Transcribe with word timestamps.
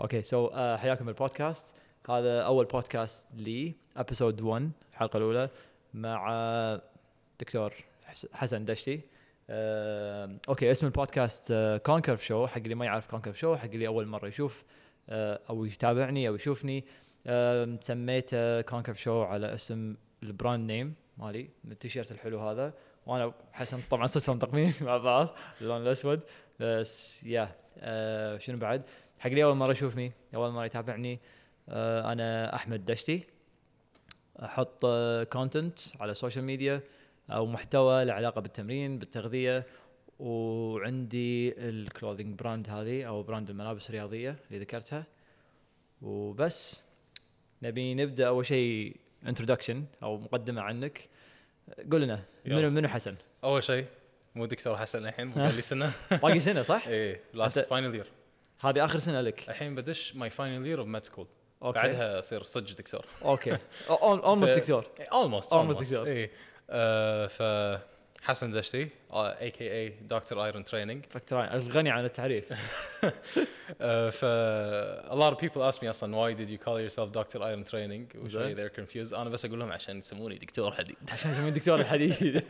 okay 0.00 0.22
so 0.22 0.48
uh, 0.48 0.54
حياكم 0.78 1.04
بالبودكاست 1.06 1.74
هذا 2.10 2.40
أول 2.42 2.64
بودكاست 2.64 3.26
لي 3.34 3.74
episode 3.96 4.40
1 4.40 4.70
الحلقة 4.92 5.16
الأولى 5.16 5.50
مع 5.94 6.80
دكتور 7.40 7.74
حس- 8.04 8.26
حسن 8.32 8.64
دشتي. 8.64 9.00
okay 10.48 10.70
اسم 10.70 10.86
البودكاست 10.86 11.52
Conquer 11.86 12.16
Show 12.16 12.46
حق 12.46 12.56
اللي 12.58 12.74
ما 12.74 12.84
يعرف 12.84 13.10
Conquer 13.10 13.32
Show 13.32 13.56
حق 13.56 13.64
اللي 13.64 13.86
أول 13.86 14.06
مرة 14.06 14.28
يشوف 14.28 14.64
أو 15.10 15.64
يتابعني 15.64 16.28
أو 16.28 16.34
يشوفني. 16.34 16.84
آه، 17.26 17.76
سميته 17.80 18.60
Conquer 18.60 18.94
Show 18.94 19.22
على 19.22 19.54
اسم 19.54 19.96
ال 20.22 20.30
brand 20.30 20.70
name 20.70 20.94
مالي 21.18 21.48
التيشيرت 21.64 22.12
الحلو 22.12 22.40
هذا. 22.40 22.72
وأنا 23.06 23.32
حسن 23.52 23.78
طبعا 23.90 24.06
صدفة 24.06 24.34
مطقمين 24.34 24.72
مع 24.80 24.96
بعض 24.96 25.28
اللون 25.60 25.82
الأسود. 25.82 26.20
بس 26.60 27.24
يا 27.24 27.48
شنو 28.38 28.58
بعد؟ 28.58 28.82
حق 29.18 29.26
اللي 29.26 29.44
أول 29.44 29.56
مرة 29.56 29.72
يشوفني 29.72 30.12
أول 30.34 30.50
مرة 30.50 30.64
يتابعني 30.64 31.18
آه، 31.68 32.12
أنا 32.12 32.54
أحمد 32.54 32.84
دشتي 32.84 33.24
أحط 34.42 34.86
content 35.32 35.78
على 36.00 36.10
ال 36.10 36.15
social 36.15 36.44
media 36.44 36.80
أو 37.30 37.46
محتوى 37.46 38.04
له 38.04 38.12
علاقة 38.12 38.40
بالتمرين 38.40 38.98
بالتغذية 38.98 39.66
وعندي 40.18 41.54
ال 41.58 41.67
clothing 41.67 42.38
brand 42.38 42.68
هذه 42.68 43.04
أو 43.04 43.22
brand 43.22 43.50
الملابس 43.50 43.88
الرياضية 43.88 44.36
اللي 44.50 44.60
ذكرتها 44.60 45.04
وبس 46.02 46.80
نبي 47.62 47.94
نبدأ 47.94 48.28
أول 48.28 48.46
شيء 48.46 48.96
introduction 49.26 49.84
أو 50.02 50.18
مقدمة 50.18 50.62
عنك 50.62 51.08
قول 51.92 52.02
لنا 52.02 52.22
منو. 52.46 52.70
منو 52.70 52.88
حسن؟ 52.88 53.16
أول 53.44 53.62
شيء 53.62 53.84
مو 54.34 54.46
دكتور 54.46 54.76
حسن 54.76 55.06
الحين 55.06 55.32
لي 55.56 55.60
سنة 55.60 55.92
باقي 56.10 56.40
سنة 56.40 56.62
صح؟ 56.62 56.88
إيه 56.88 57.20
last 57.34 57.68
final 57.68 57.94
year 57.94 58.06
هذه 58.64 58.84
آخر 58.84 58.98
سنة 58.98 59.20
لك. 59.20 59.48
الحين 59.48 59.74
بدش 59.74 60.16
my 60.16 60.30
final 60.30 60.66
year 60.66 60.78
of 60.80 60.86
med 60.86 61.04
school 61.04 61.26
okay. 61.62 61.78
بعدها 61.78 62.18
أصير 62.18 62.42
صدق 62.42 62.76
دكتور. 62.76 63.04
okay. 63.24 63.58
almost 63.90 64.52
دكتور. 64.52 64.86
almost 65.12 65.54
Almost 65.54 65.80
دكتور. 65.80 66.06
إيه. 66.06 66.30
آه، 66.70 67.26
ف 67.26 67.42
حسن 68.22 68.50
دشتي 68.52 68.88
AKA 69.12 69.72
Dr. 69.72 70.44
Iron 70.44 70.64
Training 70.64 71.04
Dr. 71.10 71.28
Iron 71.28 71.52
الغني 71.52 71.90
عن 71.90 72.04
التعريف. 72.04 72.52
ف 74.18 74.24
a 75.10 75.14
lot 75.14 75.32
of 75.34 75.38
people 75.38 75.72
ask 75.72 75.82
me 75.82 75.88
أصلا 75.88 76.16
why 76.16 76.34
did 76.38 76.50
you 76.50 76.58
call 76.66 76.80
yourself 76.80 77.12
Dr. 77.12 77.38
Iron 77.38 77.64
Training? 77.70 78.16
وشوي 78.16 78.54
they're 78.54 78.72
confused. 78.72 79.14
أنا 79.14 79.30
بس 79.30 79.44
أقول 79.44 79.58
لهم 79.58 79.72
عشان 79.72 79.98
يسموني 79.98 80.34
دكتور 80.34 80.72
حديد. 80.72 80.96
عشان 81.12 81.32
يسمون 81.32 81.52
دكتور 81.52 81.80
الحديد 81.80 82.44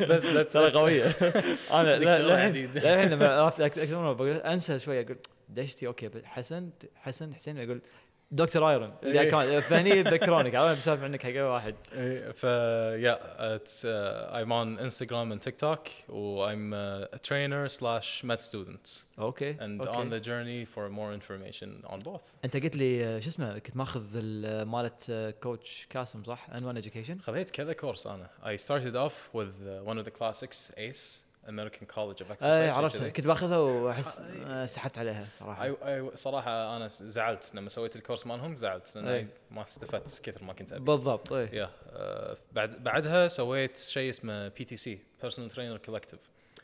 بس 0.00 0.52
ترى 0.52 0.70
it. 0.70 0.74
قوية. 0.74 1.04
أنا 1.72 1.98
دكتور 1.98 2.38
حديد. 2.38 2.76
الحين 2.76 3.10
لما 3.10 3.40
عرفت 3.40 3.60
أكثر 3.60 3.98
مره 3.98 4.12
بقول 4.12 4.36
أنسى 4.36 4.78
شوي 4.80 5.00
أقول 5.00 5.16
دشتي 5.54 5.86
okay 5.86 6.10
حسن 6.24 6.70
حسن 6.96 7.34
حسين 7.34 7.58
أقول 7.58 7.80
دكتور 8.30 8.70
Iron. 8.70 8.94
إيه. 9.04 9.60
فهني 9.60 9.90
يتذكرونك 9.90 10.54
عرفت 10.54 10.80
بسولف 10.80 11.02
عنك 11.02 11.22
حق 11.22 11.42
واحد. 11.44 11.74
إيه، 11.94 12.32
ف 12.32 12.46
on 14.50 14.78
Instagram 14.78 15.32
and 15.32 15.40
TikTok 15.48 15.88
و 16.08 16.46
I'm 16.48 16.72
uh, 16.72 17.16
a 17.16 17.18
trainer 17.18 17.68
slash 17.68 18.24
med 18.24 18.40
student. 18.40 19.02
okay 19.18 19.56
okay. 19.60 19.92
on 19.92 20.10
the 20.10 20.20
journey 20.24 20.74
for 20.74 20.88
more 20.88 21.12
information 21.20 21.92
on 21.92 21.98
both. 22.08 22.20
أنت 22.44 22.56
قلت 22.56 22.76
لي 22.76 23.04
آه، 23.04 23.20
شو 23.20 23.28
اسمه 23.28 23.58
كنت 23.58 23.76
ماخذ 23.76 24.04
ال- 24.14 24.68
مالت 24.68 25.06
آه، 25.10 25.30
coach 25.30 25.86
Kassem 25.90 26.24
صح؟ 26.24 26.48
N1 26.50 26.64
Education 26.64 27.18
خذيت 27.18 27.50
كذا 27.50 27.72
كورس 27.72 28.06
أنا. 28.06 28.28
I 28.44 28.56
started 28.58 28.94
off 29.08 29.36
with 29.38 29.52
uh, 29.66 29.90
one 29.92 29.98
of 29.98 30.06
the 30.06 30.18
classics 30.20 30.72
American 31.46 31.86
College 31.94 32.20
of 32.20 32.26
Exercise 32.32 32.42
اي 32.46 32.70
عرفتها. 32.70 33.08
كنت 33.08 33.26
باخذها 33.26 33.58
وأحس 33.58 34.18
آه، 34.18 34.62
آه، 34.62 34.66
سحبت 34.66 34.98
عليها 34.98 35.26
صراحة 35.38 35.72
I, 35.72 35.74
I 35.74 36.14
صراحة 36.16 36.76
أنا 36.76 36.88
زعلت 36.88 37.54
لما 37.54 37.68
سويت 37.68 37.96
الكورس 37.96 38.26
مالهم 38.26 38.56
زعلت 38.56 38.96
لأن 38.96 39.08
إيه. 39.08 39.26
ما 39.50 39.62
استفدت 39.62 40.20
كثر 40.24 40.44
ما 40.44 40.52
كنت 40.52 40.72
أبي. 40.72 40.84
بالضبط 40.84 41.32
اي 41.32 41.48
يا 41.52 41.70
آه، 41.92 42.36
بعد 42.52 42.84
بعدها 42.84 43.28
سويت 43.28 43.78
شيء 43.78 44.10
اسمه 44.10 44.48
PTC 44.48 44.98
Personal 45.22 45.50
Trainer 45.50 45.76
Collective 45.78 46.20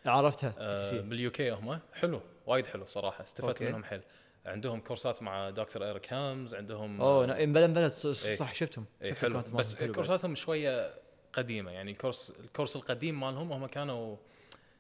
عرفتها 0.07 0.53
بال 1.01 1.31
UK 1.31 1.51
هم 1.51 1.81
حلو 1.95 2.21
وايد 2.47 2.67
حلو 2.67 2.87
صراحة 2.87 3.25
استفدت. 3.25 3.63
منهم 3.63 3.85
حيل 3.85 4.01
عندهم 4.47 4.81
كورسات 4.81 5.23
مع 5.23 5.51
دكتور 5.51 5.85
Eric 5.85 6.13
Helms 6.13 6.55
عندهم 6.55 7.01
أوه 7.01 7.25
آه، 7.25 7.45
بلا 7.45 7.67
بلا 7.67 7.93
إيه. 8.05 8.37
صح 8.37 8.55
شفتهم 8.55 8.85
إيه 9.03 9.11
شفت 9.13 9.23
حلو 9.23 9.39
ال 9.39 9.41
content 9.41 9.55
بس. 9.55 9.77
كورساتهم 9.83 10.35
شوية 10.35 10.95
قديمة 11.33 11.71
يعني 11.71 11.91
الكورس 11.91 12.33
الكورس 12.41 12.77
القديم 12.77 13.21
مالهم 13.21 13.53
هم 13.53 13.67
كانوا 13.67 14.17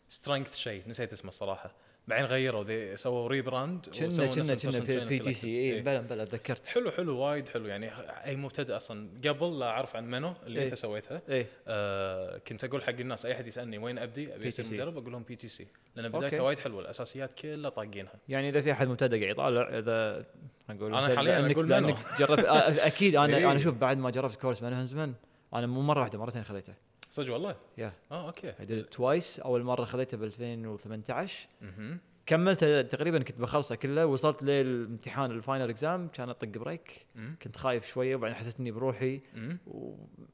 strength 0.09 0.57
شيء 0.57 0.83
نسيت 0.87 1.13
اسمه 1.13 1.29
الصراحة 1.29 1.75
بعدين 2.09 2.27
غيروا 2.27 2.65
ذي 2.65 2.97
سووا 2.97 3.29
rebrand 3.29 3.87
كنا 3.99 4.27
كنا 4.27 4.55
كنا 4.55 4.79
P, 4.81 5.05
PTC 5.05 5.49
اي 5.49 5.55
إيه. 5.75 5.83
بلا 5.83 6.01
بلا 6.01 6.25
تذكرت 6.25 6.69
حلو 6.69 6.91
حلو 6.91 7.19
وايد 7.19 7.49
حلو 7.49 7.67
يعني 7.67 7.91
أي 8.25 8.37
مبتدئ 8.37 8.77
أصلا 8.77 9.09
قبل 9.29 9.59
لا 9.59 9.67
أعرف 9.67 9.97
عن 9.97 10.11
MNU 10.11 10.33
اللي 10.47 10.59
إيه. 10.61 10.67
أنت 10.67 10.75
سويتها 10.75 11.23
اي 11.31 11.47
آه 11.69 12.39
كنت 12.39 12.65
أقول 12.65 12.83
حق 12.83 12.89
الناس 12.89 13.27
أي 13.27 13.33
أحد 13.33 13.47
يسألني 13.47 13.79
وين 13.79 13.99
أبدي 13.99 14.35
أبي 14.35 14.49
اصير 14.49 14.65
PTC. 14.65 14.73
مدرب 14.73 14.97
أقول 14.99 15.13
لهم 15.13 15.23
PTC 15.23 15.67
لأن. 15.97 16.09
بدايته 16.09 16.43
وايد 16.43 16.59
حلوة 16.59 16.81
الأساسيات 16.81 17.35
كلها 17.35 17.71
طاقينها 17.71 18.13
يعني 18.29 18.49
إذا 18.49 18.61
في 18.61 18.73
أحد 18.73 18.89
مبتدئ 18.89 19.19
قاعد 19.21 19.31
يطالع 19.31 19.79
إذا 19.79 20.27
نقول 20.71 20.95
أنا 20.95 21.07
أنت- 21.07 21.17
حالياً 21.17 21.53
أقول 21.53 21.67
MNU. 21.83 21.95
جربت 22.19 22.45
آه، 22.45 22.87
أكيد 22.87 23.17
أنا 23.17 23.37
إيه. 23.37 23.53
أنا 23.53 23.61
شوف 23.61 23.75
بعد 23.75 23.99
ما 23.99 24.11
جربت 24.11 24.37
كورس 24.37 24.63
MNU 24.63 25.17
أنا 25.55 25.67
مو 25.67 25.81
مرة 25.83 26.01
واحدة 26.01 26.19
مرتين 26.19 26.45
خذيته 26.45 26.75
صدق 27.11 27.33
والله؟ 27.33 27.57
yeah 27.79 27.93
آه 28.13 28.27
okay. 28.27 28.83
twice 28.83 29.41
أول 29.41 29.63
مرة 29.63 29.85
خذيته 29.85 30.17
ب 30.17 30.23
2018 30.25 31.49
مهم. 31.63 31.99
كملته 32.27 32.83
تقريبا 32.83 33.19
كنت 33.23 33.41
بخلصه 33.41 33.75
كله 33.75 34.07
وصلت 34.07 34.43
للامتحان 34.43 35.31
ال 35.31 35.37
final 35.37 35.69
exam 35.71 36.09
كان 36.09 36.29
أطق 36.29 36.49
break. 36.49 37.07
كنت 37.43 37.57
خايف 37.57 37.87
شوية 37.87 38.17
وبعدين 38.17 38.37
حسيت 38.37 38.61
إني 38.61 38.71
بروحي. 38.71 39.21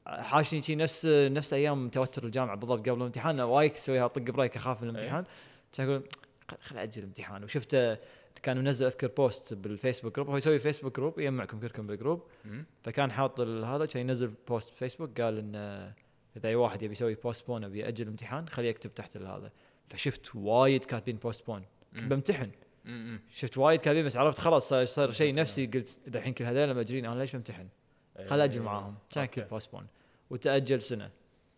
وحاشني 0.07 0.61
شي 0.61 0.75
نفس 0.75 1.05
نفس 1.05 1.53
أيام 1.53 1.89
توتر 1.89 2.23
الجامعة 2.23 2.55
بالضبط 2.55 2.79
قبل 2.89 2.97
الامتحان. 2.97 3.39
وايد 3.39 3.71
أسويها 3.71 4.05
أطق 4.05 4.21
break 4.21 4.55
أخاف 4.55 4.83
من 4.83 4.89
الامتحان. 4.89 5.25
كان 5.73 5.89
أقول 5.89 6.03
خل- 6.61 6.77
أجل 6.77 6.99
الامتحان. 7.01 7.43
وشفته 7.43 7.97
كان 8.43 8.57
منزل 8.57 8.85
أذكر 8.85 9.07
post 9.07 9.53
بال 9.53 9.65
Facebook 9.65 10.15
group 10.15 10.29
هو 10.29 10.37
يسوي 10.37 10.59
Facebook 10.59 10.95
group 10.97 11.19
يجمعكم 11.19 11.59
كلكم 11.59 11.87
بال 11.87 11.96
group. 11.96 12.23
فكان 12.83 13.11
حاط 13.11 13.39
هذا 13.41 13.85
كان 13.85 14.01
ينزل 14.09 14.31
post 14.47 14.73
فيسبوك 14.75 15.21
قال 15.21 15.37
إن 15.37 15.51
آه، 15.55 15.93
إذا 16.37 16.49
أي 16.49 16.55
واحد 16.55 16.81
يبي 16.81 16.93
يسوي 16.93 17.15
postpone 17.15 17.63
ابي 17.63 17.79
يأجل 17.79 18.03
الامتحان 18.03 18.49
خليه 18.49 18.69
يكتب 18.69 18.93
تحت 18.93 19.17
هذا 19.17 19.51
فشفت 19.89 20.35
وايد 20.35 20.83
كاتبين 20.83 21.15
postpone 21.15 21.65
كنت. 21.93 22.03
بمتحن. 22.03 22.51
شفت 23.33 23.57
وايد 23.57 23.81
كاتبين 23.81 24.05
بس 24.05 24.17
عرفت 24.17 24.39
خلاص 24.39 24.69
صار, 24.69 24.85
صار 24.85 25.11
شيء 25.11 25.33
نفسي 25.33 25.65
قلت 25.65 25.99
اذا 26.07 26.17
الحين 26.17 26.33
كل 26.33 26.45
هذول 26.45 26.75
مجرين 26.75 27.05
أنا 27.05 27.19
ليش 27.19 27.35
بمتحن؟ 27.35 27.67
خل 28.25 28.41
أجل 28.41 28.61
معاهم 28.61 28.95
كان 29.09 29.23
okay. 29.23 29.35
كذا 29.35 29.47
postpone 29.47 29.87
وتأجل 30.29 30.81
سنة. 30.81 31.11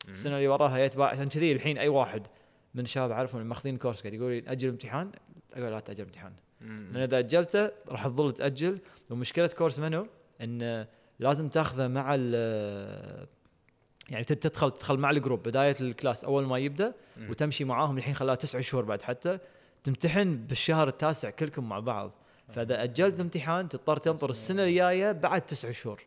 السنة 0.10 0.36
اللي 0.36 0.48
وراها 0.48 0.88
بعد 0.88 1.14
عشان 1.14 1.30
كذي 1.30 1.52
الحين 1.52 1.78
أي 1.78 1.88
واحد 1.88 2.28
من 2.74 2.84
الشباب 2.84 3.12
اعرفهم 3.12 3.46
ماخذين 3.46 3.78
كورس 3.78 4.02
قاعد 4.02 4.14
يقول 4.14 4.32
لي 4.32 4.44
أجل 4.48 4.70
امتحان 4.70 5.12
أقول 5.54 5.72
لا 5.72 5.80
تأجل 5.80 6.04
امتحان. 6.04 6.34
لأن 6.62 6.98
إذا 6.98 7.20
أجلته 7.20 7.72
راح 7.88 8.08
تظل 8.08 8.32
تأجل 8.32 8.80
ومشكلة 9.10 9.48
كورس 9.48 9.80
MNU 9.80 10.08
إن 10.42 10.88
لازم 11.20 11.50
تاخذه 11.50 11.88
مع 11.88 12.16
ال 12.20 13.28
يعني 14.10 14.24
تدخل 14.24 14.72
تدخل 14.72 14.98
مع 14.98 15.10
ال 15.10 15.16
group 15.16 15.44
بداية 15.44 15.76
ال 15.82 15.89
class 15.89 16.24
أول 16.24 16.46
ما 16.46 16.58
يبدأ. 16.58 16.94
وتمشي 17.30 17.64
معاهم 17.64 17.98
الحين 17.98 18.14
خلاها 18.14 18.36
تسع 18.36 18.62
شهور 18.62 18.86
بعد 18.86 19.02
حتى 19.02 19.40
تمتحن 19.84 20.38
بالشهر 20.38 20.88
التاسع 20.88 21.30
كلكم 21.30 21.70
مع 21.70 21.80
بعض. 21.80 22.12
فإذا 22.50 22.84
أجلت 22.84 23.16
الامتحان 23.16 23.70
تضطر 23.70 23.98
تنطر 23.98 24.30
السنة 24.30 24.64
الجاية 24.64 25.12
بعد 25.12 25.42
تسع 25.42 25.72
شهور. 25.72 26.04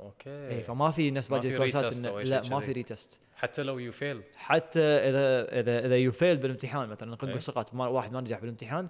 okay. 0.00 0.48
اي 0.48 0.62
فما 0.62 0.90
في 0.90 1.10
نفس 1.10 1.28
باقي 1.28 1.48
الكورسات 1.48 2.06
لا 2.06 2.48
ما. 2.48 2.60
في 2.60 2.72
retest 2.72 3.20
حتى 3.36 3.62
لو 3.62 3.78
you 3.78 3.92
fail 3.92 4.22
حتى 4.36 4.80
اذا 4.80 5.60
اذا 5.60 5.86
إذا 5.86 5.96
you 5.96 6.12
fail 6.12 6.36
بالامتحان 6.36 6.88
مثلا 6.88 7.08
إيه. 7.08 7.28
نقول 7.28 7.42
سقط 7.42 7.74
ما 7.74 7.86
واحد 7.86 8.12
ما 8.12 8.20
نجح 8.20 8.38
بالامتحان 8.38 8.88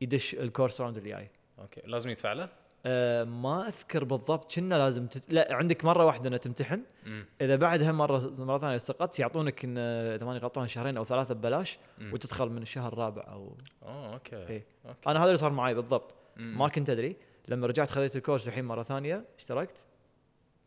يدش 0.00 0.34
الكورس 0.34 0.80
round 0.80 0.96
اللي 0.96 1.10
جاي 1.10 1.30
okay. 1.58 1.80
لازم 1.84 2.10
يدفع 2.10 2.32
له؟ 2.32 2.48
أه 2.86 3.24
ما 3.24 3.68
أذكر 3.68 4.04
بالضبط 4.04 4.54
كنا 4.54 4.74
لازم 4.74 5.06
تت... 5.06 5.32
لا 5.32 5.48
عندك 5.50 5.84
مرة 5.84 6.04
واحدة 6.04 6.28
إنها 6.28 6.38
تمتحن 6.38 6.82
مم. 7.06 7.24
إذا 7.40 7.56
بعدها 7.56 7.92
مرة 7.92 8.34
مرة 8.38 8.58
ثانية 8.58 8.76
سقطت 8.76 9.18
يعطونك 9.18 9.64
إن 9.64 9.78
إذا 9.78 10.26
ماني 10.26 10.38
غلطان 10.38 10.68
شهرين 10.68 10.96
أو 10.96 11.04
ثلاثة 11.04 11.34
ببلاش 11.34 11.78
مم. 11.98 12.12
وتدخل 12.12 12.48
من 12.48 12.62
الشهر 12.62 12.92
الرابع 12.92 13.22
أو 13.28 13.56
آه 13.82 14.12
okay 14.14 14.36
إيه. 14.36 14.66
okay 14.86 14.98
أنا 15.06 15.18
هذا 15.18 15.26
اللي 15.26 15.36
صار 15.36 15.52
معي 15.52 15.74
بالضبط 15.74 16.14
مم. 16.36 16.58
ما 16.58 16.68
كنت 16.68 16.90
أدري 16.90 17.16
لما 17.48 17.66
رجعت 17.66 17.90
خذيت 17.90 18.16
الكورس 18.16 18.48
الحين 18.48 18.64
مرة 18.64 18.82
ثانية 18.82 19.24
اشتركت 19.38 19.76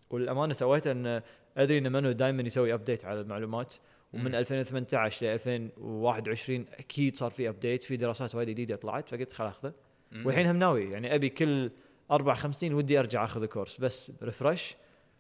والأمانة 0.10 0.54
سويته 0.54 0.92
إن 0.92 1.22
أدري 1.58 1.78
إن 1.78 1.92
MNU 1.92 2.12
دائما 2.12 2.44
يسوي 2.44 2.74
update 2.74 3.06
على 3.06 3.22
المعلومات 3.22 3.74
ومن 4.14 4.32
مم. 4.32 4.36
2018 4.36 5.26
ل 5.26 5.30
2021 5.30 6.66
أكيد 6.80 7.18
صار 7.18 7.32
في 7.32 7.50
update 7.50 7.84
في 7.84 7.98
دراسات 7.98 8.36
وايد 8.36 8.50
جديدة 8.50 8.76
طلعت 8.76 9.10
فقلت 9.10 9.34
خل 9.34 9.46
أخذه. 9.46 9.74
والحين 10.26 10.48
هم 10.48 10.56
ناوي 10.56 10.92
يعني 10.92 11.16
أبي 11.16 11.30
كل 11.30 11.72
أربع 12.12 12.34
خمس 12.34 12.60
سنين 12.60 12.74
ودي 12.74 13.00
أرجع 13.00 13.24
أخذ 13.24 13.44
الكورس 13.44 13.78
بس 13.78 14.12
refresh 14.24 14.76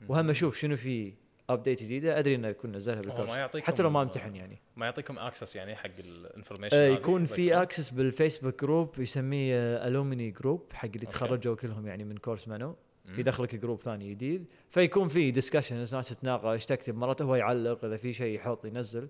وهم 0.09 0.29
أشوف 0.29 0.57
شنو 0.57 0.75
في 0.75 1.13
update 1.49 1.83
جديدة. 1.83 2.19
أدري 2.19 2.35
إنه 2.35 2.47
يكون 2.47 2.71
نزلها 2.71 3.01
بالكورس. 3.01 3.63
حتى 3.63 3.83
لو 3.83 3.89
ما 3.89 4.01
امتحن 4.01 4.35
يعني. 4.35 4.61
ما 4.75 4.85
يعطيكم 4.85 5.19
access 5.19 5.55
يعني 5.55 5.75
حق 5.75 5.89
ال 5.99 6.06
information 6.06 6.77
آه 6.77 6.87
يكون 6.87 7.25
في 7.25 7.61
access 7.61 7.89
بال 7.89 8.04
Facebook 8.04 8.61
group 8.61 8.99
يسميه 8.99 9.87
alumni 9.87 10.31
group 10.31 10.73
حق 10.73 10.85
اللي. 10.85 11.05
تخرجوا 11.05 11.55
كلهم 11.55 11.87
يعني 11.87 12.03
من 12.03 12.17
كورس 12.17 12.47
MNU. 12.47 12.75
يدخلك 13.17 13.55
group 13.55 13.81
ثاني 13.81 14.09
جديد 14.09 14.45
فيكون 14.69 15.07
في 15.07 15.31
discussion 15.31 15.75
ناس 15.75 16.09
تتناقش 16.09 16.65
تكتب 16.65 16.95
مرات 16.95 17.21
هو 17.21 17.35
يعلق 17.35 17.85
إذا 17.85 17.97
في 17.97 18.13
شيء 18.13 18.35
يحط 18.35 18.65
ينزل 18.65 19.07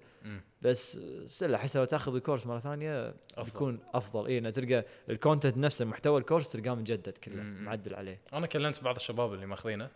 بس 0.62 1.00
سلة 1.28 1.56
أحس 1.58 1.78
لو 1.78 1.86
تأخذ 1.86 2.16
الكورس 2.16 2.48
مرة 2.48 2.60
ثانية 2.60 3.14
أفضل. 3.38 3.52
بيكون 3.52 3.80
أفضل 3.94 4.28
اي 4.28 4.38
إنه 4.38 4.50
تلقى 4.50 4.86
ال 5.10 5.16
content 5.16 5.58
نفسه 5.58 5.86
محتوى 5.86 6.20
الكورس 6.20 6.50
تلقاه 6.50 6.76
مجدد 6.76 7.18
كله. 7.24 7.44
معدل 7.44 7.96
عليه 7.96 8.20
أنا 8.34 8.48
كلمت 8.48 8.84
بعض 8.84 8.96
الشباب 8.96 9.34
اللي 9.34 9.46
ماخذينه 9.46 9.90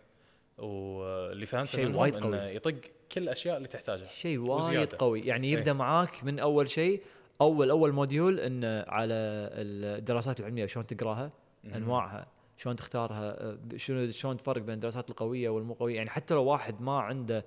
واللي 0.58 1.46
فهمته 1.46 1.70
شيء 1.70 1.96
وايد 1.96 2.16
إنه 2.16 2.26
قوي. 2.26 2.54
يطق 2.54 2.74
كل 3.12 3.22
الأشياء 3.22 3.56
اللي 3.56 3.68
تحتاجها 3.68 4.08
شيء 4.08 4.38
وايد. 4.38 4.94
قوي 4.94 5.20
يعني 5.20 5.52
يبدأ 5.52 5.70
إيه. 5.70 5.78
معاك 5.78 6.24
من 6.24 6.38
أول 6.38 6.68
شيء 6.68 7.02
أول 7.40 7.70
أول 7.70 7.92
module 7.92 8.40
إنه 8.40 8.84
على 8.88 9.14
الدراسات 9.14 10.40
العلمية 10.40 10.66
شلون 10.66 10.86
تقراها 10.86 11.30
أنواعها 11.74 12.26
شلون 12.58 12.76
تختارها 12.76 13.58
شنو 13.76 14.10
شلون 14.10 14.36
تفرق 14.36 14.62
بين 14.62 14.74
الدراسات 14.74 15.10
القوية 15.10 15.48
والمو 15.48 15.74
قوية؟ 15.74 15.96
يعني 15.96 16.10
حتى 16.10 16.34
لو 16.34 16.44
واحد 16.44 16.82
ما 16.82 17.00
عنده 17.00 17.44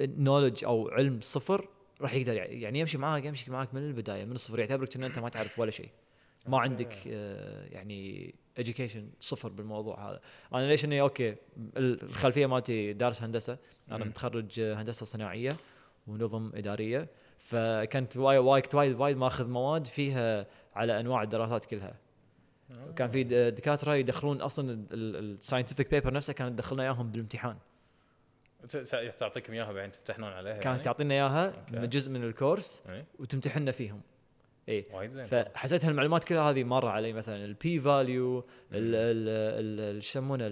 knowledge 0.00 0.64
أو 0.64 0.88
علم 0.88 1.20
صفر 1.22 1.68
راح 2.00 2.14
يقدر 2.14 2.32
يع- 2.34 2.44
يعني 2.44 2.78
يمشي 2.78 2.98
معاك 2.98 3.24
يمشي 3.24 3.50
معاك 3.50 3.74
من 3.74 3.82
البداية 3.82 4.24
من 4.24 4.32
الصفر 4.32 4.58
يعتبرك 4.58 4.96
ان 4.96 5.04
أنت 5.04 5.18
ما 5.18 5.28
تعرف 5.28 5.58
ولا 5.58 5.70
شيء. 5.70 5.88
ما. 6.46 6.58
عندك 6.58 6.94
آه، 7.08 7.66
يعني 7.66 8.34
education 8.60 8.98
صفر 9.20 9.48
بالموضوع 9.48 10.10
هذا. 10.10 10.20
أنا 10.54 10.68
ليش 10.68 10.84
إني 10.84 11.00
okay 11.00 11.36
الخلفية 11.76 12.46
مالتي 12.46 12.92
دارس 12.92 13.22
هندسة. 13.22 13.58
أنا. 13.90 14.04
متخرج 14.04 14.60
آه، 14.60 14.74
هندسة 14.74 15.06
صناعية 15.06 15.56
ونظم 16.06 16.50
إدارية. 16.54 17.08
فكنت 17.38 18.16
وايد 18.16 18.40
وايد 18.40 18.74
وايد 18.74 19.00
وايد 19.00 19.16
ماخذ 19.16 19.48
مواد 19.48 19.86
فيها 19.86 20.46
على 20.74 21.00
أنواع 21.00 21.22
الدراسات 21.22 21.64
كلها. 21.64 21.94
كان 22.96 23.10
في 23.10 23.50
دكاترة 23.50 23.94
يدخلون 23.94 24.40
أصلا 24.40 24.86
ال 24.92 25.01
scientific 25.01 25.90
paper 25.90 26.12
نفسه 26.12 26.32
كانت 26.32 26.52
تدخلنا 26.52 26.82
إياهم 26.82 27.10
بالامتحان 27.10 27.56
تعطيكم 29.18 29.52
إياها 29.52 29.72
بعدين 29.72 29.92
تمتحنون 29.92 30.28
عليها 30.28 30.52
كانت 30.52 30.66
يعني؟ 30.66 30.78
تعطينا 30.78 31.14
إياها. 31.14 31.66
من 31.72 31.88
جزء 31.88 32.10
من 32.10 32.24
الكورس 32.24 32.82
إيه. 32.88 33.04
وتمتحنا 33.18 33.70
فيهم 33.70 34.00
اي 34.68 34.86
وايد 34.92 35.10
زين. 35.10 35.24
فحسيت 35.24 35.84
هالمعلومات 35.84 36.24
كلها 36.24 36.50
هذه 36.50 36.64
مرة 36.64 36.90
علي 36.90 37.12
مثلا 37.12 37.44
ال 37.44 37.62
P 37.62 37.80
value 37.80 38.40
شو 38.40 38.78
يسمونه 39.98 40.46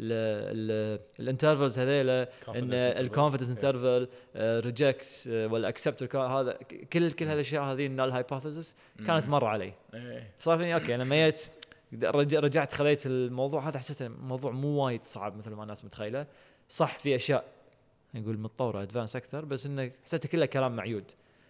ال 0.00 0.18
intervals 0.18 1.78
هذيلا 1.78 2.22
إن. 2.48 2.72
ال 2.74 2.80
confidence. 2.80 3.50
interval 3.50 4.08
reject 4.36 5.28
ولا 5.50 5.68
accept 5.68 6.16
هذا 6.16 6.52
كل 6.92 7.12
كل 7.12 7.26
هالاشياء 7.28 7.62
هذه 7.62 7.86
ال 7.86 7.91
null 7.91 8.10
hypothesis 8.12 8.74
كانت. 9.06 9.28
مرة 9.28 9.46
علي 9.46 9.72
إيه. 9.94 10.30
صار 10.40 10.58
فيني 10.58 10.74
okay 10.74 10.96
لما 10.96 11.16
جيت 11.30 11.50
رج- 12.04 12.34
رجعت 12.34 12.72
خذيت 12.72 13.06
الموضوع 13.06 13.68
هذا 13.68 13.78
حسيت 13.78 14.02
الموضوع 14.02 14.50
مو 14.50 14.68
وايد 14.84 15.04
صعب 15.04 15.36
مثل 15.38 15.50
ما 15.50 15.62
الناس 15.62 15.84
متخيلة 15.84 16.26
صح 16.68 16.98
في 16.98 17.16
أشياء 17.16 17.44
نقول 18.14 18.38
متطورة 18.38 18.82
advance 18.82 19.16
أكثر 19.16 19.44
بس 19.44 19.66
انه 19.66 19.90
حسيته 20.04 20.28
كله 20.28 20.46
كلام 20.46 20.76
معيود 20.76 21.04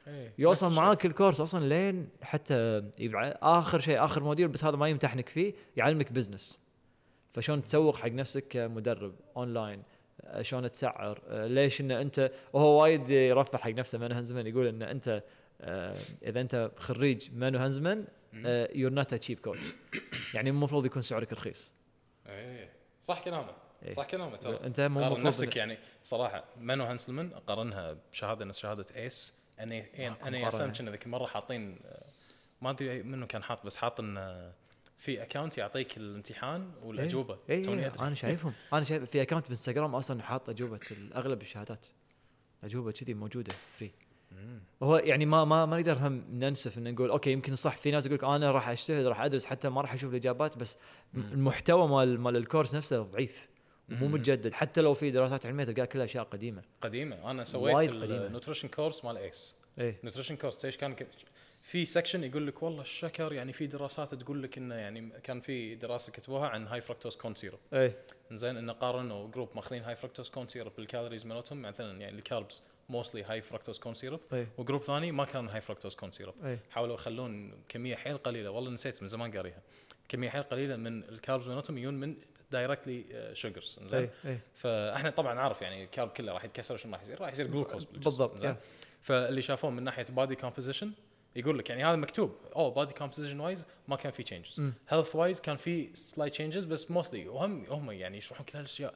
إيه. 0.08 0.32
يوصل. 0.38 0.72
معاك 0.72 1.06
الكورس 1.06 1.40
أصلا 1.40 1.68
لين 1.68 2.08
حتى 2.22 2.82
يبع- 2.98 3.34
آخر 3.42 3.80
شيء 3.80 4.04
آخر 4.04 4.22
module 4.22 4.48
بس 4.48 4.64
هذا 4.64 4.76
ما 4.76 4.88
يمتحنك 4.88 5.28
فيه 5.28 5.54
يعلمك 5.76 6.12
business 6.12 6.60
فشلون 7.36 7.64
تسوق 7.64 7.96
حق 7.96 8.08
نفسك 8.08 8.48
كمدرب 8.48 9.14
اونلاين 9.36 9.82
آه، 10.20 10.42
شلون 10.42 10.72
تسعر؟ 10.72 11.22
آه، 11.28 11.46
ليش 11.46 11.80
إن 11.80 11.90
انت 11.90 12.30
وهو 12.52 12.82
وايد 12.82 13.10
يرفع 13.10 13.58
حق 13.58 13.70
نفسه 13.70 13.98
مانو 13.98 14.14
هانزمان 14.14 14.46
يقول 14.46 14.66
إن 14.66 14.82
أنت 14.82 15.22
آه، 15.60 15.96
إذا 16.22 16.40
أنت 16.40 16.70
خريج 16.76 17.28
مانو 17.34 17.58
هانزمان. 17.58 18.06
you're 18.74 18.92
not 18.92 19.14
cheap 19.14 19.40
coach 19.40 19.60
يعني 20.34 20.50
مو 20.50 20.58
المفروض 20.58 20.86
يكون 20.86 21.02
سعرك 21.02 21.32
رخيص. 21.32 21.72
إيه 22.26 22.70
صح 23.00 23.24
كلامه. 23.24 23.52
إيه. 23.82 23.92
صح 23.92 24.04
كلامه 24.04 24.36
ترى. 24.36 24.60
أنت 24.64 24.80
مو 24.80 24.94
قارن 24.94 25.06
المفروض 25.06 25.26
نفسك 25.26 25.56
يعني 25.56 25.78
صراحة 26.04 26.44
منو 26.60 26.84
هانسلمان 26.84 27.32
أقارنها 27.32 27.96
بشهادة 28.12 28.44
نفس 28.44 28.58
شهادة 28.58 28.86
إيس 28.96 29.34
إن 29.60 29.72
إي 29.72 30.08
ماكو 30.10 30.28
إن 30.28 30.34
إي 30.34 30.44
مقارنة. 30.44 30.72
كنا 30.72 30.90
ذيك 30.90 31.06
المره 31.06 31.26
حاطين 31.26 31.78
ما 32.60 32.70
أدري 32.70 33.02
منو 33.02 33.26
كان 33.26 33.42
حاط 33.42 33.66
بس 33.66 33.76
حاط 33.76 34.00
انه 34.00 34.52
في 34.98 35.22
account 35.22 35.58
يعطيك 35.58 35.96
الامتحان 35.96 36.70
والأجوبة. 36.82 37.38
اي 37.50 37.60
توني 37.60 37.82
اي 37.82 37.86
أدري. 37.86 38.00
أنا 38.00 38.14
شايفهم. 38.24 38.52
أنا 38.72 38.84
شايف 38.84 39.04
في 39.04 39.22
اكونت 39.22 39.46
بإنستغرام 39.46 39.94
أصلا 39.94 40.22
حاط 40.22 40.48
أجوبة 40.48 40.80
أغلب 41.14 41.42
الشهادات. 41.42 41.86
اجوبه 42.64 42.92
كذي 42.92 43.14
موجودة 43.14 43.54
free. 43.78 43.92
هو 44.82 44.96
يعني 44.96 45.26
ما 45.26 45.44
ما 45.44 45.66
ما 45.66 45.76
نقدر 45.76 45.98
هم 45.98 46.24
ننسف 46.30 46.78
إن 46.78 46.94
نقول 46.94 47.10
okay 47.10 47.32
يمكن 47.32 47.56
صح. 47.56 47.76
في 47.76 47.90
ناس 47.90 48.06
يقول 48.06 48.34
أنا 48.34 48.50
راح 48.50 48.68
اجتهد 48.68 49.06
راح 49.06 49.20
أدرس 49.20 49.46
حتى 49.46 49.68
ما 49.68 49.80
راح 49.80 49.94
أشوف 49.94 50.10
الإجابات. 50.10 50.58
بس 50.58 50.76
مم. 51.14 51.22
المحتوى 51.32 51.88
مال 51.88 52.20
مال 52.20 52.36
الكورس 52.36 52.74
نفسه 52.74 53.02
ضعيف. 53.02 53.48
ومو. 53.92 54.08
متجدد. 54.08 54.52
حتى 54.52 54.80
لو 54.80 54.94
في 54.94 55.10
دراسات 55.10 55.46
علمية 55.46 55.64
تلقاها 55.64 55.84
كلها 55.84 56.04
أشياء 56.04 56.24
قديمة. 56.24 56.62
قديمة. 56.80 57.30
أنا 57.30 57.44
سويت. 57.44 57.90
ال 57.90 57.98
nutrition 57.98 58.68
course 58.68 59.04
مال 59.04 59.16
ايس 59.16 59.54
إيه. 59.78 60.00
nutrition 60.04 60.36
course 60.36 60.64
إيش 60.64 60.76
كان؟ 60.76 60.96
في 61.66 61.84
section 61.84 62.24
يقول 62.24 62.46
لك 62.46 62.62
والله 62.62 62.80
الشكر 62.80 63.32
يعني 63.32 63.52
في 63.52 63.66
دراسات 63.66 64.14
تقول 64.14 64.42
لك 64.42 64.58
إنه 64.58 64.74
يعني 64.74 65.10
كان 65.22 65.40
في 65.40 65.74
دراسة 65.74 66.12
كتبوها 66.12 66.48
عن 66.48 66.66
high 66.66 66.80
fructose 66.80 67.16
corn 67.16 67.34
syrup 67.34 67.58
إيه. 67.72 67.96
زين 68.32 68.56
إنه 68.56 68.72
قارنوا 68.72 69.28
group 69.28 69.48
ماخذين 69.54 69.82
high 69.82 69.96
fructose 69.96 70.30
corn 70.30 70.48
syrup 70.48 70.72
بال 70.76 70.86
calories 70.86 71.26
مالتهم 71.26 71.62
مثلا 71.62 72.00
يعني 72.00 72.18
ال 72.18 72.26
carbs 72.26 72.62
mostly 72.88 73.22
high 73.22 73.42
fructose 73.42 73.78
corn 73.78 73.94
syrup 73.94 74.20
و 74.58 74.62
group 74.62 74.82
ثاني 74.82 75.12
ما 75.12 75.24
كان 75.24 75.48
high 75.48 75.60
fructose 75.60 75.94
corn 75.94 76.12
syrup 76.12 76.58
حاولوا 76.70 76.94
يخلون 76.94 77.54
كمية 77.68 77.96
حيل 77.96 78.18
قليلة. 78.18 78.50
والله 78.50 78.70
نسيت 78.70 79.02
من 79.02 79.08
زمان 79.08 79.36
قاريها. 79.36 79.62
كمية 80.08 80.28
حيل 80.28 80.42
قليلة 80.42 80.76
من 80.76 81.04
ال 81.04 81.11
carbs 81.11 81.46
مالتهم 81.46 81.78
يجون 81.78 81.94
من 81.94 82.16
directly 82.50 83.30
sugars 83.32 83.80
زين؟ 83.84 84.10
إيه. 84.24 84.40
فإحنا 84.54 85.10
طبعا 85.10 85.34
نعرف 85.34 85.62
يعني 85.62 85.84
ال 85.84 85.89
carb 85.89 86.08
كله 86.08 86.32
راح 86.32 86.44
يتكسر 86.44 86.76
شنو 86.76 86.92
راح 86.92 87.02
يصير؟ 87.02 87.20
راح 87.20 87.32
يصير 87.32 87.46
جلوكوز 87.46 87.84
بالضبط 87.84 88.44
yeah. 88.44 88.54
فاللي 89.00 89.42
شافوه 89.42 89.70
من 89.70 89.82
ناحية 89.82 90.04
body 90.04 90.34
composition 90.34 90.92
يقول 91.36 91.58
لك 91.58 91.70
يعني 91.70 91.84
هذا 91.84 91.96
مكتوب. 91.96 92.36
أو 92.56 92.70
body 92.70 92.94
composition 92.94 93.40
wise 93.40 93.66
ما 93.88 93.96
كان 93.96 94.12
في 94.12 94.22
changes. 94.22 94.62
health 94.88 95.16
wise 95.16 95.40
كان 95.40 95.56
في 95.56 95.90
slight 95.94 96.32
changes 96.32 96.64
بس 96.64 96.90
mostly 96.90 97.28
وهم 97.28 97.64
هم 97.70 97.90
يعني 97.90 98.18
يشرحون 98.18 98.46
كل 98.46 98.58
هالأشياء. 98.58 98.94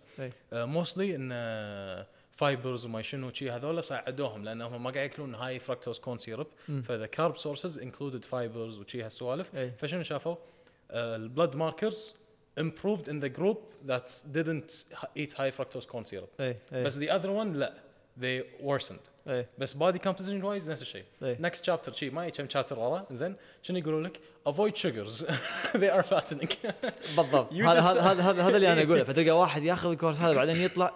mostly 0.52 1.16
إن 1.16 2.06
fibers 2.36 2.86
وما 2.86 3.02
شنو 3.02 3.32
شي 3.32 3.50
هذول 3.50 3.84
ساعدوهم 3.84 4.44
لانهم 4.44 4.82
ما 4.82 4.90
قاعد 4.90 5.10
ياكلون 5.10 5.34
high 5.34 5.58
fructose 5.58 5.98
corn 5.98 6.18
syrup. 6.18 6.46
ف 6.84 6.90
the 6.90 7.06
carb 7.06 7.36
sources 7.36 7.78
included 7.78 8.24
fibers 8.24 8.78
وشي 8.78 9.02
هالسوالف. 9.02 9.56
فشنو 9.56 10.02
شافوا؟ 10.02 10.36
ال 10.90 11.01
blood 11.01 11.56
markers 11.56 12.14
improved 12.60 13.06
in 13.08 13.20
the 13.24 13.30
group 13.40 13.58
that 13.86 14.08
didn't 14.36 14.84
eat 15.16 15.32
high 15.32 15.52
fructose 15.58 15.86
corn 15.86 16.04
syrup. 16.04 16.40
إيه 16.40 16.56
إيه 16.72 16.84
بس 16.84 16.98
the 16.98 17.08
other 17.08 17.28
one 17.28 17.56
لا. 17.56 17.74
They 18.20 18.64
worsened. 18.66 19.09
إيه. 19.28 19.48
بس 19.58 19.76
body 19.76 19.98
composition 19.98 20.42
wise 20.42 20.68
نفس 20.68 20.82
الشيء. 20.82 21.04
إيه. 21.22 21.38
Next 21.38 21.60
chapter 21.60 21.92
شي 21.92 22.10
ما 22.10 22.28
كم 22.28 22.46
chapter 22.48 22.72
ورا. 22.72 23.06
زين 23.10 23.36
شنو 23.62 23.78
يقولوا 23.78 24.02
لك؟ 24.02 24.20
Avoid 24.48 24.76
sugars. 24.76 25.24
They 25.80 25.90
are 25.90 26.02
fattening. 26.02 26.54
بالضبط. 27.16 27.52
هذا 27.52 27.80
هذا 27.80 28.00
هذا 28.00 28.42
هذا 28.42 28.56
اللي 28.56 28.72
أنا 28.72 28.82
أقوله. 28.82 29.04
فتلقى 29.12 29.30
واحد 29.30 29.62
ياخذ 29.62 29.90
الكورس 29.90 30.16
هذا 30.16 30.34
بعدين 30.34 30.56
يطلع 30.56 30.92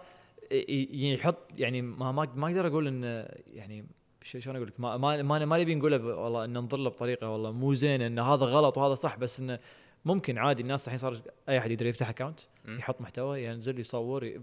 يحط 0.50 1.36
يعني 1.56 1.82
ما 1.82 2.12
ما 2.12 2.28
ما 2.34 2.46
أقدر 2.46 2.66
أقول 2.66 2.86
انه 2.86 3.28
يعني 3.46 3.86
شلون 4.22 4.56
أقول 4.56 4.68
لك؟ 4.68 4.80
ما 4.80 4.96
ما 4.96 5.22
ما, 5.44 5.58
نبي 5.58 5.74
نقوله 5.74 6.04
والله 6.04 6.44
إن 6.44 6.52
ننظر 6.52 6.78
له 6.78 6.90
بطريقة 6.90 7.30
والله 7.30 7.52
مو 7.52 7.74
زين 7.74 8.02
إن 8.02 8.18
هذا 8.18 8.44
غلط 8.44 8.78
وهذا 8.78 8.94
صح 8.94 9.16
بس 9.16 9.40
انه 9.40 9.58
ممكن 10.04 10.38
عادي 10.38 10.62
الناس 10.62 10.84
الحين 10.84 10.98
صار 10.98 11.20
أي 11.48 11.58
أحد 11.58 11.70
يقدر 11.70 11.86
يفتح 11.86 12.08
اكونت. 12.08 12.40
يحط 12.68 13.00
محتوى 13.00 13.44
ينزل 13.44 13.80
يصور 13.80 14.40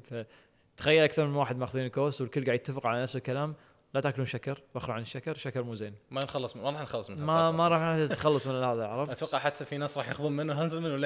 تخيل 0.78 1.04
أكثر 1.04 1.28
من 1.28 1.36
واحد 1.36 1.58
ماخذين 1.58 1.86
الكورس 1.86 2.22
والكل 2.22 2.46
قاعد 2.46 2.60
يتفق 2.60 2.88
على 2.88 3.02
نفس 3.02 3.16
الكلام. 3.16 3.56
لا 3.94 4.02
تاكلون 4.02 4.28
شكر 4.28 4.62
وخروا 4.76 4.96
عن 4.96 5.02
الشكر 5.02 5.36
شكر 5.36 5.64
مو 5.64 5.76
زين. 5.76 5.94
ما 6.12 6.24
نخلص 6.24 6.56
من 6.56 6.62
ما 6.64 6.70
راح 6.72 6.82
نخلص 6.82 7.10
من 7.10 7.18
ما 7.26 7.52
ما. 7.52 7.68
راح 7.68 7.82
نتخلص 7.98 8.48
من 8.48 8.56
هذا 8.64 8.86
عرفت؟ 8.88 9.12
أتوقع 9.12 9.40
حتى 9.40 9.66
في 9.66 9.78
ناس 9.78 9.98
راح 9.98 10.08
ياخذون 10.08 10.32
منه 10.32 10.62
هانزلمان 10.62 11.04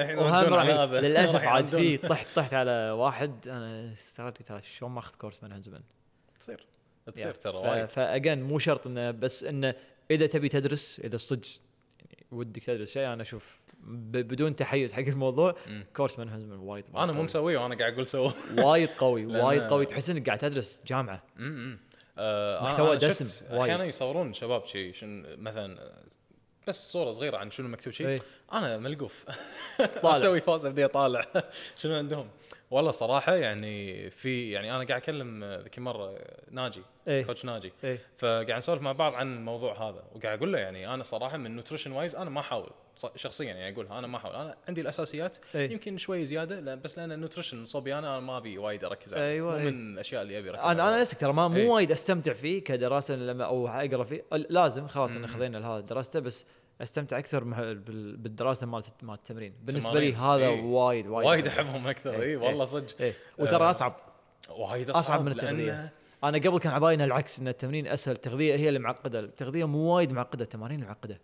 على 0.54 0.70
ي- 0.70 0.74
هذا. 0.74 1.00
للأسف 1.08 1.40
عاد. 1.44 1.66
في 1.66 1.96
طحت 1.96 2.26
طحت 2.36 2.54
على 2.54 2.90
واحد 2.90 3.48
أنا 3.48 3.92
استغربت 3.92 4.52
قلت 4.52 4.64
شلون 4.64 4.90
ماخذ 4.90 5.14
كورس 5.16 5.42
من 5.42 5.52
هانزمان 5.52 5.82
تصير. 6.40 6.66
تصير 7.14 7.34
ترى 7.34 7.56
وايد. 7.56 7.88
ف 7.88 7.97
again 7.97 8.42
مو 8.42 8.58
شرط 8.58 8.86
إنه 8.86 9.10
بس 9.10 9.44
إنه 9.44 9.74
إذا 10.10 10.26
تبي 10.26 10.48
تدرس 10.48 11.00
إذا 11.04 11.16
صدق 11.16 11.48
يعني 12.00 12.26
ودك 12.30 12.64
تدرس 12.64 12.90
شيء 12.92 13.06
أنا 13.12 13.22
أشوف 13.22 13.58
بدون 14.12 14.56
تحيز 14.56 14.92
حق 14.92 15.00
الموضوع 15.02 15.54
مم. 15.66 15.84
كورس 15.96 16.18
من 16.18 16.28
هانزمان 16.28 16.58
وايد 16.58 16.84
أنا 16.96 17.12
مو. 17.12 17.22
مسويه 17.22 17.58
وأنا 17.58 17.74
قاعد 17.76 17.92
أقول 17.92 18.06
سووه. 18.06 18.34
وايد 18.58 18.88
قوي 18.88 19.26
وايد 19.44 19.62
قوي 19.62 19.86
تحس 19.86 20.10
إنك 20.10 20.26
قاعد 20.26 20.38
تدرس 20.38 20.82
جامعة. 20.86 21.22
امم 21.38 21.78
آه 22.18 22.62
محتوى 22.64 22.88
أنا 22.88 22.94
دسم 22.96 23.46
وايد. 23.50 23.60
أحيانا 23.60 23.88
يصورون 23.88 24.34
شباب 24.34 24.66
شيء 24.66 24.92
مثلا 25.38 25.92
بس 26.68 26.92
صورة 26.92 27.12
صغيرة 27.12 27.36
عن 27.36 27.50
شنو 27.50 27.68
مكتوب 27.68 27.92
شيء 27.92 28.06
إيه. 28.06 28.18
أنا 28.52 28.78
ملقوف. 28.78 29.24
أسوي 30.04 30.40
فاز 30.40 30.66
ابدي 30.66 30.84
أطالع 30.84 31.26
شنو 31.80 31.96
عندهم 31.96 32.28
والله 32.70 32.90
صراحة 32.90 33.34
يعني 33.34 34.10
في 34.10 34.50
يعني 34.50 34.70
أنا 34.70 34.84
قاعد 34.84 35.02
أكلم 35.02 35.44
ذيك 35.44 35.78
مرة 35.78 36.18
ناجي 36.50 36.82
إيه. 37.08 37.24
coach 37.24 37.44
ناجي 37.44 37.72
إيه 37.84 37.98
فقاعد 38.18 38.50
نسولف 38.50 38.82
مع 38.82 38.92
بعض 38.92 39.14
عن 39.14 39.36
الموضوع 39.36 39.88
هذا 39.88 40.04
وقاعد 40.14 40.38
أقول 40.38 40.52
له 40.52 40.58
يعني 40.58 40.94
أنا 40.94 41.02
صراحة 41.02 41.36
من 41.36 41.56
nutrition 41.56 41.92
wise 41.92 42.16
أنا 42.16 42.30
ما 42.30 42.40
أحاول 42.40 42.70
شخصيا 43.16 43.46
يعني 43.46 43.74
أقولها 43.74 43.98
أنا 43.98 44.06
ما 44.06 44.16
أحاول 44.16 44.34
أنا 44.34 44.56
عندي 44.68 44.80
الأساسيات 44.80 45.36
إيه. 45.54 45.72
يمكن 45.72 45.96
شوي 45.96 46.24
زيادة 46.24 46.60
لا 46.60 46.74
بس 46.74 46.98
لأن 46.98 47.12
ال 47.12 47.17
nutrition 47.17 47.64
صوبي 47.64 47.94
أنا 47.94 48.18
أنا 48.18 48.20
ما 48.20 48.36
أبي 48.36 48.58
وايد 48.58 48.84
أركز 48.84 49.14
عليه 49.14 49.24
أيوة، 49.24 49.58
مو. 49.58 49.64
من 49.64 49.92
الأشياء 49.92 50.22
اللي 50.22 50.38
أبي 50.38 50.50
أركز 50.50 50.60
أنا 50.60 50.72
أنا 50.72 50.82
عليها. 50.82 51.00
نفسك 51.00 51.20
ترى 51.20 51.32
ما. 51.32 51.48
مو 51.48 51.74
وايد 51.74 51.92
أستمتع 51.92 52.32
فيه 52.32 52.64
كدراسة 52.64 53.16
لما 53.16 53.44
أو 53.44 53.68
أقرأ 53.68 54.04
فيه 54.04 54.24
لازم 54.32 54.86
خلاص 54.86 55.10
إن. 55.10 55.26
خذينا 55.26 55.70
هذا 55.70 55.80
دراسته 55.80 56.20
بس 56.20 56.46
أستمتع 56.82 57.18
أكثر 57.18 57.44
بالدراسة 58.16 58.66
مالت 58.66 58.94
مالت 59.02 59.18
التمرين 59.18 59.54
بالنسبة. 59.62 60.00
لي 60.00 60.14
هذا 60.14 60.46
إيه. 60.46 60.62
وايد 60.62 61.06
وايد 61.06 61.28
وايد 61.28 61.46
أحبهم 61.46 61.86
أكثر. 61.86 62.22
إي 62.22 62.36
والله 62.36 62.64
صدق 62.64 63.14
وترى 63.38 63.64
آه، 63.64 63.70
أصعب 63.70 63.96
وايد 64.48 64.90
أصعب 64.90 65.24
من 65.24 65.32
التغذية. 65.32 65.92
أنا 66.24 66.38
قبل 66.38 66.58
كان 66.58 66.72
عباينا 66.72 67.04
العكس 67.04 67.38
إن 67.40 67.48
التمرين 67.48 67.86
أسهل 67.86 68.14
التغذية 68.14 68.54
هي 68.56 68.68
اللي 68.68 68.78
معقدة 68.78 69.20
التغذية 69.20 69.64
مو 69.64 69.78
وايد 69.78 70.12
معقدة 70.12 70.44
التمارين 70.44 70.80
معقدة. 70.80 71.20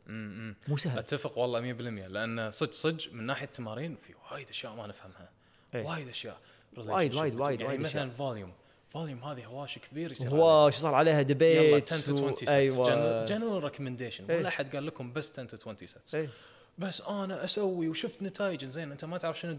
مو 0.69 0.77
سهل 0.77 0.99
أتفق 0.99 1.39
والله 1.39 1.61
100% 1.61 2.09
لأن 2.09 2.51
صدق 2.51 2.73
صدق 2.73 3.13
من 3.13 3.27
ناحية 3.27 3.45
التمارين 3.47 3.97
في 3.97 4.15
وايد 4.33 4.49
أشياء 4.49 4.75
ما 4.75 4.87
نفهمها 4.87 5.29
إيه. 5.75 5.87
وايد 5.87 6.09
أشياء 6.09 6.37
وايد- 6.77 7.15
وايد- 7.15 7.35
وايد- 7.41 7.61
يعني 7.61 7.65
وايد 7.73 7.81
مثلا. 7.81 8.11
volume 8.11 8.52
volume 8.88 9.25
هذه 9.25 9.45
هواشي 9.45 9.81
كبير 9.81 10.13
يصير 10.13 10.31
هو 10.31 10.71
شو 10.71 10.79
صار 10.79 10.95
عليها 10.95 11.15
عليه. 11.15 11.23
debate 11.26 11.62
يلا 11.65 11.77
10 11.99 12.01
to 12.07 12.12
20 12.13 12.37
sets 12.37 12.52
أيوه 12.53 13.25
general 13.25 13.64
recommendation 13.64 14.25
إيه. 14.31 14.39
ولا 14.39 14.49
أحد 14.49 14.77
قال 14.77 14.87
لكم 14.87 15.13
بس 15.13 15.33
10 15.39 15.45
تو 15.57 15.57
20 15.71 15.77
sets 15.76 16.14
إيه. 16.15 16.29
بس 16.79 17.00
أنا 17.00 17.45
أسوي 17.45 17.88
وشفت 17.88 18.23
نتائج 18.23 18.64
زين 18.64 18.91
أنت 18.91 19.05
ما 19.05 19.19
تعرف 19.19 19.41
شنو 19.41 19.57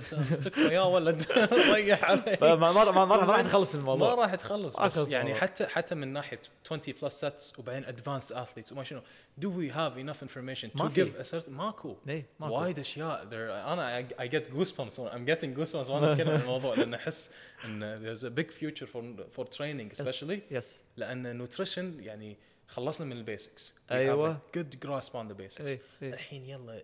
returns 0.00 0.34
تكفى 0.44 0.60
يا 0.74 0.80
ولد. 0.80 1.22
ريح 1.74 2.04
علي 2.04 2.38
ما 2.40 2.54
ما 2.54 2.90
ما 2.90 3.04
ما 3.04 3.16
راح 3.16 3.40
تخلص 3.50 3.74
ما 3.74 3.80
الموضوع 3.80 4.14
راح 4.14 4.34
تخلص. 4.34 4.78
ما 4.78 4.86
بس 4.86 5.08
يعني. 5.08 5.34
حتى 5.34 5.66
حتى 5.66 5.94
من 5.94 6.08
ناحية 6.12 6.40
20 6.66 6.80
plus 7.02 7.20
sets 7.20 7.58
وبعدين 7.58 7.84
advanced 7.84 8.36
athletes 8.36 8.72
وما 8.72 8.84
شنو. 8.84 9.00
Do 9.40 9.44
we 9.48 9.72
have 9.74 9.96
enough 9.98 10.22
information 10.22 10.78
to 10.78 10.82
ما 10.82 10.88
في. 10.88 11.04
give 11.04 11.24
a 11.26 11.30
certain 11.30 11.50
ماكو. 11.50 11.96
وايد 12.40 12.78
أشياء. 12.78 13.22
أنا 13.32 14.02
I, 14.02 14.12
I 14.22 14.28
get 14.28 14.44
goosebumps 14.50 14.98
I'm 14.98 15.26
getting 15.30 15.58
goosebumps 15.60 15.90
وأنا 15.90 16.12
اتكلم 16.12 16.30
عن 16.30 16.40
الموضوع 16.40 16.74
لأن 16.74 16.94
أحس 16.94 17.30
إن 17.64 17.96
there's 17.96 18.20
a 18.24 18.30
big 18.30 18.50
future 18.52 18.86
for 18.86 19.02
for 19.38 19.44
training 19.58 20.00
especially. 20.00 20.38
yes 20.50 20.80
لأن 20.96 21.26
ال 21.26 21.33
nutrition 21.33 21.96
يعني 22.00 22.36
خلصنا 22.70 23.06
من 23.06 23.12
ال 23.12 23.20
basics. 23.20 23.74
أيوة. 23.90 24.38
good 24.56 24.86
grasp 24.86 25.10
on 25.10 25.32
the 25.32 25.34
basics. 25.42 25.60
إيه، 25.60 25.80
إيه. 26.02 26.14
الحين 26.14 26.44
يلا 26.44 26.82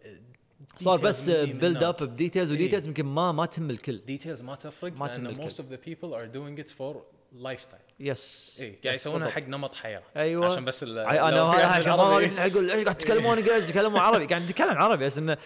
صار 0.76 1.00
بس 1.00 1.30
build 1.30 1.82
up 1.82 1.96
ب 2.02 2.08
details 2.08 2.50
إيه. 2.50 2.56
و 2.56 2.60
details 2.60 2.86
يمكن 2.86 3.04
ما 3.04 3.32
ما 3.32 3.46
تهم 3.46 3.70
الكل. 3.70 4.00
details 4.06 4.42
ما 4.42 4.54
تفرق 4.54 4.92
ما 4.92 5.08
تهم 5.08 5.48
most 5.48 5.52
of 5.52 5.64
the 5.72 5.88
people 5.88 6.14
are 6.14 6.36
doing 6.36 6.64
it 6.64 6.70
for 6.70 6.96
lifestyle. 7.42 7.86
yes 8.00 8.58
إي 8.60 8.70
قاعد 8.84 8.94
yes، 8.94 9.00
يسوونها. 9.00 9.30
حق 9.30 9.48
نمط 9.48 9.74
حياة. 9.74 10.02
أيوه. 10.16 10.46
عشان 10.46 10.64
بس 10.64 10.82
أنا 10.82 11.42
عشان 11.42 11.92
ما 11.92 12.02
أقول 12.46 12.70
إيش 12.70 12.84
قاعد 12.84 12.98
تتكلمون 12.98 13.38
إنجليزي؟ 13.38 13.66
تتكلمون 13.72 14.00
عربي. 14.00 14.26
قاعد 14.26 14.42
نتكلم 14.42 14.76
عربي 14.78 15.04
بس 15.04 15.18
إنه 15.18 15.36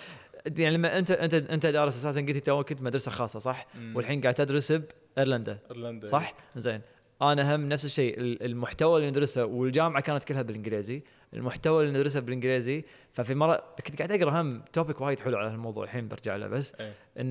يعني 0.47 0.77
لما 0.77 0.99
انت 0.99 1.11
انت 1.11 1.35
أنت 1.35 1.67
دارس 1.67 1.97
أساسا 1.97 2.21
قلت 2.21 2.47
تو 2.47 2.65
كنت 2.65 2.83
مدرسة 2.83 3.11
خاصة 3.11 3.39
صح؟ 3.39 3.67
والحين 3.95 4.21
قاعد 4.21 4.35
تدرس 4.35 4.73
بإيرلندا 4.73 5.59
إيرلندا. 5.71 6.07
صح؟ 6.07 6.35
زين. 6.57 6.81
أنا 7.23 7.57
هم 7.57 7.69
نفس 7.69 7.85
الشيء. 7.85 8.21
ال- 8.21 8.43
المحتوى 8.43 8.97
اللي 8.99 9.11
ندرسه 9.11 9.45
والجامعة 9.45 10.03
كانت 10.03 10.25
كلها 10.25 10.43
بالإنجليزي. 10.43 11.03
المحتوى 11.35 11.85
اللي 11.87 11.99
ندرسه 11.99 12.21
بالإنجليزي. 12.21 12.85
ففي 13.13 13.35
مرة 13.35 13.63
كنت 13.87 14.03
قاعد 14.03 14.13
أقرأ 14.23 14.41
هم 14.41 14.63
topic 14.73 15.01
وايد 15.01 15.21
حلو 15.21 15.39
على 15.39 15.49
الموضوع 15.49 15.85
الحين 15.85 16.09
برجع 16.09 16.37
له 16.37 16.47
بس. 16.47 16.75
إيه. 16.81 16.93
إن 17.19 17.31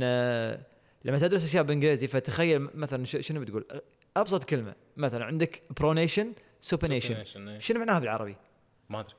لما 1.06 1.18
تدرس 1.20 1.44
أشياء 1.44 1.64
بالإنجليزي 1.64 2.08
فتخيل 2.08 2.68
مثلا 2.74 3.06
شنو 3.06 3.42
بتقول؟ 3.42 3.66
أبسط 4.18 4.44
كلمة. 4.44 4.74
مثلا 4.98 5.26
عندك 5.26 5.62
pronation 5.80 6.34
إيه. 7.48 7.60
شنو 7.60 7.80
معناها 7.80 8.00
بالعربي؟ 8.00 8.36
ما 8.90 9.00
أدري. 9.00 9.14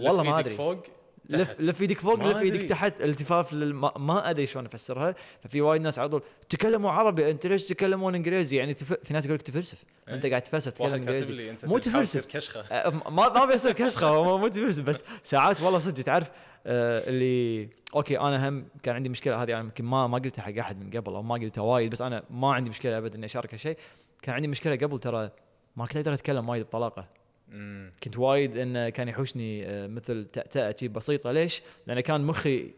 والله 0.00 0.22
ما 0.22 0.38
أدري. 0.38 0.54
فوق 0.54 0.82
لف. 1.30 1.60
لف 1.60 1.80
إيدك 1.80 2.00
فوق 2.00 2.24
لف 2.24 2.36
إيدك. 2.36 2.68
تحت. 2.68 3.02
التفاف 3.02 3.52
للم... 3.52 3.80
ما 3.80 4.30
أدري 4.30 4.46
شلون 4.46 4.66
أفسرها. 4.66 5.14
ففي 5.42 5.60
وايد 5.60 5.82
ناس 5.82 5.98
على 5.98 6.08
طول 6.08 6.22
تكلموا 6.48 6.90
عربي 6.90 7.30
أنت 7.30 7.46
ليش 7.46 7.64
تتكلمون 7.64 8.14
إنجليزي؟ 8.14 8.56
يعني 8.56 8.74
تف... 8.74 8.92
في 8.92 9.14
ناس 9.14 9.24
يقول 9.24 9.36
لك 9.36 9.42
تفلسف. 9.42 9.84
إيه. 10.08 10.14
أنت 10.14 10.26
قاعد 10.26 10.42
تفلسف 10.42 10.72
تتكلم 10.72 10.92
إنجليزي. 10.92 11.56
مو 11.64 11.78
تفلسف. 11.78 12.26
كشخة. 12.26 12.60
أه، 12.60 13.10
ما 13.10 13.28
ما 13.28 13.44
بيصير 13.44 13.72
كشخة 13.72 14.38
مو 14.38 14.48
تفلسف 14.48 14.84
بس 14.84 15.04
ساعات 15.22 15.60
والله 15.60 15.78
صدق. 15.78 16.02
تعرف 16.02 16.30
آه، 16.66 17.08
اللي 17.08 17.68
أوكي 17.94 18.18
أنا 18.18 18.48
هم 18.48 18.66
كان 18.82 18.94
عندي 18.94 19.08
مشكلة 19.08 19.42
هذه 19.42 19.52
أنا 19.52 19.60
يمكن 19.60 19.84
ما 19.84 20.06
ما 20.06 20.18
قلتها 20.18 20.42
حق 20.42 20.58
أحد 20.58 20.80
من 20.80 20.90
قبل 20.90 21.14
أو 21.14 21.22
ما 21.22 21.34
قلتها 21.34 21.62
وايد 21.62 21.90
بس 21.90 22.02
أنا 22.02 22.22
ما 22.30 22.54
عندي 22.54 22.70
مشكلة 22.70 22.98
ابدا 22.98 23.16
إني 23.18 23.26
اشارك 23.26 23.54
هالشيء 23.54 23.76
كان 24.22 24.34
عندي 24.34 24.48
مشكلة 24.48 24.76
قبل 24.76 24.98
ترى 24.98 25.30
ما 25.76 25.86
كنت 25.86 25.96
أقدر 25.96 26.14
أتكلم 26.14 26.48
وايد 26.48 26.62
بطلاقة. 26.62 27.17
أمم. 27.52 27.92
كنت 28.02 28.18
وايد 28.18 28.56
إنه 28.56 28.88
كان 28.88 29.08
يحوشني 29.08 29.66
آه، 29.66 29.86
مثل 29.86 30.26
تأتأة 30.32 30.88
بسيطة. 30.88 31.32
ليش؟ 31.32 31.62
لأن 31.86 32.00
كان 32.00 32.20
مخي 32.20 32.70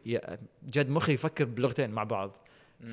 جد 0.71 0.91
مخي 0.91 1.12
يفكر 1.12 1.45
بلغتين 1.45 1.91
مع 1.91 2.05
بعض. 2.05 2.37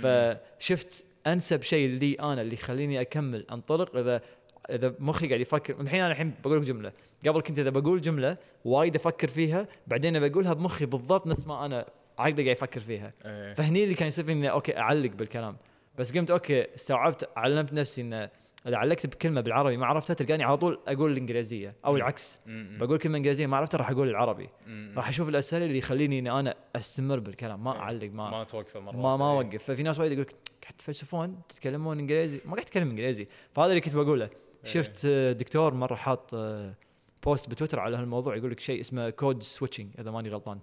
فشفت 0.02 1.06
أنسب 1.28 1.64
شيء 1.64 1.90
لي 1.90 2.14
أنا 2.14 2.42
اللي 2.42 2.54
يخليني 2.54 3.02
أكمل 3.02 3.46
أنطلق 3.52 3.96
إذا 3.96 4.22
إذا 4.70 4.94
مخي 5.00 5.28
قاعد 5.28 5.42
يفكر. 5.42 5.82
الحين 5.82 6.00
أنا 6.00 6.12
الحين 6.12 6.34
بقول 6.44 6.62
لك 6.62 6.68
جملة. 6.68 6.92
قبل 7.28 7.42
كنت 7.42 7.60
إذا 7.60 7.70
بقول 7.70 8.02
جملة 8.02 8.38
وايد 8.66 8.96
أفكر 8.96 9.28
فيها 9.28 9.68
بعدين 9.88 10.30
بقولها 10.30 10.54
بمخي 10.54 10.86
بالضبط 10.86 11.28
نفس 11.28 11.48
ما 11.48 11.66
أنا 11.66 11.86
عقلي 12.18 12.44
قاعد 12.44 12.58
يفكر 12.58 12.80
فيها. 12.80 13.14
إيه. 13.26 13.54
فهني 13.54 13.84
اللي 13.84 13.96
كان 13.96 14.08
يصير 14.08 14.26
فيني 14.26 14.40
إني 14.40 14.50
أوكي 14.52 14.78
أعلق 14.78 15.12
بالكلام. 15.12 15.58
بس 15.98 16.18
قمت 16.18 16.32
أوكي 16.32 16.76
استوعبت 16.76 17.30
علمت 17.36 17.74
نفسي 17.74 18.02
إنه 18.02 18.30
إذا 18.68 18.78
علقت 18.78 19.08
بكلمة 19.08 19.42
بالعربي 19.42 19.78
ما 19.78 19.86
عرفتها 19.86 20.14
تلقاني 20.14 20.44
على 20.44 20.58
طول 20.58 20.80
أقول 20.88 21.12
الإنجليزية 21.12 21.76
أو. 21.86 21.96
العكس. 21.96 22.40
بقول 22.48 22.98
كلمة 22.98 23.18
إنجليزية 23.18 23.46
ما 23.46 23.58
عرفتها 23.58 23.78
راح 23.78 23.90
أقول 23.90 24.10
العربي. 24.10 24.50
راح 24.96 25.10
أشوف 25.10 25.30
الأسئلة 25.30 25.66
اللي 25.66 25.78
يخليني 25.78 26.20
إني 26.20 26.32
أنا 26.32 26.56
أستمر 26.76 27.20
بالكلام 27.20 27.64
ما. 27.64 27.72
أعلق 27.72 28.10
ما 28.12 28.30
ما 28.30 28.44
توقف 28.44 28.78
مرات 28.78 28.96
ما 28.96 29.18
ما. 29.18 29.32
أوقف 29.32 29.64
ففي 29.64 29.84
ناس 29.84 30.00
وايد 30.00 30.12
يقول 30.12 30.24
لك 30.24 30.34
قاعد 30.64 30.74
تفلسفون 30.78 31.42
تتكلمون 31.50 32.00
إنجليزي 32.00 32.40
ما 32.46 32.54
قاعد 32.54 32.66
اتكلم 32.66 32.90
إنجليزي 32.90 33.28
فهذا 33.56 33.70
اللي 33.70 33.82
كنت 33.82 33.96
بقوله 33.96 34.26
إيه. 34.26 34.72
شفت 34.72 35.06
آه، 35.06 35.32
دكتور 35.32 35.74
مرة 35.74 35.96
حاط 35.96 36.34
آه، 36.34 36.74
post 37.24 37.50
بتويتر 37.50 37.80
على 37.80 37.98
هالموضوع 37.98 38.36
يقول 38.36 38.52
لك 38.52 38.60
شيء 38.60 38.82
اسمه 38.82 39.10
code 39.10 39.44
switching 39.44 39.90
إذا 40.00 40.12
ماني 40.12 40.30
غلطان 40.30 40.60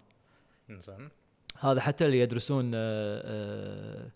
زين 0.71 1.09
هذا 1.61 1.81
حتى 1.81 2.07
اللي 2.07 2.19
يدرسون 2.21 2.71
آه، 2.75 3.23
آه، 3.25 4.11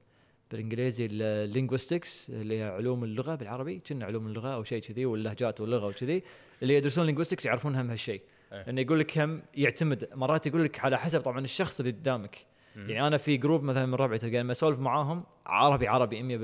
بالإنجليزي 0.51 1.09
ال 1.11 1.21
linguistics 1.21 2.31
اللي 2.31 2.59
هي 2.59 2.63
علوم 2.63 3.05
اللغة 3.05 3.35
بالعربي 3.35 3.79
كنا 3.79 4.05
علوم 4.07 4.27
اللغة 4.27 4.55
أو 4.55 4.65
شيء 4.65 4.83
كذي 4.83 5.07
واللهجات 5.07 5.61
واللغة 5.61 5.87
وكذي 5.87 6.23
اللي 6.63 6.75
يدرسون 6.75 7.07
linguistics 7.07 7.47
يعرفون 7.47 7.75
هم 7.77 7.91
هالشيء 7.91 8.23
إيه. 8.53 8.65
انه 8.69 8.81
يقول 8.81 9.01
لك 9.01 9.19
هم 9.19 9.43
يعتمد 9.55 10.09
مرات 10.15 10.47
يقول 10.47 10.65
لك 10.65 10.85
على 10.85 10.99
حسب 10.99 11.21
طبعا 11.21 11.41
الشخص 11.41 11.81
اللي 11.81 11.93
قدامك. 11.93 12.47
يعني 12.77 13.07
أنا 13.07 13.17
في 13.17 13.37
جروب 13.37 13.63
مثلا 13.63 13.87
من 13.87 13.95
ربعي 13.95 14.19
تلقاني 14.19 14.41
لما 14.41 14.53
أسولف 14.53 14.79
معاهم 14.79 15.25
عربي 15.47 15.89
عربي 15.89 16.39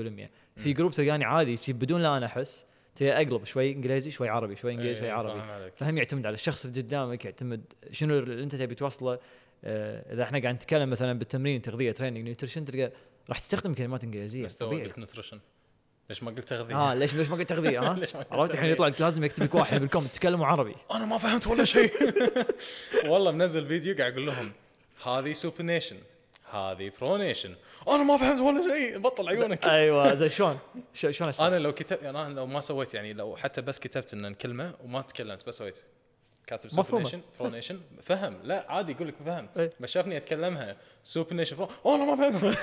100% 0.55 0.61
في. 0.61 0.73
جروب 0.73 0.91
تلقاني 0.91 1.25
عادي 1.25 1.59
بدون 1.67 2.01
لا 2.01 2.17
أنا 2.17 2.25
أحس 2.25 2.65
تلقى 2.95 3.21
أقلب 3.21 3.43
شوي 3.43 3.71
إنجليزي 3.71 4.11
شوي 4.11 4.29
عربي 4.29 4.55
شوي 4.55 4.73
إنجليزي 4.73 4.99
شوي 4.99 5.07
إيه، 5.07 5.13
عربي. 5.13 5.71
فهم 5.75 5.97
يعتمد 5.97 6.25
على 6.25 6.33
الشخص 6.33 6.65
اللي 6.65 6.81
قدامك 6.81 7.25
يعتمد 7.25 7.73
شنو 7.91 8.19
اللي 8.19 8.43
أنت 8.43 8.55
تبي 8.55 8.75
توصله 8.75 9.19
آه، 9.63 10.13
إذا 10.13 10.23
إحنا 10.23 10.39
قاعد 10.39 10.55
نتكلم 10.55 10.89
مثلا 10.89 11.19
بالتمرين 11.19 11.61
تغذية 11.61 11.91
training 11.91 12.23
nutrition 12.23 12.65
تلقى 12.65 12.91
راح 13.29 13.39
تستخدم 13.39 13.73
كلمات 13.73 14.03
إنجليزية 14.03 14.45
بس 14.45 14.55
طبيعي. 14.55 14.83
قلت 14.83 14.99
nutrition 14.99 15.39
ليش 16.09 16.23
ما 16.23 16.31
قلت 16.31 16.49
تغذية؟ 16.49 16.75
آه 16.75 16.93
ليش 16.93 17.15
ليش 17.15 17.29
ما 17.29 17.35
قلت 17.35 17.49
تغذية؟ 17.49 17.79
ها 17.83 17.89
قلت 17.89 18.15
عرفت 18.31 18.53
الحين؟ 18.53 18.69
يطلع 18.69 18.87
لك 18.87 19.01
لازم 19.01 19.23
يكتب 19.23 19.43
لك 19.43 19.55
واحد 19.55 19.79
بال 19.79 19.87
comment 19.87 20.15
تكلموا 20.15 20.45
عربي. 20.45 20.75
أنا 20.95 21.05
ما 21.05 21.17
فهمت 21.17 21.47
ولا 21.47 21.65
شيء. 21.65 21.91
والله 23.11 23.31
منزل 23.31 23.67
فيديو 23.67 23.95
قاعد 23.95 24.11
أقول 24.13 24.25
لهم 24.25 24.51
هذه 25.05 25.33
supination 25.33 25.97
هذه 26.51 26.91
pronation 27.01 27.55
أنا 27.87 28.03
ما 28.03 28.17
فهمت 28.17 28.41
ولا 28.41 28.75
شيء. 28.75 28.97
بطل 28.99 29.29
عيونك. 29.29 29.65
أيوه 29.65 30.15
زين 30.15 30.29
شلون؟ 30.29 30.59
شلون؟ 30.93 31.33
أنا 31.39 31.59
لو 31.59 31.71
كتبت 31.73 32.03
أنا 32.03 32.33
لو 32.33 32.45
ما 32.45 32.61
سويت 32.61 32.93
يعني 32.93 33.13
لو 33.13 33.35
حتى 33.35 33.61
بس 33.61 33.79
كتبت 33.79 34.13
إن 34.13 34.25
الكلمة 34.25 34.73
وما 34.83 35.01
تكلمت 35.01 35.47
بس 35.47 35.57
سويت. 35.57 35.83
كاتب. 36.47 36.69
supination 36.69 37.21
pronation 37.39 37.79
فهم. 38.01 38.37
لا 38.43 38.65
عادي 38.71 38.91
يقول 38.91 39.07
لك 39.07 39.15
فهم. 39.25 39.49
إيه. 39.57 39.73
بس 39.79 39.89
شافني 39.91 40.17
أتكلمها. 40.17 40.77
supination 41.03 41.67
أنا 41.85 42.15
ما 42.15 42.15
ما- 42.29 42.47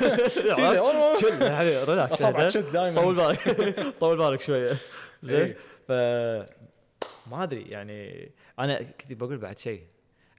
يا 0.49 1.57
حبيبي 1.59 1.85
relax 1.85 2.13
أصابع 2.13 2.39
اهدى. 2.41 2.49
تشد 2.49 2.73
دائما 2.73 3.03
طول 3.03 3.15
بالك. 3.17 3.39
طول 4.01 4.19
بالك 4.19 4.41
شوية. 4.41 4.73
زين. 5.23 5.37
إيه. 5.41 5.57
ف 5.89 5.93
ما 7.31 7.43
أدري 7.43 7.63
يعني 7.63 8.31
أنا 8.59 8.83
كنت 8.83 9.13
بقول 9.13 9.39
بعد 9.39 9.59
شيء. 9.59 9.83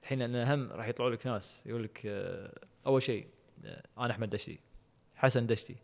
الحين 0.02 0.22
أنا 0.22 0.54
هم 0.54 0.72
راح 0.72 0.88
يطلعوا 0.88 1.10
لك 1.10 1.26
ناس 1.26 1.62
يقول 1.66 1.82
لك 1.84 2.02
آه، 2.06 2.52
أول 2.86 3.02
شيء 3.02 3.26
آه، 3.64 3.82
أنا 3.98 4.10
أحمد 4.10 4.30
دشتي. 4.30 4.58
حسن 5.16 5.46
دشتي. 5.46 5.76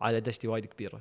عائله 0.00 0.18
دشتي 0.18 0.48
وايد 0.48 0.66
كبيرة. 0.66 1.00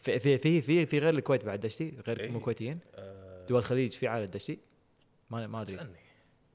في 0.00 0.18
في 0.18 0.38
في 0.38 0.62
في, 0.62 0.86
في 0.86 0.98
غير 0.98 1.14
الكويت 1.14 1.44
بعد 1.44 1.60
دشتي 1.60 1.94
غير 2.06 2.20
إيه. 2.20 2.30
مو 2.30 2.40
كويتيين. 2.40 2.78
آه، 2.94 3.46
دول 3.46 3.58
الخليج 3.58 3.92
في 3.92 4.08
عائلة 4.08 4.26
دشتي. 4.26 4.58
ما 5.32 5.46
ما 5.46 5.62
أدري. 5.62 5.74
اسألني. 5.74 5.96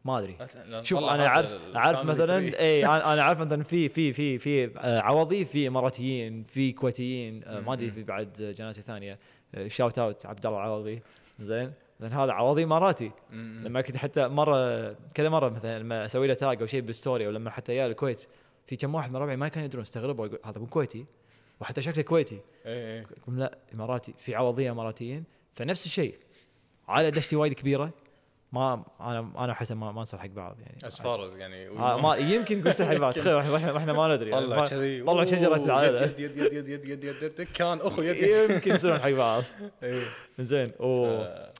ما 0.05 0.19
أدري. 0.19 0.37
شوف 0.83 0.99
أنا 0.99 1.27
اعرف 1.27 1.75
أعرف 1.75 2.05
مثلا. 2.05 2.59
اي 2.59 2.85
أنا 2.85 3.21
أعرف 3.21 3.39
مثلا 3.39 3.63
في 3.63 3.89
في 3.89 4.13
في 4.13 4.37
في 4.37 4.77
آه، 4.77 4.99
عوضي 4.99 5.45
في 5.45 5.67
إماراتيين 5.67 6.43
في 6.43 6.71
كويتيين 6.71 7.43
آه، 7.43 7.59
ما 7.59 7.73
أدري 7.73 7.91
في 7.91 8.03
بعد 8.03 8.55
جنازة 8.57 8.81
ثانية. 8.81 9.19
shout 9.67 9.99
out 9.99 10.25
عبد 10.25 10.45
الله 10.45 10.57
العوضي 10.57 11.01
زين. 11.39 11.73
لأن 11.99 12.11
هذا 12.13 12.31
عوضي 12.31 12.63
إماراتي. 12.63 13.11
لما 13.31 13.81
كنت 13.81 13.97
حتى 13.97 14.27
مرة 14.27 14.91
كذا 15.13 15.29
مرة 15.29 15.49
مثلا 15.49 15.79
لما 15.79 16.05
أسوي 16.05 16.27
له 16.27 16.33
tag 16.33 16.61
أو 16.61 16.67
شيء 16.67 16.81
بال 16.81 16.95
story 16.95 17.27
أو 17.27 17.31
لما 17.31 17.49
حتى 17.49 17.75
يا 17.75 17.87
الكويت 17.87 18.27
في 18.67 18.75
كم 18.75 18.95
واحد 18.95 19.11
من 19.11 19.15
ربعي 19.15 19.35
ما 19.35 19.47
كانوا 19.47 19.65
يدرون 19.65 19.83
استغربوا 19.83 20.27
هذا 20.45 20.59
مو 20.59 20.65
كويتي؟ 20.65 21.05
وحتى 21.59 21.81
شكله 21.81 22.03
كويتي. 22.03 22.39
اي 22.65 23.05
يقول 23.17 23.39
لا 23.39 23.57
إماراتي. 23.73 24.13
في 24.17 24.35
عوضيه 24.35 24.71
إماراتيين. 24.71 25.23
فنفس 25.53 25.85
الشيء. 25.85 26.15
عائلة 26.87 27.09
دشتي 27.09 27.35
وايد 27.35 27.53
كبيرة. 27.53 27.91
ما 28.51 28.85
أنا 29.01 29.31
أنا 29.37 29.51
وحسن 29.51 29.75
ما, 29.75 29.91
ما 29.91 30.05
حق 30.05 30.25
بعض 30.25 30.59
يعني. 30.59 30.85
as 30.85 31.01
far 31.01 31.25
as 31.25 31.35
يعني 31.35 31.67
آه، 31.69 32.01
ما 32.01 32.15
يمكن 32.15 32.59
نقول 32.59 32.73
حق 32.73 32.95
بعض. 32.95 33.13
تخيل 33.17 33.75
إحنا 33.77 33.93
ما 33.93 34.15
ندري. 34.15 34.31
طلع 34.31 34.65
كذي. 34.65 35.03
طلع 35.03 35.25
شجرة 35.25 35.55
العائله 35.55 36.03
يد 36.03 36.19
يد 36.19 36.37
يد 36.37 36.53
يد 36.53 36.67
يد 36.67 36.85
يد, 36.85 37.03
يد, 37.03 37.23
يد, 37.23 37.41
كان 37.41 37.79
أخو 37.79 38.01
يد, 38.01 38.49
يمكن 38.51 38.75
يصيرون 38.75 38.99
حق 38.99 39.09
بعض. 39.09 39.43
إيه. 39.83 40.07
زين. 40.39 40.71
أوه. 40.79 41.51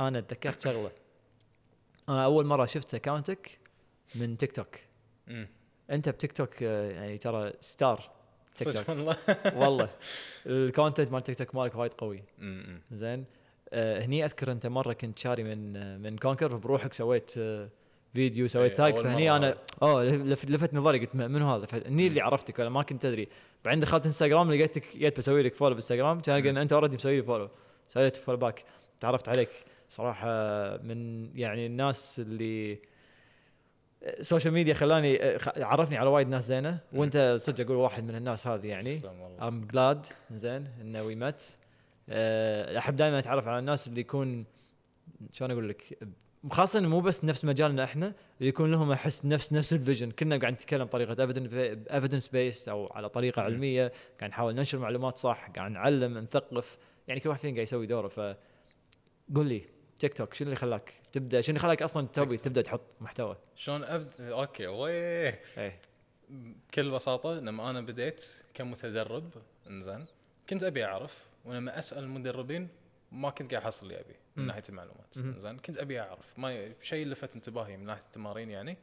أنا 0.00 0.20
تذكرت 0.20 0.62
شغلة. 0.62 0.90
أنا 2.08 2.24
أول 2.24 2.46
مرة 2.46 2.66
شفت 2.66 2.94
اكونتك 2.94 3.58
من 4.14 4.36
تيك 4.36 4.52
توك 4.52 4.76
أنت 5.90 6.08
بتيك 6.08 6.32
توك 6.32 6.62
آه، 6.62 6.90
يعني 6.90 7.18
ترى 7.18 7.52
star 7.60 8.10
تيك 8.56 8.72
توك 8.72 8.88
والله. 8.88 9.16
والله. 9.54 9.88
ال 10.46 10.54
content 10.54 11.12
مال 11.12 11.20
تيك 11.20 11.38
توك 11.38 11.54
مالك 11.54 11.74
وايد 11.74 11.92
قوي. 11.92 12.22
زين. 12.92 13.24
هني 13.72 14.24
أذكر 14.24 14.52
أنت 14.52 14.66
مرة 14.66 14.92
كنت 14.92 15.18
شاري 15.18 15.42
من 15.42 15.76
آه 15.76 15.96
من 15.96 16.18
كونكر 16.18 16.56
بروحك 16.56 16.92
سويت 16.94 17.34
آه 17.38 17.68
فيديو 18.14 18.48
سويت 18.48 18.70
إيه، 18.70 18.76
tag 18.76 18.92
أول 18.92 19.04
فهني 19.04 19.36
أنا. 19.36 19.54
آه 19.82 20.04
لف- 20.04 20.44
لفت 20.44 20.74
نظري 20.74 20.98
قلت 20.98 21.14
من 21.16 21.42
هذا؟ 21.42 21.66
فهني 21.66 22.06
اللي 22.06 22.20
عرفتك 22.20 22.58
ولا 22.58 22.68
ما 22.68 22.82
كنت 22.82 23.04
أدري. 23.04 23.28
بعدين 23.64 23.80
دخلت 23.80 24.06
انستغرام 24.06 24.52
لقيتك 24.52 24.96
جيت 24.96 25.18
بسوي 25.18 25.42
لك 25.42 25.54
follow 25.54 25.70
بالانستغرام 25.74 26.20
كان 26.20 26.46
قلنا 26.46 26.62
أنت 26.62 26.72
already 26.72 26.96
مسوي 26.96 27.16
لي 27.16 27.22
follow 27.22 27.48
سويت 27.88 28.16
follow 28.16 28.38
back 28.38 28.64
تعرفت 29.00 29.28
عليك 29.28 29.48
صراحة 29.88 30.28
من 30.82 31.30
يعني 31.38 31.66
الناس 31.66 32.18
اللي 32.20 32.78
ال 34.02 34.09
social 34.09 34.54
media 34.54 34.74
خلاني 34.74 35.22
آه، 35.22 35.38
عرفني 35.56 35.96
على 35.96 36.08
وايد 36.10 36.28
ناس 36.28 36.44
زينة. 36.46 36.78
وأنت 36.92 37.36
صدق 37.40 37.64
أقول 37.64 37.76
واحد 37.76 38.04
من 38.04 38.14
الناس 38.14 38.46
هذه 38.46 38.66
يعني. 38.66 39.00
I'm 39.42 39.60
glad 39.72 40.06
زين 40.34 40.64
انه 40.80 41.02
we 41.02 41.14
met 41.14 41.56
أحب 42.10 42.96
دائما 42.96 43.18
أتعرف 43.18 43.48
على 43.48 43.58
الناس 43.58 43.88
اللي 43.88 44.00
يكون 44.00 44.44
شلون 45.32 45.50
أقول 45.50 45.68
لك؟ 45.68 45.98
إنه 46.76 46.88
مو 46.88 47.00
بس 47.00 47.24
نفس 47.24 47.44
مجالنا 47.44 47.84
إحنا 47.84 48.06
اللي 48.38 48.48
يكون 48.48 48.70
لهم 48.70 48.92
أحس 48.92 49.26
نفس 49.26 49.52
نفس 49.52 49.72
ال 49.72 49.77
vision. 49.77 50.10
كنا 50.10 50.36
قاعد 50.36 50.52
نتكلم 50.52 50.84
بطريقه 50.84 51.22
evidence 51.94 52.28
based 52.28 52.68
أو 52.68 52.86
على 52.86 53.08
طريقة 53.08 53.40
مم. 53.40 53.46
علمية 53.46 53.92
قاعد 54.18 54.30
نحاول 54.30 54.54
ننشر 54.54 54.78
معلومات 54.78 55.18
صح 55.18 55.50
قاعد 55.56 55.70
نعلم 55.70 56.18
نثقف. 56.18 56.78
يعني 57.08 57.20
كل 57.20 57.28
واحد 57.28 57.40
فينا 57.40 57.54
قاعد 57.54 57.66
يسوي 57.66 57.86
دوره 57.86 58.08
ف 58.08 58.20
قول 59.34 59.46
لي 59.46 59.62
تيك 59.98 60.14
توك 60.14 60.34
شنو 60.34 60.46
اللي 60.46 60.56
خلاك 60.56 60.92
تبدأ؟ 61.12 61.40
شنو 61.40 61.48
اللي 61.48 61.60
خلاك 61.60 61.82
أصلا 61.82 62.06
تبي. 62.06 62.36
تبدأ 62.36 62.62
تحط 62.62 62.80
محتوى؟ 63.00 63.36
شلون 63.56 63.84
ابدا 63.84 64.34
okay 64.34 64.66
ويه 64.66 65.40
إيه. 65.58 65.80
بكل 66.30 66.90
بساطة 66.90 67.34
لما 67.34 67.70
أنا 67.70 67.80
بديت 67.80 68.24
كمتدرب 68.54 69.30
إنزين 69.70 70.06
كنت 70.48 70.62
أبي 70.62 70.84
أعرف 70.84 71.27
ولما 71.44 71.78
أسأل 71.78 72.04
المدربين 72.04 72.68
ما 73.12 73.30
كنت 73.30 73.50
قاعد 73.50 73.62
أحصل 73.62 73.86
اللي 73.86 74.00
أبي 74.00 74.14
من. 74.36 74.46
ناحية 74.46 74.62
المعلومات. 74.68 75.18
زين 75.18 75.58
كنت 75.58 75.78
أبي 75.78 76.00
أعرف 76.00 76.38
ما 76.38 76.72
شيء 76.82 77.06
لفت 77.06 77.36
انتباهي 77.36 77.76
من 77.76 77.86
ناحية 77.86 78.02
التمارين 78.02 78.50
يعني 78.50 78.76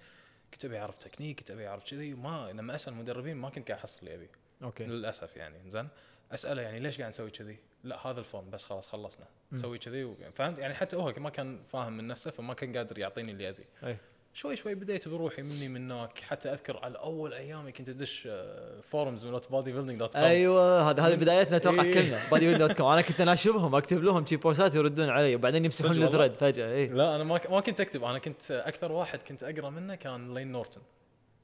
كنت 0.54 0.66
أبي 0.66 0.80
أعرف 0.80 0.98
تكنيك 0.98 1.40
كنت 1.40 1.52
أبي 1.52 1.68
أعرف 1.68 1.92
كذي 1.92 2.14
وما 2.14 2.52
لما 2.52 2.76
أسأل 2.76 2.94
المدربين 2.94 3.38
ما 3.38 3.50
كنت 3.50 3.68
قاعد 3.68 3.80
أحصل 3.80 4.00
اللي 4.00 4.16
أبي 4.16 4.30
okay 4.64 4.84
للأسف 4.86 5.38
يعني 5.38 5.70
زين 5.70 5.88
أسأله 6.32 6.62
يعني 6.62 6.80
ليش 6.80 6.98
قاعد 6.98 7.10
نسوي 7.10 7.30
كذي؟ 7.32 7.58
لا 7.84 8.08
هذا 8.08 8.20
ال 8.20 8.26
form 8.26 8.50
بس 8.50 8.64
خلاص 8.64 8.88
خلصنا. 8.88 9.26
نسوي 9.52 9.78
كذي 9.78 10.16
فهمت 10.34 10.58
يعني 10.58 10.74
حتى 10.74 10.96
هو 10.96 11.14
ما 11.18 11.30
كان 11.30 11.64
فاهم 11.64 11.98
من 11.98 12.08
نفسه 12.08 12.32
فما 12.32 12.54
كان 12.54 12.78
قادر 12.78 13.00
يعطيني 13.00 13.32
اللي 13.32 13.50
أبي 13.50 13.66
أي. 13.84 13.98
شوي 14.36 14.56
شوي 14.56 14.76
بديت 14.76 15.08
بروحي 15.08 15.42
مني 15.42 15.68
من 15.68 15.92
هناك. 15.92 16.20
حتى 16.20 16.52
أذكر 16.52 16.78
على 16.78 16.98
أول 16.98 17.34
أيامي 17.34 17.72
كنت 17.72 17.90
أدش 17.90 18.30
forums 18.84 19.26
من 19.26 19.40
bodybuilding 19.52 20.00
dot 20.00 20.14
com 20.14 20.24
أيوه 20.24 20.90
هذا 20.90 21.04
هذه 21.04 21.16
بدايتنا 21.16 21.58
أتوقع 21.58 21.84
إيه. 21.84 21.94
كلنا 21.94 22.20
body 22.32 22.54
dot 22.54 22.72
com 22.72 22.88
أنا 22.88 23.02
كنت 23.02 23.22
اناشبهم 23.22 23.76
أكتب 23.76 24.04
لهم 24.04 24.26
شي 24.26 24.36
بوستات 24.36 24.76
يردون 24.76 25.10
علي 25.10 25.36
وبعدين 25.36 25.66
يمسحون؟ 25.66 26.04
ال 26.04 26.08
thread 26.08 26.34
فجأة 26.34 26.74
اي 26.74 26.88
لا 26.88 27.16
أنا 27.16 27.24
ما 27.24 27.60
كنت 27.60 27.82
أكتب. 27.82 28.04
أنا 28.04 28.20
كنت 28.20 28.52
أكثر 28.52 28.92
واحد 28.92 29.22
كنت 29.22 29.44
أقرأ 29.44 29.70
منه 29.70 29.96
كان 29.96 30.34
لين 30.34 30.52
نورتون 30.52 30.84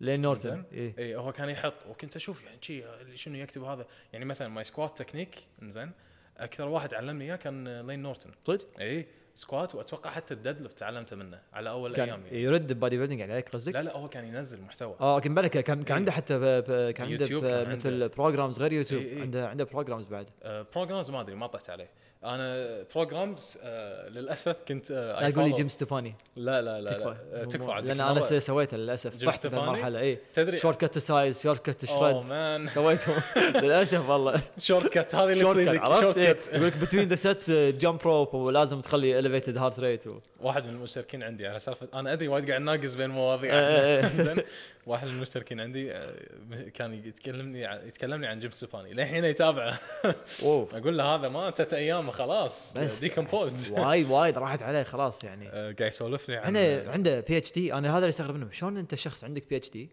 لين 0.02 0.22
نورتن. 0.22 0.64
اي 0.74 0.94
اي 1.00 1.16
هو 1.16 1.32
كان 1.32 1.50
يحط 1.50 1.74
وكنت 1.90 2.16
أشوف 2.16 2.44
يعني 2.44 2.58
شي 2.62 2.86
اللي 3.02 3.18
شنو 3.18 3.36
يكتب 3.36 3.64
هذا. 3.64 3.86
يعني 4.14 4.26
مثلا 4.26 4.48
my 4.48 4.64
squat 4.64 4.98
technique 4.98 5.36
إنزين 5.62 5.92
أكثر 6.38 6.68
واحد 6.68 6.94
علمني 6.94 7.26
إياه 7.26 7.36
كان 7.36 7.88
لين 7.88 8.02
نورتون 8.02 8.32
صدق؟ 8.48 8.68
اي 8.80 9.08
squat 9.36 9.76
وأتوقع 9.76 10.10
حتى 10.10 10.34
ال 10.34 10.62
deadlift 10.62 10.80
تعلمته 10.80 11.16
منه 11.16 11.40
على 11.54 11.70
أول 11.70 11.96
كان 11.96 12.10
ايامي 12.10 12.30
يرد 12.32 12.80
bodybuilding 12.80 13.22
عليك 13.22 13.50
قصدك؟ 13.50 13.74
لا 13.76 13.82
لا 13.84 13.98
هو 13.98 14.08
كان 14.08 14.26
ينزل 14.26 14.62
محتوى 14.62 14.96
آه 15.02 15.20
كان 15.20 15.36
بالك 15.36 15.50
كان 15.52 15.64
كان 15.64 15.78
إيه. 15.88 15.94
عنده 15.94 16.12
حتى 16.12 16.40
ب- 16.40 16.44
ب- 16.44 16.92
كان 16.92 17.08
عنده 17.08 17.28
ب- 17.40 17.68
مثل. 17.70 18.10
programs 18.10 18.60
غير 18.62 18.74
يوتيوب 18.74 19.02
إيه 19.02 19.14
إيه. 19.14 19.22
عنده 19.22 19.50
عنده 19.50 19.64
programs 19.64 20.06
بعد 20.06 20.30
programs 20.76 21.10
ما 21.12 21.22
أدري 21.22 21.36
ما 21.36 21.48
طحت 21.48 21.70
عليه 21.70 21.90
أنا 22.24 22.68
programs 22.96 23.58
آه 23.64 24.10
للأسف 24.10 24.56
كنت 24.68 24.92
آه 24.92 25.20
لا 25.22 25.28
تقول 25.28 25.46
لي 25.50 25.56
جيم 25.56 25.70
ستيفاني. 25.70 26.16
لا 26.36 26.62
لا 26.62 26.82
لا. 26.82 26.92
تكفى. 26.92 27.16
آه، 27.34 27.44
تكفى 27.46 27.72
عاد 27.72 27.86
لأن 27.86 28.02
أنا 28.02 28.20
سويته 28.40 28.78
للأسف. 28.78 29.26
طحت 29.26 29.40
ستيفاني؟ 29.40 29.62
بهالمرحله 29.62 30.00
اي 30.00 30.20
تدري؟ 30.34 30.58
شورت 30.58 30.86
cut 30.86 30.98
size 30.98 31.42
shortcut 31.42 31.86
shred 31.86 32.26
man 32.26 32.68
سويتهم 32.68 33.16
للأسف 33.56 34.10
والله. 34.10 34.42
shortcut 34.60 35.16
هذه 35.16 35.32
اللي 35.32 35.78
عرفت؟ 35.80 36.02
شورت 36.02 36.18
إيه. 36.18 36.34
cut 36.34 36.48
يقول 36.54 36.68
لك 36.68 36.78
between 36.78 37.08
the 37.08 37.16
sets 37.16 37.52
jump 37.52 38.00
rope 38.06 38.34
ولازم 38.34 38.82
تخلي 38.82 39.20
elevated 39.20 39.58
heart 39.58 39.80
rate 39.80 40.04
واحد 40.42 40.66
من 40.66 40.70
المشتركين 40.74 41.24
عندي 41.24 41.48
على 41.48 41.60
سالفة 41.60 41.88
أنا 41.94 42.14
أدري 42.14 42.28
وايد 42.28 42.50
قاعد 42.50 42.62
ناقص 42.62 42.94
بين 42.94 43.10
مواضيع. 43.10 43.54
إيه، 43.54 44.00
إيه. 44.00 44.12
زين. 44.26 44.44
واحد 44.86 45.08
من 45.08 45.14
المشتركين 45.14 45.60
عندي 45.60 45.92
آه، 45.92 46.70
كان 46.74 46.94
يتكلمني 46.94 47.62
يتكلمني 47.62 48.28
عن 48.28 48.40
جيم 48.40 48.52
ستيفاني. 48.52 48.94
للحين 48.94 49.26
يتابعه. 49.26 49.80
أقول 50.44 50.98
له 50.98 51.04
هذا 51.04 51.30
ماتت 51.30 51.74
أيامه 51.74 52.12
خلاص. 52.12 52.78
decomposed 53.02 53.72
وايد 53.80 54.10
وايد 54.10 54.38
راحت 54.38 54.62
عليه 54.62 54.84
خلاص 54.84 55.24
يعني. 55.24 55.48
قاعد 55.50 55.82
يسولف 55.82 56.30
لي 56.30 56.38
عن 56.38 56.58
إحنا 56.58 56.92
عنده 56.92 57.20
PhD 57.20 57.74
أنا 57.74 57.92
هذا 57.92 57.98
اللي 57.98 58.10
أستغرب 58.10 58.36
منه. 58.36 58.52
شلون 58.52 58.78
أنت 58.78 58.96
شخص 58.96 59.24
عندك 59.24 59.50
PhD 59.50 59.90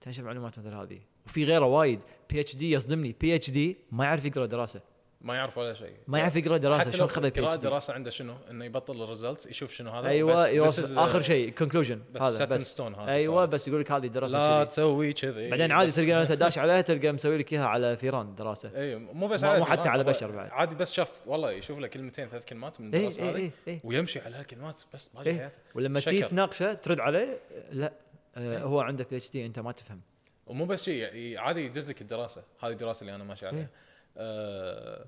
تنشر 0.00 0.22
معلومات 0.22 0.58
مثل 0.58 0.74
هذه. 0.74 1.00
وفي 1.26 1.44
غيره 1.44 1.64
وايد. 1.64 2.00
بي 2.30 2.40
اتش 2.40 2.56
دي 2.56 2.70
يصدمني. 2.70 3.16
بي 3.20 3.34
اتش 3.34 3.50
دي 3.50 3.76
ما 3.92 4.04
يعرف 4.04 4.24
يقرأ 4.24 4.46
دراسة. 4.46 4.80
ما 5.24 5.34
يعرف 5.34 5.58
ولا 5.58 5.74
شيء 5.74 5.92
ما 6.06 6.18
يعرف 6.18 6.36
يقرأ 6.36 6.56
دراسة 6.56 6.90
شلون 6.90 7.08
خذ 7.08 7.22
دي 7.30 7.40
دراسة 7.56 7.94
عنده 7.94 8.10
شنو؟ 8.10 8.34
إنه 8.50 8.64
يبطل 8.64 9.02
الريزلتس 9.02 9.46
يشوف 9.46 9.72
شنو 9.72 9.90
هذا 9.90 10.08
أيوه 10.08 10.34
بس 10.34 10.52
يوصل 10.52 10.94
the- 10.94 10.98
آخر 10.98 11.22
شيء 11.22 11.50
كونكلوجن 11.50 12.02
هذا 12.20 12.44
بس 12.44 12.76
stone 12.76 12.80
هذا 12.98 13.10
أيوه 13.12 13.34
صارت. 13.34 13.48
بس 13.48 13.68
يقول 13.68 13.80
لك 13.80 13.92
هذه 13.92 14.06
دراسة 14.06 14.58
لا. 14.58 14.64
تسوي 14.64 15.12
كذي 15.12 15.50
بعدين 15.50 15.72
عادي 15.72 15.90
تلقى 15.90 16.22
أنت 16.22 16.32
داش 16.32 16.58
عليها 16.58 16.80
تلقى 16.80 17.12
مسوي 17.12 17.38
لك 17.38 17.52
إياها 17.52 17.66
على 17.66 17.96
فيران 17.96 18.34
دراسة 18.34 18.70
اي 18.76 18.96
مو 18.96 19.26
بس 19.28 19.44
مو- 19.44 19.64
حتى 19.64 19.88
على 19.88 20.04
بشر 20.04 20.30
بعد. 20.30 20.50
عادي 20.50 20.74
بس 20.74 20.92
شاف 20.92 21.20
والله 21.26 21.50
يشوف 21.52 21.78
له 21.78 21.86
كلمتين 21.86 22.28
ثلاث 22.28 22.44
كلمات 22.44 22.80
من 22.80 22.94
اي 22.94 22.98
الدراسة 23.00 23.22
اي 23.22 23.28
هذه 23.30 23.50
اي 23.68 23.80
ويمشي 23.84 24.20
على 24.20 24.36
هالكلمات 24.36 24.82
بس 24.94 25.08
باقي 25.08 25.26
إيه. 25.30 25.36
حياته 25.38 25.58
ولما 25.74 26.00
تجي. 26.00 26.22
تناقشه 26.22 26.72
ترد 26.74 27.00
عليه 27.00 27.38
لا 27.72 27.92
آه 28.36 28.58
هو 28.58 28.80
عنده 28.80 29.06
PhD 29.10 29.46
أنت 29.46 29.58
ما 29.58 29.72
تفهم 29.72 30.00
ومو 30.46 30.64
بس 30.64 30.84
شيء 30.84 31.14
ي- 31.14 31.38
عادي 31.38 31.64
يدز 31.64 31.90
لك 31.90 32.00
الدراسة 32.00 32.42
هذه 32.62 32.72
الدراسة 32.72 33.00
اللي 33.00 33.14
أنا 33.14 33.24
ماشي 33.24 33.46
عليها 33.46 33.60
إيه. 33.60 33.70
آه 34.16 35.04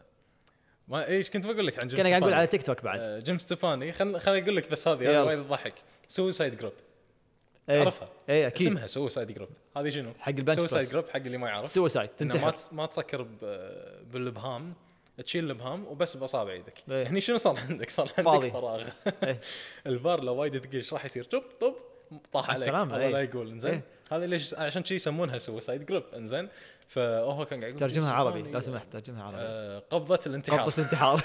ما 0.88 1.07
إيش 1.07 1.31
كنت 1.31 1.47
بقول 1.47 1.66
لك 1.66 1.83
عن 1.83 1.88
جيم 1.88 1.99
كان 1.99 2.07
قاعد 2.09 2.23
أقول؟ 2.23 2.35
على 2.35 2.47
تيك 2.47 2.62
توك 2.62 2.83
بعد 2.85 3.01
آه، 3.01 3.19
جيم 3.19 3.38
ستيفاني 3.38 3.92
خل 3.92 4.21
خليني 4.21 4.45
أقول 4.45 4.57
لك 4.57 4.71
بس 4.71 4.88
هذه. 4.88 5.23
وايد 5.23 5.45
تضحك 5.45 5.75
suicide 6.09 6.57
grip. 6.59 6.73
تعرفها 7.66 8.09
اي 8.29 8.47
أكيد 8.47 8.66
اسمها 8.66 8.87
suicide 8.87 9.33
grip 9.33 9.49
هذه 9.77 9.88
شنو؟ 9.90 10.12
حق 10.19 10.29
ال 10.29 10.33
bench 10.33 10.57
suicide 10.57 10.88
grip 10.88 11.09
حق 11.09 11.16
اللي 11.16 11.38
ما 11.38 11.49
يعرف 11.49 11.73
suicide 11.73 12.11
إنه 12.21 12.29
ما 12.29 12.35
تنتحر 12.35 12.51
تس- 12.51 12.73
ما 12.73 12.87
تسكر 12.87 13.23
بالابهام 14.12 14.75
تشيل 15.25 15.45
الابهام 15.45 15.87
وبس 15.87 16.16
بأصابع 16.16 16.53
إيدك 16.53 16.83
إيه. 16.90 17.07
هني 17.09 17.21
شنو 17.21 17.37
صار 17.37 17.57
عندك؟ 17.59 17.90
صار 17.90 18.07
عندك 18.19 18.23
فاضي. 18.25 18.51
فراغ 18.51 18.88
إيه. 19.25 19.40
البار 19.87 20.25
لو 20.25 20.35
وايد 20.35 20.59
ثقيل 20.59 20.75
إيش 20.77 20.92
راح 20.92 21.05
يصير؟ 21.05 21.25
طب 21.25 21.42
طب 21.61 21.75
طاح 22.33 22.51
عليك 22.51 22.62
السلامة، 22.62 22.95
الله 22.95 23.07
إيه. 23.07 23.12
لا 23.12 23.21
يقول 23.21 23.51
إنزين 23.51 23.73
إيه. 23.73 23.83
هذا 24.12 24.27
ليش 24.27 24.55
عشان 24.55 24.85
شي 24.85 24.95
يسمونها 24.95 25.38
suicide 25.38 25.87
grip 25.87 26.03
إنزين 26.16 26.49
فهو 26.88 27.44
كان 27.44 27.61
قاعد 27.61 27.70
يقول 27.75 27.81
ترجمها 27.81 28.12
عربي 28.12 28.31
ستيفاني، 28.31 28.53
لو 28.53 28.61
سمحت 28.61 28.92
ترجمها 28.92 29.25
عربي. 29.25 29.38
آه، 29.40 29.79
قبضة 29.79 30.20
الانتحار. 30.27 30.61
قبضة 30.61 30.83
انتحار 30.83 31.22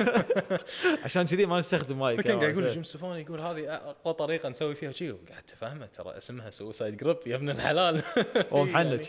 عشان 1.04 1.26
كذي 1.26 1.46
ما 1.46 1.60
نستخدم 1.60 2.02
وايد 2.02 2.22
فكان 2.22 2.40
قاعد. 2.40 2.52
يقول 2.52 2.70
جيم 2.70 2.84
ستيفاني 2.84 3.22
يقول 3.22 3.40
هذه 3.40 3.76
أقوى 3.76 4.14
طريقة 4.14 4.50
نسوي 4.50 4.76
فيها 4.76 4.92
شيء 4.92 5.12
وقعدت 5.12 5.54
افهمه 5.54 5.86
ترى 5.86 6.18
اسمها 6.18 6.50
suicide 6.50 6.98
grip 6.98 7.18
يا 7.26 7.36
ابن 7.36 7.50
الحلال. 7.50 8.04
هو 8.52 8.64
محنج 8.64 9.06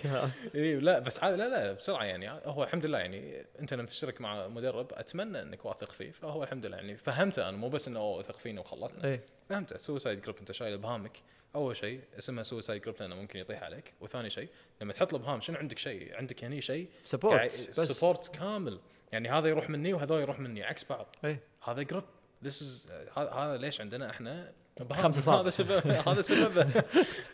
اي 0.55 0.75
لا 0.75 0.99
بس 0.99 1.23
عاد 1.23 1.35
لا 1.35 1.49
لا 1.49 1.73
بسرعة 1.73 2.05
يعني. 2.05 2.31
هو 2.45 2.63
الحمد 2.63 2.87
لله 2.87 2.99
يعني 2.99 3.45
أنت 3.61 3.75
لما 3.75 3.87
تشترك 3.87 4.21
مع 4.21 4.49
مدرب 4.49 4.87
أتمنى 4.93 5.43
إنك 5.43 5.65
واثق 5.65 5.93
فيه 5.93 6.11
فهو 6.11 6.43
الحمد 6.43 6.67
لله 6.67 6.77
يعني 6.77 6.97
فهمته 6.97 7.49
أنا 7.49 7.57
مو 7.57 7.69
بس 7.69 7.89
إنه 7.89 8.01
أوه، 8.01 8.21
اثق 8.21 8.37
فيني 8.37 8.61
وخلصنا. 8.61 9.05
اي 9.05 9.21
فهمت 9.49 9.77
suicide 9.77 10.21
grip 10.21 10.37
أنت 10.39 10.53
شايل 10.53 10.75
ابهامك 10.75 11.19
أول 11.55 11.77
شيء 11.77 12.01
اسمها 12.19 12.43
suicide 12.43 12.83
grip 12.83 12.97
لأنه 13.01 13.15
ممكن 13.15 13.39
يطيح 13.39 13.63
عليك. 13.63 13.95
وثاني 14.01 14.31
شيء 14.31 14.49
لما 14.81 14.93
تحط 14.93 15.15
الابهام 15.15 15.41
شنو 15.41 15.57
عندك 15.57 15.79
شيء؟ 15.79 16.17
عندك 16.17 16.42
هني 16.45 16.61
شيء. 16.61 16.89
support 17.05 17.53
support 17.73 18.37
كامل. 18.37 18.81
يعني 19.13 19.31
هذا 19.31 19.49
يروح 19.49 19.71
مني 19.71 19.93
وهذا 19.93 20.21
يروح 20.21 20.41
مني. 20.41 20.65
عكس 20.65 20.85
بعض. 20.85 21.17
إيه. 21.25 21.41
هذا 21.65 21.83
grip 21.83 22.05
this 22.45 22.63
is 22.63 22.87
هذا 23.17 23.57
ليش 23.57 23.81
عندنا 23.81 24.11
إحنا؟ 24.11 24.53
خمسة 24.93 25.21
أصابع. 25.21 25.39
هذا 25.39 25.51
سبب 25.51 25.87
هذا 26.09 26.23
سببه 26.23 26.85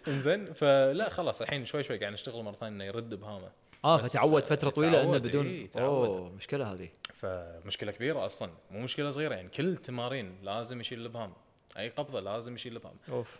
إنزين. 0.08 0.52
فلا 0.52 1.08
خلاص 1.08 1.42
الحين 1.42 1.64
شوي 1.64 1.82
شوي 1.82 1.98
قاعد 1.98 2.12
نشتغل 2.12 2.42
مرة 2.42 2.56
ثانية 2.56 2.76
إنه 2.76 2.84
يرد 2.84 3.12
ابهامه 3.12 3.50
آه 3.84 3.98
فتعود 3.98 4.42
فترة 4.42 4.70
طويلة 4.70 5.02
إنه 5.02 5.18
بدون 5.18 5.46
إيه، 5.46 5.70
تعود. 5.70 6.08
أوه 6.08 6.32
مشكلة 6.32 6.72
هذه. 6.72 6.88
فمشكلة 7.14 7.92
كبيرة 7.92 8.26
أصلا. 8.26 8.50
مو 8.70 8.80
مشكلة 8.80 9.10
صغيرة. 9.10 9.34
يعني 9.34 9.48
كل 9.48 9.68
التمارين 9.68 10.38
لازم 10.42 10.80
يشيل 10.80 11.00
الابهام 11.00 11.32
أي 11.78 11.88
قبضة 11.88 12.20
لازم 12.20 12.54
يشيل 12.54 12.72
الابهام 12.72 12.96
أوف. 13.08 13.38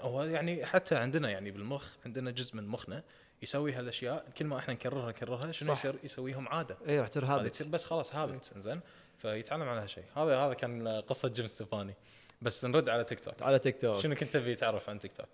هو 0.00 0.22
يعني 0.22 0.66
حتى 0.66 0.96
عندنا 0.96 1.30
يعني 1.30 1.50
بالمخ 1.50 1.88
عندنا 2.06 2.30
جزء 2.30 2.56
من 2.56 2.66
مخنا 2.66 3.02
يسوي 3.42 3.72
هالأشياء 3.72 4.26
كل 4.36 4.44
ما 4.44 4.58
إحنا 4.58 4.74
نكررها 4.74 5.08
نكررها 5.08 5.52
شنو. 5.52 5.72
يصير؟ 5.72 5.94
يسويهم 6.04 6.48
عادة. 6.48 6.76
اي 6.88 7.00
راح 7.00 7.08
تصير 7.08 7.48
تصير 7.48 7.68
بس 7.68 7.84
خلاص 7.84 8.14
habit 8.14 8.52
إنزين. 8.56 8.80
فيتعلم 9.18 9.68
على 9.68 9.80
هالشيء. 9.80 10.04
هذا 10.16 10.36
هذا 10.36 10.54
كان 10.54 10.88
قصة 10.88 11.28
جيم 11.28 11.46
ستيفاني. 11.46 11.94
بس 12.42 12.64
نرد 12.64 12.88
على 12.88 13.04
تيك 13.04 13.20
توك 13.20 13.42
على 13.42 13.58
تيك 13.58 13.80
توك 13.80 14.00
شنو 14.00 14.14
كنت 14.14 14.32
تبي 14.32 14.54
تعرف 14.54 14.90
عن 14.90 14.98
تيك 14.98 15.12
توك؟ 15.12 15.28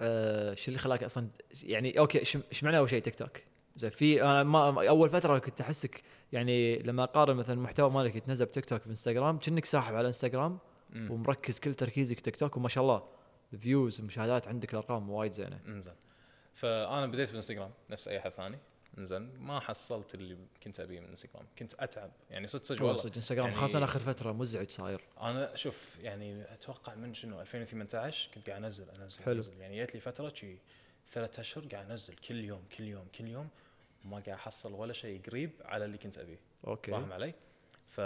آه 0.00 0.54
شو 0.54 0.68
اللي 0.68 0.78
خلاك 0.78 1.04
أصلا 1.04 1.28
يعني 1.62 1.98
okay 1.98 2.18
إيش 2.18 2.64
معنى 2.64 2.78
أول 2.78 2.90
شيء 2.90 3.02
تيك 3.02 3.14
توك؟ 3.14 3.42
زين 3.76 3.90
في 3.90 4.22
أنا 4.22 4.42
ما 4.42 4.88
أول 4.88 5.10
فترة 5.10 5.38
كنت 5.38 5.60
احسك 5.60 6.02
يعني 6.32 6.78
لما 6.78 7.04
أقارن 7.04 7.36
مثلا 7.36 7.54
المحتوى 7.54 7.90
مالك 7.90 8.16
يتنزل 8.16 8.46
بتيك 8.46 8.64
توك 8.64 8.86
بانستغرام 8.86 9.38
كأنك 9.38 9.64
ساحب 9.64 9.94
على 9.94 10.06
انستغرام. 10.06 10.58
ومركز 10.94 11.58
كل 11.58 11.74
تركيزك 11.74 12.20
تيك 12.20 12.36
توك 12.36 12.56
وما 12.56 12.68
شاء 12.68 12.82
الله 12.84 13.02
ال 13.52 13.60
views 13.60 14.00
المشاهدات 14.00 14.48
عندك 14.48 14.72
الأرقام 14.72 15.10
وايد 15.10 15.32
زينة. 15.32 15.60
إنزين. 15.68 15.94
فأنا 16.58 17.06
بديت 17.06 17.28
بالانستغرام 17.28 17.70
نفس 17.90 18.08
أي 18.08 18.18
أحد 18.18 18.30
ثاني. 18.30 18.58
إنزين 18.98 19.36
ما 19.38 19.60
حصلت 19.60 20.14
اللي 20.14 20.36
كنت 20.62 20.80
أبيه 20.80 20.98
من 20.98 21.04
الانستغرام 21.04 21.46
كنت 21.58 21.74
أتعب. 21.74 22.10
يعني 22.30 22.46
صدق 22.46 22.64
صدق 22.64 22.82
والله 22.82 22.96
صدق 22.96 23.14
إنستغرام 23.14 23.46
يعني- 23.46 23.56
خاصة 23.60 23.84
آخر 23.84 24.00
فترة 24.00 24.32
مزعج 24.32 24.70
صاير. 24.70 25.00
أنا 25.20 25.56
شوف 25.56 25.98
يعني 26.00 26.52
أتوقع 26.54 26.94
من 26.94 27.14
شنو 27.14 27.40
2018 27.40 28.30
كنت 28.34 28.50
قاعد 28.50 28.64
أنزل 28.64 28.90
أنزل 28.90 29.22
حلو. 29.22 29.36
انزل 29.36 29.60
يعني 29.60 29.84
جت 29.84 29.94
لي 29.94 30.00
فترة 30.00 30.32
شي 30.34 30.56
ثلاث 31.10 31.38
أشهر 31.38 31.64
قاعد 31.66 31.90
أنزل 31.90 32.14
كل 32.14 32.44
يوم 32.44 32.62
كل 32.78 32.84
يوم 32.84 33.08
كل 33.18 33.26
يوم. 33.28 33.48
ما 34.04 34.10
قاعد 34.10 34.28
أحصل 34.28 34.72
ولا 34.72 34.92
شيء 34.92 35.20
قريب 35.26 35.50
على 35.64 35.84
اللي 35.84 35.98
كنت 35.98 36.18
أبيه. 36.18 36.40
okay. 36.66 36.90
فاهم 36.90 37.12
علي؟ 37.12 37.34
ف 37.88 38.00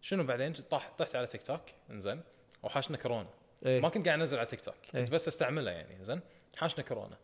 شنو 0.00 0.24
بعدين؟ 0.24 0.52
طاح 0.52 0.92
طحت 0.98 1.16
على 1.16 1.26
تيك 1.26 1.42
توك. 1.42 1.60
إنزين. 1.90 2.20
وحاشنا 2.62 2.96
كورونا. 2.96 3.28
إيه. 3.66 3.80
ما 3.80 3.88
كنت 3.88 4.06
قاعد 4.08 4.20
أنزل 4.20 4.36
على 4.38 4.46
تيك 4.46 4.60
توك. 4.60 4.74
كنت 4.84 4.94
إيه. 4.96 5.04
بس 5.10 5.28
استعملها 5.28 5.72
يعني. 5.72 6.04
زين 6.04 6.20
حاشنا 6.56 6.84
كورونا. 6.84 7.16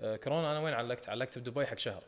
آه، 0.00 0.16
كورونا 0.16 0.50
أنا 0.50 0.60
وين 0.60 0.74
علقت؟ 0.74 1.08
علقت 1.08 1.38
بدبي 1.38 1.66
حق 1.66 1.78
شهر. 1.78 2.02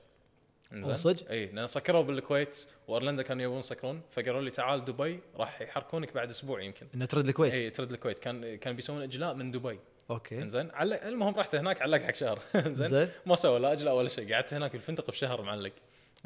أوه، 0.73 0.97
صدق؟ 0.97 1.31
إي 1.31 1.47
لأن 1.47 1.67
سكروا 1.67 2.03
بالكويت 2.03 2.67
وايرلندا 2.89 3.23
كانوا 3.23 3.43
يبون 3.43 3.59
يسكرون 3.59 4.01
فقالوا 4.11 4.41
لي 4.41 4.51
تعال 4.51 4.85
دبي 4.85 5.21
راح 5.37 5.61
يحركونك 5.61 6.15
بعد 6.15 6.31
أسبوع 6.31 6.63
يمكن. 6.63 6.87
إنه 6.95 7.05
ترد 7.05 7.29
الكويت؟ 7.29 7.53
إي 7.53 7.71
ترد 7.71 7.93
الكويت. 7.93 8.19
كان 8.19 8.57
كان 8.57 8.77
بيسوون 8.77 9.03
إجلاء 9.03 9.35
من 9.35 9.51
دبي. 9.51 9.79
okay. 10.11 10.43
إنزين. 10.43 10.71
علق 10.71 11.07
المهم 11.07 11.35
رحت 11.35 11.55
هناك 11.55 11.83
علقت 11.83 12.03
حق 12.03 12.15
شهر. 12.15 12.39
زين 12.67 13.09
ما 13.27 13.37
سوى 13.37 13.59
لا 13.59 13.73
إجلاء 13.73 13.97
ولا 13.97 14.09
شيء. 14.09 14.35
قعدت 14.35 14.55
هناك 14.55 14.73
بالفندق 14.73 15.11
بشهر 15.11 15.43
معلق. 15.43 15.73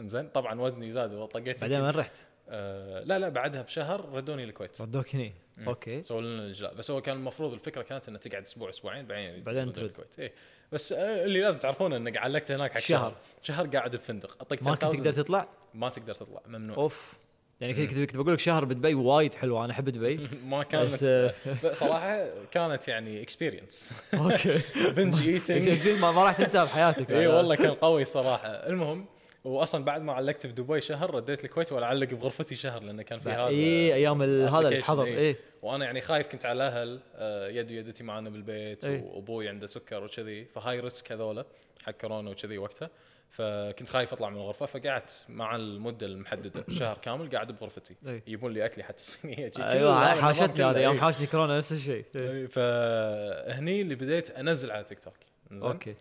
إنزين. 0.01 0.29
طبعا 0.29 0.61
وزني 0.61 0.93
زاد 0.93 1.15
وطقيت 1.15 1.61
بعدين 1.61 1.81
وين 1.81 1.91
رحت؟ 1.91 2.15
آه 2.49 3.03
لا 3.03 3.19
لا 3.19 3.29
بعدها 3.29 3.63
بشهر 3.63 4.09
ردوني 4.09 4.45
الكويت. 4.45 4.81
ردوك 4.81 5.15
هني. 5.15 5.33
okay. 5.67 6.03
سووا 6.03 6.21
لنا 6.21 6.43
الاجلاء 6.45 6.75
بس 6.75 6.91
هو 6.91 7.01
كان 7.03 7.17
المفروض 7.17 7.53
الفكرة 7.53 7.83
كانت 7.83 8.09
انه 8.09 8.19
تقعد 8.19 8.43
أسبوع 8.43 8.71
أسبوعين 8.71 9.07
بعدين 9.07 9.43
بعدين 9.43 9.73
ترد. 9.73 9.85
الكويت 9.85 10.19
اي 10.19 10.33
بس 10.73 10.93
آه 10.93 11.25
اللي 11.25 11.41
لازم 11.41 11.59
تعرفونه 11.59 11.97
إنك 11.97 12.17
علقت 12.17 12.53
هناك 12.53 12.73
حق 12.73 12.81
شهر. 12.81 13.15
شهر. 13.43 13.67
قاعد 13.67 13.97
بفندق 13.97 14.37
اطق 14.41 14.63
ما 14.63 14.71
كنت 14.75 14.85
10,000 14.85 14.97
تقدر 14.97 15.13
تطلع؟ 15.13 15.49
ما 15.75 15.89
تقدر 15.89 16.15
تطلع. 16.15 16.41
ممنوع. 16.47 16.77
أوف. 16.77 17.13
يعني 17.61 17.75
كنت. 17.75 18.01
كنت 18.01 18.17
بقول 18.17 18.33
لك 18.33 18.39
شهر 18.39 18.65
بدبي 18.65 18.95
وايد 18.95 19.35
حلوة 19.35 19.65
أنا 19.65 19.73
أحب 19.73 19.89
دبي. 19.89 20.29
ما 20.51 20.63
كانت. 20.63 21.03
آه، 21.03 21.35
صراحة 21.73 22.27
كانت 22.51 22.89
يعني 22.89 23.23
experience 23.23 23.93
okay. 24.15 24.61
binge 24.91 25.29
eating 25.29 25.89
ما 25.89 26.13
ما 26.13 26.25
راح 26.25 26.37
تنساها 26.37 26.65
بحياتك 26.65 27.11
اي 27.11 27.27
والله 27.27 27.55
كان 27.55 27.75
قوي 27.75 28.05
صراحة. 28.05 28.49
المهم 28.49 29.07
واصلا 29.47 29.85
بعد 29.85 30.03
ما 30.03 30.13
علقت 30.13 30.47
بدبي 30.47 30.81
شهر 30.81 31.15
رديت 31.15 31.45
الكويت 31.45 31.73
ولا 31.73 31.87
علق 31.87 32.15
بغرفتي 32.15 32.55
شهر 32.55 32.83
لأنه 32.83 33.03
كان 33.03 33.21
في 33.21 33.31
هذا 33.31 33.47
اي 33.47 33.95
أيام 33.95 34.23
هذا 34.23 34.69
الحظر 34.69 35.05
إيه. 35.05 35.19
اي 35.19 35.37
وأنا 35.63 35.85
يعني 35.85 36.01
خايف 36.01 36.29
كنت 36.29 36.47
على 36.47 36.57
الأهل 36.57 37.01
آه، 37.15 37.49
يد 37.49 37.73
ويدتي 37.73 38.05
معنا 38.05 38.31
بالبيت 38.31 38.85
إيه. 38.85 39.03
وأبوي 39.03 39.49
عنده 39.49 39.67
سكر 39.67 40.05
وكذي 40.05 40.45
ف 40.45 40.81
high 40.81 40.97
risk 40.97 41.13
هذولا 41.13 41.45
حق 41.85 41.93
كورونا 41.93 42.31
وكذي 42.31 42.59
وقتها 42.59 42.91
فكنت 43.31 43.89
خايف 43.89 44.13
أطلع 44.13 44.31
من 44.31 44.37
الغرفة 44.37 44.67
فقعدت 44.67 45.27
مع 45.29 45.57
المدة 45.57 46.07
المحددة 46.07 46.65
شهر 46.79 46.99
كامل 46.99 47.31
قاعد 47.31 47.53
بغرفتي 47.53 47.95
إيه. 48.07 48.23
يجيبون 48.27 48.53
لي 48.53 48.67
أكلي 48.67 48.85
حتى 48.85 49.03
صينيه 49.23 49.53
أيوه 49.59 50.21
حاشتني 50.21 50.65
هذا 50.65 50.81
يوم 50.81 50.95
إيه. 50.95 51.01
حاشني 51.01 51.27
كورونا 51.27 51.59
نفس 51.59 51.73
الشيء 51.73 52.05
إيه. 52.17 52.31
إيه، 52.31 52.47
فهني 52.47 53.81
اللي 53.81 53.95
بديت 53.95 54.31
أنزل 54.31 54.71
على 54.71 54.85
تيك 54.85 54.99
توك 54.99 55.15
زين 55.53 55.71
okay 55.71 55.95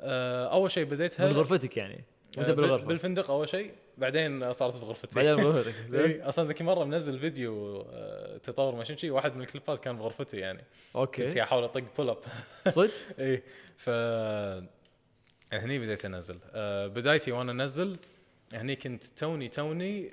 آه، 0.00 0.52
أول 0.52 0.70
شيء 0.70 0.84
بديتها 0.84 1.26
من 1.26 1.32
غرفتك 1.32 1.76
يعني 1.76 2.04
وانت 2.38 2.48
آه، 2.48 2.52
بال- 2.52 2.64
بالغرفة. 2.64 2.86
بالفندق 2.86 3.30
أول 3.30 3.48
شيء 3.48 3.72
بعدين 3.98 4.52
صارت 4.52 4.76
بغرفتي 4.80 5.16
بعدين 5.16 5.36
بغرفتك 5.36 5.74
أصلا 6.28 6.48
ذيك 6.48 6.62
مرة 6.62 6.84
منزل 6.84 7.18
فيديو 7.18 7.80
آه، 7.92 8.36
تطور 8.36 8.74
ماشين 8.74 8.96
شي 8.96 9.10
واحد 9.10 9.36
من 9.36 9.42
الكليبات 9.42 9.78
كان 9.78 9.96
بغرفتي 9.98 10.36
يعني. 10.36 10.58
كنت 10.58 10.96
okay 10.96 11.22
قاعد 11.22 11.38
احاول 11.38 11.64
أطق 11.64 11.82
pull 11.96 12.08
up 12.10 12.18
صدق؟ 12.68 12.90
إي 13.18 13.42
ف 13.76 13.90
هني 15.52 15.78
بديت 15.78 16.04
أنزل. 16.04 16.38
آه، 16.52 16.86
بدايتي 16.86 17.32
وأنا 17.32 17.52
أنزل 17.52 17.96
هني 18.52 18.76
كنت 18.76 19.04
توني 19.04 19.48
توني 19.48 20.10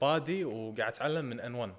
بادي 0.00 0.44
وقاعد 0.44 0.92
أتعلم 0.92 1.24
من 1.24 1.40
ان 1.40 1.54
1 1.54 1.72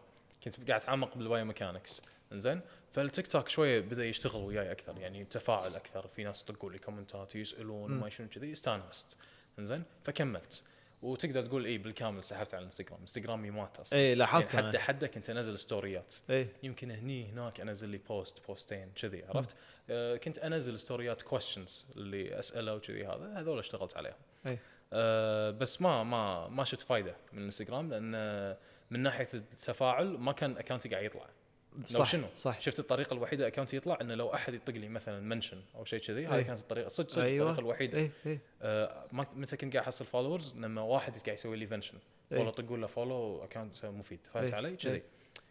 كنت 0.43 0.67
قاعد 0.69 0.81
أتعمق 0.81 1.17
بال 1.17 1.45
biomechanics 1.45 2.01
إنزين. 2.33 2.61
فالتيك 2.91 3.27
توك 3.27 3.49
شوية 3.49 3.79
بدأ 3.81 4.05
يشتغل 4.05 4.41
وياي 4.41 4.71
أكثر 4.71 4.97
يعني 4.99 5.25
تفاعل 5.25 5.75
أكثر. 5.75 6.07
في 6.07 6.23
ناس 6.23 6.41
يطقوا 6.41 6.71
لي 6.71 6.77
كومنتات 6.77 7.35
يسألون. 7.35 7.91
وما 7.93 8.09
شنو 8.09 8.27
كذي 8.27 8.51
استانست. 8.51 9.17
إنزين؟ 9.59 9.83
فكملت. 10.03 10.63
وتقدر 11.01 11.41
تقول 11.45 11.65
اي 11.65 11.77
بالكامل 11.77 12.23
سحبت 12.23 12.53
على 12.53 12.61
الانستغرام 12.61 12.99
انستغرامي 13.01 13.51
مات 13.51 13.79
أصلا. 13.79 13.99
اي 13.99 14.15
لاحظت 14.15 14.53
يعني 14.53 14.67
حد 14.67 14.75
أنا. 14.75 14.83
حد 14.83 15.05
كنت 15.05 15.29
أنزل 15.29 15.59
ستوريات. 15.59 16.15
اي 16.29 16.47
يمكن 16.63 16.91
هني 16.91 17.31
هناك 17.31 17.61
أنزل 17.61 17.89
لي 17.89 17.97
post 17.97 18.47
بوستين 18.47 18.91
كذي 18.95 19.23
عرفت؟ 19.25 19.55
آه 19.89 20.15
كنت 20.15 20.39
أنزل 20.39 20.79
ستوريات 20.79 21.21
questions 21.21 21.87
اللي 21.95 22.39
أسأله 22.39 22.75
وكذي 22.75 23.05
هذا. 23.05 23.33
هذول 23.39 23.59
اشتغلت 23.59 23.97
عليهم. 23.97 24.15
أي. 24.47 24.59
آه 24.93 25.51
بس 25.51 25.81
ما 25.81 26.03
ما 26.03 26.47
ما 26.47 26.63
شفت 26.63 26.81
فايدة 26.81 27.15
من 27.33 27.39
الانستغرام 27.39 27.89
لأن 27.89 28.55
من 28.91 28.99
ناحية 28.99 29.27
التفاعل 29.33 30.05
ما 30.05 30.31
كان 30.31 30.57
اكونتي 30.57 30.89
قاعد 30.89 31.03
يطلع. 31.03 31.29
لو 31.77 31.85
صح 31.99 32.11
شنو؟ 32.11 32.27
صح 32.35 32.61
شفت 32.61 32.79
الطريقة 32.79 33.13
الوحيدة 33.13 33.47
اكونتي 33.47 33.77
يطلع 33.77 33.97
إنه 34.01 34.15
لو 34.15 34.33
أحد 34.33 34.53
يطق 34.53 34.73
لي 34.73 34.89
مثلا 34.89 35.19
mention 35.19 35.61
أو 35.75 35.85
شيء 35.85 35.99
كذي. 35.99 36.27
هذه 36.27 36.41
كانت 36.41 36.59
الطريقة 36.59 36.87
صدق 36.87 37.09
صدق 37.09 37.23
أيوة. 37.23 37.49
الطريقة 37.49 37.59
الوحيدة 37.59 37.97
اي 37.97 38.11
اي 38.25 38.39
آه 38.61 39.05
متى 39.11 39.57
كنت 39.57 39.73
قاعد 39.73 39.85
أحصل 39.85 40.05
followers 40.05 40.55
لما 40.57 40.81
واحد 40.81 41.17
قاعد 41.17 41.37
يسوي 41.37 41.57
لي 41.57 41.65
mention 41.65 41.97
إي. 42.31 42.37
والله 42.37 42.51
طقوا 42.51 42.77
له 42.77 42.87
follow 42.87 43.43
account 43.43 43.85
مفيد 43.85 44.19
فهمت 44.25 44.51
إي. 44.51 44.55
علي؟ 44.55 44.75
كذي 44.75 45.03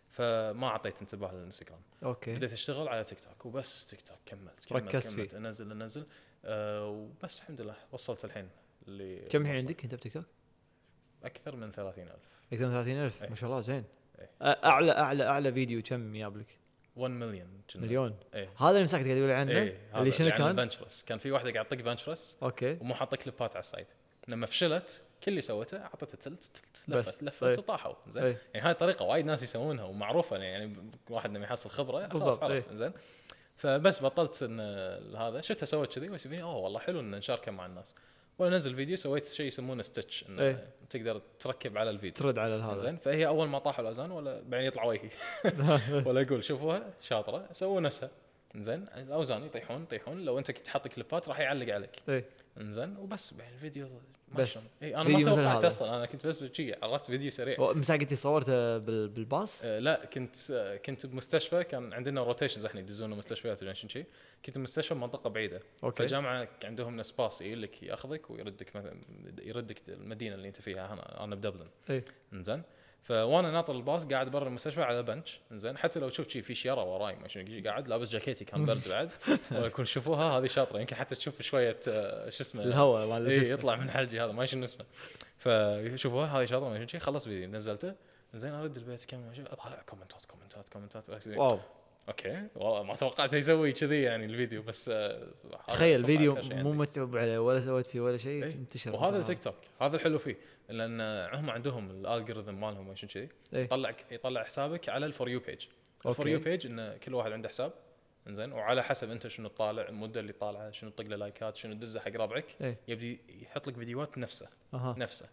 فما 0.08 0.66
أعطيت 0.66 1.00
انتباه 1.00 1.34
للإنستغرام 1.34 1.80
okay 2.04 2.34
بديت 2.34 2.52
أشتغل 2.52 2.88
على 2.88 3.04
تيك 3.04 3.20
توك 3.20 3.46
وبس 3.46 3.86
تيك 3.86 4.00
توك 4.00 4.18
كملت 4.26 4.64
كملت 4.64 4.84
ركزت 4.94 5.08
كملت 5.08 5.30
فيه. 5.30 5.38
أنزل 5.38 5.72
أنزل 5.72 6.06
آه 6.44 6.86
وبس 6.88 7.38
الحمد 7.40 7.60
لله 7.60 7.74
وصلت 7.92 8.24
الحين 8.24 8.48
اللي 8.88 9.16
كم 9.16 9.42
الحين. 9.42 9.56
عندك 9.56 9.84
أنت 9.84 9.94
بتيك 9.94 10.12
توك؟ 10.12 10.24
أكثر 11.24 11.56
من 11.56 11.70
30000 11.70 12.10
أكثر 12.52 12.66
من 12.66 12.72
30000 12.72 13.22
إيه. 13.22 13.30
ما 13.30 13.36
شاء 13.36 13.50
الله 13.50 13.60
زين 13.60 13.74
إيه. 13.74 13.84
اعلى 14.42 14.92
اعلى 14.92 15.24
أعلى 15.24 15.52
فيديو 15.52 15.82
كم 15.82 16.16
جاب 16.16 16.36
لك؟ 16.36 16.58
1 16.96 17.10
مليون. 17.10 17.62
مليون 17.74 18.16
إيه 18.34 18.50
هذا 18.58 18.70
اللي 18.70 18.84
مسكت 18.84 19.04
قاعد 19.04 19.16
تقول 19.16 19.30
عنه 19.30 19.52
إيه 19.52 19.78
اللي 19.94 20.10
شنو 20.10 20.30
كان؟ 20.30 20.56
bench 20.56 20.76
press 20.76 21.04
كان 21.04 21.18
في 21.18 21.30
واحدة 21.30 21.52
قاعد 21.52 21.66
تطق 21.66 21.84
bench 21.84 22.06
press 22.06 22.36
okay 22.42 22.78
ومو 22.80 22.94
حاطه 22.94 23.16
كليبات 23.16 23.56
على 23.56 23.60
ال 23.60 23.65
side 23.65 23.86
لما 24.28 24.46
فشلت 24.46 25.02
كل 25.24 25.30
اللي 25.30 25.40
سوته 25.40 25.78
اعطته 25.78 26.16
tilt 26.16 26.44
tilt. 26.44 26.84
لفت 26.88 27.22
لفت 27.22 27.42
إيه. 27.42 27.58
وطاحوا 27.58 27.94
زين 28.08 28.22
إيه. 28.22 28.38
يعني 28.54 28.66
هاي 28.66 28.72
الطريقة 28.72 29.04
وايد 29.04 29.26
ناس 29.26 29.42
يسوونها 29.42 29.84
ومعروفة 29.84 30.36
يعني 30.36 30.76
واحد 31.10 31.30
لما 31.30 31.44
يحصل 31.44 31.70
خبرة 31.70 32.08
خلاص 32.08 32.42
عرف 32.42 32.70
إيه. 32.70 32.76
زين 32.76 32.92
فبس 33.56 34.02
بطلت 34.02 34.42
إن 34.42 34.60
هذا 35.16 35.40
شفتها 35.40 35.66
سوت 35.66 35.94
كذي 35.94 36.08
بس 36.08 36.26
أوه 36.26 36.56
والله 36.56 36.80
حلو 36.80 37.00
إن 37.00 37.10
نشاركه 37.10 37.52
مع 37.52 37.66
الناس 37.66 37.94
ولا 38.38 38.56
نزل 38.56 38.74
فيديو 38.74 38.96
سويت 38.96 39.26
شيء 39.26 39.46
يسمونه 39.46 39.82
stitch 39.82 40.28
إنه 40.28 40.42
إيه. 40.42 40.68
تقدر 40.90 41.22
تركب 41.38 41.78
على 41.78 41.90
الفيديو. 41.90 42.12
ترد 42.12 42.38
على 42.38 42.54
هذا. 42.54 42.78
زين 42.78 42.96
فهي 42.96 43.26
أول 43.26 43.48
ما 43.48 43.58
طاحوا 43.58 43.84
الأوزان 43.84 44.10
ولا 44.10 44.42
بعدين 44.46 44.66
يطلع 44.66 44.84
وجهي. 44.84 45.10
ولا 46.06 46.20
يقول 46.20 46.44
شوفوها 46.44 46.94
شاطرة 47.00 47.48
سووا 47.52 47.80
نفسها. 47.80 48.10
زين 48.62 48.86
الاوزان 48.96 49.44
يطيحون 49.44 49.82
يطيحون. 49.82 50.24
لو 50.24 50.38
أنت 50.38 50.50
كنت 50.50 50.68
حاط 50.68 50.88
كليبات 50.88 51.28
راح 51.28 51.40
يعلق 51.40 51.74
عليك. 51.74 52.02
إيه 52.08 52.24
انزين 52.60 52.96
وبس 52.96 53.32
يعني 53.38 53.54
الفيديو 53.54 53.86
ما 54.28 54.40
بس. 54.42 54.68
إي 54.82 54.96
أنا 54.96 55.08
ما 55.08 55.22
توقعت. 55.22 55.64
أصلا. 55.64 55.96
أنا 55.96 56.06
كنت 56.06 56.26
بس 56.26 56.42
بشي 56.42 56.74
عرفت 56.82 57.06
فيديو 57.06 57.30
سريع. 57.30 57.72
مساء 57.72 57.98
قلت 57.98 58.14
صورته 58.14 58.78
بال- 58.78 59.08
بالباص؟ 59.08 59.64
آه 59.64 59.78
لا 59.78 60.04
كنت 60.04 60.36
آه 60.50 60.76
كنت 60.76 61.06
بمستشفى. 61.06 61.64
كان 61.64 61.92
عندنا 61.92 62.22
rotations 62.22 62.64
إحنا 62.64 62.80
يدزونا 62.80 63.14
مستشفيات 63.16 63.62
ولا 63.62 63.72
شيء 63.72 64.06
كنت 64.44 64.58
بمستشفى 64.58 64.94
بمنطقه 64.94 65.30
بعيدة. 65.30 65.60
okay. 65.84 65.96
فالجامعه 65.96 66.48
عندهم 66.64 66.96
ناس 66.96 67.10
باص 67.10 67.42
يجيك 67.42 67.82
ياخذك 67.82 68.30
ويردك 68.30 68.76
مثلا 68.76 68.96
يردك 69.42 69.76
المدينة 69.88 70.34
اللي 70.34 70.48
أنت 70.48 70.60
فيها 70.60 71.24
أنا 71.24 71.34
بدبلن. 71.34 71.68
إيه. 71.90 72.04
انزين 72.32 72.62
فوانا 73.02 73.50
ناطر 73.50 73.76
الباص 73.76 74.06
قاعد 74.06 74.30
برا 74.30 74.48
المستشفى 74.48 74.82
على 74.82 75.02
bench 75.02 75.40
إنزين 75.52 75.78
حتى 75.78 76.00
لو 76.00 76.08
تشوف 76.08 76.28
شي 76.28 76.42
في 76.42 76.54
سيارة 76.54 76.84
وراي 76.84 77.16
ما 77.16 77.28
شنو 77.28 77.62
قاعد 77.64 77.88
لابس 77.88 78.08
جاكيتي 78.08 78.44
كان 78.44 78.64
برد 78.64 78.88
بعد 78.90 79.10
ويكون 79.52 79.84
شوفوها 79.84 80.38
هذه 80.38 80.46
شاطرة 80.46 80.80
يمكن 80.80 80.96
حتى 80.96 81.14
تشوف 81.14 81.42
شوية 81.42 81.80
آه، 81.88 82.30
شو 82.30 82.42
اسمه 82.42 82.62
الهواء 82.62 83.06
مال 83.06 83.28
اي. 83.28 83.50
يطلع 83.50 83.76
من 83.76 83.90
حلجي 83.90 84.20
هذا 84.20 84.32
ما 84.32 84.46
شنو 84.46 84.64
اسمه. 84.64 84.86
فشوفوها 85.38 86.26
هذه 86.26 86.44
شاطرة 86.44 86.68
ما 86.68 86.86
شنو 86.86 87.00
خلص 87.00 87.24
فيديو 87.24 87.48
نزلته. 87.48 87.94
زين 88.34 88.52
أرد 88.54 88.76
البيت 88.76 89.04
كم 89.04 89.30
اطالع 89.50 89.82
كومنتات 89.86 90.24
كومنتات 90.24 90.68
كومنتات. 90.68 91.26
wow. 91.26 91.58
okay 92.08 92.48
والله 92.54 92.82
ما 92.82 92.96
توقعت 92.96 93.34
يسوي 93.34 93.72
كذي 93.72 94.02
يعني 94.02 94.24
الفيديو 94.24 94.62
بس 94.62 94.88
آه، 94.88 95.28
تخيل 95.68 96.06
فيديو 96.06 96.34
مو. 96.34 96.72
متعوب 96.72 97.16
عليه 97.16 97.38
ولا 97.38 97.60
سويت 97.60 97.86
فيه 97.86 98.00
ولا 98.00 98.16
شيء 98.16 98.44
إيه. 98.44 98.52
انتشر 98.52 98.92
وهذا 98.92 99.18
التيك 99.18 99.38
توك 99.38 99.54
هذا 99.80 99.96
الحلو 99.96 100.18
فيه 100.18 100.36
لأن 100.68 101.00
هم 101.34 101.50
عندهم 101.50 101.90
ال 101.90 101.97
algorithm 101.97 102.54
مالهم 102.54 102.88
وشو 102.88 103.06
كذي 103.06 103.28
إيه. 103.54 103.64
يطلع 103.64 103.94
يطلع 104.10 104.44
حسابك 104.44 104.88
على 104.88 105.06
ال 105.06 105.12
for 105.12 105.28
you 105.28 105.40
page 105.40 105.66
ال 106.06 106.11
for. 106.11 106.28
you 106.28 106.40
page 106.40 106.66
انه 106.66 106.96
كل 106.96 107.14
واحد 107.14 107.32
عنده 107.32 107.48
حساب 107.48 107.72
إنزين 108.28 108.52
وعلى 108.52 108.84
حسب 108.84 109.10
أنت 109.10 109.26
شنو 109.26 109.48
تطالع 109.48 109.88
المدة 109.88 110.20
اللي 110.20 110.32
طالعه 110.32 110.70
شنو 110.70 110.90
تطق 110.90 111.04
له 111.06 111.16
لايكات 111.16 111.56
شنو 111.56 111.74
تدزه 111.74 112.00
حق 112.00 112.16
ربعك 112.16 112.56
إيه. 112.60 112.76
يبدي 112.88 113.20
يحط 113.42 113.68
لك 113.68 113.74
فيديوهات 113.74 114.18
نفسه 114.18 114.48
أها 114.74 114.94
نفسه. 114.98 115.26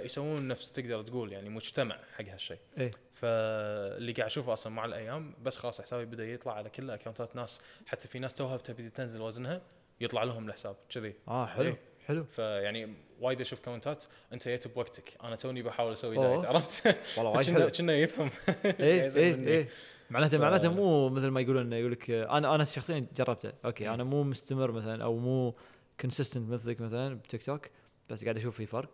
فيسوون 0.00 0.48
نفس 0.48 0.72
تقدر 0.72 1.02
تقول 1.02 1.32
يعني 1.32 1.48
مجتمع 1.48 1.98
حق 2.16 2.24
هالشيء 2.24 2.58
إيه 2.78 2.90
فاللي 3.12 4.12
قاعد 4.12 4.26
أشوفه 4.26 4.52
أصلا 4.52 4.72
مع 4.72 4.84
الأيام 4.84 5.34
بس 5.42 5.56
خلاص 5.56 5.80
حسابي 5.80 6.04
بدأ 6.04 6.26
يطلع 6.32 6.52
على 6.54 6.70
كل 6.70 6.90
اكونتات 6.90 7.36
ناس 7.36 7.60
حتى 7.86 8.08
في 8.08 8.18
ناس 8.18 8.34
توها 8.34 8.56
تبي 8.56 8.90
تنزل 8.90 9.20
وزنها 9.20 9.60
يطلع 10.00 10.22
لهم 10.22 10.48
الحساب 10.48 10.76
كذي 10.88 11.14
آه 11.28 11.46
حلو 11.46 11.64
إيه. 11.68 11.78
حلو 12.06 12.24
فيعني 12.24 12.94
وايد 13.20 13.40
أشوف 13.40 13.60
كومنتات 13.60 14.04
أنت 14.32 14.48
جيت 14.48 14.68
بوقتك 14.68 15.12
أنا 15.24 15.36
توني 15.36 15.62
بحاول 15.62 15.92
أسوي. 15.92 16.16
diet 16.16 16.44
عرفت؟ 16.44 16.96
والله 17.18 17.32
وايد 17.32 17.50
حلو 17.50 17.68
كنا 17.68 17.92
يفهم 17.96 18.30
إيه 18.64 19.32
مني. 19.36 19.48
إيه 19.50 19.68
معناته 20.10 20.38
ف- 20.38 20.40
معناته 20.40 20.72
مو 20.74 21.08
مثل 21.08 21.28
ما 21.28 21.40
يقولون 21.40 21.72
يقول 21.72 21.92
لك 21.92 22.10
أنا 22.10 22.54
أنا 22.54 22.64
شخصيا 22.64 23.06
جربته 23.16 23.52
okay. 23.64 23.88
أنا 23.88 24.04
مو 24.04 24.22
مستمر 24.22 24.72
مثلا 24.72 25.04
أو 25.04 25.16
مو 25.18 25.54
consistent 26.00 26.50
مثلك 26.50 26.80
مثلا 26.80 27.14
بتيك 27.14 27.42
توك 27.42 27.66
بس 28.10 28.24
قاعد 28.24 28.36
أشوف 28.36 28.56
في 28.56 28.66
فرق. 28.66 28.90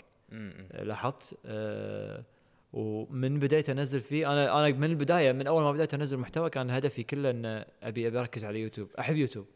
لاحظت. 0.74 1.38
آه 1.46 2.24
ومن 2.72 3.38
بديت 3.38 3.70
أنزل 3.70 4.00
فيه 4.00 4.32
أنا 4.32 4.66
أنا 4.66 4.76
من 4.76 4.84
البداية 4.84 5.32
من 5.32 5.46
أول 5.46 5.62
ما 5.62 5.72
بديت 5.72 5.94
أنزل 5.94 6.16
محتوى 6.18 6.50
كان 6.50 6.70
هدفي 6.70 7.02
كله 7.02 7.30
إن 7.30 7.64
أبي 7.82 8.08
ابي 8.08 8.20
أركز 8.20 8.44
على 8.44 8.60
يوتيوب. 8.60 8.88
أحب 9.00 9.16
يوتيوب. 9.16 9.46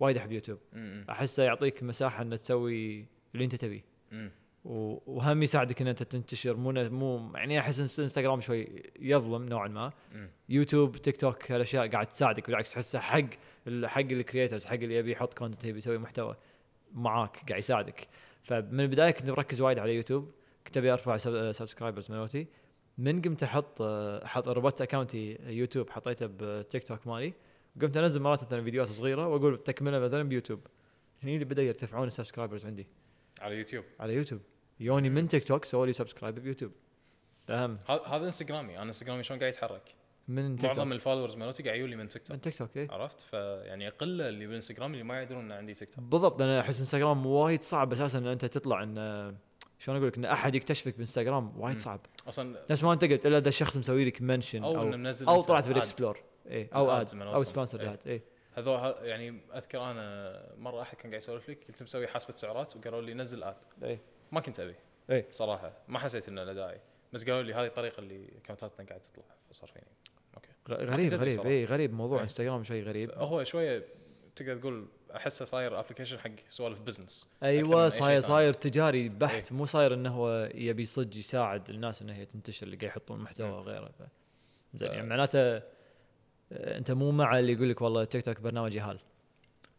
وايد 0.00 0.16
أحب 0.16 0.32
يوتيوب. 0.32 0.58
احسه 1.10 1.42
يعطيك 1.42 1.82
مساحة 1.82 2.22
ان 2.22 2.30
تسوي 2.38 3.06
اللي 3.34 3.44
أنت 3.44 3.54
تبيه. 3.54 3.84
وهم 4.64 5.42
يساعدك 5.42 5.82
إن 5.82 5.88
أنت 5.88 6.02
تنتشر. 6.02 6.56
مو 6.56 6.72
مو 6.72 7.36
يعني 7.36 7.58
أحس 7.58 8.00
إنستغرام 8.00 8.40
شوي 8.40 8.82
يظلم 9.00 9.48
نوعا 9.48 9.68
ما. 9.68 9.92
م. 10.14 10.26
يوتيوب 10.48 10.96
تيك 10.96 11.16
توك 11.16 11.52
هالأشياء 11.52 11.88
قاعد 11.88 12.06
تساعدك 12.06 12.46
بالعكس. 12.46 12.72
تحسه 12.72 12.98
حق 12.98 13.20
حق 13.84 14.00
ال 14.00 14.07
creators 14.07 14.64
حق 14.64 14.72
اللي 14.74 14.94
يبي 14.94 15.12
يحط 15.12 15.34
content 15.34 15.64
يبي 15.64 15.78
يسوي 15.78 15.98
محتوى 15.98 16.36
معاك 16.94 17.36
قاعد 17.48 17.60
يساعدك. 17.60 18.08
فمن 18.42 18.80
البداية 18.80 19.10
كنت 19.10 19.30
مركز 19.30 19.60
وايد 19.60 19.78
على 19.78 19.94
يوتيوب. 19.94 20.32
كنت 20.66 20.76
أبي 20.76 20.92
أرفع 20.92 21.16
subscribers 21.52 22.10
مالتي. 22.10 22.46
من 22.98 23.22
قمت 23.22 23.42
أحط 23.42 23.82
أحط 23.82 24.48
ربطت 24.48 24.82
اكونتي 24.82 25.38
يوتيوب 25.46 25.90
حطيته 25.90 26.28
بتيك 26.40 26.84
توك 26.84 27.06
مالي. 27.06 27.32
قمت 27.80 27.96
أنزل 27.96 28.20
مرات 28.20 28.44
مثلا 28.44 28.64
فيديوهات 28.64 28.90
صغيرة 28.90 29.26
وأقول 29.26 29.62
تكملة 29.62 29.98
مثلا 29.98 30.22
بيوتيوب. 30.22 30.60
هني 31.22 31.34
اللي 31.34 31.44
بدأ 31.44 31.62
يرتفعون 31.62 32.06
ال 32.06 32.11
subscribers 32.11 32.66
عندي. 32.66 32.86
على 33.40 33.56
يوتيوب. 33.56 33.84
على 34.00 34.14
يوتيوب. 34.14 34.40
يوني 34.80 35.10
من 35.10 35.28
تيك 35.28 35.44
توك 35.44 35.64
سووا 35.64 35.86
لي 35.86 35.92
subscribe 35.92 36.34
بيوتيوب. 36.38 36.72
فاهم 37.48 37.78
هذا 37.88 38.02
هذا 38.06 38.26
إنستغرامي. 38.26 38.76
أنا 38.76 38.82
إنستغرامي 38.82 39.22
شلون 39.22 39.40
قاعد 39.40 39.52
يتحرك؟ 39.52 39.94
من 40.30 40.56
تيك 40.56 40.64
معظم 40.64 40.82
توك 40.84 40.92
ال 40.92 40.96
followers 40.96 41.36
مالتي 41.36 41.62
قاعد 41.62 41.76
يجوا 41.76 41.88
لي 41.88 41.96
من 41.96 42.08
تيك 42.08 42.22
توك 42.22 42.36
من 42.36 42.40
تيك 42.40 42.56
توك 42.56 42.76
إيه. 42.76 42.90
عرفت؟ 42.90 43.20
فيعني 43.20 43.88
قلة 43.88 44.28
اللي 44.28 44.46
بالإنستغرام 44.46 44.92
اللي 44.92 45.04
ما 45.04 45.22
يدرون 45.22 45.44
إن 45.44 45.52
عندي 45.52 45.74
تيك 45.74 45.90
توك 45.90 46.04
بالضبط 46.04 46.42
أنا 46.42 46.60
أحس 46.60 46.80
إنستغرام 46.80 47.26
وايد 47.26 47.62
صعب 47.62 47.92
أساسا 47.92 48.18
إن 48.18 48.26
أنت 48.26 48.44
تطلع 48.44 48.82
إن 48.82 48.94
شلون 49.78 49.96
أقول 49.96 50.08
لك 50.08 50.16
إن 50.18 50.24
أحد 50.24 50.54
يكتشفك 50.54 50.92
بالانستغرام 50.92 51.60
وايد. 51.60 51.78
صعب. 51.78 52.00
أصلا 52.28 52.58
نفس 52.70 52.84
ما 52.84 52.92
أنت 52.92 53.04
قلت 53.04 53.26
إلا 53.26 53.38
إذا 53.38 53.48
الشخص 53.48 53.76
مسوي 53.76 54.04
لك 54.04 54.22
mention 54.22 54.64
أو 54.64 54.84
منزل 54.84 55.26
أو 55.26 55.36
أنت 55.36 55.44
طلعت. 55.44 55.68
بال 55.68 55.78
explore. 55.78 56.20
اي 56.50 56.68
أو 56.74 56.90
ad 56.90 57.14
أو. 57.14 57.44
sponsor 57.44 57.80
إيه. 57.80 57.92
ad 57.92 58.08
اي 58.08 58.22
هذول 58.52 58.94
يعني 59.02 59.40
أذكر 59.54 59.90
أنا 59.90 60.54
مرة 60.58 60.82
أحد 60.82 60.96
كان 60.96 61.10
قاعد 61.10 61.22
يسولف 61.22 61.48
لي 61.48 61.54
كنت 61.54 61.82
مسوي 61.82 62.06
حاسبة 62.06 62.34
سعرات 62.34 62.76
وقالوا 62.76 63.02
لي 63.02 63.14
نزل 63.14 63.42
ad. 63.42 63.56
اي 63.82 63.98
ما 64.32 64.40
كنت 64.40 64.60
أبي. 64.60 64.74
إيه. 65.10 65.26
صراحة. 65.30 65.72
ما 65.88 65.98
حسيت 65.98 66.28
إنه 66.28 66.44
له 66.44 66.52
داعي. 66.52 66.80
بس 67.12 67.24
قالوا 67.24 67.42
لي 67.42 67.54
هذه 67.54 67.66
الطريقة 67.66 68.00
اللي 68.00 68.28
accountاتنا 68.44 68.86
قاعد 68.86 69.00
تطلع 69.00 69.24
فصار 69.50 69.68
فيني. 69.68 69.86
غريب 70.72 71.14
غريب. 71.14 71.46
اي 71.46 71.64
غريب 71.64 71.92
موضوع 71.92 72.16
إيه. 72.18 72.24
إنستغرام 72.24 72.64
شوي 72.64 72.82
غريب 72.82 73.10
هو 73.14 73.44
شوية 73.44 73.84
تقدر 74.36 74.56
تقول 74.56 74.88
أحسه 75.16 75.44
صاير 75.44 75.80
application 75.80 76.18
حق 76.18 76.30
سوالف 76.48 76.80
business 76.80 77.28
أيوه 77.42 77.88
شيء 77.88 78.00
صاير. 78.00 78.20
صاير 78.20 78.52
تجاري 78.52 79.08
بحت 79.08 79.52
إيه. 79.52 79.58
مو 79.58 79.66
صاير 79.66 79.94
إنه 79.94 80.10
هو 80.10 80.50
يبي 80.54 80.86
صدق 80.86 81.16
يساعد 81.16 81.70
الناس 81.70 82.02
انها 82.02 82.14
هي 82.14 82.26
تنتشر 82.26 82.66
اللي 82.66 82.76
قاعد 82.76 82.90
يحطون 82.90 83.20
محتوى 83.20 83.48
مم. 83.48 83.54
وغيره 83.54 83.90
ف... 83.98 84.02
زين 84.74 84.92
يعني 84.92 85.08
معناته 85.08 85.40
آه، 85.46 85.62
أنت 86.52 86.90
مو 86.90 87.10
مع 87.10 87.38
اللي 87.38 87.52
يقول 87.52 87.70
لك 87.70 87.80
والله 87.80 88.04
تيك 88.04 88.24
توك 88.24 88.40
برنامج 88.40 88.72
جهال 88.72 88.98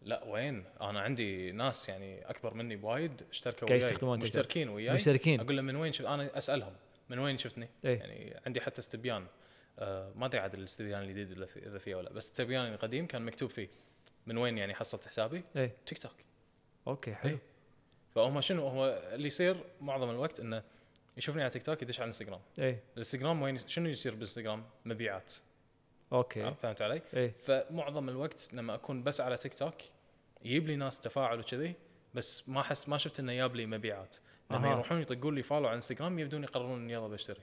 لا 0.02 0.24
وين 0.24 0.64
أنا 0.82 1.00
عندي 1.00 1.52
ناس 1.52 1.90
يعني 1.90 2.30
أكبر 2.30 2.54
مني 2.54 2.76
بوايد 2.76 3.22
اشتركوا 3.32 3.70
وياي. 3.72 4.18
مشتركين 4.18 4.70
وياي 4.70 4.96
مشتركين 4.96 5.40
أقول 5.40 5.56
لهم 5.56 5.66
من 5.66 5.76
وين 5.76 5.94
شفت 5.94 6.08
أنا 6.08 6.38
أسألهم 6.38 6.74
من 7.10 7.20
وين 7.20 7.38
شفتني 7.38 7.70
إيه. 7.86 7.98
يعني 7.98 8.40
عندي 8.46 8.62
حتى 8.62 8.82
استبيان 8.82 9.26
ما 10.16 10.26
أدري 10.26 10.40
عاد 10.42 10.54
الاستبيان 10.54 11.02
الجديد 11.02 11.48
إذا 11.58 11.78
فيه 11.78 11.96
ولا 11.96 12.10
لا، 12.10 12.14
بس 12.14 12.26
استبيان 12.26 12.74
القديم 12.74 13.08
كان 13.08 13.22
مكتوب 13.26 13.50
فيه 13.50 13.70
من 14.28 14.38
وين 14.38 14.58
يعني 14.58 14.76
حصلت 14.76 15.08
حسابي؟ 15.08 15.44
إيه. 15.56 15.76
تيك 15.86 15.98
توك. 15.98 16.16
okay 16.88 17.14
حلو. 17.14 17.32
إيه. 17.32 17.40
فهم 18.16 18.42
شنو 18.42 18.68
هو 18.68 19.02
اللي 19.14 19.28
يصير 19.28 19.64
معظم 19.82 20.10
الوقت 20.10 20.40
إنه 20.40 20.64
يشوفني 21.18 21.42
على 21.42 21.52
تيك 21.52 21.64
توك 21.64 21.82
يدش 21.82 22.00
على 22.00 22.04
الانستغرام 22.04 22.42
إيه. 22.60 22.84
الإنستغرام 22.94 23.42
وين 23.42 23.58
شنو 23.58 23.90
يصير 23.90 24.12
بالإنستغرام؟ 24.12 24.64
مبيعات. 24.86 25.34
okay. 26.14 26.44
آه، 26.44 26.54
فهمت 26.54 26.82
علي؟ 26.82 27.02
إيه. 27.14 27.32
فمعظم 27.32 28.10
الوقت 28.10 28.50
لما 28.54 28.76
أكون 28.76 29.04
بس 29.04 29.22
على 29.22 29.38
تيك 29.38 29.54
توك 29.54 29.76
يجيب 30.44 30.68
لي 30.68 30.76
ناس 30.76 31.00
تفاعل 31.00 31.40
وكذي 31.40 31.76
بس 32.14 32.50
ما 32.50 32.62
أحس 32.62 32.90
ما 32.90 32.98
شفت 32.98 33.20
إنه 33.20 33.34
جاب 33.34 33.56
لي 33.56 33.66
مبيعات. 33.66 34.18
لما 34.52 34.68
أها. 34.68 34.74
يروحون 34.74 35.02
يطقون 35.02 35.36
لي 35.36 35.44
follow 35.44 35.68
على 35.68 35.76
إنستغرام 35.76 36.20
يبدون 36.20 36.44
يقررون 36.44 36.80
إني 36.82 36.94
يلا 36.94 37.08
بشتري. 37.08 37.42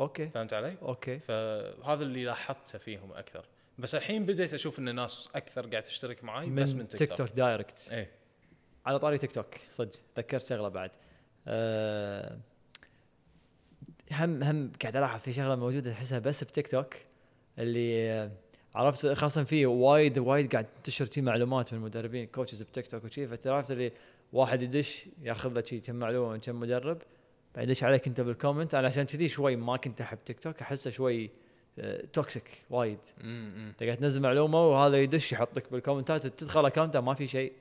okay. 0.00 0.28
فهمت 0.28 0.52
علي؟ 0.52 0.76
okay. 0.82 1.18
فهذا 1.18 2.02
اللي 2.02 2.24
لاحظته 2.24 2.78
فيهم 2.78 3.12
أكثر. 3.12 3.44
بس 3.78 3.94
الحين 3.94 4.26
بديت 4.26 4.54
أشوف 4.54 4.78
إن 4.78 4.94
ناس 4.94 5.30
أكثر 5.34 5.66
قاعد 5.66 5.82
تشترك 5.82 6.24
معي 6.24 6.50
بس 6.50 6.72
من 6.72 6.88
تيك 6.88 7.16
توك, 7.16 7.28
direct. 7.28 7.88
إيه. 7.92 8.10
على 8.86 8.98
طاري 8.98 9.18
تيك 9.18 9.32
توك 9.32 9.46
صدق 9.70 10.00
ذكرت 10.18 10.46
شغلة 10.46 10.68
بعد. 10.68 10.90
أه 11.48 12.38
هم 14.12 14.42
هم 14.42 14.72
قاعد 14.82 14.96
ألاحظ 14.96 15.20
في 15.20 15.32
شغلة 15.32 15.56
موجودة 15.56 15.92
أحسها 15.92 16.18
بس 16.18 16.44
بتيك 16.44 16.68
توك 16.68 16.94
اللي 17.58 18.10
آه، 18.10 18.30
عرفت 18.74 19.06
خاصة 19.06 19.44
في 19.44 19.66
وايد 19.66 20.18
وايد 20.18 20.52
قاعد 20.52 20.64
تنتشر 20.64 21.10
شي 21.10 21.20
معلومات 21.20 21.72
من 21.72 21.78
المدربين 21.78 22.26
coaches 22.26 22.62
بتيك 22.62 22.86
توك 22.86 23.04
وشي 23.04 23.28
فعرفت 23.28 23.70
اللي 23.70 23.92
واحد 24.32 24.62
يدش 24.62 25.08
ياخذ 25.22 25.52
له 25.52 25.64
شي 25.64 25.80
كم 25.80 25.94
معلومة 25.94 26.32
من 26.32 26.40
كم 26.40 26.60
مدرب. 26.60 27.02
بعدين 27.54 27.70
يدش 27.70 27.84
عليك 27.84 28.06
أنت 28.06 28.20
بال 28.20 28.32
comment 28.32 28.74
أنا 28.74 28.86
عشان 28.86 29.02
كذي 29.02 29.28
شوي 29.28 29.56
ما 29.56 29.76
كنت 29.76 30.00
أحب 30.00 30.18
تيك 30.26 30.40
توك 30.40 30.60
أحسه 30.60 30.90
شوي 30.90 31.30
آه، 31.78 32.04
toxic 32.12 32.64
وايد. 32.70 32.98
امم 33.24 33.68
أنت 33.68 33.82
قاعد 33.82 33.96
تنزل 33.96 34.22
معلومة 34.22 34.66
وهذا 34.66 34.96
يدش 34.96 35.32
يحط 35.32 35.56
لك 35.56 35.72
بال 35.72 35.83
commentات 35.83 36.26
وتدخل 36.26 36.66
accountه 36.66 37.00
ما 37.00 37.14
في 37.14 37.28
شيء. 37.28 37.52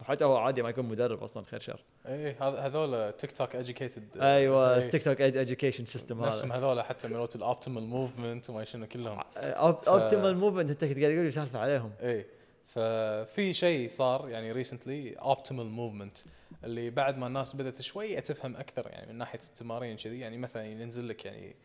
وحتى 0.00 0.24
هو 0.24 0.36
عادي 0.36 0.62
ما 0.62 0.68
يكون 0.68 0.84
مدرب 0.84 1.22
أصلا 1.22 1.44
خير 1.44 1.60
شر. 1.60 1.80
هذا 2.06 2.58
هذول 2.58 3.12
تيك 3.12 3.32
توك 3.32 3.56
educated 3.56 4.04
أيوه 4.16 4.88
تيك 4.88 5.02
توك 5.02 5.20
education 5.20 5.84
system 5.84 6.20
نفسهم 6.20 6.52
هذا. 6.52 6.66
هذول 6.66 6.82
حتى 6.82 7.08
مالت 7.08 7.36
ال 7.36 7.42
optimal 7.42 7.82
movement 7.82 8.50
وما 8.50 8.64
شنو 8.64 8.86
كلهم. 8.86 9.20
optimal 9.36 10.36
movement 10.36 10.70
أنت 10.70 10.84
كنت 10.84 10.98
قاعد 10.98 11.12
تقول 11.12 11.24
لي 11.24 11.30
سالفه 11.30 11.58
عليهم. 11.58 11.92
إيه. 12.00 12.26
ففي 12.68 13.52
شيء 13.52 13.88
صار 13.88 14.28
يعني 14.28 14.52
recently 14.52 15.12
optimal 15.12 15.66
movement 15.66 16.18
اللي 16.64 16.90
بعد 16.90 17.18
ما 17.18 17.26
الناس 17.26 17.56
بدأت 17.56 17.82
شوية 17.82 18.20
تفهم 18.20 18.56
أكثر 18.56 18.86
يعني 18.86 19.12
من 19.12 19.18
ناحية 19.18 19.38
التمارين 19.48 19.96
كذي 19.96 20.20
يعني 20.20 20.38
مثلا 20.38 20.66
ينزل 20.66 21.08
لك 21.08 21.24
يعني 21.24 21.56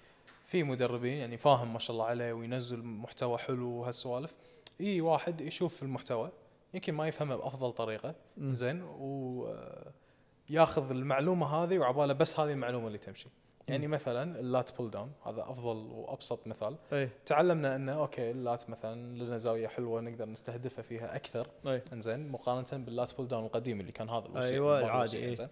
في 0.46 0.63
مدربين 0.63 1.18
يعني 1.18 1.38
فاهم 1.38 1.74
ما 1.74 1.80
شاء 1.80 1.92
الله 1.92 2.06
عليه 2.06 2.34
وينزل 2.34 2.84
محتوى 2.84 3.38
حلو 3.38 3.70
وهالسوالف. 3.70 4.36
إي 4.82 5.02
واحد 5.02 5.42
يشوف 5.42 5.84
المحتوى 5.84 6.32
يمكن 6.74 6.94
ما 6.94 7.08
يفهمها 7.08 7.36
بأفضل 7.36 7.72
طريقة. 7.72 8.16
زين 8.38 8.82
و 8.82 9.46
آه، 9.48 9.94
المعلومة 10.92 11.48
هذه 11.48 11.78
وعباله 11.78 12.13
بس 12.13 12.39
هذه 12.39 12.52
المعلومة 12.52 12.88
اللي 12.88 12.98
تمشي. 12.98 13.30
يعني 13.67 13.88
مثلا 13.88 14.39
ال 14.39 14.49
lat 14.49 14.78
pull 14.78 14.89
down 14.89 15.12
هذا 15.26 15.41
أفضل 15.41 15.76
وأبسط 15.76 16.47
مثال. 16.47 16.76
أي. 16.93 17.10
تعلمنا 17.26 17.76
إنه 17.76 17.91
okay 17.91 18.32
ال 18.32 18.41
lat 18.41 18.69
مثلا 18.69 19.17
لنا 19.17 19.38
زاوية 19.38 19.67
حلوة 19.67 20.02
نقدر 20.02 20.30
نستهدفها 20.30 20.82
فيها 20.82 21.15
أكثر. 21.15 21.47
أي. 21.67 21.82
إنزين 21.93 22.32
مقارنة 22.32 22.84
بال 22.86 22.98
lat 22.98 23.17
pull 23.17 23.28
down 23.28 23.46
القديم 23.45 23.80
اللي 23.80 23.91
كان 23.91 24.10
هذا. 24.10 24.28
أيوة، 24.36 24.78
البار 24.78 24.91
العادي،. 24.95 25.47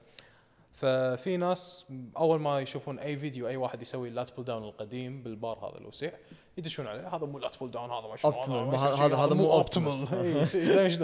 ففي 0.74 1.38
ناس 1.38 1.86
أول 2.18 2.40
ما 2.40 2.60
يشوفون 2.60 3.00
أي 3.00 3.16
فيديو 3.16 3.48
أي 3.48 3.58
واحد 3.58 3.82
يسوي 3.82 4.08
ال 4.08 4.15
lat 4.15 4.36
pull 4.36 4.46
down 4.46 4.64
القديم 4.64 5.24
بالبار 5.24 5.58
هذا 5.70 5.78
الوسيع 5.78 6.12
يدشون 6.58 6.88
عليه 6.88 7.16
هذا 7.16 7.26
مو 7.26 7.40
لات 7.40 7.60
بول 7.60 7.72
داون 7.72 7.92
هذا 7.92 8.08
ما 8.08 8.16
شنو 8.16 8.74
يصير 8.74 9.06
هذا- 9.06 9.16
هذا 9.16 9.34
مو 9.34 9.44
optimal. 9.44 9.52
اوبتيمال 9.58 10.08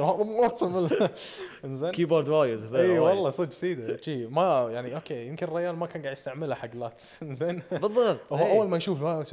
هذا 0.04 0.24
مو 0.24 0.44
اوبتيمال 0.44 1.10
إنزين 1.66 1.92
كيبورد 1.92 2.26
فاليوز 2.26 2.76
اي 2.76 3.00
والله 3.00 3.30
صدق 3.30 3.52
سيدة 3.52 3.98
شي 3.98 4.26
ما 4.28 4.70
يعني 4.72 4.96
أوكي 4.96 5.28
يمكن 5.28 5.48
الريال 5.48 5.76
ما 5.76 5.88
كان 5.88 6.02
قاعد 6.02 6.14
يستعملها 6.18 6.56
حق 6.56 6.76
لات 6.76 7.02
زين 7.40 7.62
بالضبط 7.72 8.34
هو 8.34 8.38
إيه. 8.46 8.52
أول 8.58 8.68
ما 8.68 8.78
يشوف 8.78 9.02
هذا 9.04 9.26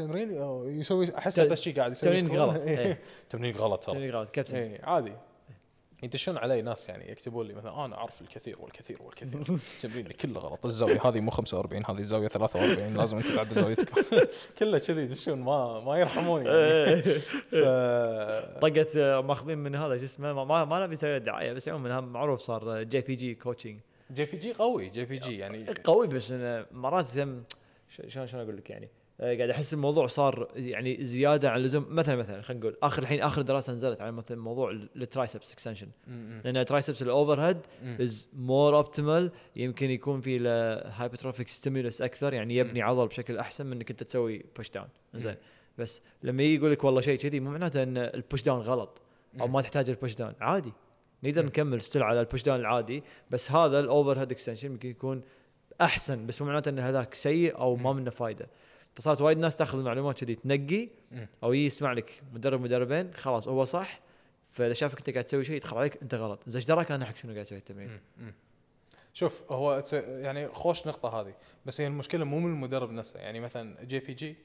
أو 0.43 0.69
يسوي 0.69 1.19
احسه 1.19 1.45
بس 1.45 1.61
شي 1.61 1.73
قاعد 1.73 1.93
يسوي 1.93 2.21
تمرين. 2.21 2.41
غلط. 2.41 2.55
إيه. 2.57 2.79
إيه. 2.79 2.99
تمرين 3.31 3.57
غلط 3.57 3.85
ترى 3.85 3.95
تمرين 3.95 4.11
غلط 4.15 4.31
كابتن 4.31 4.79
عادي 4.83 5.13
يدشون 6.05 6.39
علي 6.39 6.63
ناس 6.63 6.89
يعني 6.89 7.11
يكتبون 7.11 7.47
لي 7.47 7.55
مثلا 7.55 7.85
أنا 7.85 7.97
أعرف 7.97 8.21
الكثير 8.21 8.57
والكثير 8.61 9.03
والكثير. 9.03 9.59
تمريني 9.83 10.13
كله 10.13 10.41
غلط 10.41 10.67
الزاوية 10.67 11.01
هذه 11.07 11.21
مو 11.21 11.31
45 11.31 11.83
هذه 11.87 11.99
الزاوية 11.99 12.29
43 12.29 12.95
لازم 12.95 13.17
أنت 13.17 13.27
تعدل 13.27 13.55
زاويتك. 13.55 13.91
كله 14.59 14.79
كذي 14.79 15.03
يدشون 15.03 15.41
ما 15.41 15.81
ما 15.81 15.97
يرحمون 15.97 16.47
يعني. 16.47 16.59
إيه. 16.59 17.01
ف 17.51 17.65
طقت 18.61 18.97
آه، 18.97 19.21
ماخذين 19.21 19.59
من 19.59 19.75
هذا 19.75 19.99
شو 19.99 20.05
اسمه 20.05 20.45
ما- 20.45 20.65
ما 20.65 20.85
نبي 20.85 20.95
نسوي 20.95 21.19
دعاية 21.19 21.53
بس 21.53 21.69
عموما 21.69 22.01
معروف 22.01 22.41
صار 22.41 22.83
جي 22.83 23.01
بي 23.01 23.15
جي 23.15 23.35
coaching 23.35 23.79
جي 24.13 24.25
بي 24.25 24.37
جي 24.37 24.53
قوي 24.53 24.89
جي 24.89 25.05
بي 25.05 25.19
جي 25.19 25.39
يعني 25.39 25.67
قوي 25.85 26.07
بس 26.07 26.31
مرات 26.73 27.07
شلون 27.13 27.45
شلون 28.09 28.43
أقول 28.43 28.57
لك 28.57 28.71
يعني؟ 28.71 28.89
قاعد 29.21 29.41
أحس 29.41 29.75
الموضوع 29.75 30.07
صار 30.07 30.49
يعني 30.57 31.05
زيادة 31.05 31.51
عن 31.51 31.61
اللزوم. 31.61 31.87
مثلا 31.91 32.17
مثلا 32.17 32.43
خلينا 32.43 32.61
نقول 32.61 32.77
آخر 32.83 33.03
الحين 33.03 33.23
آخر 33.23 33.43
دراسة 33.43 33.73
نزلت 33.73 34.01
على 34.01 34.13
مثلا 34.13 34.41
موضوع 34.41 34.71
ال 34.71 34.81
triceps 34.81 35.53
extension 35.53 35.89
لأن 36.45 36.57
ال 36.57 36.63
triceps 36.63 37.03
ال 37.03 37.07
overhead. 37.07 37.41
is 37.41 38.29
more 38.33 38.77
optimal 38.77 39.31
يمكن 39.57 39.91
يكون 39.91 40.21
في 40.21 40.39
له 40.39 40.51
hypertrophic 40.75 41.49
stimulus 41.49 42.03
أكثر 42.03 42.35
يعني 42.35 42.57
يبني 42.57 42.83
عضل 42.83 43.07
بشكل 43.07 43.39
أحسن 43.39 43.67
من 43.67 43.73
إنك 43.73 43.91
أنت 43.91 44.03
تسوي 44.03 44.45
push 44.57 44.71
down 44.71 44.89
زين. 45.15 45.37
بس 45.79 46.03
لما 46.23 46.43
يجي 46.43 46.55
يقول 46.55 46.73
لك 46.73 46.85
والله 46.85 47.01
شيء 47.01 47.19
كذي 47.19 47.41
مو 47.41 47.51
معناته 47.51 47.83
إن 47.83 47.99
ال 47.99 48.08
push 48.08 48.43
down 48.43 48.61
غلط 48.61 49.03
أو 49.41 49.49
ما 49.49 49.63
تحتاج 49.63 49.91
ال 49.91 49.96
push 49.96 50.15
down 50.15 50.35
عادي. 50.41 50.73
نقدر. 51.23 51.47
نكمل 51.47 51.81
still 51.81 52.03
على 52.03 52.21
ال 52.21 52.25
push 52.25 52.43
down 52.43 52.61
العادي 52.61 53.03
بس 53.31 53.51
هذا 53.51 53.81
ال 53.81 54.21
overhead 54.21 54.31
extension 54.31 54.71
يمكن 54.71 54.89
يكون 54.89 55.23
أحسن 55.81 56.27
بس 56.27 56.43
مو 56.43 56.49
معناته 56.49 56.69
إن 56.69 56.79
هذاك 56.79 57.15
سيء 57.15 57.59
أو 57.59 57.77
ما. 57.77 57.93
منه 57.93 58.11
فايدة. 58.11 58.49
فصارت 58.95 59.21
وايد 59.21 59.39
ناس 59.39 59.57
تاخذ 59.57 59.79
المعلومات 59.79 60.25
كذي 60.25 60.35
تنقي. 60.35 60.89
أو 61.43 61.53
يسمع 61.53 61.93
لك 61.93 62.23
مدرب 62.33 62.61
مدربين 62.61 63.15
خلاص 63.15 63.49
هو 63.49 63.65
صح 63.65 64.01
فإذا 64.51 64.73
شافك 64.73 64.99
أنت 64.99 65.11
قاعد 65.11 65.25
تسوي 65.25 65.45
شيء 65.45 65.57
يدخل 65.57 65.77
عليك 65.77 66.03
أنت 66.03 66.15
غلط. 66.15 66.43
زين 66.47 66.61
إيش 66.61 66.65
دراك 66.65 66.91
أنا 66.93 67.05
حق 67.05 67.17
شنو 67.17 67.33
قاعد 67.33 67.47
أسوي 67.47 67.59
التمرين. 67.59 68.01
شوف 69.13 69.53
هو 69.53 69.85
يعني 69.95 70.49
خوش 70.49 70.87
نقطة 70.87 71.21
هذه. 71.21 71.35
بس 71.67 71.81
هي 71.81 71.87
المشكلة 71.87 72.25
مو 72.25 72.41
من 72.41 72.53
المدرب 72.53 72.91
نفسه. 72.91 73.21
يعني 73.21 73.41
مثلا 73.41 73.85
جي 73.85 73.99
بي 73.99 74.15
جي 74.15 74.37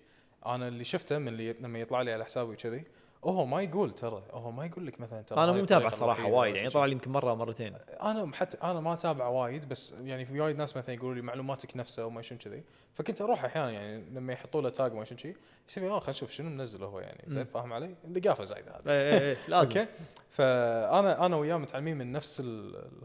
أنا 0.45 0.67
اللي 0.67 0.83
شفته 0.83 1.17
من 1.17 1.27
اللي 1.27 1.53
لما 1.53 1.79
يطلع 1.79 2.01
لي 2.01 2.13
على 2.13 2.25
حسابي 2.25 2.55
كذي 2.55 2.83
هو 3.23 3.45
ما 3.45 3.61
يقول 3.61 3.91
ترى. 3.91 4.23
هو 4.31 4.51
ما 4.51 4.65
يقول 4.65 4.87
لك 4.87 4.99
مثلا 5.01 5.21
ترى 5.21 5.43
أنا 5.43 5.51
مو 5.51 5.61
متابع 5.61 5.89
الوحيدة 6.01 6.27
وايد 6.27 6.55
يعني. 6.55 6.69
طلع 6.69 6.85
لي 6.85 6.91
يمكن 6.91 7.11
مرة 7.11 7.33
مرتين. 7.33 7.75
أنا 8.01 8.31
حتى 8.35 8.57
أنا 8.63 8.79
ما 8.79 8.93
اتابع 8.93 9.27
وايد 9.27 9.69
بس 9.69 9.95
يعني 10.03 10.25
في 10.25 10.39
وايد 10.39 10.57
ناس 10.57 10.77
مثلا 10.77 10.95
يقولوا 10.95 11.15
لي 11.15 11.21
معلوماتك 11.21 11.77
نفسها 11.77 12.05
وما 12.05 12.21
شنو 12.21 12.39
كذي. 12.39 12.63
فكنت 12.95 13.21
أروح 13.21 13.45
أحيانا 13.45 13.71
يعني 13.71 14.03
لما 14.13 14.33
يحطوا 14.33 14.61
له 14.61 14.69
tag 14.69 14.93
وما 14.93 15.05
شنو 15.05 15.17
كذي 15.17 15.35
يسوي 15.69 15.89
آه 15.89 15.99
خلينا 15.99 16.09
نشوف 16.09 16.31
شنو 16.31 16.49
منزل 16.49 16.83
هو 16.83 16.99
يعني. 16.99 17.23
زين. 17.27 17.45
فاهم 17.45 17.73
علي؟ 17.73 17.95
اللقافه 18.05 18.43
زايدة 18.43 18.71
هذا 18.71 18.91
اي 18.91 19.13
اي 19.13 19.29
اي 19.31 19.37
لازم. 19.47 19.77
okay؟ 19.79 19.91
فأنا 20.29 21.25
أنا 21.25 21.35
وياه 21.35 21.57
متعلمين 21.57 21.97
من 21.97 22.11
نفس 22.11 22.41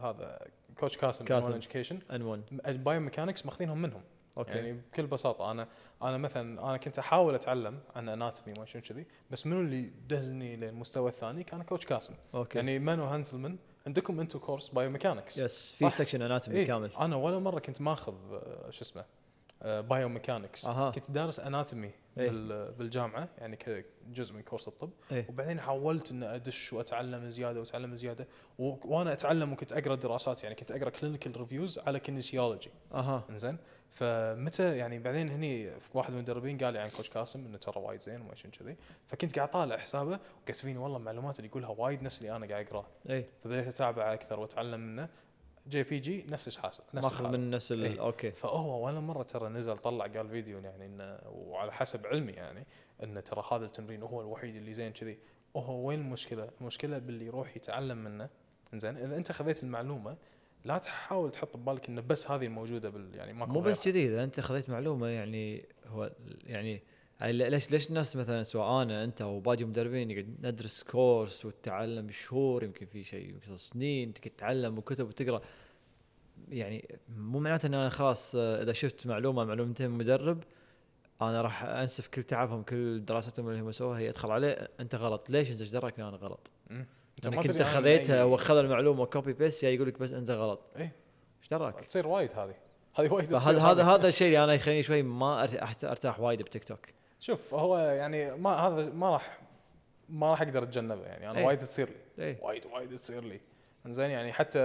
هذا 0.03 0.39
كوتش 0.79 0.97
كاسم 0.97 1.25
كاسم. 1.25 1.53
اديوكيشن 1.53 1.99
ان 2.11 2.21
1 2.21 2.83
بايو 2.83 2.99
ميكانكس 2.99 3.45
ماخذينهم 3.45 3.81
منهم. 3.81 4.01
أوكي. 4.37 4.51
يعني 4.51 4.73
بكل 4.73 5.07
بساطة 5.07 5.51
أنا 5.51 5.67
أنا 6.01 6.17
مثلا 6.17 6.69
أنا 6.69 6.77
كنت 6.77 6.99
أحاول 6.99 7.35
أتعلم 7.35 7.79
عن 7.95 8.09
اناتومي 8.09 8.59
ما 8.59 8.65
شنو 8.65 8.81
كذي 8.81 9.05
بس 9.31 9.47
منو 9.47 9.61
اللي 9.61 9.91
دزني 10.07 10.55
للمستوى 10.55 11.09
الثاني 11.09 11.43
كان 11.43 11.63
كوتش 11.63 11.85
كاسم 11.85 12.13
أوكي. 12.35 12.57
يعني 12.57 12.79
مانو 12.79 13.05
هانسلمان 13.05 13.57
عندكم 13.87 14.19
أنتم 14.19 14.39
كورس 14.39 14.69
بايو 14.69 14.89
ميكانكس 14.89 15.39
يس 15.39 15.71
في. 15.71 15.89
سكشن 15.89 16.21
اناتومي 16.21 16.57
إيه 16.57 16.67
كامل. 16.67 16.91
أنا 16.99 17.15
ولا 17.15 17.39
مرة 17.39 17.59
كنت 17.59 17.81
ماخذ 17.81 18.13
آه، 18.33 18.69
شو 18.69 18.81
اسمه 18.81 19.05
بايو 19.65 20.09
ميكانكس 20.09 20.65
أها. 20.65 20.91
كنت 20.91 21.11
دارس 21.11 21.39
اناتومي 21.39 21.91
إيه. 22.17 22.29
بال- 22.29 22.71
بالجامعة 22.71 23.29
يعني 23.37 23.55
كجزء 23.55 24.33
من 24.33 24.41
كورس 24.41 24.67
الطب. 24.67 24.89
إيه. 25.11 25.25
وبعدين 25.29 25.59
حاولت 25.59 26.11
ان 26.11 26.23
أدش 26.23 26.73
وأتعلم 26.73 27.29
زيادة 27.29 27.59
وأتعلم 27.59 27.95
زيادة. 27.95 28.27
وأنا 28.59 29.13
أتعلم 29.13 29.53
وكنت 29.53 29.73
أقرأ 29.73 29.95
دراسات 29.95 30.43
يعني 30.43 30.55
كنت 30.55 30.71
أقرأ 30.71 30.89
clinical 30.89 31.37
reviews 31.37 31.79
على 31.79 31.99
kinesiology 31.99 32.69
أها. 32.93 33.23
إنزين. 33.29 33.57
فمتى 33.89 34.77
يعني 34.77 34.99
بعدين 34.99 35.29
هني 35.29 35.79
في 35.79 35.89
واحد 35.97 36.11
من 36.11 36.17
المدربين 36.17 36.57
قال 36.57 36.73
لي 36.73 36.79
عن 36.79 36.89
coach 36.89 37.09
كاسم 37.09 37.45
إنه 37.45 37.57
ترى 37.57 37.81
وايد 37.81 38.01
زين 38.01 38.21
وما 38.21 38.33
كذي. 38.59 38.75
فكنت 39.07 39.35
قاعد 39.35 39.49
طالع 39.49 39.77
حسابه 39.77 40.19
فيني 40.61 40.77
والله 40.79 40.97
المعلومات 40.97 41.39
اللي 41.39 41.47
يقولها 41.49 41.69
وايد 41.69 42.03
نفس 42.03 42.17
اللي 42.21 42.35
أنا 42.35 42.47
قاعد 42.47 42.65
اقراها 42.67 42.87
اي 43.09 43.25
فبديت 43.43 43.67
أتابعه 43.67 44.13
أكثر 44.13 44.39
وأتعلم 44.39 44.79
منه. 44.79 45.09
جي 45.67 45.83
بي 45.83 45.99
جي 45.99 46.25
نفس 46.29 46.47
الحاسه 46.47 46.83
نفس 46.93 47.11
ماخذ. 47.11 47.31
من 47.31 47.49
نفس 47.49 47.71
ال 47.71 47.83
إيه. 47.83 48.01
okay 48.01 48.31
فهو 48.31 48.85
ولا 48.85 48.99
مرة 48.99 49.23
ترى 49.23 49.49
نزل 49.49 49.77
طلع 49.77 50.07
قال 50.07 50.29
فيديو 50.29 50.59
يعني 50.59 50.85
إنه 50.85 51.19
وعلى 51.25 51.73
حسب 51.73 52.07
علمي 52.07 52.31
يعني 52.31 52.65
انه 53.03 53.19
ترى 53.19 53.43
هذا 53.51 53.65
التمرين 53.65 54.03
هو 54.03 54.21
الوحيد 54.21 54.55
اللي 54.55 54.73
زين 54.73 54.91
كذي 54.91 55.17
وهو 55.53 55.87
وين 55.87 55.99
المشكلة؟ 55.99 56.49
المشكلة 56.61 56.97
باللي 56.97 57.25
يروح 57.25 57.57
يتعلم 57.57 57.97
منه 57.97 58.29
زين 58.75 58.97
إذا 58.97 59.17
أنت 59.17 59.31
خذيت 59.31 59.63
المعلومة 59.63 60.17
لا 60.65 60.77
تحاول 60.77 61.31
تحط 61.31 61.57
ببالك 61.57 61.89
انه 61.89 62.01
بس 62.01 62.31
هذه 62.31 62.45
الموجوده 62.45 62.89
بال 62.89 63.15
يعني 63.15 63.33
ماكو 63.33 63.53
مو 63.53 63.59
بس. 63.59 63.83
كذي 63.83 64.07
إذا 64.07 64.23
أنت 64.23 64.39
خذيت 64.39 64.69
معلومة 64.69 65.07
يعني 65.07 65.65
هو 65.87 66.11
يعني 66.45 66.83
ليش 67.21 67.71
ليش 67.71 67.89
الناس 67.89 68.15
مثلا 68.15 68.43
سواء 68.43 68.81
أنا 68.81 69.03
أنت 69.03 69.21
أو 69.21 69.39
باقي 69.39 69.63
مدربين 69.63 70.11
يقعد 70.11 70.35
ندرس 70.41 70.83
كورس 70.83 71.45
وتتعلم 71.45 72.07
بشهور 72.07 72.63
يمكن 72.63 72.85
في 72.85 73.03
شيء 73.03 73.35
سنين 73.55 74.13
تتعلم 74.13 74.77
وكتب 74.77 75.07
وتقرأ 75.07 75.41
يعني 76.49 76.97
مو 77.17 77.39
معناته 77.39 77.67
إن 77.67 77.73
أنا 77.73 77.89
خلاص 77.89 78.35
آه، 78.35 78.63
إذا 78.63 78.73
شفت 78.73 79.07
معلومة 79.07 79.43
معلومتين 79.45 79.89
من 79.89 79.97
مدرب 79.97 80.43
أنا 81.21 81.41
راح 81.41 81.63
أنسف 81.63 82.07
كل 82.07 82.23
تعبهم 82.23 82.63
كل 82.63 83.05
دراستهم 83.05 83.49
اللي 83.49 83.61
هم 83.61 83.71
سووها 83.71 83.99
هي 83.99 84.09
أدخل 84.09 84.31
عليه 84.31 84.69
أنت 84.79 84.95
غلط 84.95 85.29
ليش 85.29 85.51
أنت 85.51 85.61
إيش 85.61 85.69
دراك 85.69 85.99
إن 85.99 86.05
أنا 86.05 86.17
غلط؟ 86.17 86.51
أنت 87.17 87.27
من 87.27 87.37
أي- 88.07 88.11
واخذ 88.11 88.57
المعلومة 88.57 89.05
copy 89.05 89.33
paste 89.33 89.63
يا 89.63 89.69
يقول 89.69 89.87
لك 89.87 89.99
بس 89.99 90.11
أنت 90.11 90.31
غلط 90.31 90.61
إيه. 90.75 90.95
إيش 91.41 91.49
دراك؟ 91.49 91.81
تصير 91.81 92.07
وايد 92.07 92.31
هذه 92.31 92.55
هذه 92.95 93.13
وايد 93.13 93.33
هذا 93.33 93.61
هذه. 93.61 93.95
هذا 93.95 94.07
الشيء 94.07 94.27
اللي 94.27 94.43
أنا 94.43 94.53
يخليني 94.53 94.83
شوي 94.83 95.03
ما 95.03 95.43
أرتاح 95.83 96.19
وايد 96.19 96.41
بتيك 96.41 96.63
توك 96.63 96.85
شوف 97.19 97.53
هو 97.53 97.77
يعني 97.77 98.31
ما 98.35 98.49
هذا 98.49 98.89
ما 98.89 99.09
راح 99.09 99.39
ما 100.09 100.31
راح 100.31 100.41
أقدر 100.41 100.63
أتجنبه 100.63 101.05
يعني 101.05 101.29
أنا 101.29 101.39
إيه. 101.39 101.45
وايد 101.45 101.59
تصير 101.59 101.89
لي. 102.17 102.25
اي 102.25 102.37
وايد 102.41 102.65
وايد 102.65 102.95
تصير 102.95 103.23
لي. 103.23 103.39
زين 103.85 104.09
يعني 104.09 104.33
حتى 104.33 104.59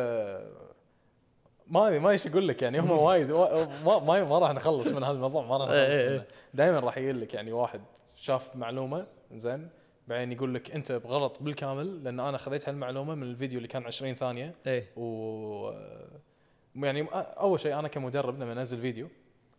ما 1.67 1.89
أدري 1.89 1.99
ما 1.99 2.11
إيش 2.11 2.27
أقول 2.27 2.49
لك 2.49 2.63
يعني 2.63 2.79
هم 2.81 2.91
وايد 3.07 3.31
وا- 3.31 3.65
ما 3.65 3.99
ما, 3.99 4.25
ما 4.25 4.39
راح 4.39 4.51
نخلص 4.51 4.89
من 4.89 5.03
هذا 5.05 5.13
الموضوع 5.13 5.47
ما 5.47 5.57
راح 5.57 5.69
إيه 5.71 5.87
نخلص 5.89 5.95
إيه. 6.03 6.11
منه. 6.11 6.25
دائما 6.55 6.79
راح 6.81 6.99
يجي 6.99 7.13
لك 7.13 7.35
يعني 7.35 7.53
واحد 7.53 7.81
شاف 8.15 8.57
معلومة 8.57 9.07
زين 9.35 9.69
بعدين 10.09 10.33
يقول 10.33 10.55
لك 10.55 10.71
أنت 10.71 10.93
بغلط 10.93 11.43
بالكامل 11.43 12.05
لأن 12.05 12.21
أنا 12.21 12.39
خذيت 12.39 12.69
هالمعلومة 12.69 13.15
من 13.15 13.23
الفيديو 13.23 13.57
اللي 13.59 13.69
كان 13.69 13.85
20 13.87 14.15
ثانية. 14.15 14.55
اي 14.67 14.85
و 14.97 15.71
يعني 16.77 17.07
أول 17.13 17.61
شيء 17.61 17.79
أنا 17.79 17.89
كمدرب 17.89 18.41
لما 18.41 18.53
انزل 18.53 18.79
فيديو. 18.79 19.09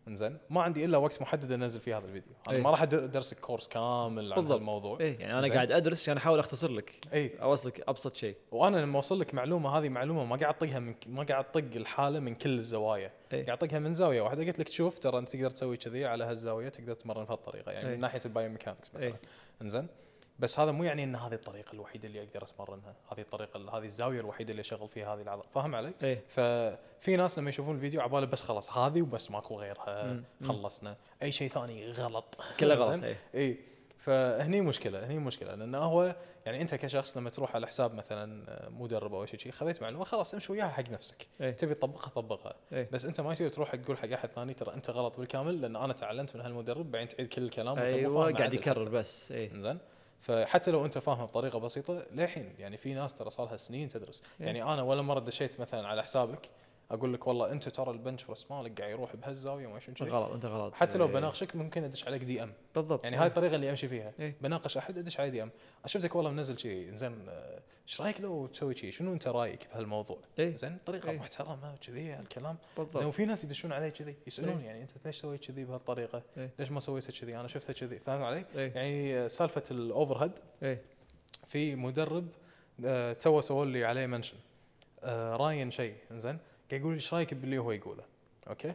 إنزين 0.08 0.38
ما 0.50 0.62
عندي 0.62 0.86
إلا 0.86 0.98
وقت 0.98 1.22
محدد 1.22 1.52
أنزل 1.52 1.80
فيه 1.80 1.98
هذا 1.98 2.06
الفيديو 2.06 2.34
أنا 2.48 2.58
إيه. 2.58 2.64
ما 2.64 2.70
راح 2.70 2.82
ادرسك 2.82 3.40
course 3.40 3.68
كامل 3.68 4.34
عن. 4.34 4.52
الموضوع 4.52 5.00
اي 5.00 5.14
يعني 5.14 5.40
أنا. 5.40 5.54
قاعد 5.54 5.72
أدرس 5.72 6.02
عشان 6.02 6.18
أحاول 6.18 6.40
أختصر 6.40 6.72
لك 6.72 6.96
اي 7.14 7.42
أوصلك 7.42 7.90
أبسط 7.90 8.16
شيء 8.16 8.36
وأنا 8.52 8.78
لما 8.78 8.96
أوصل 8.96 9.20
لك 9.20 9.34
معلومة 9.34 9.70
هذه 9.70 9.90
معلومة 9.90 10.26
ما 10.26 10.36
قاعد 10.36 10.56
أطقها 10.56 10.80
من 10.80 10.96
ما 11.08 11.24
قاعد 11.24 11.46
أطق 11.46 11.76
الحالة 11.76 12.20
من 12.20 12.36
كل 12.36 12.58
الزوايا 12.58 13.12
إيه. 13.34 13.46
قاعد 13.46 13.64
أطقها 13.64 13.80
من 13.80 13.94
زاوية 13.94 14.22
واحدة 14.22 14.46
قلت 14.46 14.60
لك 14.60 14.70
شوف 14.70 15.00
ترى 15.00 15.18
أنت 15.18 15.30
تقدر 15.30 15.50
تسوي 15.50 15.78
كذي 15.78 16.06
على 16.06 16.24
هالزاوية 16.24 16.70
تقدر 16.70 16.94
تمرن 16.94 17.26
بهالطريقه 17.26 17.72
يعني 17.72 17.90
إيه. 17.90 17.96
من 17.96 18.02
ناحية 18.02 18.22
ال 18.26 18.50
biomechanics 18.50 18.90
مثلا 18.90 19.04
إيه. 19.04 19.20
إنزين 19.62 19.88
بس 20.42 20.60
هذا 20.60 20.72
مو 20.72 20.84
يعني 20.84 21.04
إن 21.04 21.16
هذه 21.16 21.34
الطريقة 21.34 21.74
الوحيدة 21.74 22.08
اللي 22.08 22.24
أقدر 22.24 22.44
أتمرنها. 22.44 22.96
هذه 23.12 23.22
الطريقة 23.22 23.78
هذه 23.78 23.84
الزاوية 23.84 24.20
الوحيدة 24.20 24.52
اللي 24.52 24.60
أشغل 24.60 24.90
فيها 24.90 25.16
هذه 25.16 25.22
العضلة. 25.22 25.46
فاهم 25.54 25.76
علي؟ 25.76 25.94
اي 26.04 26.20
ففي 26.28 27.16
ناس 27.16 27.40
لما 27.40 27.50
يشوفون 27.50 27.76
الفيديو 27.76 28.02
عباله 28.02 28.26
بس 28.26 28.42
خلاص 28.42 28.78
هذه 28.78 29.02
وبس 29.02 29.32
ماكو 29.32 29.60
غيرها. 29.60 30.04
مم. 30.04 30.24
خلصنا. 30.44 30.96
أي 31.24 31.32
شيء 31.32 31.50
ثاني 31.50 31.92
غلط. 31.92 32.38
كله 32.60 32.76
غلط؟ 32.76 33.04
اي 33.04 33.16
اي 33.36 33.58
فهني 33.98 34.62
مشكلة 34.62 35.08
هني 35.08 35.20
مشكلة. 35.20 35.56
لأنه 35.56 35.78
هو 35.78 36.16
يعني 36.46 36.62
أنت 36.62 36.76
كشخص 36.76 37.18
لما 37.18 37.30
تروح 37.30 37.56
على 37.56 37.68
حساب 37.68 37.94
مثلا 37.94 38.46
مدرب 38.70 39.14
أو 39.14 39.26
شيء 39.26 39.52
خذيت 39.52 39.82
معلومه 39.82 40.04
خلاص 40.04 40.34
امشي 40.34 40.52
وياها 40.52 40.70
حق 40.70 40.90
نفسك. 40.90 41.28
إيه. 41.42 41.52
تبي 41.52 41.74
تطبقها 41.74 42.10
طبقها. 42.10 42.54
إيه. 42.74 42.90
بس 42.92 43.06
أنت 43.06 43.22
ما 43.22 43.32
يصير 43.32 43.50
تروح 43.50 43.76
تقول 43.76 43.98
حق 43.98 44.12
أحد 44.12 44.30
ثاني 44.30 44.54
ترى 44.54 44.74
أنت 44.74 44.90
غلط 44.90 45.20
بالكامل 45.20 45.62
لأن 45.62 45.76
أنا 45.76 45.94
تعلمت 45.94 46.36
من 46.36 46.42
هالمدرب 46.42 46.92
بعدين 46.92 47.08
تعيد 47.08 47.28
كل 47.28 47.44
الكلام 47.44 47.80
أيوه 47.80 48.34
قاعد 48.34 48.54
يكرر. 48.54 48.90
بس 48.90 49.32
اي 49.32 49.52
زين؟ 49.56 49.78
فحتى 50.22 50.72
لو 50.72 50.86
أنت 50.86 50.98
فاهمه 50.98 51.26
بطريقة 51.26 51.60
بسيطة 51.60 52.06
للحين 52.12 52.56
يعني 52.60 52.78
في 52.78 52.94
ناس 52.94 53.16
ترى 53.16 53.30
صار 53.30 53.48
لها 53.48 53.58
سنين 53.58 53.88
تدرس 53.88 54.24
إيه. 54.40 54.46
يعني 54.46 54.64
أنا 54.64 54.82
ولا 54.82 55.02
مرة 55.02 55.20
دشيت 55.20 55.60
مثلا 55.60 55.88
على 55.88 56.04
حسابك 56.04 56.50
أقول 56.92 57.14
لك 57.14 57.28
والله 57.28 57.52
أنت 57.52 57.70
ترى 57.70 57.92
ال 57.92 57.97
bench 57.97 58.24
press 58.24 58.52
مالك 58.52 58.82
قاعد 58.82 58.92
يروح 58.92 59.16
بهالزاوية 59.16 59.68
وما 59.68 59.80
شنو. 59.80 59.96
غلط 60.02 60.32
أنت 60.32 60.46
غلط 60.46 60.74
حتى 60.74 60.98
لو 60.98 61.06
إيه. 61.06 61.14
بناقشك 61.14 61.56
ممكن 61.56 61.84
أدش 61.84 62.08
عليك 62.08 62.24
DM 62.24 62.54
بالضبط 62.76 63.04
يعني. 63.04 63.18
هاي 63.18 63.28
الطريقة 63.28 63.56
اللي 63.56 63.70
أمشي 63.70 63.88
فيها 63.88 64.14
إيه. 64.20 64.36
بناقش 64.42 64.78
أحد 64.78 64.98
أدش 64.98 65.20
عليه 65.20 65.30
DM 65.30 65.52
شفتك 65.86 66.16
والله 66.16 66.32
منزل 66.32 66.60
شيء 66.60 66.96
زين 66.96 67.26
إيش 67.88 68.02
رأيك 68.02 68.22
لو 68.22 68.48
تسوي 68.48 68.76
شيء 68.76 68.92
شنو 68.92 69.14
أنت 69.14 69.28
رأيك 69.28 69.68
بهالموضوع 69.74 70.18
إيه. 70.40 70.56
زين 70.56 70.78
طريقة 70.86 71.10
إيه. 71.10 71.20
محترمة 71.20 71.74
وكذي 71.74 72.12
هالكلام 72.12 72.58
زين 72.78 72.86
بالضبط 72.86 73.04
وفي 73.04 73.26
ناس 73.26 73.44
يدشون 73.44 73.72
علي 73.72 73.92
كذي 73.92 74.16
يسألون 74.28 74.58
إيه. 74.58 74.66
يعني 74.66 74.82
أنت 74.82 74.92
ليش 75.06 75.16
سويت 75.16 75.46
كذي 75.46 75.66
بهالطريقة 75.66 76.22
إيه. 76.38 76.50
ليش 76.60 76.72
ما 76.72 76.80
سويتها 76.80 77.12
كذي 77.12 77.38
أنا 77.38 77.48
شفتها 77.48 77.74
كذي 77.74 78.00
فاهم 78.00 78.24
علي 78.24 78.46
اي 78.56 78.68
يعني 78.68 79.30
سالفة 79.30 79.64
ال 79.72 80.24
overhead 80.24 80.40
اي 80.64 80.80
في 81.48 81.76
مدرب 81.76 82.28
آه، 82.86 83.14
تو 83.14 83.42
سووا 83.42 83.66
لي 83.66 83.86
عليه 83.86 84.06
mention 84.06 84.38
آه، 85.04 85.36
راين 85.36 85.72
شيء 85.72 85.96
زين 86.12 86.38
يقول 86.74 86.94
إيش 86.94 87.14
رأيك 87.14 87.34
باللي 87.34 87.58
هو 87.58 87.72
يقوله؟ 87.72 88.04
okay؟ 88.48 88.74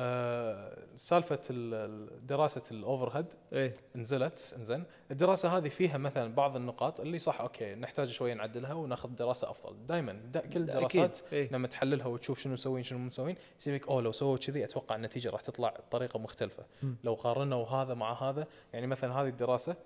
آه، 0.00 0.78
سالفة 0.94 1.40
ال- 1.50 1.74
ال- 1.74 2.26
دراسة 2.26 2.62
ال 2.70 3.08
overhead 3.18 3.26
اي 3.52 3.74
نزلت 3.96 4.54
إنزين. 4.58 4.84
الدراسة 5.10 5.56
هذه 5.56 5.68
فيها 5.68 5.98
مثلا 5.98 6.34
بعض 6.34 6.56
النقاط 6.56 7.00
اللي 7.00 7.18
صح 7.18 7.40
okay 7.40 7.74
نحتاج 7.74 8.08
شوية 8.08 8.34
نعدلها 8.34 8.72
وناخذ 8.72 9.08
دراسة 9.08 9.50
أفضل. 9.50 9.86
دائما 9.86 10.12
دا 10.12 10.40
كل 10.40 10.66
دراسات 10.66 11.18
اي 11.32 11.48
لما 11.52 11.68
تحللها 11.68 12.06
وتشوف 12.06 12.40
شنو 12.40 12.52
مسوين 12.52 12.82
شنو 12.82 12.98
مسوين 12.98 13.36
يصير 13.60 13.74
لك 13.74 13.88
أوه 13.88 14.02
لو 14.02 14.12
سووا 14.12 14.36
كذي 14.36 14.64
أتوقع 14.64 14.96
النتيجة 14.96 15.30
راح 15.30 15.40
تطلع 15.40 15.68
بطريقة 15.70 16.18
مختلفة. 16.18 16.64
مم. 16.82 16.96
لو 17.04 17.14
قارنوا 17.14 17.66
هذا 17.66 17.94
مع 17.94 18.22
هذا 18.30 18.46
يعني 18.72 18.86
مثلا 18.86 19.12
هذه 19.14 19.28
الدراسة 19.28 19.76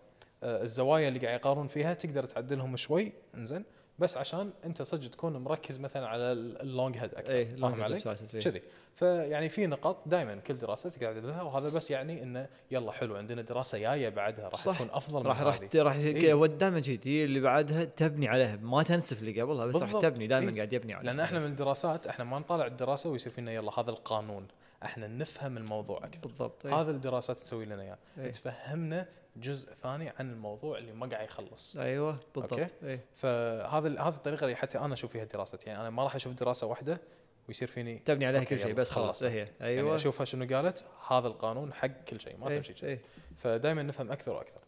آه، 0.42 0.62
الزوايا 0.62 1.08
اللي 1.08 1.18
قاعد 1.18 1.34
يقارون 1.40 1.68
فيها 1.68 1.94
تقدر 1.94 2.24
تعدلهم 2.24 2.76
شوي 2.76 3.12
إنزين. 3.34 3.64
بس 4.02 4.16
عشان 4.16 4.50
انت 4.64 4.82
صدق 4.82 5.10
تكون 5.10 5.36
مركز 5.36 5.78
مثلا 5.78 6.06
على 6.06 6.32
اللونج 6.32 6.96
هيد 6.96 7.14
أكثر 7.14 7.34
اي 7.34 7.46
فاهم 7.56 7.82
علي؟ 7.82 8.00
كذي 8.00 8.40
كذي 8.40 8.62
فيعني 8.94 9.48
في 9.48 9.66
نقاط 9.66 9.96
دائما 10.06 10.34
كل 10.34 10.58
دراسة 10.58 10.90
تقدر 10.90 11.12
تعدلها 11.14 11.42
وهذا 11.42 11.68
بس 11.68 11.90
يعني 11.90 12.22
إنه 12.22 12.48
يلا 12.70 12.92
حلو 12.92 13.16
عندنا 13.16 13.42
دراسة 13.42 13.78
جاية 13.78 14.08
بعدها 14.08 14.48
راح 14.48 14.60
صح. 14.60 14.74
تكون 14.74 14.88
أفضل 14.92 15.26
راح 15.26 15.40
من 15.40 15.46
راح 15.46 15.54
هذه. 15.56 15.82
راح 15.82 15.94
إيه. 15.94 16.34
دائما 16.44 16.80
كذي 16.80 17.24
اللي 17.24 17.40
بعدها 17.40 17.84
تبني 17.84 18.28
عليها 18.28 18.56
ما 18.56 18.82
تنسف 18.82 19.20
اللي 19.20 19.40
قبلها 19.40 19.66
بس 19.66 19.76
راح. 19.76 20.00
تبني 20.00 20.26
دائما 20.26 20.50
إيه. 20.50 20.56
قاعد 20.56 20.72
يبني 20.72 20.94
عليها 20.94 21.12
لأن 21.12 21.20
إحنا 21.20 21.38
من 21.38 21.46
الدراسات 21.46 22.06
إحنا 22.06 22.24
ما 22.24 22.38
نطالع 22.38 22.66
الدراسة 22.66 23.10
ويصير 23.10 23.32
فينا 23.32 23.52
يلا 23.52 23.80
هذا 23.80 23.90
القانون 23.90 24.46
إحنا 24.84 25.06
نفهم 25.06 25.56
الموضوع 25.56 25.98
أكثر. 25.98 26.26
بالضبط 26.26 26.66
إيه. 26.66 26.80
هذا 26.80 26.90
الدراسات 26.90 27.40
تسوي 27.40 27.64
لنا 27.64 27.82
اياه 27.82 27.98
إيه. 28.18 28.30
تفهمنا 28.30 29.08
جزء 29.36 29.72
ثاني 29.72 30.08
عن 30.08 30.30
الموضوع 30.30 30.78
اللي 30.78 30.92
ما 30.92 31.06
قاعد 31.06 31.24
يخلص. 31.24 31.76
أيوه 31.76 32.18
بالضبط 32.34 32.52
okay. 32.52 32.68
اي 32.82 33.00
فهذا 33.16 33.88
هذه 33.88 34.14
الطريقة 34.14 34.44
اللي 34.44 34.56
حتى 34.56 34.78
أنا 34.78 34.94
أشوف 34.94 35.12
فيها 35.12 35.22
الدراسات. 35.22 35.66
يعني 35.66 35.80
أنا 35.80 35.90
ما 35.90 36.04
راح 36.04 36.14
أشوف 36.14 36.32
دراسة 36.32 36.66
واحدة 36.66 37.00
ويصير 37.48 37.68
فيني 37.68 37.98
تبني 37.98 38.26
عليها 38.26 38.44
كل 38.44 38.58
شيء 38.58 38.74
بس 38.74 38.90
خلاص. 38.90 39.22
هي 39.22 39.36
يعني 39.38 39.48
أيوه. 39.60 39.94
أشوفها 39.94 40.24
شنو 40.24 40.56
قالت 40.56 40.84
هذا 41.08 41.26
القانون 41.26 41.72
حق 41.72 42.04
كل 42.08 42.20
شيء 42.20 42.36
ما 42.36 42.48
إيه، 42.48 42.60
تمشي 42.60 42.86
إيه. 42.86 43.00
فدائما 43.36 43.82
نفهم 43.82 44.12
أكثر 44.12 44.32
وأكثر. 44.32 44.60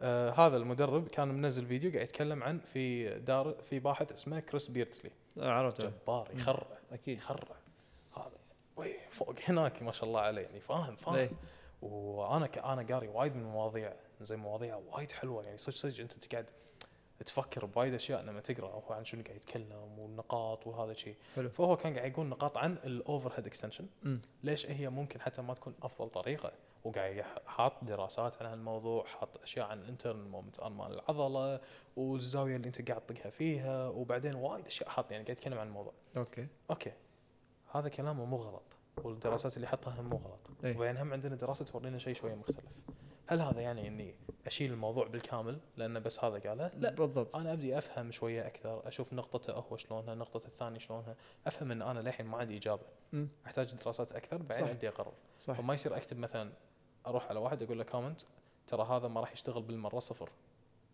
آه 0.00 0.30
هذا 0.30 0.56
المدرب 0.56 1.08
كان 1.08 1.28
منزل 1.28 1.66
فيديو 1.66 1.90
قاعد 1.90 2.02
يتكلم 2.02 2.42
عن 2.42 2.58
في 2.58 3.14
دار 3.18 3.54
في 3.62 3.78
باحث 3.78 4.12
اسمه 4.12 4.40
كريس 4.40 4.68
بيرتسلي. 4.68 5.10
آه، 5.38 5.50
عرفت 5.50 5.80
جبار 5.80 6.28
يخرع. 6.34 6.66
أكيد. 6.92 7.18
يخرع. 7.18 7.36
هذا 7.38 7.59
way 8.80 8.94
فوق 9.10 9.34
هناك 9.44 9.82
ما 9.82 9.92
شاء 9.92 10.04
الله 10.08 10.20
عليه 10.20 10.42
يعني 10.42 10.60
فاهم 10.60 10.96
فاهم. 10.96 11.14
إيه. 11.14 11.30
وأنا 11.82 12.46
ك... 12.46 12.58
أنا 12.58 12.94
قاري 12.94 13.08
وايد 13.08 13.36
من 13.36 13.42
المواضيع 13.42 13.92
زي 14.20 14.36
مواضيع 14.36 14.80
وايد 14.92 15.12
حلوة 15.12 15.42
يعني 15.42 15.58
صدق 15.58 15.76
صدق 15.76 16.00
أنت 16.00 16.12
تقعد 16.12 16.50
تفكر 17.26 17.66
بوايد 17.66 17.94
أشياء 17.94 18.22
لما 18.22 18.40
تقرأ 18.40 18.68
هو 18.68 18.92
عن 18.92 19.04
شنو 19.04 19.22
قاعد 19.22 19.36
يتكلم 19.36 19.98
والنقاط 19.98 20.66
وهذا 20.66 20.92
الشيء 20.92 21.16
فهو 21.50 21.76
كان 21.76 21.96
قاعد 21.96 22.12
يقول 22.12 22.26
نقاط 22.26 22.58
عن 22.58 22.72
ال 22.72 23.32
overhead 23.36 23.46
extension. 23.46 23.86
ليش 24.42 24.66
هي 24.66 24.88
ممكن 24.88 25.20
حتى 25.20 25.42
ما 25.42 25.54
تكون 25.54 25.74
أفضل 25.82 26.10
طريقة؟ 26.10 26.52
وقاعد 26.84 27.24
حاط 27.46 27.84
دراسات 27.84 28.42
عن 28.42 28.46
هالموضوع 28.46 29.04
حاط 29.04 29.42
أشياء 29.42 29.66
عن 29.66 29.78
ال 29.78 29.84
internal 29.84 30.28
moment 30.28 30.62
مال 30.62 30.92
العضلة 30.92 31.60
والزاوية 31.96 32.56
اللي 32.56 32.66
أنت 32.66 32.90
قاعد 32.90 33.00
تطقها 33.00 33.30
فيها 33.30 33.88
وبعدين 33.88 34.34
وايد 34.34 34.66
أشياء 34.66 34.88
حاط 34.88 35.12
يعني 35.12 35.24
قاعد 35.24 35.38
يتكلم 35.38 35.58
عن 35.58 35.66
الموضوع. 35.66 35.92
okay. 36.16 36.46
okay. 36.70 36.92
هذا 37.70 37.88
كلامه 37.88 38.24
مو 38.24 38.36
غلط 38.36 38.76
والدراسات 39.04 39.56
اللي 39.56 39.68
حطها 39.68 40.00
هم 40.00 40.04
مو 40.04 40.16
غلط 40.16 40.50
إيه. 40.64 40.76
وبعدين 40.76 40.96
هم 40.96 41.12
عندنا 41.12 41.36
دراسة 41.36 41.64
تورينا 41.64 41.98
شيء 41.98 42.14
شوية 42.14 42.34
مختلف. 42.34 42.80
هل 43.26 43.40
هذا 43.40 43.60
يعني 43.60 43.88
إني 43.88 44.14
أشيل 44.46 44.72
الموضوع 44.72 45.06
بالكامل 45.06 45.58
لأنه 45.76 45.98
بس 45.98 46.24
هذا 46.24 46.38
قاله؟ 46.38 46.70
لا. 46.76 46.90
بالضبط. 46.90 47.36
أنا 47.36 47.52
أبدي 47.52 47.78
أفهم 47.78 48.10
شوية 48.10 48.46
أكثر 48.46 48.88
أشوف 48.88 49.12
نقطته 49.12 49.52
هو 49.52 49.76
شلونها 49.76 50.14
نقطة 50.14 50.46
الثاني 50.46 50.80
شلونها 50.80 51.16
أفهم 51.46 51.70
إن 51.70 51.82
أنا 51.82 52.00
للحين 52.00 52.26
ما 52.26 52.38
عندي 52.38 52.56
إجابة. 52.56 52.82
أمم. 53.14 53.28
أحتاج 53.46 53.74
دراسات 53.74 54.12
أكثر 54.12 54.42
بعدين. 54.42 54.68
أبدي 54.68 54.88
أقرر. 54.88 55.12
صح 55.38 55.54
فما 55.54 55.74
يصير 55.74 55.96
أكتب 55.96 56.18
مثلا 56.18 56.52
أروح 57.06 57.28
على 57.28 57.40
واحد 57.40 57.62
أقول 57.62 57.78
له 57.78 57.84
comment 57.84 58.20
ترى 58.66 58.82
هذا 58.82 59.08
ما 59.08 59.20
راح 59.20 59.32
يشتغل 59.32 59.62
بالمرة 59.62 59.98
صفر. 59.98 60.30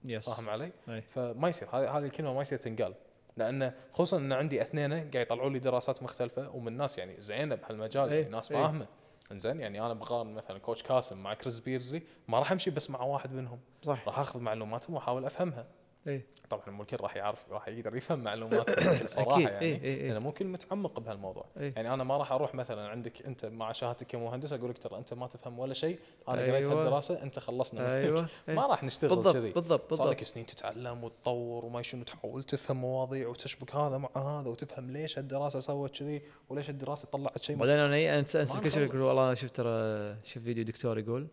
yes 0.04 0.30
فاهم 0.30 0.50
علي؟ 0.50 0.72
أي. 0.88 1.02
فما 1.02 1.48
يصير 1.48 1.68
هذه 1.68 1.98
الكلمة 2.04 2.32
ما 2.32 2.42
يصير 2.42 2.58
تنقال. 2.58 2.94
لأن 3.36 3.72
خصوصا 3.92 4.16
إن 4.16 4.32
عندي 4.32 4.62
اثنين 4.62 4.92
قاعد 4.92 5.14
يطلعوا 5.14 5.50
لي 5.50 5.58
دراسات 5.58 6.02
مختلفة 6.02 6.50
ومن 6.50 6.76
ناس 6.76 6.98
يعني 6.98 7.20
زينه 7.20 7.54
بهالمجال 7.54 8.08
إيه، 8.12 8.20
يعني 8.22 8.32
ناس 8.32 8.52
إيه. 8.52 8.62
فاهمة. 8.62 8.86
إنزين 9.32 9.60
يعني 9.60 9.80
أنا 9.80 9.94
بقارن 9.94 10.34
مثلا 10.34 10.58
coach 10.58 10.82
كاسم 10.82 11.18
مع 11.22 11.34
كريس 11.34 11.60
بيرزي 11.60 12.02
ما 12.28 12.38
راح 12.38 12.52
أمشي 12.52 12.70
بس 12.70 12.90
مع 12.90 13.02
واحد 13.02 13.32
منهم. 13.32 13.60
صح. 13.82 14.06
راح 14.06 14.18
أخذ 14.18 14.40
معلوماتهم 14.40 14.94
وأحاول 14.94 15.24
أفهمها. 15.24 15.66
اي 16.06 16.22
طبعا 16.50 16.70
مو 16.70 16.82
الكل 16.82 16.96
راح 17.00 17.16
يعرف 17.16 17.44
راح 17.50 17.68
يقدر 17.68 17.96
يفهم 17.96 18.18
معلوماتهم 18.18 18.94
بكل 18.94 19.08
صراحة 19.18 19.34
أكيد 19.34 19.48
يعني. 19.48 19.66
اي 19.66 19.84
اي 19.84 20.08
لأنه 20.08 20.18
مو 20.18 20.32
كل 20.32 20.46
متعمق 20.46 21.00
بهالموضوع. 21.00 21.44
اي 21.60 21.72
يعني 21.76 21.94
أنا 21.94 22.04
ما 22.04 22.16
راح 22.16 22.32
أروح 22.32 22.54
مثلا 22.54 22.88
عندك 22.88 23.26
أنت 23.26 23.46
مع 23.46 23.72
شهادتك 23.72 24.06
كمهندس 24.06 24.52
أقول 24.52 24.70
لك 24.70 24.78
ترى 24.78 24.98
أنت 24.98 25.14
ما 25.14 25.26
تفهم 25.26 25.58
ولا 25.58 25.74
شيء 25.74 25.98
أنا 26.28 26.42
قريت 26.42 26.66
أيوة. 26.66 26.80
هالدراسة 26.80 27.22
أنت 27.22 27.38
خلصنا 27.38 27.80
منك. 27.80 27.90
أيوه. 27.90 28.28
إيه. 28.48 28.54
ما 28.54 28.66
راح 28.66 28.84
نشتغل 28.84 29.10
بالضبط 29.16 29.34
كذي. 29.34 29.50
بالضبط 29.52 29.94
صار 29.94 30.06
لك 30.10 30.16
بالضبط 30.16 30.32
سنين 30.34 30.46
تتعلم 30.46 31.04
وتطور 31.04 31.64
وما 31.64 31.82
شنو 31.82 32.04
تحاول 32.04 32.42
تفهم 32.42 32.76
مواضيع 32.76 33.28
وتشبك 33.28 33.74
هذا 33.74 33.98
مع 33.98 34.10
هذا 34.16 34.48
وتفهم 34.48 34.90
ليش 34.90 35.18
الدراسه 35.18 35.60
سوت 35.60 35.98
كذي 35.98 36.22
وليش 36.48 36.70
الدراسة 36.70 37.08
طلعت 37.08 37.42
شيء. 37.42 37.56
بعدين 37.56 37.74
أنا 37.74 37.94
إيه، 37.94 38.18
أنسى 38.18 38.40
أنسى 38.40 38.60
كل 38.60 38.70
شيء. 38.70 38.82
يقول 38.82 39.00
والله 39.00 39.26
أنا 39.26 39.34
شفت 39.34 39.56
ترى 39.56 40.16
شفت 40.24 40.38
فيديو 40.38 40.64
دكتور 40.64 40.98
يقول 40.98 41.26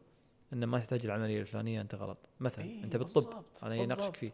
إنه 0.54 0.66
ما 0.66 0.80
تحتاج 0.80 1.06
العملية 1.06 1.42
الفلانية 1.42 1.82
أنت 1.82 1.96
غلط. 1.96 2.18
مثلا 2.40 2.66
إيه، 2.66 2.84
أنت 2.84 2.98
بالطب. 2.98 3.14
بالضبط، 3.14 3.64
أنا 3.64 3.76
يناقشك 3.76 4.02
بالضبط. 4.04 4.18
فيه. 4.18 4.32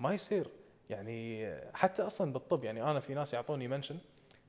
ما 0.00 0.14
يصير. 0.14 0.50
يعني 0.90 1.50
حتى 1.74 2.02
أصلا 2.02 2.32
بالطب 2.32 2.64
يعني 2.64 2.82
أنا 2.82 3.00
في 3.00 3.14
ناس 3.14 3.34
يعطوني 3.34 3.68
منشن 3.68 3.98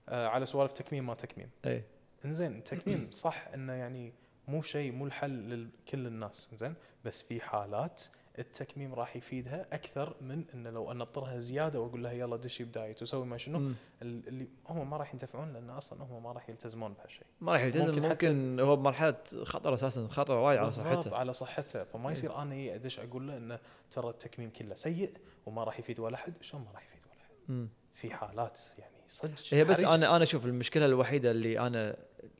آه 0.10 0.28
على 0.28 0.46
سوالف 0.46 0.72
تكميم 0.72 1.08
ما 1.08 1.14
تكميم. 1.14 1.50
إي. 1.66 1.84
إنزين 2.26 2.58
التكميم 2.58 3.12
صح 3.26 3.48
إنه 3.54 3.74
يعني 3.74 4.14
مو 4.48 4.62
شيء 4.62 4.92
مو 4.92 5.06
الحل 5.06 5.64
لكل 5.64 6.08
الناس 6.08 6.50
إنزين. 6.52 6.76
بس 7.06 7.22
في 7.22 7.42
حالات 7.42 8.04
التكميم 8.40 8.94
راح 8.94 9.16
يفيدها 9.16 9.66
أكثر 9.74 10.16
من 10.22 10.46
إنه 10.54 10.70
لو 10.70 10.92
انطرها 10.92 11.40
زيادة 11.40 11.80
وأقول 11.80 12.04
لها 12.04 12.12
يلا 12.12 12.38
دشي 12.38 12.64
بدايت 12.64 13.02
وسوي 13.02 13.26
ما 13.26 13.38
شنو. 13.38 13.72
اللي 14.02 14.48
هم 14.68 14.90
ما 14.90 14.98
راح 14.98 15.14
ينتفعون 15.14 15.54
لأن 15.54 15.70
أصلا 15.70 16.04
هم 16.04 16.24
ما 16.24 16.32
راح 16.32 16.50
يلتزمون 16.50 16.94
بهالشيء. 16.94 17.26
ما 17.42 17.54
راح 17.54 17.62
يلتزم 17.62 17.86
ممكن 17.86 18.02
ممكن, 18.02 18.60
هو 18.60 18.76
بمرحلة 18.76 19.16
خطر 19.44 19.74
أساسا 19.74 20.08
خطر 20.08 20.34
وايد 20.34 20.60
على 20.60 20.72
صحته. 20.72 21.16
على 21.16 21.34
صحته. 21.34 21.84
فما. 21.84 22.12
يصير 22.12 22.36
أنا 22.36 22.76
أدش 22.76 23.00
أقول 23.00 23.28
له 23.28 23.38
إنه 23.38 23.60
ترى 23.92 24.10
التكميم 24.10 24.50
كله 24.50 24.76
سيء 24.76 25.14
وما 25.50 25.64
راح 25.64 25.80
يفيد 25.80 26.00
ولا 26.00 26.16
احد 26.16 26.44
شلون 26.44 26.64
ما 26.64 26.72
راح 26.72 26.84
يفيد 26.86 27.02
ولا 27.06 27.22
احد. 27.22 27.68
في 27.94 28.14
حالات 28.14 28.60
يعني 28.78 28.96
صدق 29.08 29.54
هي 29.54 29.64
بس. 29.64 29.80
أنا 29.80 30.16
أنا 30.16 30.24
أشوف 30.24 30.46
المشكلة 30.46 30.86
الوحيدة 30.86 31.32
اللي 31.32 31.60
أنا 31.60 31.96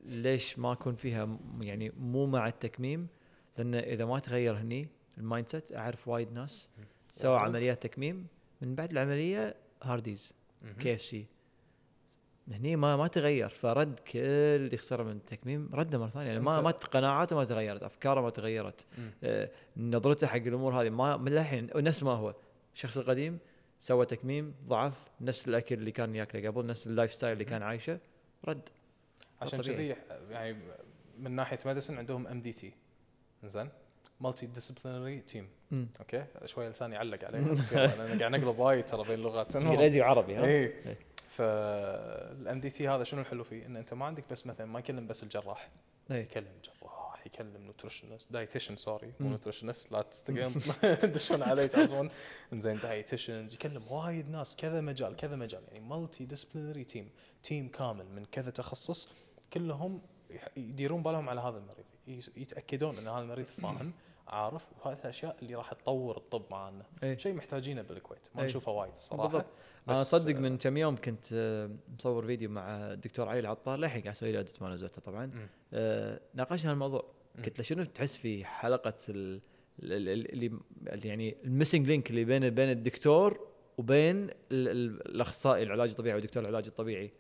ليش 0.06 0.60
ما 0.60 0.72
أكون 0.72 0.96
فيها 0.96 1.38
يعني 1.62 1.92
مو 2.00 2.26
مع 2.26 2.48
التكميم 2.48 3.08
لأن 3.58 3.76
إذا 3.76 4.06
ما 4.06 4.20
تغير 4.20 4.58
هني 4.58 4.88
ال 5.18 5.48
mindset 5.50 5.76
أعرف 5.76 6.08
وايد 6.08 6.32
ناس 6.34 6.70
سووا. 7.12 7.38
عمليات 7.38 7.84
تكميم 7.84 8.28
من 8.62 8.76
بعد 8.76 8.92
العملية 8.92 9.56
هارديز. 9.84 10.34
KFC 10.80 11.26
هني 12.52 12.76
ما 12.76 12.98
ما 12.98 13.08
تغير 13.08 13.50
فرد 13.50 14.00
كل 14.00 14.20
اللي 14.20 14.78
خسره 14.78 15.04
من 15.04 15.12
التكميم 15.12 15.70
رده 15.74 15.98
مرة 15.98 16.10
ثانية 16.10 16.28
يعني 16.28 16.40
ما 16.40 16.62
ما 16.62 16.72
قناعاته 16.72 17.36
ما 17.36 17.44
تغيرت 17.44 17.84
أفكاره 17.84 18.22
ما 18.22 18.30
تغيرت. 18.30 18.86
آه، 19.24 19.52
نظرته 19.78 20.28
حق 20.28 20.36
الأمور 20.36 20.82
هذه 20.82 20.90
ما 20.90 21.18
من 21.18 21.34
الحين 21.34 21.70
نفس 21.76 22.04
ما 22.04 22.12
هو 22.12 22.36
الشخص 22.80 22.98
القديم 22.98 23.40
سوى 23.80 24.06
تكميم 24.06 24.56
ضعف 24.68 24.94
نفس 25.22 25.48
الأكل 25.48 25.76
اللي 25.76 25.92
كان 25.92 26.16
ياكله 26.16 26.50
قبل 26.50 26.66
نفس 26.66 26.88
ال 26.88 27.14
lifestyle 27.14 27.34
اللي 27.34 27.46
كان 27.46 27.64
عايشه 27.64 28.00
رد 28.46 28.70
عشان. 29.42 29.62
كذي 29.62 29.96
يعني 30.30 30.58
من 31.18 31.32
ناحية 31.32 31.58
مدرسن 31.66 31.98
عندهم 31.98 32.28
MDT 32.28 32.74
زين 33.44 33.70
multidisciplinary 34.20 35.20
team. 35.20 35.50
okay 36.00 36.26
شوي 36.46 36.70
لساني 36.70 36.98
علق 36.98 37.26
عليه 37.26 37.40
أنا 37.40 38.20
قاعد 38.20 38.24
نقلب 38.24 38.60
وايد 38.60 38.86
ترى 38.86 39.04
بين 39.04 39.20
اللغات. 39.20 39.56
إنجليزي 39.56 40.02
وعربي 40.02 40.36
ها 40.36 40.46
إي. 40.46 40.74
فال 41.28 42.60
MDT 42.60 42.88
هذا 42.88 43.04
شنو 43.04 43.22
الحلو 43.22 43.44
فيه؟ 43.44 43.66
إن 43.66 43.78
أنت 43.78 43.94
ما 43.94 44.06
عندك 44.06 44.24
بس 44.32 44.48
مثلا 44.48 44.68
ما 44.68 44.80
يكلم 44.80 45.08
بس 45.08 45.24
الجراح. 45.24 45.70
يكلم 46.10 46.52
جراح 47.20 47.28
يكلم 47.28 47.66
nutritionist 47.66 48.32
dietitian 48.32 48.76
sorry 48.76 49.14
مو. 49.20 49.30
nutritionist 49.30 49.92
لا 49.92 50.02
تستقيم. 50.02 50.54
تدشون 51.02 51.44
علي 51.44 51.68
تعصبون 51.68 52.10
انزين 52.54 52.80
dietitians 52.80 53.54
يكلم 53.54 53.88
وايد 53.92 54.30
ناس 54.30 54.56
كذا 54.56 54.82
مجال 54.82 55.16
كذا 55.16 55.36
مجال. 55.36 55.64
يعني 55.68 55.80
multidisciplinary 55.80 56.84
team 56.84 57.10
تيم 57.44 57.68
كامل 57.68 58.06
من 58.06 58.26
كذا 58.26 58.50
تخصص. 58.52 59.10
كلهم 59.54 60.02
يديرون 60.58 61.04
بالهم 61.04 61.30
على 61.30 61.42
هذا 61.42 61.58
المريض. 61.58 61.86
يتأكدون 62.38 62.98
إن 62.98 63.08
هذا 63.08 63.20
المريض 63.20 63.46
فاهم. 63.46 63.94
عارف 64.30 64.68
وهذه 64.86 65.00
الأشياء 65.00 65.36
اللي 65.42 65.56
راح 65.56 65.74
تطور 65.74 66.18
الطب 66.18 66.44
معنا 66.52 66.84
إيه. 67.04 67.18
شيء 67.18 67.34
محتاجينه 67.34 67.82
بالكويت 67.82 68.28
ما 68.36 68.42
إيه. 68.42 68.48
نشوفه 68.48 68.72
وايد 68.72 68.92
الصراحه 68.92 69.24
بالضبط. 69.28 69.46
أنا 69.90 70.02
اصدق 70.02 70.36
من 70.36 70.58
كم 70.58 70.78
يوم 70.78 70.96
كنت 70.96 71.26
آه، 71.34 71.70
مصور 72.00 72.26
فيديو 72.26 72.50
مع 72.50 72.68
الدكتور 72.94 73.30
علي 73.30 73.40
العطار 73.40 73.78
للحين 73.78 74.02
قاعد 74.02 74.16
أسوي 74.16 74.32
له 74.32 74.40
edit 74.40 74.62
ما 74.62 74.70
نزلته 74.70 75.02
طبعا. 75.02 75.32
آه، 75.74 76.20
ناقشنا 76.34 76.72
الموضوع. 76.72 77.06
قلت 77.46 77.58
له 77.60 77.64
شنو 77.66 77.84
تحس 77.84 78.18
في 78.18 78.46
حلقة 78.46 78.94
ال- 79.10 79.42
ال- 79.84 80.10
ال- 80.10 80.34
اللي 80.94 81.08
يعني 81.08 81.36
ال 81.44 81.49
missing 81.49 81.88
link 81.88 82.10
اللي 82.10 82.26
بين 82.26 82.50
بين 82.50 82.70
الدكتور 82.70 83.48
وبين 83.78 84.16
ال- 84.26 84.34
ال- 84.52 85.08
الأخصائي 85.16 85.64
العلاج 85.64 85.90
الطبيعي 85.90 86.18
ودكتور 86.18 86.44
العلاج 86.44 86.66
الطبيعي 86.66 87.12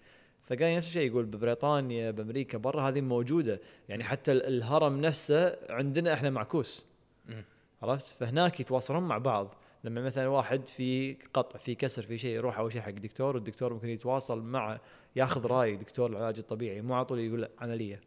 فقال 0.43 0.75
نفس 0.77 0.87
الشيء 0.87 1.07
يقول 1.11 1.25
ببريطانيا 1.25 2.11
بأمريكا 2.11 2.57
برا 2.57 2.81
هذه 2.89 3.01
موجودة 3.01 3.61
يعني 3.89 4.03
حتى 4.03 4.31
ال- 4.31 4.45
الهرم 4.45 5.01
نفسه 5.01 5.57
عندنا 5.73 6.13
إحنا 6.13 6.29
معكوس. 6.29 6.85
عرفت؟ 7.81 8.05
فهناك 8.05 8.59
يتواصلون 8.59 9.03
مع 9.03 9.17
بعض. 9.17 9.55
لما 9.83 10.01
مثلا 10.01 10.27
واحد 10.27 10.67
في 10.67 11.13
قطع 11.33 11.59
في 11.59 11.75
كسر 11.75 12.03
في 12.03 12.17
شيء 12.17 12.35
يروح 12.35 12.59
اول 12.59 12.73
شيء 12.73 12.81
حق 12.81 12.89
دكتور 12.89 13.35
والدكتور 13.35 13.73
ممكن 13.73 13.89
يتواصل 13.89 14.41
مع 14.41 14.79
ياخذ 15.15 15.45
رأي 15.45 15.75
دكتور 15.75 16.09
العلاج 16.09 16.37
الطبيعي 16.37 16.81
مو 16.81 16.93
على 16.93 17.05
طول 17.05 17.19
يقول 17.19 17.47
عملية. 17.59 18.01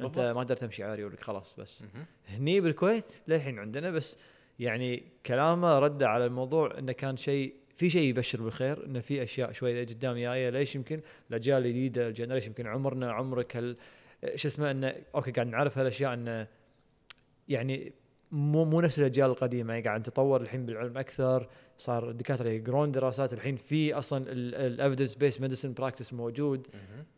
أنت. 0.00 0.18
ما 0.18 0.44
تقدر 0.44 0.56
تمشي 0.56 0.84
عاري 0.84 1.00
يقول 1.00 1.12
لك 1.12 1.22
خلاص 1.22 1.54
بس. 1.58 1.84
هني 2.28 2.60
بالكويت 2.60 3.12
للحين 3.28 3.58
عندنا 3.58 3.90
بس 3.90 4.16
يعني 4.58 5.02
كلامه 5.26 5.78
رد 5.78 6.02
على 6.02 6.26
الموضوع 6.26 6.78
إنه 6.78 6.92
كان 6.92 7.16
شيء 7.16 7.54
في 7.76 7.90
شيء 7.90 8.08
يبشر 8.08 8.42
بالخير 8.42 8.86
إنه 8.86 9.00
في 9.00 9.22
أشياء 9.22 9.52
شوي 9.52 9.84
قدام 9.84 10.16
جاية. 10.16 10.50
ليش 10.50 10.74
يمكن؟ 10.74 11.00
الأجيال 11.30 11.66
الجديدة 11.66 12.08
ال 12.08 12.12
generation 12.12 12.46
يمكن 12.46 12.66
عمرنا 12.66 13.12
عمرك 13.12 13.76
شو 14.34 14.48
اسمه 14.48 14.70
إنه 14.70 14.94
okay 15.14 15.30
قاعد 15.30 15.46
نعرف 15.46 15.78
هالأشياء 15.78 16.14
إنه 16.14 16.46
يعني 17.48 17.92
مو 18.32 18.64
مو 18.64 18.80
نفس 18.80 18.98
الأجيال 18.98 19.30
القديمة. 19.30 19.72
يعني 19.74 19.84
قاعد 19.86 20.00
نتطور 20.00 20.40
الحين 20.40 20.66
بالعلم 20.66 20.98
أكثر 20.98 21.48
صار 21.78 22.10
الدكاترة 22.10 22.48
يقرون 22.48 22.92
دراسات. 22.92 23.32
الحين 23.32 23.56
في 23.56 23.94
أصلا 23.94 24.24
ال 24.28 24.38
evidence 24.38 25.14
based 25.14 25.40
medicine 25.40 25.72
practice 25.72 26.12
موجود. 26.12 26.66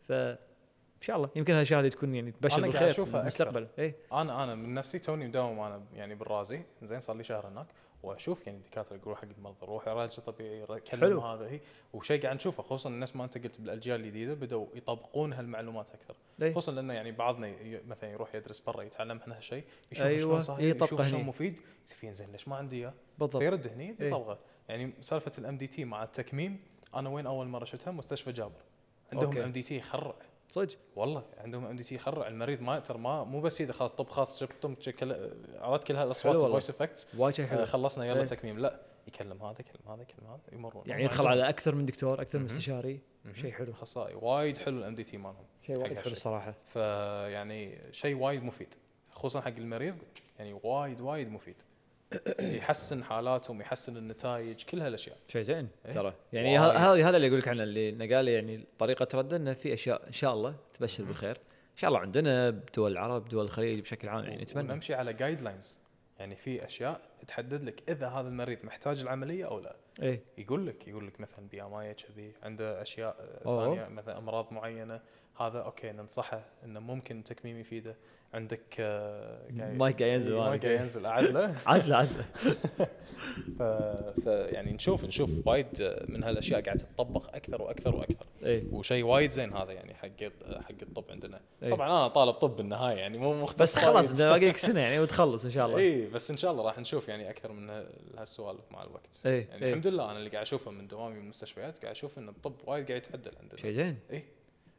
ف 0.07 0.11
إن 0.11 1.03
شاء 1.05 1.15
الله. 1.15 1.29
يمكن 1.35 1.53
هالاشياء 1.53 1.79
هذه 1.81 1.87
تكون 1.87 2.15
يعني 2.15 2.31
تبشر 2.31 2.61
بالخير 2.61 3.05
في 3.05 3.21
المستقبل. 3.21 3.67
اي 3.79 3.95
أنا 4.13 4.43
أنا 4.43 4.55
من 4.55 4.73
نفسي 4.73 4.99
توني 4.99 5.27
مداوم 5.27 5.59
أنا 5.59 5.81
يعني 5.95 6.15
بالرازي. 6.15 6.61
زين 6.81 6.99
صار 6.99 7.15
لي 7.15 7.23
شهر 7.23 7.47
هناك. 7.47 7.67
وأشوف 8.03 8.47
يعني 8.47 8.57
الدكاترة 8.57 8.95
يقولوا 8.95 9.15
حق 9.15 9.27
المرضى 9.37 9.65
روح 9.65 9.87
علاج 9.87 10.09
طبيعي 10.19 10.65
كلم 10.65 11.01
حلو. 11.01 11.19
هذا 11.19 11.47
هي 11.47 11.59
وشيء 11.93 12.21
قاعد 12.21 12.35
نشوفه 12.35 12.63
خصوصا 12.63 12.89
الناس 12.89 13.15
ما 13.15 13.23
أنت 13.23 13.37
قلت 13.37 13.61
بالأجيال 13.61 14.01
الجديدة 14.01 14.33
بدوا 14.33 14.67
يطبقون 14.75 15.33
هالمعلومات 15.33 15.89
أكثر 15.89 16.15
إيه. 16.41 16.51
خصوصا 16.51 16.71
لأنه 16.71 16.93
يعني 16.93 17.11
بعضنا 17.11 17.55
مثلا 17.87 18.09
يروح 18.09 18.35
يدرس 18.35 18.59
برا 18.59 18.83
يتعلم 18.83 19.19
عن 19.27 19.31
هالشيء 19.31 19.63
يشوف 19.91 20.05
أيوة، 20.05 20.19
شلون 20.19 20.41
صحيح 20.41 20.75
يشوف 20.83 21.01
شلون. 21.01 21.23
مفيد 21.23 21.59
يصير 21.85 22.11
زين 22.11 22.31
ليش 22.31 22.47
ما 22.47 22.55
عندي 22.55 22.75
إياه 22.75 22.93
بالضبط 23.19 23.37
فيرد 23.41 23.67
هني 23.67 23.95
إيه. 24.01 24.07
يطبقه 24.07 24.39
يعني 24.69 24.93
سالفة 25.01 25.31
ال 25.37 25.57
MDT 25.57 25.85
مع 25.85 26.03
التكميم 26.03 26.59
أنا 26.95 27.09
وين 27.09 27.25
أول 27.25 27.47
مرة 27.47 27.65
شفتها 27.65 27.91
مستشفى 27.91 28.31
جابر 28.31 28.61
عندهم. 29.13 29.37
MDT 29.37 29.77
يخرع 29.77 30.15
صدق. 30.49 30.77
والله. 30.95 31.25
عندهم 31.37 31.65
MDT 31.65 31.95
يخرع 31.95 32.27
المريض 32.27 32.61
ما 32.61 32.79
ترى 32.79 32.97
ما 32.97 33.23
مو 33.23 33.41
بس 33.41 33.61
يده 33.61 33.73
خلاص 33.73 33.91
طب 33.91 34.09
خاص 34.09 34.39
شفت 34.39 34.61
طب 34.61 34.73
كل 34.73 35.31
عرفت 35.55 35.83
كل 35.83 35.95
هالاصوات. 35.95 36.35
ال 36.35 36.41
voice 36.41 36.69
effects 36.69 37.07
وايد 37.17 37.35
شيء 37.35 37.45
حلو. 37.45 37.65
خلصنا 37.65 38.05
يلا. 38.05 38.25
تكميم. 38.25 38.59
لا 38.59 38.79
يكلم 39.07 39.43
هذا 39.43 39.55
يكلم 39.59 39.91
هذا 39.91 40.01
يكلم 40.01 40.27
هذا 40.27 40.41
يمرون. 40.51 40.83
يعني 40.85 41.03
يدخل 41.03 41.27
على 41.27 41.49
أكثر 41.49 41.75
من 41.75 41.85
دكتور 41.85 42.21
أكثر 42.21 42.39
من. 42.39 42.45
استشاري. 42.45 42.99
شيء 43.35 43.51
حلو. 43.51 43.71
اخصائي 43.71 44.15
وايد 44.15 44.57
حلو 44.57 44.77
ال 44.77 44.95
MDT 44.95 45.17
مالهم. 45.17 45.45
شيء 45.67 45.79
وايد 45.79 45.97
حلو. 45.97 46.11
الصراحة. 46.11 46.53
فيعني 46.65 47.81
شيء 47.91 48.15
وايد 48.15 48.43
مفيد. 48.43 48.75
خصوصا 49.11 49.41
حق 49.41 49.47
المريض 49.47 49.95
يعني 50.39 50.59
وايد 50.63 51.01
وايد 51.01 51.31
مفيد. 51.31 51.55
يحسن 52.39 53.03
حالاتهم 53.03 53.61
يحسن 53.61 53.97
النتائج 53.97 54.63
كل 54.63 54.81
هالأشياء 54.81 55.17
شيء 55.27 55.41
زين 55.41 55.67
إيه. 55.85 55.91
ترى 55.91 56.13
يعني. 56.33 56.59
هذا 56.59 57.09
هذا 57.09 57.17
اللي 57.17 57.27
أقول 57.27 57.39
لك 57.39 57.47
عنه 57.47 57.63
اللي 57.63 57.89
إنه 57.89 58.15
قال 58.15 58.25
لي 58.25 58.33
يعني 58.33 58.65
طريقة 58.79 59.07
رد 59.17 59.33
إنه 59.33 59.53
في 59.53 59.73
أشياء 59.73 60.07
إن 60.07 60.13
شاء 60.13 60.33
الله 60.33 60.55
تبشر. 60.73 61.03
بالخير 61.03 61.35
إن 61.35 61.77
شاء 61.77 61.87
الله 61.87 61.99
عندنا 61.99 62.49
بدول 62.49 62.91
العرب 62.91 63.29
دول 63.29 63.45
الخليج 63.45 63.79
بشكل 63.79 64.09
عام 64.09 64.23
يعني 64.23 64.41
نتمنى 64.41 64.71
ونمشي 64.71 64.93
على 64.93 65.13
guidelines 65.13 65.79
يعني 66.19 66.35
في 66.35 66.65
أشياء 66.65 67.01
تحدد 67.27 67.63
لك 67.63 67.83
إذا 67.89 68.07
هذا 68.07 68.27
المريض 68.27 68.57
محتاج 68.63 69.01
العملية 69.01 69.45
أو 69.45 69.59
لا. 69.59 69.75
إيه. 70.01 70.21
يقول 70.37 70.67
لك 70.67 70.87
يقول 70.87 71.07
لك 71.07 71.19
مثلا 71.19 71.47
BMI 71.47 71.93
كذي 71.93 72.31
عنده 72.43 72.81
أشياء 72.81 73.15
آه، 73.19 73.47
أوه. 73.47 73.65
ثانية 73.75 73.89
مثلا 73.89 74.17
أمراض 74.17 74.53
معينة 74.53 75.01
هذا 75.39 75.59
okay 75.59 75.91
ننصحه 75.91 76.41
إنه 76.65 76.79
ممكن 76.79 77.23
تكميم 77.23 77.59
يفيده. 77.59 77.95
عندك 78.33 78.75
آه، 78.79 79.39
قاعد- 79.59 79.73
مايك 79.77 80.03
قاعد 80.03 80.13
ينزل 80.13 80.33
إيه،. 80.33 80.41
مايك 80.49 80.65
قاعد 80.65 80.79
ينزل 80.79 81.05
اعدله 81.05 81.55
عدل 81.65 81.93
عدل 81.93 82.23
ف... 83.59 83.63
ف 84.23 84.25
يعني 84.25 84.71
نشوف 84.71 85.05
نشوف 85.05 85.47
وايد 85.47 85.81
آه، 85.81 86.05
من 86.07 86.23
هالأشياء 86.23 86.61
قاعد 86.61 86.77
تطبق 86.77 87.35
أكثر 87.35 87.61
وأكثر 87.61 87.95
وأكثر. 87.95 88.25
إيه. 88.45 88.63
وشيء 88.71 89.03
وايد 89.05 89.31
زين 89.31 89.53
هذا 89.53 89.71
يعني 89.71 89.93
حق 89.93 90.07
حق 90.61 90.75
الطب 90.81 91.03
عندنا. 91.09 91.41
إيه. 91.63 91.69
طبعا 91.69 91.87
أنا 91.87 92.07
طالب 92.07 92.33
طب 92.33 92.55
بالنهاية 92.55 92.97
يعني 92.97 93.17
مو 93.17 93.33
مختص 93.41 93.61
بس 93.61 93.75
خلاص 93.75 94.11
باقي 94.11 94.47
لك 94.49 94.57
سنة 94.67 94.79
يعني 94.79 94.99
وتخلص 94.99 95.45
إن 95.45 95.51
شاء 95.51 95.65
الله. 95.65 95.77
اي 95.77 96.07
بس 96.07 96.31
إن 96.31 96.37
شاء 96.37 96.51
الله 96.51 96.63
راح 96.65 96.79
نشوف 96.79 97.08
يعني 97.09 97.29
أكثر 97.29 97.51
من 97.51 97.69
هالسوالف 98.17 98.71
مع 98.71 98.83
الوقت 98.83 99.21
إيه، 99.25 99.47
يعني 99.49 99.65
إيه. 99.65 99.69
الحمد 99.69 99.87
لله 99.87 100.11
أنا 100.11 100.19
اللي 100.19 100.29
قاعد 100.29 100.41
أشوفه 100.41 100.71
من 100.71 100.87
دوامي 100.87 101.15
بالمستشفيات 101.15 101.77
قاعد 101.77 101.91
أشوف 101.91 102.17
إن 102.17 102.29
الطب 102.29 102.53
وايد 102.65 102.87
قاعد 102.87 103.01
يتعدل 103.01 103.31
عندنا 103.41 103.61
شيء 103.61 103.71
زين 103.71 103.99
اي 104.11 104.23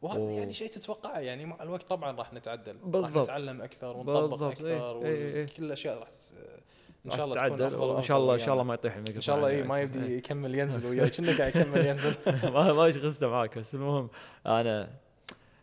وهذا. 0.03 0.21
يعني 0.21 0.53
شيء 0.53 0.69
تتوقعه 0.69 1.19
يعني 1.19 1.45
مع 1.45 1.63
الوقت 1.63 1.89
طبعا 1.89 2.17
راح 2.17 2.33
نتعدل 2.33 2.77
راح 2.77 2.85
بالضبط. 2.85 3.19
نتعلم 3.19 3.63
أكثر 3.63 3.97
ونطبق 3.97 4.21
بالضبط. 4.21 4.53
أكثر 4.53 4.67
إيه، 4.67 5.07
إيه، 5.07 5.35
إيه. 5.35 5.45
وكل 5.45 5.65
الأشياء 5.65 5.99
راح 5.99 6.09
إن 7.07 7.11
راح 7.11 7.17
شاء 7.17 7.27
الله 7.27 7.47
تكون 7.47 7.63
أفضل 7.63 7.85
وإن 7.85 8.03
شاء 8.03 8.19
الله 8.19 8.35
إن 8.35 8.39
أفضل 8.39 8.47
شاء 8.47 8.55
الله. 8.55 8.65
ما 8.65 8.75
يطيح 8.75 8.97
الميكروفون 8.97 9.17
إن 9.17 9.23
شاء 9.23 9.37
الله 9.37 9.49
اي 9.49 9.55
عليك. 9.55 9.67
ما 9.67 9.81
يبدي 9.81 10.05
إيه. 10.05 10.19
يكمل 10.19 10.55
ينزل 10.55 10.87
وياي 10.89 11.11
كنا 11.11 11.39
قاعد 11.39 11.57
يكمل 11.57 11.87
ينزل 11.87 12.15
ما 12.55 12.73
ما 12.73 12.83
قصته 12.83 13.29
معك 13.29 13.59
بس 13.59 13.75
المهم 13.75 14.09
أنا 14.47 14.91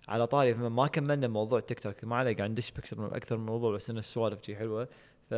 على 0.07 0.27
طاري 0.27 0.53
ما 0.53 0.87
كملنا 0.87 1.27
موضوع 1.27 1.59
تيك 1.59 1.79
توك 1.79 2.03
ما 2.03 2.15
عليه 2.15 2.35
قاعد 2.35 2.49
ندش 2.49 2.71
باكثر 2.71 3.01
من 3.01 3.13
أكثر 3.13 3.37
من 3.37 3.45
موضوع 3.45 3.75
بس 3.75 3.89
إن 3.89 3.97
السوالف 3.97 4.45
شي 4.45 4.55
حلوة 4.55 4.87
ف 5.29 5.33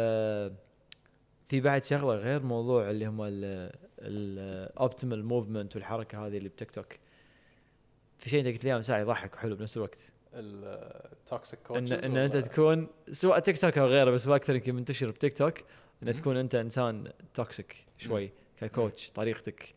في 1.50 1.62
بعد 1.62 1.86
شغلة 1.86 2.16
غير 2.16 2.44
موضوع 2.44 2.90
اللي 2.90 3.06
هم 3.06 3.20
ال 4.00 4.15
optimal 4.15 5.26
movement 5.26 5.76
والحركة 5.76 6.28
هذه 6.28 6.38
اللي 6.38 6.50
بتيك 6.50 6.72
توك 6.72 6.94
في 8.18 8.30
شيء 8.30 8.40
انت 8.40 8.48
قلت 8.48 8.64
لي 8.64 8.70
إياه 8.70 8.78
من 8.78 8.84
ساعة 8.84 9.00
يضحك 9.00 9.34
وحلو 9.34 9.56
بنفس 9.56 9.78
الوقت. 9.78 10.12
ال 10.34 10.55
toxic 10.55 11.60
ان 11.72 11.94
إن 11.94 12.18
أنت 12.18 12.38
تكون 12.38 12.88
سواء 13.12 13.40
تيك 13.40 13.58
توك 13.58 13.78
أو 13.78 13.88
غيره 13.88 14.12
بس 14.12 14.28
هو 14.28 14.36
أكثر 14.36 14.56
يمكن 14.56 14.76
منتشر 14.76 15.12
بتيك 15.12 15.38
توك 15.38 15.60
ان. 16.04 16.14
تكون 16.14 16.38
أنت 16.38 16.56
إنسان 16.56 17.12
toxic 17.34 17.76
شوي 17.98 18.32
ك 18.60 18.68
coach 18.68 19.12
طريقتك 19.12 19.76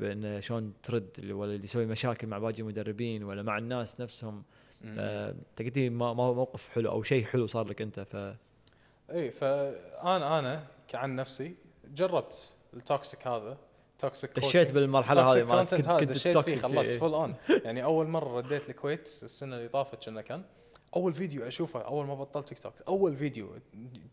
بإن 0.00 0.40
شلون 0.42 0.72
ترد 0.82 1.08
اللي 1.18 1.32
ولا 1.32 1.54
اللي 1.54 1.64
يسوي 1.64 1.86
مشاكل 1.86 2.26
مع 2.26 2.38
باقي 2.38 2.58
المدربين 2.58 3.24
ولا 3.24 3.42
مع 3.42 3.58
الناس 3.58 4.00
نفسهم. 4.00 4.42
أنت 4.84 5.34
قلت 5.58 5.76
لي 5.76 5.90
موقف 5.90 6.68
حلو 6.68 6.90
أو 6.90 7.02
شيء 7.02 7.24
حلو 7.24 7.46
صار 7.46 7.68
لك 7.68 7.82
أنت 7.82 8.00
ف 8.00 8.16
اي 9.10 9.30
فانا 9.30 10.38
أنا 10.38 10.64
كعن 10.88 11.16
نفسي 11.16 11.56
جربت 11.94 12.54
ال 12.74 12.83
toxic 12.83 13.26
هذا 13.26 13.56
toxic 13.98 14.30
دشيت 14.38 14.70
بالمرحلة 14.70 15.32
هذه 15.32 15.44
مالت 15.44 15.74
كنت 15.74 16.10
دشيت 16.10 16.38
فيه 16.38 16.56
toxic، 16.56 16.58
خلصت 16.58 16.90
إيه. 16.90 16.98
full 16.98 17.14
on 17.14 17.34
يعني 17.48 17.84
أول 17.84 18.06
مرة 18.06 18.36
رديت 18.36 18.70
الكويت 18.70 19.20
السنة 19.22 19.56
اللي 19.56 19.68
طافت 19.68 20.04
كنا 20.04 20.22
كان. 20.22 20.42
أول 20.96 21.14
فيديو 21.14 21.48
أشوفه 21.48 21.80
أول 21.80 22.06
ما 22.06 22.14
بطلت 22.14 22.48
تيك 22.48 22.58
توك 22.58 22.74
أول 22.88 23.16
فيديو. 23.16 23.48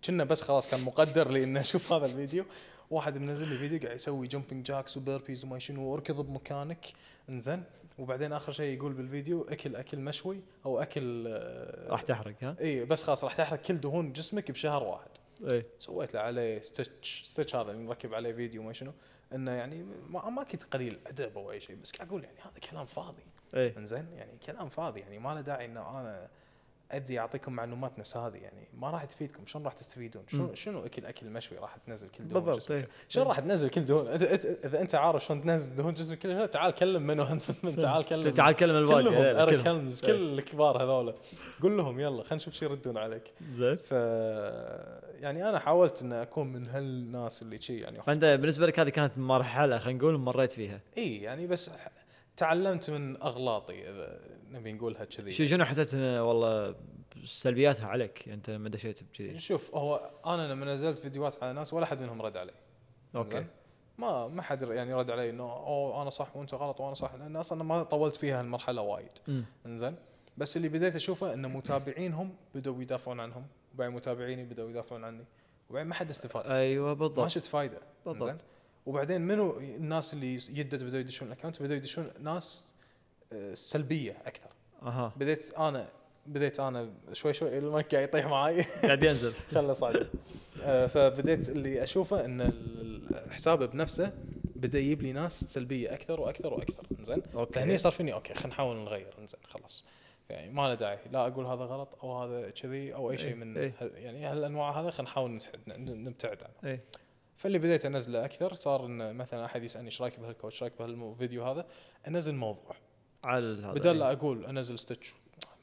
كنا 0.06 0.24
بس 0.24 0.42
خلاص 0.42 0.68
كان 0.68 0.82
مقدر 0.82 1.32
لي 1.32 1.44
إني 1.44 1.60
أشوف 1.60 1.94
هذا 1.94 2.06
الفيديو. 2.06 2.46
واحد 2.92 3.18
منزل 3.18 3.48
لي 3.48 3.58
فيديو 3.58 3.80
قاعد 3.80 3.96
يسوي 3.96 4.28
jumping 4.28 4.66
jacks 4.66 4.98
و 4.98 5.04
burpees 5.04 5.44
وما 5.44 5.60
شنو 5.60 5.84
وأركض 5.84 6.26
بمكانك. 6.26 6.86
انزين. 7.30 7.64
وبعدين 8.00 8.34
آخر 8.34 8.52
شيء 8.52 8.78
يقول 8.78 8.94
بالفيديو 8.94 9.42
أكل 9.42 9.76
أكل 9.76 10.00
مشوي 10.00 10.42
أو 10.66 10.80
أكل 10.80 11.26
آه، 11.28 11.90
راح 11.90 12.02
تحرق 12.02 12.36
ها؟ 12.42 12.56
اي 12.62 12.86
بس 12.86 13.04
خلاص 13.04 13.24
راح 13.24 13.36
تحرق 13.36 13.62
كل 13.62 13.78
دهون 13.78 14.14
جسمك 14.14 14.52
بشهر 14.52 14.84
واحد. 14.84 15.10
إيه. 15.52 15.66
سويت 15.80 16.14
له 16.14 16.20
عليه 16.20 16.62
ستitch 16.62 17.26
ستitch 17.34 17.56
هذا 17.56 17.72
اللي 17.72 17.84
مركب 17.84 18.14
عليه 18.14 18.34
فيديو 18.34 18.64
ما 18.64 18.74
شنو. 18.74 18.92
إنه 19.34 19.52
يعني 19.52 19.86
ما, 20.10 20.30
ما 20.30 20.44
كنت 20.44 20.64
قليل 20.64 21.00
ادب 21.08 21.38
أو 21.38 21.52
أي 21.52 21.60
شيء 21.60 21.76
بس 21.76 21.92
قاعد 21.92 22.08
أقول 22.08 22.24
يعني 22.24 22.38
هذا 22.40 22.60
كلام 22.72 22.86
فاضي. 22.86 23.24
إيه. 23.54 23.78
انزين 23.78 24.08
يعني 24.14 24.32
كلام 24.46 24.70
فاضي 24.70 25.00
يعني 25.00 25.20
ما 25.20 25.34
له 25.34 25.42
داعي 25.42 25.66
إنه 25.66 25.90
أنا 25.90 26.30
أبدي 26.98 27.20
أعطيكم 27.20 27.54
معلومات 27.54 28.00
نفس 28.00 28.18
هذه 28.18 28.36
يعني 28.38 28.68
ما 28.74 28.90
راح 28.90 29.06
تفيدكم 29.06 29.46
شلون 29.46 29.66
راح 29.66 29.74
تستفيدون؟ 29.74 30.24
شنو. 30.28 30.54
شنو 30.54 30.86
أكل 30.86 31.06
اكل 31.06 31.30
مشوي 31.30 31.58
راح 31.58 31.78
تنزل 31.78 32.10
كل 32.10 32.24
دهون 32.28 32.44
بالضبط 32.44 32.72
إيه. 32.72 32.88
شلون 33.10 33.28
راح 33.28 33.40
تنزل 33.40 33.70
كل 33.70 33.86
دهون؟ 33.86 34.06
إذا- 34.06 34.46
إذا 34.66 34.82
أنت 34.82 34.96
عارف 34.96 35.26
شلون 35.26 35.42
تنزل 35.42 35.76
دهون 35.76 35.94
جسمك 35.94 36.20
كلها 36.20 36.46
تعال 36.46 36.72
كلم 36.76 37.08
منو 37.08 37.24
هنسن 37.32 37.54
من 37.64 37.76
تعال 37.76 38.06
كلم 38.06 38.30
تعال 38.30 38.56
كلم 38.56 38.76
الباقي 38.76 39.04
كلهم 39.04 39.46
كلهم. 39.46 39.68
هلمز 39.68 40.02
كل 40.06 40.40
الكبار 40.40 40.84
هذول. 40.84 41.14
قول 41.62 41.78
لهم 41.78 42.00
يلا 42.00 42.24
خلينا 42.24 42.36
نشوف 42.36 42.54
شو 42.54 42.66
يردون 42.66 42.98
عليك. 42.98 43.34
زين. 43.56 43.76
ف 43.78 43.92
يعني 45.22 45.50
أنا 45.50 45.60
حاولت 45.60 46.02
ان 46.02 46.14
أكون 46.14 46.48
من 46.48 46.68
هالناس 46.68 47.42
اللي 47.42 47.62
شي 47.62 47.80
يعني 47.80 48.02
فأنت 48.04 48.26
بالنسبة 48.26 48.66
لك 48.68 48.80
هذه 48.80 48.90
كانت 48.90 49.18
مرحلة 49.18 49.80
خلينا 49.80 50.00
نقول 50.00 50.18
مريت 50.18 50.52
فيها. 50.52 50.80
اي 50.98 51.18
يعني 51.22 51.48
بس 51.48 51.72
تعلمت 52.38 52.90
من 52.90 53.22
أغلاطي 53.22 53.84
نبي 54.52 54.72
نقولها 54.72 55.06
كذي. 55.06 55.34
شو 55.34 55.46
شنو 55.46 55.66
حسيت 55.66 55.94
والله 55.96 56.76
سلبياتها 57.26 57.88
عليك؟ 57.88 58.30
أنت 58.30 58.50
لما 58.50 58.70
دشيت 58.70 59.04
بكذي. 59.04 59.40
شوف 59.40 59.76
هو 59.76 60.12
أنا 60.26 60.52
لما 60.52 60.66
نزلت 60.66 60.98
فيديوهات 60.98 61.44
على 61.44 61.54
ناس 61.54 61.74
ولا 61.74 61.86
حد 61.86 62.02
منهم 62.02 62.22
رد 62.22 62.38
علي. 62.38 62.54
okay؟ 63.16 63.46
ما 63.98 64.28
ما 64.28 64.42
حد 64.42 64.62
يعني 64.62 64.94
رد 64.94 65.12
علي 65.12 65.30
إنه 65.30 65.44
أوه 65.44 66.02
أنا 66.02 66.10
صح 66.10 66.36
وأنت 66.36 66.54
غلط 66.54 66.82
وأنا 66.82 66.94
صح. 66.94 67.14
لأن 67.14 67.36
أصلا 67.36 67.64
ما 67.64 67.84
طولت 67.84 68.16
فيها 68.16 68.42
المرحله 68.42 68.82
وايد. 68.82 69.44
انزين 69.66 69.96
بس 70.38 70.58
اللي 70.58 70.70
بديت 70.70 70.96
أشوفه 70.96 71.34
إن 71.34 71.54
متابعينهم 71.54 72.36
بدوا 72.56 72.82
يدافعون 72.82 73.20
عنهم. 73.20 73.46
وبعدين 73.74 73.96
متابعيني 73.96 74.44
بدوا 74.44 74.70
يدافعون 74.70 75.04
عني. 75.04 75.26
وبعدين 75.70 75.88
ما 75.88 75.96
حد 75.96 76.10
استفاد. 76.10 76.46
أيوه 76.46 76.88
ما 76.88 76.94
بالضبط 76.94 77.28
شفت 77.28 77.46
فايدة. 77.46 77.82
بالضبط. 78.06 78.42
وبعدين 78.86 79.22
منو 79.22 79.60
الناس 79.60 80.14
اللي 80.14 80.34
يدد 80.34 80.84
بدوا 80.84 81.00
يدشون 81.00 81.28
ال 81.28 81.32
account 81.32 81.62
بدوا 81.62 81.76
يدشون 81.76 82.12
ناس 82.20 82.74
آه، 83.34 83.54
سلبية 83.54 84.18
أكثر. 84.26 84.50
أها. 84.82 85.14
بديت 85.18 85.54
أنا 85.54 85.88
بديت 86.28 86.60
أنا 86.60 86.94
شوي 87.14 87.34
شوي 87.34 87.58
المايك 87.58 87.96
قاعد 87.96 88.08
يطيح 88.08 88.26
معاي. 88.26 88.64
قاعد 88.84 89.04
ينزل. 89.04 89.34
خله 89.56 89.74
صعد 89.74 90.08
آه، 90.64 90.88
فبديت 90.88 91.50
اللي 91.50 91.84
أشوفه 91.84 92.26
إن 92.26 92.42
الحساب 93.12 93.64
بنفسه 93.72 94.12
بدأ 94.56 94.80
يجيب 94.80 95.02
لي 95.02 95.12
ناس 95.14 95.44
سلبية 95.44 95.94
أكثر 95.94 96.22
وأكثر 96.22 96.54
وأكثر. 96.54 96.84
زين 97.04 97.22
okay. 97.36 97.54
فهني 97.54 97.78
صار 97.78 97.92
فيني 97.92 98.14
okay 98.14 98.34
خلينا 98.34 98.50
نحاول 98.50 98.76
نغير 98.78 99.14
زين 99.18 99.40
خلاص. 99.44 99.86
يعني 100.30 100.52
ما 100.52 100.62
له 100.68 100.74
داعي. 100.74 101.00
لا 101.12 101.28
أقول 101.28 101.46
هذا 101.46 101.64
غلط 101.64 101.98
أو 102.04 102.24
هذا 102.24 102.50
كذي 102.50 102.94
أو 102.94 103.12
أي 103.12 103.18
شيء 103.18 103.28
إيه، 103.28 103.34
من 103.36 103.58
إيه. 103.58 103.74
ه- 103.82 103.84
يعني 103.96 104.26
هالأنواع 104.26 104.82
هذا 104.82 104.90
خلينا 104.92 105.12
نحاول 105.12 105.40
نبتعد 105.78 106.38
عنه. 106.44 106.74
اي 106.74 106.80
فاللي 107.38 107.60
بديت 107.60 107.86
أنزله 107.86 108.26
أكثر 108.26 108.54
صار 108.54 108.86
إن 108.86 109.16
مثلا 109.16 109.46
أحد 109.46 109.64
يسألني 109.64 109.86
إيش 109.88 110.02
رأيك 110.02 110.20
بهالكوتش 110.20 110.54
إيش 110.56 110.64
رأيك 110.64 110.74
بهالفيديو 110.80 111.44
هذا 111.46 111.66
أنزل 112.08 112.36
موضوع. 112.36 112.76
على 113.24 113.62
هذا 113.62 113.72
بدل 113.72 114.00
لا 114.00 114.12
أقول 114.12 114.46
أنزل 114.46 114.80
ستitch 114.80 115.08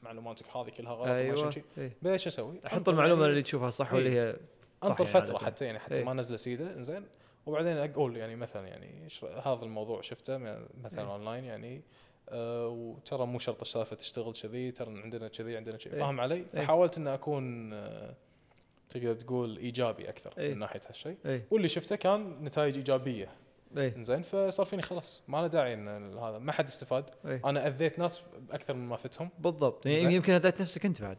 معلوماتك 0.03 0.57
هذه 0.57 0.69
كلها 0.69 0.93
غلط. 0.93 1.57
إيه. 1.77 1.97
بديت 2.01 2.19
شو 2.19 2.29
أسوي؟ 2.29 2.59
أحط 2.67 2.89
المعلومة 2.89 3.25
اللي 3.25 3.41
تشوفها 3.41 3.69
صح 3.69 3.93
واللي 3.93 4.19
هي 4.19 4.35
صح 4.81 4.87
أنطر 4.89 5.03
يعني 5.05 5.21
فترة 5.21 5.35
عادة. 5.35 5.45
حتى 5.45 5.65
يعني 5.65 5.79
حتى 5.79 5.99
إيه. 5.99 6.05
ما 6.05 6.13
نزله 6.13 6.37
سيدة 6.37 6.81
زين 6.81 7.05
وبعدين 7.45 7.77
أقول 7.77 8.17
يعني 8.17 8.35
مثلا 8.35 8.67
يعني 8.67 9.07
هذا 9.21 9.63
الموضوع 9.63 10.01
شفته 10.01 10.37
مثلا 10.37 11.01
إيه. 11.01 11.11
أونلاين 11.11 11.43
يعني 11.43 11.81
آه 12.29 12.67
وترى 12.67 13.25
مو 13.25 13.39
شرط 13.39 13.61
السالفة 13.61 13.95
تشتغل 13.95 14.33
كذي 14.33 14.71
ترى 14.71 15.01
عندنا 15.01 15.27
كذي 15.27 15.57
عندنا 15.57 15.77
كذي 15.77 15.93
إيه. 15.93 15.99
فاهم 15.99 16.19
علي؟ 16.19 16.35
إيه. 16.35 16.43
فحاولت 16.45 16.97
إن 16.97 17.07
أكون 17.07 17.73
آه 17.73 18.15
تقدر 18.89 19.13
تقول 19.13 19.57
إيجابي 19.57 20.09
أكثر 20.09 20.33
إيه. 20.37 20.53
من 20.53 20.59
ناحية 20.59 20.81
هالشيء 20.89 21.17
واللي 21.51 21.69
شفته 21.69 21.95
كان 21.95 22.43
نتائج 22.43 22.75
إيجابية 22.75 23.29
اي 23.77 23.93
زين 24.03 24.21
فصار 24.21 24.65
فيني 24.65 24.81
خلاص. 24.81 25.23
ما 25.27 25.37
له 25.37 25.47
داعي 25.47 25.73
إن 25.73 26.17
هذا 26.17 26.37
ما 26.37 26.51
حد 26.51 26.65
استفاد. 26.67 27.09
اي 27.25 27.41
أنا 27.45 27.67
أذيت 27.67 27.99
ناس 27.99 28.21
أكثر 28.51 28.73
من 28.73 28.87
ما 28.87 28.95
فتهم 28.97 29.29
بالضبط. 29.39 29.85
يعني 29.85 30.15
يمكن 30.15 30.33
أذيت 30.33 30.61
نفسك 30.61 30.85
أنت 30.85 31.01
بعد. 31.01 31.17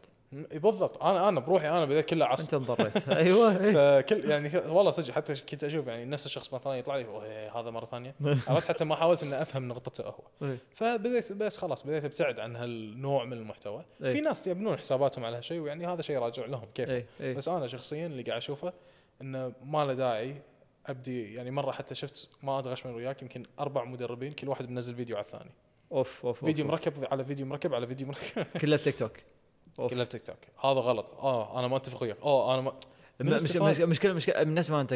بالضبط. 0.53 1.03
أنا 1.03 1.29
أنا 1.29 1.39
بروحي 1.39 1.69
أنا 1.69 1.85
بديت 1.85 2.05
كله 2.05 2.25
عصب 2.25 2.43
أنت 2.43 2.53
انضريت. 2.53 3.09
أيوه 3.09 3.63
إيه. 3.63 4.01
فكل 4.01 4.29
يعني 4.29 4.51
والله 4.57 4.91
صدق 4.91 5.13
حتى 5.13 5.35
كنت 5.35 5.63
أشوف 5.63 5.87
يعني 5.87 6.05
نفس 6.05 6.25
الشخص 6.25 6.53
مرة 6.53 6.59
ثانية 6.61 6.77
يطلع 6.79 6.95
لي 6.97 7.05
"أوه، 7.05 7.25
إيه، 7.25 7.59
هذا 7.59 7.69
مرة 7.69 7.85
ثانية. 7.85 8.15
عرفت؟ 8.47 8.67
حتى 8.69 8.85
ما 8.85 8.95
حاولت 8.95 9.23
إني 9.23 9.41
أفهم 9.41 9.67
نقطته 9.67 10.03
هو 10.03 10.47
إيه. 10.47 10.57
فبديت 10.75 11.33
بس 11.33 11.57
خلاص 11.57 11.83
بديت 11.83 12.05
ابتعد 12.05 12.39
عن 12.39 12.55
هالنوع 12.55 13.25
من 13.25 13.33
المحتوى. 13.33 13.85
في 13.99 14.21
ناس 14.21 14.47
يبنون 14.47 14.77
حساباتهم 14.77 15.25
على 15.25 15.37
هالشيء 15.37 15.59
ويعني 15.59 15.87
هذا 15.87 16.01
شيء 16.01 16.17
راجع 16.19 16.45
لهم 16.45 16.65
كيف. 16.75 17.05
بس 17.21 17.47
أنا 17.47 17.67
شخصيا 17.67 18.05
اللي 18.07 18.23
قاعد 18.23 18.37
أشوفه 18.37 18.73
إنه 19.21 19.53
ما 19.63 19.85
له 19.85 19.93
داعي 19.93 20.41
أبدي 20.91 21.33
يعني 21.33 21.51
مرة 21.51 21.71
حتى 21.71 21.95
شفت 21.95 22.29
ما 22.43 22.59
ادري 22.59 22.75
من 22.85 22.91
وياك 22.91 23.21
يمكن 23.21 23.43
أربع 23.59 23.83
مدربين 23.85 24.31
كل 24.31 24.47
واحد 24.49 24.69
منزل 24.69 24.95
فيديو 24.95 25.15
على 25.15 25.25
الثاني. 25.25 25.51
أوف 25.91 26.25
أوف 26.25 26.45
فيديو 26.45 26.65
أوف. 26.65 26.73
مركب 26.73 26.93
على 27.11 27.25
فيديو 27.25 27.45
مركب 27.45 27.73
على 27.73 27.87
فيديو 27.87 28.07
مركب. 28.07 28.43
كله 28.61 28.75
بتيك 28.75 28.99
توك. 28.99 29.17
أوف. 29.79 29.91
كله 29.91 30.03
بتيك 30.03 30.21
توك. 30.21 30.37
هذا 30.63 30.79
غلط. 30.79 31.05
آه 31.19 31.59
أنا 31.59 31.67
ما 31.67 31.77
أتفق 31.77 32.03
وياك. 32.03 32.17
آه 32.23 32.53
أنا 32.53 32.61
ما 32.61 32.73
مش 33.21 33.55
مشكله 33.81 34.13
مشكله 34.13 34.41
الناس 34.41 34.69
ما 34.71 34.81
أنت 34.81 34.93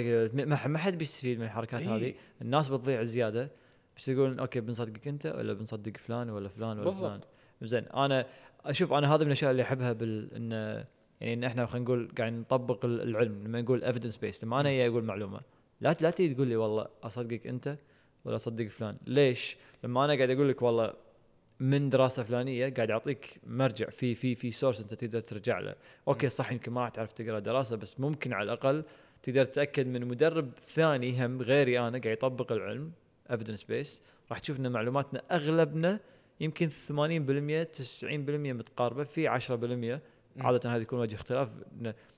ما 0.67 0.77
حد 0.77 0.97
بيستفيد 0.97 1.39
من 1.39 1.45
الحركات 1.45 1.81
إيه. 1.81 1.95
هذه. 1.95 2.13
الناس 2.41 2.67
بتضيع 2.67 3.03
زيادة. 3.03 3.51
بس 3.97 4.07
يقولون 4.07 4.39
okay 4.39 4.59
بنصدقك 4.59 5.07
أنت 5.07 5.25
ولا 5.25 5.53
بنصدق 5.53 5.97
فلان 5.97 6.29
ولا 6.29 6.49
فلان 6.49 6.79
ولا 6.79 6.91
فلان. 6.91 7.19
زين 7.61 7.83
أنا 7.85 8.25
أشوف 8.65 8.93
أنا 8.93 9.15
هذا 9.15 9.21
من 9.21 9.27
الأشياء 9.27 9.51
اللي 9.51 9.63
أحبها 9.63 9.93
بال 9.93 10.33
ان 10.33 10.51
يعني 11.21 11.33
إن 11.33 11.43
إحنا 11.43 11.65
خلينا 11.65 11.85
نقول 11.85 12.11
قاعد 12.17 12.33
نطبق 12.33 12.85
ال- 12.85 13.01
العلم 13.01 13.43
لما 13.43 13.61
نقول 13.61 13.83
evidence-based 13.83 14.43
لما 14.43 14.59
أنا 14.59 14.87
أقول 14.87 15.03
معلومة. 15.03 15.41
لا 15.81 15.95
لا 16.01 16.11
تيجي 16.11 16.33
تقول 16.33 16.47
لي 16.47 16.55
والله 16.55 16.87
أصدقك 17.03 17.47
أنت 17.47 17.77
ولا 18.25 18.35
اصدق 18.35 18.67
فلان 18.67 18.97
ليش؟ 19.07 19.57
لما 19.83 20.05
أنا 20.05 20.15
قاعد 20.15 20.29
أقول 20.29 20.49
لك 20.49 20.61
والله 20.61 20.93
من 21.59 21.89
دراسة 21.89 22.23
فلانية 22.23 22.69
قاعد 22.73 22.91
أعطيك 22.91 23.39
مرجع 23.47 23.89
في 23.89 24.15
في 24.15 24.35
في 24.35 24.51
source 24.51 24.81
أنت 24.81 24.93
تقدر 24.93 25.19
ترجع 25.19 25.59
له، 25.59 25.75
أوكي. 26.07 26.29
صح 26.29 26.51
يمكن 26.51 26.71
ما 26.71 26.81
راح 26.81 26.89
تعرف 26.89 27.11
تقرأ 27.11 27.39
دراسة 27.39 27.75
بس 27.75 27.99
ممكن 27.99 28.33
على 28.33 28.43
الأقل 28.43 28.83
تقدر 29.23 29.45
تتأكد 29.45 29.87
من 29.87 30.05
مدرب 30.07 30.51
ثاني 30.75 31.25
هم 31.25 31.41
غيري 31.41 31.79
أنا 31.79 31.97
قاعد 31.97 32.05
يطبق 32.05 32.51
العلم 32.51 32.91
evidence-based 33.31 34.01
راح 34.31 34.39
تشوف 34.39 34.59
إن 34.59 34.71
معلوماتنا 34.71 35.21
أغلبنا 35.31 35.99
يمكن 36.39 36.69
80% 36.69 36.71
90% 36.91 38.03
متقاربة 38.53 39.03
في 39.03 39.39
10% 39.39 39.51
مم. 39.51 39.99
عادة 40.47 40.69
هذا 40.69 40.81
يكون 40.81 40.99
وجه 40.99 41.15
اختلاف 41.15 41.49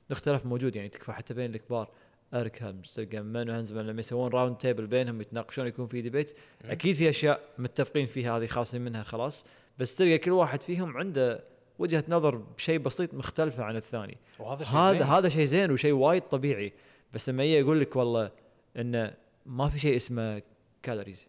الاختلاف 0.10 0.46
موجود 0.46 0.76
يعني 0.76 0.90
تكفى 0.90 1.12
حتى 1.12 1.34
بين 1.34 1.56
الكبار 1.56 1.90
ارك 2.34 2.64
هالمز 2.64 2.94
تلقى 2.96 3.22
مان 3.22 3.50
وهانزمان 3.50 3.88
لما 3.88 4.00
يسوون 4.00 4.32
راوند 4.32 4.58
تيبل 4.58 4.88
بينهم 4.88 5.22
يتناقشون 5.22 5.68
يكون 5.68 5.88
في 5.88 6.02
ديبيت. 6.02 6.38
أكيد 6.66 6.96
في 6.96 7.10
أشياء 7.10 7.42
متفقين 7.58 8.06
فيها 8.06 8.38
هذه 8.38 8.46
خالصين 8.46 8.82
منها 8.82 9.04
خلاص. 9.04 9.46
بس 9.80 9.96
تلقى 9.96 10.18
كل 10.18 10.32
واحد 10.32 10.62
فيهم 10.62 10.98
عنده 10.98 11.44
وجهة 11.80 12.04
نظر 12.10 12.36
بشيء 12.36 12.80
بسيط 12.80 13.14
مختلفة 13.14 13.64
عن 13.64 13.76
الثاني. 13.76 14.18
وهذا 14.40 14.64
شيء 14.64 14.76
هذا 14.76 14.94
زين. 14.94 15.04
هذا 15.04 15.30
شيء 15.30 15.46
زين 15.46 15.72
وشيء 15.72 15.92
وايد 15.92 16.22
طبيعي. 16.22 16.74
بس 17.14 17.30
لما 17.30 17.44
يجي 17.44 17.60
يقول 17.60 17.80
لك 17.80 17.96
والله 17.96 18.32
انه 18.78 19.14
ما 19.46 19.70
في 19.70 19.80
شيء 19.80 19.96
اسمه 19.96 20.42
calories 20.84 21.28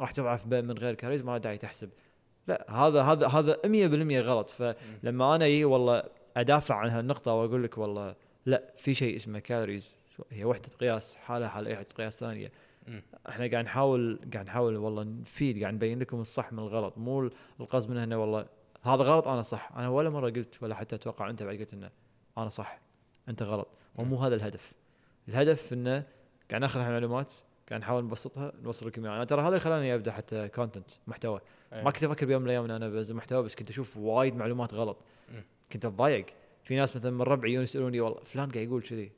راح 0.00 0.12
تضعف 0.12 0.46
من 0.46 0.78
غير 0.78 0.94
calories 0.94 1.22
ما 1.22 1.38
داعي 1.38 1.58
تحسب. 1.58 1.90
لا 2.48 2.66
هذا 2.70 3.02
هذا 3.02 3.26
هذا 3.26 3.58
100% 3.64 4.20
غلط. 4.20 4.50
فلما 4.50 5.36
أنا 5.36 5.46
يجي 5.46 5.64
والله 5.64 6.02
أدافع 6.36 6.74
عن 6.74 6.88
هالنقطة 6.88 7.32
وأقول 7.32 7.64
لك 7.64 7.78
والله 7.78 8.14
لا 8.46 8.62
في 8.76 8.94
شيء 8.94 9.16
اسمه 9.16 9.38
calories 9.38 9.96
هي 10.30 10.44
وحدة 10.44 10.68
قياس 10.80 11.16
حالها 11.16 11.48
حال 11.48 11.66
أي 11.66 11.72
وحدة 11.72 11.88
قياس 11.98 12.20
ثانية. 12.20 12.52
مم. 12.86 13.02
إحنا 13.28 13.46
قاعد 13.46 13.64
نحاول 13.64 14.20
قاعد 14.32 14.46
نحاول 14.46 14.76
والله 14.76 15.02
نفيد 15.02 15.62
قاعد 15.62 15.74
نبين 15.74 15.98
لكم 15.98 16.20
الصح 16.20 16.52
من 16.52 16.58
الغلط. 16.58 16.98
مو 16.98 17.30
القصد 17.60 17.90
منه 17.90 18.04
انه 18.04 18.20
والله 18.20 18.46
هذا 18.82 19.02
غلط 19.02 19.28
أنا 19.28 19.42
صح. 19.42 19.72
أنا 19.76 19.88
ولا 19.88 20.10
مرة 20.10 20.30
قلت 20.30 20.62
ولا 20.62 20.74
حتى 20.74 20.96
أتوقع 20.96 21.30
أنت 21.30 21.42
بعد 21.42 21.56
قلت 21.56 21.72
إنه 21.72 21.90
أنا 22.38 22.48
صح 22.48 22.80
أنت 23.28 23.42
غلط. 23.42 23.68
ومو 23.96 24.16
هذا 24.16 24.34
الهدف. 24.34 24.72
الهدف 25.28 25.72
إنه 25.72 26.04
قاعد 26.50 26.60
ناخذ 26.60 26.80
معلومات 26.80 27.32
قاعد 27.68 27.80
نحاول 27.80 28.04
نبسطها 28.04 28.52
نوصل 28.62 28.86
لكم 28.86 29.04
إياها. 29.04 29.16
أنا 29.16 29.24
ترى 29.24 29.40
هذا 29.40 29.48
اللي 29.48 29.60
خلاني 29.60 29.94
أبدأ 29.94 30.12
حتى 30.12 30.48
content 30.48 30.90
محتوى. 31.06 31.40
أي. 31.72 31.84
ما 31.84 31.90
كنت 31.90 32.04
أفكر 32.04 32.26
بيوم 32.26 32.42
من 32.42 32.46
الأيام 32.46 32.64
إن 32.64 32.70
أنا 32.70 32.88
بنزل 32.88 33.14
محتوى 33.14 33.42
بس 33.42 33.54
كنت 33.54 33.70
أشوف 33.70 33.96
وايد 33.96 34.36
معلومات 34.36 34.74
غلط. 34.74 34.98
مم. 35.28 35.44
كنت 35.72 35.84
أتضايق. 35.84 36.26
في 36.64 36.76
ناس 36.76 36.96
مثلا 36.96 37.10
من 37.10 37.22
ربعي 37.22 37.50
يجون 37.50 37.62
يسألوني 37.62 38.00
والله 38.00 38.20
فلان 38.24 38.50
قاعد 38.50 38.66
يقول 38.66 38.82
كذي. 38.82 39.12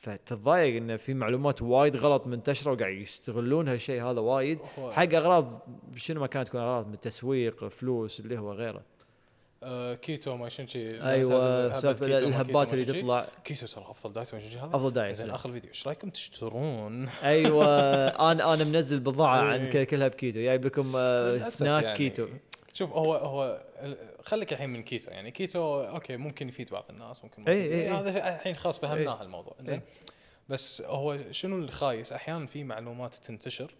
فتتضايق 0.00 0.76
انه 0.76 0.96
في 0.96 1.14
معلومات 1.14 1.62
وايد 1.62 1.96
غلط 1.96 2.26
منتشرة 2.26 2.72
وقاعد 2.72 2.94
يستغلون 2.94 3.68
هالشيء 3.68 4.02
هذا 4.04 4.20
وايد. 4.20 4.58
حق 4.90 5.14
أغراض 5.14 5.62
شنو 5.96 6.20
ما 6.20 6.26
كانت 6.26 6.48
تكون 6.48 6.60
أغراض 6.60 6.88
من 6.88 7.00
تسويق 7.00 7.68
فلوس 7.68 8.20
اللي 8.20 8.38
هو 8.38 8.52
غيره. 8.52 8.82
آه 9.62 9.94
كيتو 9.94 10.36
ما 10.36 10.48
شنو 10.48 10.66
أيوه 10.76 11.80
كيتو 11.80 12.04
الهبات 12.04 12.74
اللي. 12.74 12.84
تطلع. 12.84 13.26
كيتو 13.44 13.66
ترى 13.66 13.84
أفضل 13.88 14.12
diet 14.12 14.34
ما 14.34 14.40
شنو 14.40 14.60
هذا 14.60 14.76
أفضل 14.76 14.92
diet 14.92 15.16
زين 15.16 15.30
آخر 15.30 15.52
فيديو. 15.52 15.70
إيش 15.70 15.86
رأيكم 15.86 16.10
تشترون؟ 16.10 17.08
أيوه 17.08 17.66
أنا 18.32 18.54
أنا 18.54 18.64
منزل 18.64 19.00
بضاعة 19.00 19.38
عن 19.38 19.60
إيه. 19.60 19.84
كلها 19.84 20.08
بكيتو 20.08 20.40
جايب 20.40 20.64
لكم 20.64 20.92
آه، 20.96 21.38
سناك 21.38 21.84
يعني. 21.84 21.96
كيتو. 21.96 22.26
شوف 22.74 22.92
هو 22.92 23.14
هو 23.14 23.64
خليك 24.24 24.52
الحين 24.52 24.70
من 24.70 24.82
كيتو 24.82 25.10
يعني 25.10 25.30
كيتو 25.30 25.80
أوكي 25.80 26.16
ممكن 26.16 26.48
يفيد 26.48 26.70
بعض 26.70 26.84
الناس 26.90 27.24
ممكن 27.24 27.42
ما 27.42 27.50
إي 27.50 27.64
يفيد. 27.64 27.72
إي 27.72 27.88
إي. 27.88 27.90
هذا 27.90 28.34
الحين 28.34 28.54
خلاص 28.54 28.78
فهمناه. 28.78 29.22
الموضوع. 29.22 29.54
زين 29.60 29.82
بس 30.48 30.82
هو 30.82 31.18
شنو 31.30 31.56
اللي 31.56 31.72
خايس 31.72 32.12
أحيانا 32.12 32.46
في 32.46 32.64
معلومات 32.64 33.14
تنتشر 33.14 33.74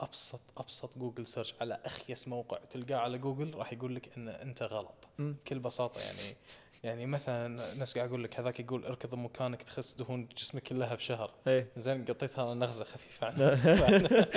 أبسط 0.00 0.40
أبسط 0.56 0.98
جوجل 0.98 1.26
search 1.26 1.54
على 1.60 1.78
أخيس 1.84 2.28
موقع 2.28 2.58
تلقاه 2.70 2.96
على 2.96 3.18
جوجل 3.18 3.54
راح 3.54 3.72
يقول 3.72 3.94
لك 3.94 4.08
إن 4.16 4.28
أنت 4.28 4.62
غلط. 4.62 5.08
بكل 5.18 5.58
بساطة 5.58 6.00
يعني 6.00 6.36
يعني 6.84 7.06
مثلا 7.06 7.74
ناس 7.78 7.94
قاعد 7.94 8.08
أقول 8.08 8.24
لك 8.24 8.40
هذاك 8.40 8.60
يقول 8.60 8.84
اركض 8.84 9.14
مكانك 9.14 9.62
تخس 9.62 9.94
دهون 9.94 10.28
جسمك 10.38 10.62
كلها 10.62 10.94
بشهر 10.94 11.30
إيه 11.46 11.68
زين 11.76 12.04
قطيتها 12.04 12.54
نغزة 12.54 12.84
خفيفة 12.84 13.26
عنها 13.26 14.28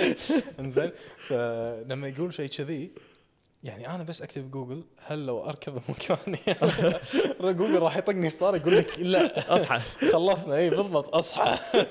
انزين 0.60 0.92
فلما 1.28 2.08
يقول 2.08 2.34
شيء 2.34 2.46
كذي 2.48 2.90
يعني 3.64 3.94
أنا 3.94 4.02
بس 4.02 4.22
أكتب 4.22 4.50
جوجل 4.50 4.84
هل 5.06 5.26
لو 5.26 5.44
اركض 5.44 5.80
مكاني؟ 5.88 6.38
جوجل 7.58 7.78
راح 7.78 7.96
يطقني 7.96 8.30
ستار 8.30 8.56
يقول 8.56 8.76
لك 8.76 8.98
لا. 8.98 9.56
أصحى. 9.56 9.80
خلصنا. 10.12 10.56
اي 10.56 10.70
بالضبط 10.70 11.14
أصحى. 11.14 11.58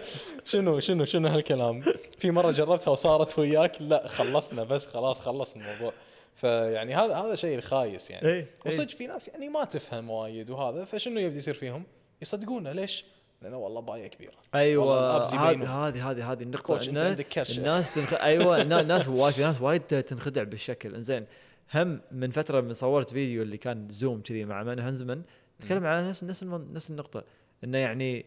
شنو 0.51 0.80
شنو 0.80 1.05
شنو 1.05 1.28
هالكلام؟ 1.28 1.84
في 2.17 2.32
مرة 2.32 2.51
جربتها 2.51 2.91
وصارت 2.91 3.39
وياك؟ 3.39 3.82
لا 3.82 4.07
خلصنا 4.07 4.63
بس 4.63 4.86
خلاص 4.86 5.22
خلص 5.22 5.55
الموضوع. 5.55 5.93
فيعني 6.36 6.95
هذا 6.95 7.15
هذا 7.15 7.36
شيء 7.36 7.57
الخايس 7.57 8.11
يعني. 8.11 8.28
إيه 8.28 8.47
وصدق 8.65 8.89
في 8.89 9.07
ناس 9.07 9.28
يعني 9.28 9.49
ما 9.49 9.63
تفهم 9.63 10.09
وايد 10.09 10.49
وهذا 10.49 10.86
فشنو 10.86 11.20
يبدي 11.20 11.38
يصير 11.38 11.53
فيهم؟ 11.53 11.84
يصدقونه 12.22 12.72
ليش؟ 12.72 13.05
لأنه 13.41 13.57
والله 13.57 13.82
باية 13.82 14.07
كبيرة. 14.07 14.34
أيوه 14.55 15.17
هذه. 15.17 15.88
هذه 15.88 16.11
هذه 16.11 16.32
هذه 16.32 16.43
النقطة 16.43 16.89
انت 16.89 17.03
عندك 17.03 17.28
كرش 17.28 17.57
الناس 17.57 17.93
تنخ... 17.95 18.13
أيوه 18.13 18.63
نا- 18.63 18.82
ناس 18.82 19.07
وايد 19.07 19.34
في 19.34 19.41
ناس 19.41 19.61
وايد 19.61 19.82
تنخدع 19.82 20.43
بالشكل. 20.43 20.95
إنزين 20.95 21.26
هم 21.74 22.01
من 22.11 22.32
فترة 22.32 22.61
من 22.61 22.74
صورت 22.74 23.09
فيديو 23.09 23.41
اللي 23.41 23.57
كان 23.57 23.89
zoom 23.89 24.22
كذي 24.22 24.45
مع 24.45 24.63
مان 24.63 24.80
هانزمان 24.80 25.24
تكلم 25.59 25.86
على 25.86 26.09
نفس 26.09 26.24
نفس 26.24 26.43
نفس 26.43 26.89
النقطة 26.91 27.24
إنه 27.63 27.78
يعني 27.78 28.26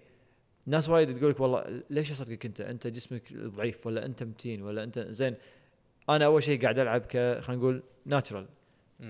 ناس 0.67 0.89
وايد 0.89 1.19
تقول 1.19 1.31
لك 1.31 1.41
والله 1.41 1.83
ليش 1.91 2.11
أصدقك 2.13 2.47
أنت؟ 2.47 2.61
أنت 2.61 2.87
جسمك 2.87 3.33
ضعيف 3.33 3.87
ولا 3.87 4.07
أنت 4.07 4.23
متين 4.23 4.63
ولا 4.63 4.85
انت 4.85 4.99
زين 4.99 5.35
أنا 6.09 6.25
أول 6.25 6.43
شيء 6.43 6.63
قاعد 6.63 6.79
ألعب 6.79 7.01
ك 7.01 7.41
خلينا 7.41 7.63
نقول 7.63 7.83
natural. 8.07 8.47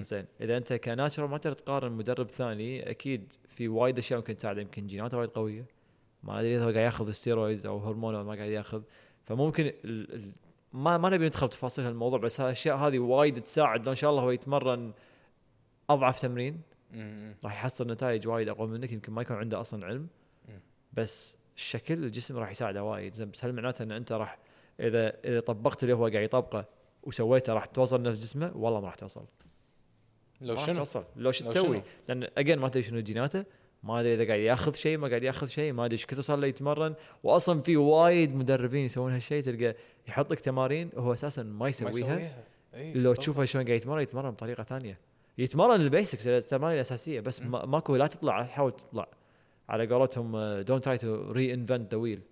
زين 0.00 0.24
إذا 0.40 0.56
أنت 0.56 0.72
ك 0.72 0.80
natural 0.80 1.30
ما 1.30 1.38
تقدر 1.38 1.56
تقارن 1.56 1.92
مدرب 1.92 2.30
ثاني 2.30 2.90
أكيد 2.90 3.32
في 3.48 3.68
وايد 3.68 3.98
أشياء 3.98 4.18
ممكن 4.18 4.36
تساعده 4.36 4.60
يمكن 4.60 4.86
جيناته 4.86 5.18
وايد 5.18 5.30
قوية 5.30 5.66
ما 6.22 6.40
أدري 6.40 6.56
إذا 6.56 6.64
هو 6.64 6.68
قاعد 6.68 6.84
يأخذ 6.84 7.10
steroids 7.10 7.66
أو 7.66 7.78
هرمون 7.78 8.14
أو 8.14 8.24
ما 8.24 8.34
قاعد 8.34 8.50
يأخذ 8.50 8.82
فممكن 9.24 9.64
ال... 9.66 10.14
ال... 10.14 10.32
ما 10.72 10.98
ما 10.98 11.10
نبي 11.10 11.26
ندخل 11.26 11.46
بتفاصيل 11.46 11.84
هالموضوع 11.84 12.18
بس 12.18 12.40
هالأشياء 12.40 12.76
هذه 12.76 12.98
وايد 12.98 13.42
تساعد 13.42 13.88
إن 13.88 13.94
شاء 13.94 14.10
الله 14.10 14.22
هو 14.22 14.30
يتمرن 14.30 14.92
أضعف 15.90 16.20
تمرين. 16.20 16.60
راح 17.44 17.52
يحصل 17.52 17.90
نتائج 17.90 18.28
وايد 18.28 18.48
أقوى 18.48 18.68
منك 18.68 18.92
يمكن 18.92 19.12
ما 19.12 19.22
يكون 19.22 19.36
عنده 19.36 19.60
أصلا 19.60 19.86
علم. 19.86 20.08
بس 20.92 21.36
الشكل 21.56 22.04
الجسم 22.04 22.36
راح 22.36 22.50
يساعده 22.50 22.84
وايد 22.84 23.14
زين 23.14 23.30
بس 23.30 23.44
هل 23.44 23.52
معناته 23.52 23.82
إن 23.82 23.92
أنت 23.92 24.12
راح 24.12 24.38
إذا 24.80 25.16
إذا 25.24 25.40
طبقت 25.40 25.82
اللي 25.82 25.94
هو 25.94 26.06
قاعد 26.06 26.24
يطبقه 26.24 26.64
وسويته 27.02 27.52
راح 27.52 27.66
توصل 27.66 28.02
نفس 28.02 28.22
جسمه 28.22 28.52
والله 28.54 28.80
ما 28.80 28.86
راح 28.86 28.94
توصل 28.94 29.24
لو 30.40 30.54
ما 30.54 30.60
راح 30.60 30.66
شنو؟ 30.66 30.76
توصل 30.76 31.04
لو 31.16 31.32
شو 31.32 31.44
تسوي؟ 31.44 31.82
لأن 32.08 32.28
اجين 32.38 32.58
ما 32.58 32.68
تدري 32.68 32.82
شنو 32.82 33.00
جيناته 33.00 33.44
ما 33.82 34.00
أدري 34.00 34.14
إذا 34.14 34.26
قاعد 34.26 34.40
يأخذ 34.40 34.74
شيء 34.74 34.98
ما 34.98 35.08
قاعد 35.08 35.22
يأخذ 35.22 35.46
شيء 35.46 35.72
ما 35.72 35.84
أدري 35.84 35.96
إيش 35.96 36.06
كثر 36.06 36.22
صار 36.22 36.38
له 36.38 36.46
يتمرن 36.46 36.94
واصلا 37.22 37.60
في 37.60 37.76
وايد 37.76 38.34
مدربين 38.34 38.84
يسوون 38.84 39.12
هالشيء 39.12 39.42
تلقى 39.42 39.74
يحط 40.08 40.32
لك 40.32 40.40
تمارين 40.40 40.90
وهو 40.94 41.12
أساسا 41.12 41.42
ما 41.42 41.52
ما 41.52 41.68
يسويها. 41.68 41.90
يسويها. 41.90 42.44
إي، 42.74 42.92
لو. 42.92 43.14
تشوفه 43.14 43.44
شلون 43.44 43.64
قاعد 43.64 43.76
يتمرن 43.76 44.02
يتمرن 44.02 44.30
بطريقة 44.30 44.62
ثانية. 44.62 44.98
يتمرن 45.38 45.80
ال 45.80 45.87
basics 45.87 46.26
التمارين 46.26 46.76
الأساسية 46.76 47.20
بس. 47.20 47.40
ما 47.40 47.66
ماكو 47.66 47.96
لا 47.96 48.06
تطلع 48.06 48.40
لا 48.40 48.46
تحاول 48.46 48.72
تطلع. 48.72 49.08
على 49.68 49.86
قولتهم 49.86 50.60
don't 50.60 50.84
try 50.84 50.98
to 50.98 51.30
reinvent 51.32 51.94
the 51.94 52.00
wheel. 52.00 52.22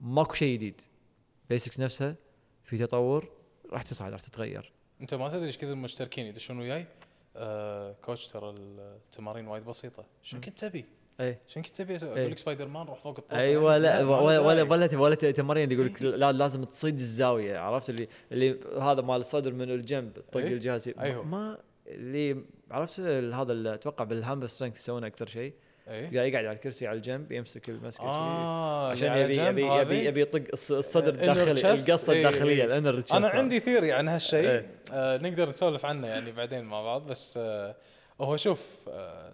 ماكو 0.00 0.34
شيء 0.34 0.54
جديد. 0.54 0.80
basics 1.50 1.80
نفسها 1.80 2.14
في 2.64 2.78
تطور 2.78 3.28
راح 3.72 3.82
تصعد 3.82 4.12
راح 4.12 4.20
تتغير. 4.20 4.72
أنت 5.00 5.14
ما 5.14 5.28
تدري 5.28 5.46
إيش 5.46 5.58
كثر 5.58 5.72
المشتركين 5.72 6.26
يدشون 6.26 6.58
وياي 6.58 6.86
آه 7.36 7.92
coach 7.92 8.26
ترى 8.26 8.54
التمارين 8.58 9.46
وايد 9.46 9.64
بسيطة. 9.64 10.04
شنو 10.22 10.40
كنت 10.40 10.58
تبي؟ 10.58 10.84
اي 11.20 11.38
شنو 11.48 11.62
كنت 11.62 11.76
تبي 11.76 11.96
أسوي؟ 11.96 12.12
إيه. 12.14 12.20
أقول 12.20 12.30
لك 12.30 12.38
سبايدر 12.38 12.68
مان 12.68 12.86
روح 12.86 13.02
فوق 13.02 13.18
الطوفة 13.18 13.40
أيوه 13.40 13.72
يعني. 13.72 13.82
لا 13.82 14.04
ولا 14.04 14.38
ولا. 14.40 14.62
ولا 14.62 14.96
ولا 14.96 15.14
تمارين 15.14 15.64
اللي 15.64 15.74
يقول 15.74 15.86
لك 15.86 16.02
لا 16.02 16.32
لازم 16.32 16.64
تصيد 16.64 16.94
الزاوية 16.98 17.58
عرفت 17.58 17.90
اللي 17.90 18.08
اللي 18.32 18.60
هذا 18.80 19.00
مال 19.02 19.16
الصدر 19.20 19.52
من 19.52 19.70
الجنب 19.70 20.12
طق 20.32 20.36
إيه. 20.40 20.46
الجهاز 20.46 20.88
أيوه. 21.00 21.22
ما 21.24 21.58
اللي 21.86 22.44
عرفت 22.70 23.00
هذا 23.00 23.52
اللي 23.52 23.74
أتوقع 23.74 24.04
بال 24.04 24.14
Hammer 24.14 24.46
Strength 24.46 24.76
يسوونه 24.80 25.06
أكثر 25.06 25.26
شيء 25.26 25.52
تلقاه 25.86 26.22
يقعد 26.24 26.44
على 26.44 26.52
الكرسي 26.52 26.86
على 26.86 26.96
الجنب 26.96 27.32
يمسك 27.32 27.68
المسكة. 27.68 28.04
آه 28.04 28.90
عشان 28.90 29.08
على 29.08 29.20
يبي 29.20 29.36
يبي. 29.42 29.66
يبي 29.66 30.04
يبي 30.04 30.20
يطق 30.20 30.42
الص- 30.56 30.70
الصدر 30.70 31.08
الداخلي. 31.08 31.50
القصة 31.72 32.12
إيه، 32.12 32.26
الداخلية. 32.26 32.64
ال 32.64 32.70
inner 32.70 33.02
أنا 33.12 33.28
عندي 33.28 33.60
theory 33.60 33.92
عن 33.92 34.08
هالشيء 34.08 34.48
إيه. 34.50 34.66
آه 34.92 35.16
نقدر 35.16 35.48
نسولف 35.48 35.84
عنه 35.86 36.06
يعني 36.06 36.32
بعدين 36.32 36.64
مع 36.64 36.82
بعض 36.82 37.06
بس 37.06 37.36
آه 37.42 37.76
هو 38.20 38.36
شوف 38.36 38.60
آه 38.88 39.32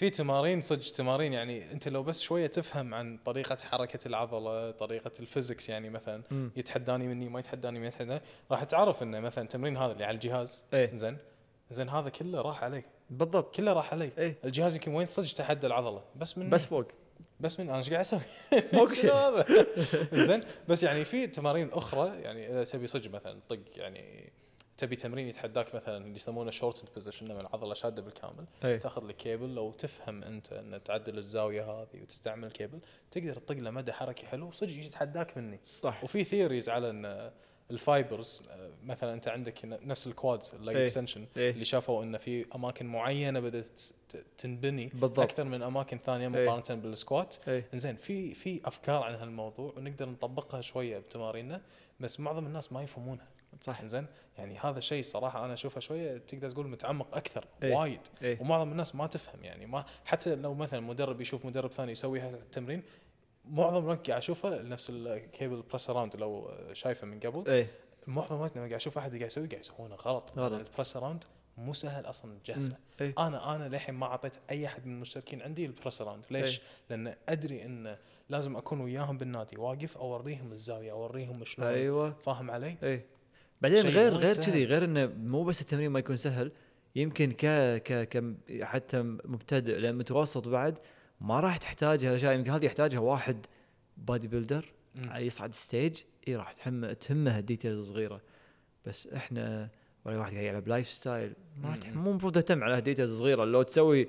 في 0.00 0.10
تمارين 0.10 0.60
صدق 0.60 0.92
تمارين 0.92 1.32
يعني 1.32 1.72
أنت 1.72 1.88
لو 1.88 2.02
بس 2.02 2.20
شوية 2.20 2.46
تفهم 2.46 2.94
عن 2.94 3.18
طريقة 3.24 3.56
حركة 3.70 4.08
العضلة 4.08 4.70
طريقة 4.70 5.10
ال 5.20 5.26
physics 5.26 5.68
يعني 5.68 5.90
مثلا 5.90 6.22
مم. 6.30 6.50
يتحداني 6.56 7.08
مني 7.08 7.28
ما 7.28 7.40
يتحداني 7.40 7.80
ما 7.80 7.86
يتحداني 7.86 8.20
راح 8.50 8.64
تعرف 8.64 9.02
إنه 9.02 9.20
مثلا 9.20 9.44
التمرين 9.44 9.76
هذا 9.76 9.92
اللي 9.92 10.04
على 10.04 10.14
الجهاز 10.14 10.64
إيه. 10.72 10.96
زين 10.96 11.18
زين 11.70 11.88
هذا 11.88 12.08
كله 12.08 12.40
راح 12.40 12.64
عليه 12.64 12.84
بالضبط 13.10 13.54
كله 13.54 13.72
راح 13.72 13.92
عليه 13.92 14.12
إيه. 14.18 14.36
الجهاز 14.44 14.74
يمكن 14.74 14.94
وين 14.94 15.06
صدق 15.06 15.32
تحدى 15.32 15.66
العضلة 15.66 16.02
بس 16.16 16.38
من 16.38 16.50
بس 16.50 16.66
فوق 16.66 16.86
بس 17.40 17.60
من 17.60 17.68
أنا 17.68 17.78
إيش 17.78 17.90
قاعد 17.90 18.00
أسوي؟ 18.00 18.20
ماكو 18.72 18.94
شيء. 18.94 19.12
هذا 19.12 19.66
زين 20.26 20.40
بس 20.68 20.82
يعني 20.82 21.04
في 21.04 21.26
تمارين 21.26 21.72
أخرى 21.72 22.20
يعني 22.22 22.50
إذا 22.50 22.64
تبي 22.64 22.86
صدق 22.86 23.10
مثلا 23.10 23.40
طق 23.48 23.58
يعني 23.76 24.32
تبي 24.80 24.96
تمرين 24.96 25.28
يتحداك 25.28 25.74
مثلا 25.74 25.96
اللي 25.96 26.16
يسمونه 26.16 26.50
short 26.50 26.94
position 26.94 27.28
من 27.28 27.40
العضلة 27.40 27.74
شادة 27.74 28.02
بالكامل 28.02 28.44
اي 28.64 28.78
تاخذ 28.78 29.04
لك 29.04 29.16
كيبل 29.16 29.54
لو 29.54 29.72
تفهم 29.72 30.22
أنت 30.22 30.52
إن 30.52 30.82
تعدل 30.84 31.18
الزاوية 31.18 31.64
هذه 31.64 32.02
وتستعمل 32.02 32.50
كيبل 32.50 32.80
تقدر 33.10 33.34
تطق 33.34 33.56
له 33.56 33.70
مدى 33.70 33.92
حركي 33.92 34.26
حلو 34.26 34.52
صدق 34.52 34.70
يتحداك 34.70 35.38
مني 35.38 35.60
صح 35.64 36.04
وفي 36.04 36.24
theories 36.24 36.68
على 36.68 36.90
إن 36.90 37.30
ال 37.70 37.80
fibers 37.80 38.42
مثلا 38.84 39.12
أنت 39.12 39.28
عندك 39.28 39.64
نفس 39.64 40.06
ال 40.06 40.14
quads 40.14 40.54
ال 40.54 40.59
leg 40.59 40.76
إيه. 40.76 40.84
extension 40.84 41.26
إيه. 41.36 41.50
اللي 41.50 41.64
شافوا 41.64 42.02
إن 42.02 42.18
في 42.18 42.46
أماكن 42.54 42.86
معينة 42.86 43.40
بدأت 43.40 43.80
تنبني 44.38 44.86
بالضبط. 44.86 45.20
أكثر 45.20 45.44
من 45.44 45.62
أماكن 45.62 45.98
ثانية 45.98 46.38
إيه. 46.38 46.46
مقارنة 46.46 46.82
بال 46.82 47.01
squat 47.01 47.48
اي 47.48 47.64
زين 47.74 47.96
في 47.96 48.34
في 48.34 48.60
أفكار 48.64 49.02
عن 49.02 49.14
هالموضوع 49.14 49.74
ونقدر 49.76 50.08
نطبقها 50.08 50.60
شوية 50.60 50.98
بتماريننا 50.98 51.62
بس 52.00 52.20
معظم 52.20 52.46
الناس 52.46 52.72
ما 52.72 52.82
يفهمونها 52.82 53.26
صح 53.60 53.84
زين؟ 53.84 54.06
يعني 54.38 54.58
هذا 54.58 54.78
الشيء 54.78 55.02
صراحة 55.02 55.44
أنا 55.44 55.52
أشوفه 55.52 55.80
شوية 55.80 56.18
تقدر 56.18 56.50
تقول 56.50 56.68
متعمق 56.68 57.16
أكثر 57.16 57.44
إيه. 57.62 57.74
وايد. 57.76 58.00
اي 58.22 58.38
ومعظم 58.40 58.72
الناس 58.72 58.94
ما 58.94 59.06
تفهم 59.06 59.44
يعني 59.44 59.66
ما 59.66 59.84
حتى 60.04 60.34
لو 60.34 60.54
مثلا 60.54 60.80
مدرب 60.80 61.20
يشوف 61.20 61.46
مدرب 61.46 61.72
ثاني 61.72 61.92
يسوي 61.92 62.20
هالتمرين 62.20 62.82
معظم 63.44 63.84
الوقت 63.84 64.06
قاعد 64.10 64.22
أشوفه 64.22 64.62
نفس 64.62 64.90
ال 64.90 65.02
cable 65.02 65.62
press 65.62 65.90
around 65.90 66.16
لو 66.16 66.50
شايفه 66.72 67.06
من 67.06 67.20
قبل. 67.20 67.50
اي 67.50 67.66
معظم 68.06 68.36
الوقت 68.36 68.56
لما 68.56 68.66
قاعد 68.66 68.74
أشوف 68.74 68.98
أحد 68.98 69.10
قاعد 69.10 69.22
يسوي 69.22 69.46
قاعد 69.46 69.60
يسوونه 69.60 69.94
غلط. 69.94 70.32
غلط. 70.36 70.52
ال 70.52 70.59
press 70.59 70.96
around 70.96 71.24
مو 71.58 71.74
سهل 71.74 72.06
أصلا 72.06 72.38
تجهزه 72.44 72.76
اي 73.00 73.14
أنا 73.18 73.56
أنا 73.56 73.68
للحين 73.68 73.94
ما 73.94 74.06
أعطيت 74.06 74.36
أي 74.50 74.66
أحد 74.66 74.86
من 74.86 74.94
المشتركين 74.94 75.42
عندي 75.42 75.66
ال 75.66 75.72
press 75.72 76.00
around 76.00 76.24
ليش؟ 76.30 76.58
إيه. 76.58 76.64
لأن 76.90 77.14
أدري 77.28 77.64
إن 77.64 77.96
لازم 78.28 78.56
أكون 78.56 78.80
وياهم 78.80 79.18
بالنادي 79.18 79.56
واقف 79.56 79.96
أوريهم 79.96 80.52
الزاوية 80.52 80.92
أوريهم 80.92 81.44
شلون 81.44 81.68
أيوه. 81.68 82.10
فاهم 82.12 82.50
علي؟ 82.50 82.76
اي 82.82 83.04
بعدين 83.60 83.86
غير 83.86 84.14
غير. 84.14 84.34
كذي 84.34 84.64
غير 84.64 84.84
إنه 84.84 85.06
مو 85.06 85.44
بس 85.44 85.60
التمرين 85.60 85.90
ما 85.90 85.98
يكون 85.98 86.16
سهل 86.16 86.52
يمكن 86.96 87.32
ك 87.32 87.46
ك 87.82 88.08
ك 88.08 88.34
حتى 88.62 89.02
مبتدئ 89.02 89.78
لأن 89.78 89.94
متوسط 89.94 90.48
بعد 90.48 90.78
ما 91.20 91.40
راح 91.40 91.56
تحتاج 91.56 92.04
هالأشياء 92.04 92.34
يمكن 92.34 92.50
هذه 92.50 92.64
يحتاجها 92.66 92.98
واحد 92.98 93.46
bodybuilder. 93.96 94.64
يصعد 95.14 95.54
stage 95.54 95.96
إي 96.28 96.36
راح 96.36 96.52
تهم 96.52 96.92
تهمه 96.92 97.38
ال 97.38 97.43
details 97.43 97.78
الصغيره 97.78 98.20
بس 98.86 99.06
إحنا 99.06 99.68
ولا 100.04 100.18
واحد 100.18 100.32
قاعد 100.32 100.44
يلعب 100.44 100.68
lifestyle 100.68 101.32
ما 101.62 101.68
راح. 101.68 101.96
مو 101.96 102.10
المفروض 102.10 102.32
تهتم 102.34 102.64
على 102.64 102.78
الديتيلز 102.78 103.10
الصغيره 103.10 103.44
لو 103.44 103.62
تسوي 103.62 104.08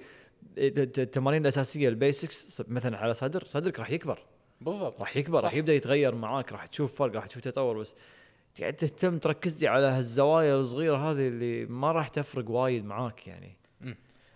الت- 0.58 0.99
التمارين 0.99 1.41
الأساسية 1.41 1.89
ال 1.89 2.00
basics 2.00 2.61
مثلا 2.68 2.97
على 2.97 3.14
صدر 3.14 3.43
صدرك 3.45 3.80
راح 3.80 3.91
يكبر 3.91 4.20
بالضبط 4.62 4.99
راح 4.99 5.18
يكبر. 5.18 5.43
راح 5.43 5.54
يبدأ 5.54 5.74
يتغير 5.74 6.16
معاك 6.16 6.52
راح 6.52 6.66
تشوف 6.66 6.95
فرق 6.95 7.16
راح 7.16 7.28
تشوف 7.28 7.41
تطور 7.43 7.78
بس 7.80 7.95
قاعد 8.60 8.74
تهتم 8.74 9.18
تركز 9.18 9.62
لي 9.62 9.68
على 9.68 9.88
هالزوايا 9.88 10.56
الصغيرة 10.56 10.97
هذه 11.12 11.28
اللي 11.28 11.66
ما 11.66 11.91
راح 11.91 12.08
تفرق 12.08 12.49
وايد 12.49 12.86
معاك 12.86 13.28
يعني. 13.28 13.61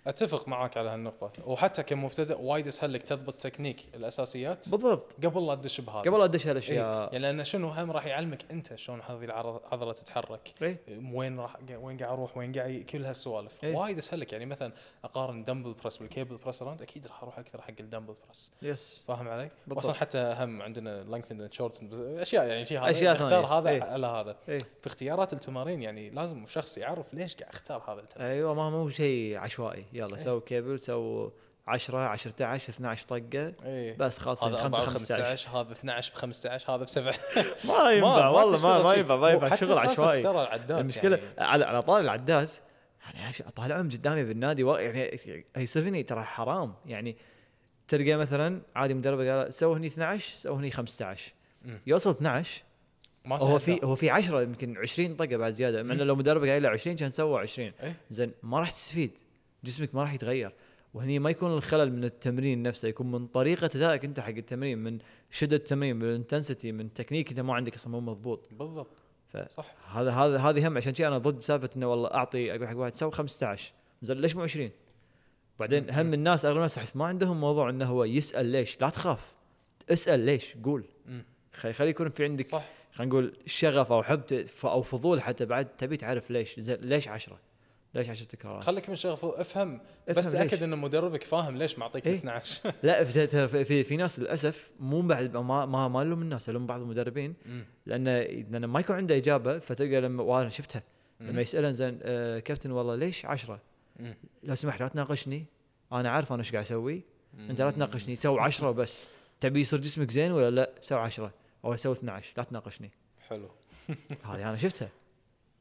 أتفق 0.07 0.47
معاك 0.47 0.77
على 0.77 0.89
هالنقطة. 0.89 1.31
وحتى 1.49 1.83
كمبتدئ 1.83 2.41
وايد 2.41 2.67
اسهل 2.67 2.93
لك 2.93 3.03
تضبط 3.03 3.33
تكنيك 3.41 3.85
الأساسيات. 3.95 4.69
بالضبط. 4.69 5.25
قبل 5.25 5.47
لا 5.47 5.55
تدش 5.55 5.81
بهذا. 5.81 5.99
قبل 5.99 6.19
لا 6.19 6.31
إيه. 6.39 6.51
هالأشياء. 6.51 7.13
يعني 7.13 7.19
لأن 7.19 7.43
شنو 7.43 7.67
هم 7.67 7.91
راح 7.91 8.05
يعلمك 8.05 8.51
أنت 8.51 8.75
شلون 8.75 9.01
هذه 9.01 9.23
العض- 9.25 9.61
العضله 9.65 9.93
تتحرك. 9.93 10.53
إيه. 10.61 10.79
وين 11.13 11.39
راح 11.39 11.55
وين 11.69 11.97
قاعد 11.97 12.11
أروح 12.11 12.37
وين 12.37 12.51
قاعد 12.53 12.85
كل 12.89 13.05
هالسوالف. 13.05 13.63
إيه. 13.63 13.75
وايد 13.75 13.97
اسهل 13.97 14.19
لك. 14.19 14.33
يعني 14.33 14.45
مثلا 14.45 14.73
أقارن 15.03 15.43
dumbbell 15.43 15.73
press 15.73 15.97
بال 15.97 16.09
cable 16.09 16.37
press 16.37 16.61
أكيد 16.61 17.07
راح 17.07 17.23
أروح 17.23 17.39
أكثر 17.39 17.61
حق 17.61 17.73
ال 17.79 17.83
dumbbell 17.83 18.15
press. 18.25 18.51
yes 18.61 19.03
فاهم 19.07 19.27
علي؟ 19.27 19.49
بالضبط. 19.67 19.85
واصلا 19.85 19.93
حتى 19.99 20.35
هم 20.37 20.61
عندنا 20.61 21.03
length 21.03 21.31
and 21.31 21.53
short 21.53 21.83
أشياء 21.93 22.47
يعني 22.47 22.65
شيء 22.65 22.79
هذا. 22.79 22.91
أشياء 22.91 23.15
اختار. 23.15 23.45
هذا 23.45 23.69
إيه. 23.69 23.83
على 23.83 24.07
هذا. 24.07 24.35
إيه. 24.49 24.59
في 24.59 24.87
اختيارات 24.87 25.33
التمارين 25.33 25.81
يعني 25.83 26.09
لازم 26.09 26.45
شخص 26.45 26.77
يعرف 26.77 27.13
ليش 27.13 27.35
قاعد 27.35 27.53
أختار 27.53 27.83
هذا 27.87 28.01
التمرين 28.01 28.31
أيوه 28.31 28.53
ما 28.53 28.69
مو 28.69 28.89
شيء 28.89 29.37
عشوائي. 29.37 29.85
يلا 29.95 30.17
إيه. 30.17 30.23
سوي 30.23 30.41
كيبل 30.41 30.79
سوي 30.79 31.31
10 31.67 31.97
10 31.97 32.31
11 32.31 32.69
12 32.73 33.05
طقة. 33.07 33.53
إيه. 33.65 33.97
بس 33.97 34.17
خلاص 34.17 34.43
هذا 34.43 34.61
4 34.61 34.81
ب 34.85 34.85
15 34.85 35.23
15 35.23 35.49
هذا 35.61 35.71
12 35.71 36.11
ب 36.13 36.15
15 36.15 36.75
هذا 36.75 36.83
ب 36.83 36.89
7 36.89 37.13
ما 37.67 37.91
ينفع 37.91 38.27
والله 38.27 38.63
ما 38.63 38.83
ما. 38.83 38.93
ينفع 38.93 39.15
ما 39.15 39.29
ينفع. 39.29 39.55
شغل 39.55 39.77
عشوائي. 39.77 40.21
المشكلة 40.69 41.17
يعني. 41.17 41.29
على 41.37 41.65
على 41.65 41.81
طاري 41.81 42.03
العداس 42.03 42.61
يعني 43.05 43.25
عش- 43.25 43.41
اطالعهم 43.41 43.89
قدامي 43.91 44.23
بالنادي 44.23 44.61
يعني 44.63 45.19
يصير 45.57 45.83
فيني 45.83 46.03
ترى 46.03 46.23
حرام. 46.23 46.73
يعني 46.85 47.17
تلقى 47.87 48.15
مثلا 48.15 48.61
عادي 48.75 48.93
مدرب 48.93 49.19
قال 49.19 49.53
سوي 49.53 49.77
هني 49.77 49.87
12 49.87 50.35
سوي 50.35 50.55
هني 50.57 50.71
15 50.71 51.33
مم. 51.65 51.79
يوصل 51.87 52.09
12 52.09 52.61
ما 53.25 53.35
هو. 53.37 53.59
في 53.59 53.79
هو 53.83 53.95
في 53.95 54.09
10 54.09 54.41
يمكن 54.41 54.77
20 54.77 55.15
طقة 55.15 55.37
بعد 55.37 55.51
زيادة. 55.53 55.83
مع 55.83 55.93
انه 55.93 56.03
لو 56.03 56.15
مدرب 56.15 56.43
قايل 56.45 56.63
له 56.63 56.69
20 56.69 56.95
كان 56.95 57.09
سوى 57.09 57.39
20 57.41 57.71
إيه. 57.83 57.95
زين 58.09 58.31
ما 58.43 58.59
راح 58.59 58.71
تستفيد. 58.71 59.19
جسمك 59.65 59.95
ما 59.95 60.01
راح 60.01 60.13
يتغير. 60.13 60.53
وهني 60.93 61.19
ما 61.19 61.29
يكون 61.29 61.51
الخلل 61.51 61.93
من 61.93 62.03
التمرين 62.03 62.63
نفسه 62.63 62.87
يكون 62.87 63.11
من 63.11 63.27
طريقة 63.27 63.69
أدائك 63.75 64.05
أنت 64.05 64.19
حق 64.19 64.29
التمرين 64.29 64.77
من 64.77 64.99
شدة 65.31 65.55
التمرين 65.55 65.95
من 65.95 66.03
ال 66.03 66.10
intensity 66.10 66.71
من 66.71 66.93
تكنيك 66.93 67.29
انت 67.29 67.39
ما 67.39 67.53
عندك 67.53 67.75
أصلا 67.75 67.91
مو 67.91 67.99
مضبوط. 67.99 68.49
بالضبط. 68.51 69.01
صح. 69.49 69.75
هذا 69.93 70.11
هذا 70.11 70.37
هذه 70.37 70.67
هم. 70.67 70.77
عشان 70.77 70.93
شي 70.93 71.07
أنا 71.07 71.17
ضد 71.17 71.41
سالفة 71.41 71.69
إنه 71.77 71.87
والله 71.87 72.13
أعطي 72.13 72.55
أقول 72.55 72.67
حق 72.67 72.77
واحد 72.77 72.95
سوي 72.95 73.11
15 73.11 73.71
زين 74.01 74.17
ليش 74.17 74.35
مو 74.35 74.43
20 74.43 74.69
بعدين 75.59 75.89
هم 75.89 76.13
الناس 76.13 76.45
أغلب 76.45 76.57
الناس 76.57 76.77
أحس 76.77 76.95
ما 76.95 77.05
عندهم 77.05 77.41
موضوع 77.41 77.69
إنه 77.69 77.85
هو 77.85 78.03
يسأل 78.03 78.45
ليش. 78.45 78.81
لا 78.81 78.89
تخاف. 78.89 79.33
اسأل 79.89 80.19
ليش. 80.19 80.55
قول. 80.63 80.83
خلي 81.53 81.89
يكون 81.89 82.09
في 82.09 82.23
عندك 82.23 82.45
صح. 82.45 82.65
خلينا 82.93 83.11
نقول 83.13 83.37
شغف 83.45 83.91
أو 83.91 84.03
حب 84.03 84.21
أو 84.63 84.81
فضول 84.81 85.21
حتى 85.21 85.45
بعد 85.45 85.65
تبي 85.65 85.97
تعرف 85.97 86.31
ليش. 86.31 86.59
زين 86.59 86.77
ليش 86.81 87.07
10 87.07 87.39
ليش 87.95 88.09
10 88.09 88.25
تكرارات 88.25 88.63
خليك 88.63 88.89
من 88.89 88.95
شغف 88.95 89.25
افهم 89.25 89.81
بس 90.09 90.17
افهم 90.27 90.47
تاكد. 90.47 90.63
إن 90.63 90.77
مدربك 90.77 91.23
فاهم 91.23 91.57
ليش 91.57 91.79
معطيك 91.79 92.07
إيه. 92.07 92.15
12 92.15 92.61
لا 92.83 93.03
في, 93.03 93.27
في, 93.47 93.65
في, 93.65 93.83
في 93.83 93.97
ناس 93.97 94.19
للأسف 94.19 94.69
مو 94.79 95.01
بعد 95.01 95.37
ما 95.37 95.65
ما 95.65 95.87
ما 95.87 96.03
لهم 96.03 96.21
الناس 96.21 96.49
لهم 96.49 96.67
بعض 96.67 96.81
المدربين. 96.81 97.33
لأن 97.85 98.03
لأن 98.51 98.65
ما 98.65 98.79
يكون 98.79 98.95
عنده 98.95 99.17
إجابة 99.17 99.59
فتلقى 99.59 100.01
لما 100.01 100.23
وأنا 100.23 100.49
شفتها. 100.49 100.83
لما 101.21 101.41
يسالن 101.41 101.73
زين 101.73 101.99
آه 102.03 102.39
كابتن 102.39 102.71
والله 102.71 102.95
ليش 102.95 103.25
10 103.25 103.59
مم. 103.99 104.15
لو 104.43 104.55
سمحت 104.55 104.79
لا 104.81 104.87
تناقشني 104.87 105.45
أنا 105.91 106.09
عارف 106.09 106.33
أنا 106.33 106.41
إيش 106.41 106.51
قاعد 106.51 106.65
أسوي 106.65 107.01
أنت 107.49 107.61
لا. 107.61 107.71
تناقشني 107.71 108.15
سوي 108.15 108.39
10 108.41 108.71
بس 108.71 109.05
تبي 109.39 109.59
يصير 109.59 109.79
جسمك 109.79 110.11
زين 110.11 110.31
ولا 110.31 110.49
لا 110.49 110.69
سوي 110.81 110.99
10 110.99 111.31
أو 111.65 111.75
سوي 111.75 111.93
12 111.93 112.33
لا 112.37 112.43
تناقشني 112.43 112.91
حلو 113.29 113.49
هذه 114.23 114.49
أنا 114.49 114.57
شفتها 114.57 114.89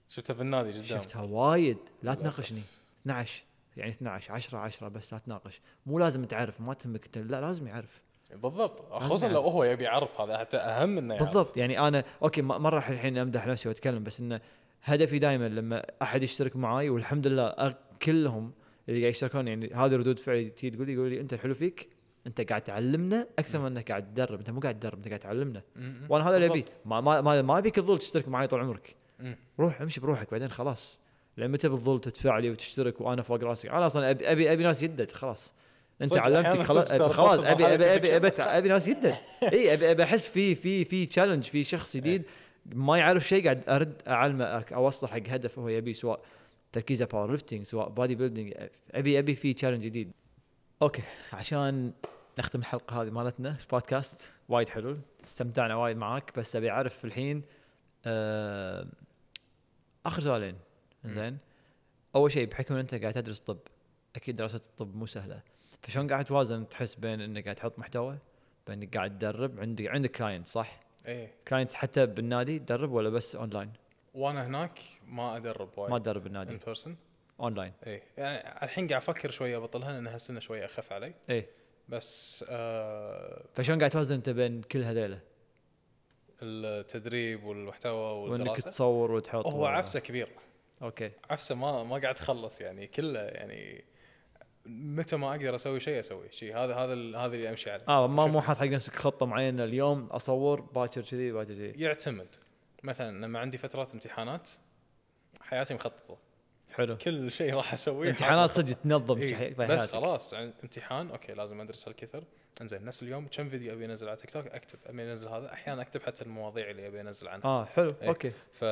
شفتها 0.08 0.34
بالنادي 0.34 0.70
قدام. 0.70 0.84
شفتها 0.84 1.22
وايد. 1.22 1.78
لا. 2.02 2.14
تناقشني. 2.14 2.62
12 3.02 3.42
يعني 3.76 3.90
12 3.90 4.32
10 4.32 4.58
10 4.58 4.88
بس 4.88 5.12
لا 5.12 5.18
تناقش. 5.18 5.60
مو 5.86 5.98
لازم 5.98 6.24
تعرف. 6.24 6.60
ما 6.60 6.74
تهمك 6.74 7.04
انت. 7.04 7.18
لا 7.18 7.40
لازم 7.40 7.66
يعرف. 7.66 8.02
بالضبط. 8.34 8.92
خصوصا 8.92 9.28
لو. 9.28 9.40
هو 9.40 9.64
يبي 9.64 9.84
يعرف 9.84 10.20
هذا 10.20 10.38
حتى 10.38 10.56
أهم 10.56 10.98
إنه 10.98 11.14
يعرف. 11.14 11.26
بالضبط. 11.26 11.56
يعني 11.56 11.88
أنا 11.88 12.04
أوكي 12.22 12.42
ما 12.42 12.68
راح 12.68 12.88
الحين 12.88 13.18
أمدح 13.18 13.46
نفسي 13.46 13.68
وأتكلم 13.68 14.04
بس 14.04 14.20
انه 14.20 14.40
هدفي 14.82 15.18
دائما 15.18 15.48
لما 15.48 15.86
أحد 16.02 16.22
يشترك 16.22 16.56
معاي 16.56 16.90
والحمد 16.90 17.26
لله 17.26 17.74
كلهم 18.02 18.52
اللي 18.88 19.00
قاعد 19.00 19.12
يشتركون 19.12 19.48
يعني 19.48 19.74
هذه 19.74 19.96
ردود 19.96 20.18
فعلي 20.18 20.50
تجي 20.50 20.70
تقول 20.70 20.86
لي 20.86 20.92
يقول 20.92 21.10
لي 21.10 21.20
أنت 21.20 21.32
الحلو 21.32 21.54
فيك. 21.54 21.88
أنت 22.26 22.40
قاعد 22.40 22.62
تعلمنا 22.62 23.26
أكثر 23.38 23.58
من 23.58 23.66
إنك 23.66 23.90
قاعد 23.90 24.14
تدرب. 24.14 24.38
أنت 24.38 24.50
مو 24.50 24.60
قاعد 24.60 24.78
تدرب 24.78 24.96
أنت 24.96 25.08
قاعد 25.08 25.20
تعلمنا. 25.20 25.62
وأنا 26.08 26.28
هذا 26.28 26.36
اللي 26.36 26.46
ابي 26.46 26.60
بالضبط. 26.60 26.72
ما 26.84 27.20
ما 27.20 27.42
ما, 27.42 27.58
أبيك 27.58 27.76
تظل 27.76 27.98
تشترك 27.98 28.28
معي 28.28 28.46
طول 28.46 28.60
عمرك. 28.60 28.96
روح 29.60 29.80
امشي 29.80 30.00
بروحك 30.00 30.30
بعدين 30.30 30.48
خلاص. 30.50 30.98
لأن 31.36 31.50
متى 31.50 31.68
بتظل 31.68 32.00
تدفع 32.00 32.38
لي 32.38 32.50
وتشترك 32.50 33.00
وأنا 33.00 33.22
فوق 33.22 33.44
راسك 33.44 33.68
أنا 33.68 33.86
أصلا 33.86 34.10
أبي 34.10 34.32
أبي, 34.32 34.52
أبي 34.52 34.62
ناس 34.62 34.82
يدد 34.82 35.10
خلاص. 35.12 35.52
أنت 36.02 36.16
علمتك 36.16 36.62
خلاص 36.62 36.92
خلاص 37.12 37.38
أبي 37.38 37.66
أبي 37.74 37.84
أبي 37.94 38.16
أبي, 38.16 38.28
أبي, 38.38 38.68
ناس 38.68 38.88
يدد. 38.88 39.14
إي 39.52 39.74
أبي 39.74 39.90
أبي 39.90 40.02
أحس 40.02 40.28
في 40.28 40.54
في 40.54 40.84
في 40.84 41.06
challenge 41.06 41.44
في 41.44 41.64
شخص 41.64 41.96
جديد. 41.96 42.22
ما 42.66 42.98
يعرف 42.98 43.28
شيء 43.28 43.44
قاعد 43.44 43.62
أرد 43.68 44.02
أعلمه 44.08 44.60
أك- 44.60 44.72
اوصل 44.72 45.08
حق 45.08 45.20
هدف 45.28 45.58
هو 45.58 45.68
يبيه 45.68 45.92
سواء 45.92 46.20
تركيزه 46.72 47.04
powerlifting 47.04 47.62
سواء 47.62 47.88
bodybuilding 47.88 48.54
أبي 48.90 49.18
أبي 49.18 49.34
في 49.34 49.52
challenge 49.54 49.82
جديد. 49.84 50.10
okay 50.82 51.02
عشان 51.32 51.92
نختم 52.38 52.58
الحلقة 52.60 53.02
هذه 53.02 53.10
مالتنا 53.10 53.56
البودكاست 53.62 54.32
وايد 54.48 54.68
حلو. 54.68 54.96
استمتعنا 55.24 55.74
وايد 55.76 55.96
معاك 55.96 56.38
بس 56.38 56.56
أبي 56.56 56.70
أعرف 56.70 57.04
الحين 57.04 57.42
آه 58.06 58.86
آخر 60.06 60.22
سؤالين. 60.22 60.56
زين 61.04 61.38
أول 62.14 62.32
شيء 62.32 62.46
بحكم 62.46 62.74
إن 62.74 62.80
أنت 62.80 62.94
قاعد 62.94 63.12
تدرس 63.12 63.40
طب 63.40 63.58
أكيد 64.16 64.36
دراسة 64.36 64.56
الطب 64.56 64.96
مو 64.96 65.06
سهلة. 65.06 65.40
فشلون 65.82 66.10
قاعد 66.10 66.24
توازن؟ 66.24 66.68
تحس 66.68 66.94
بين 66.94 67.20
إنك 67.20 67.44
قاعد 67.44 67.56
تحط 67.56 67.78
محتوى 67.78 68.18
بانك 68.66 68.96
قاعد 68.96 69.18
تدرب 69.18 69.60
عندك 69.60 69.86
عندك 69.86 70.10
client 70.10 70.48
صح؟ 70.48 70.80
إيه. 71.06 71.32
clients 71.48 71.74
حتى 71.74 72.06
بالنادي 72.06 72.58
تدرب 72.58 72.92
ولا 72.92 73.10
بس 73.10 73.36
اونلاين؟ 73.36 73.72
وأنا 74.14 74.46
هناك 74.46 74.80
ما 75.06 75.36
أدرب 75.36 75.78
وايد. 75.78 75.90
ما 75.92 75.98
تدرب 75.98 76.24
بالنادي. 76.24 76.52
in 76.52 76.58
person 76.66 76.96
اونلاين 77.40 77.72
إيه. 77.86 78.02
يعني 78.16 78.64
الحين 78.64 78.88
قاعد 78.88 79.02
أفكر 79.02 79.30
شوية 79.30 79.56
ابطلها 79.56 79.92
لأن 79.92 80.06
هالسنه 80.06 80.40
شوية 80.40 80.64
أخف 80.64 80.92
علي. 80.92 81.14
إيه. 81.30 81.48
بس 81.88 82.44
آه 82.48 83.44
فشلون 83.54 83.78
قاعد 83.78 83.90
توازن 83.90 84.14
أنت 84.14 84.30
بين 84.30 84.62
كل 84.62 84.82
هذيلا؟ 84.82 85.18
التدريب 86.42 87.44
والمحتوى 87.44 88.12
وإنك 88.12 88.30
والدراسة. 88.30 88.70
تصور 88.70 89.12
وتحط 89.12 89.46
هو 89.46 89.66
عفسة 89.66 90.00
كبير 90.00 90.28
okay. 90.82 91.10
عفسة 91.30 91.54
ما 91.54 91.82
ما 91.82 91.98
قاعد 91.98 92.14
تخلص 92.14 92.60
يعني 92.60 92.86
كله 92.86 93.20
يعني 93.20 93.84
متى 94.66 95.16
ما 95.16 95.30
أقدر 95.30 95.54
أسوي 95.54 95.80
شيء 95.80 96.00
أسوي 96.00 96.32
شيء. 96.32 96.56
هذا 96.56 96.74
هذا 96.74 96.92
هذا 97.18 97.34
اللي 97.34 97.50
أمشي 97.50 97.70
عليه. 97.70 97.84
آه 97.88 98.06
ما 98.06 98.26
مو؟ 98.26 98.40
حاط 98.40 98.58
حق 98.58 98.66
نفسك 98.66 98.96
خطة 98.96 99.26
معينة 99.26 99.64
اليوم 99.64 100.06
أصور 100.06 100.60
باكر 100.60 101.02
كذي 101.02 101.32
باكر 101.32 101.54
كذي. 101.54 101.72
يعتمد. 101.84 102.28
مثلا 102.82 103.26
لما 103.26 103.38
عندي 103.38 103.58
فترات 103.58 103.94
امتحانات 103.94 104.50
حياتي 105.40 105.74
مخططة. 105.74 106.18
حلو. 106.72 106.96
كل 106.96 107.32
شيء 107.32 107.54
راح 107.54 107.74
أسويه. 107.74 108.10
امتحانات 108.10 108.50
صدق 108.50 108.74
تنظم 108.74 109.18
إيه، 109.18 109.54
بس. 109.54 109.86
خلاص 109.86 110.34
امتحان 110.34 111.10
okay 111.10 111.32
لازم 111.32 111.60
أدرس 111.60 111.88
هالكثر. 111.88 112.24
انزين 112.60 112.84
نفس 112.84 113.02
اليوم 113.02 113.26
كم 113.26 113.48
فيديو 113.48 113.72
أبي 113.72 113.84
أنزل 113.84 114.08
على 114.08 114.16
تيك 114.16 114.30
توك؟ 114.30 114.46
أكتب 114.46 114.78
أبي 114.86 115.02
أنزل 115.02 115.28
هذا. 115.28 115.52
أحيانا 115.52 115.82
أكتب 115.82 116.02
حتى 116.02 116.24
المواضيع 116.24 116.70
اللي 116.70 116.86
أبي 116.86 117.00
أنزل 117.00 117.28
عنها. 117.28 117.44
آه 117.44 117.64
حلو 117.64 117.94
إيه. 118.02 118.08
okay. 118.08 118.32
ف 118.52 118.64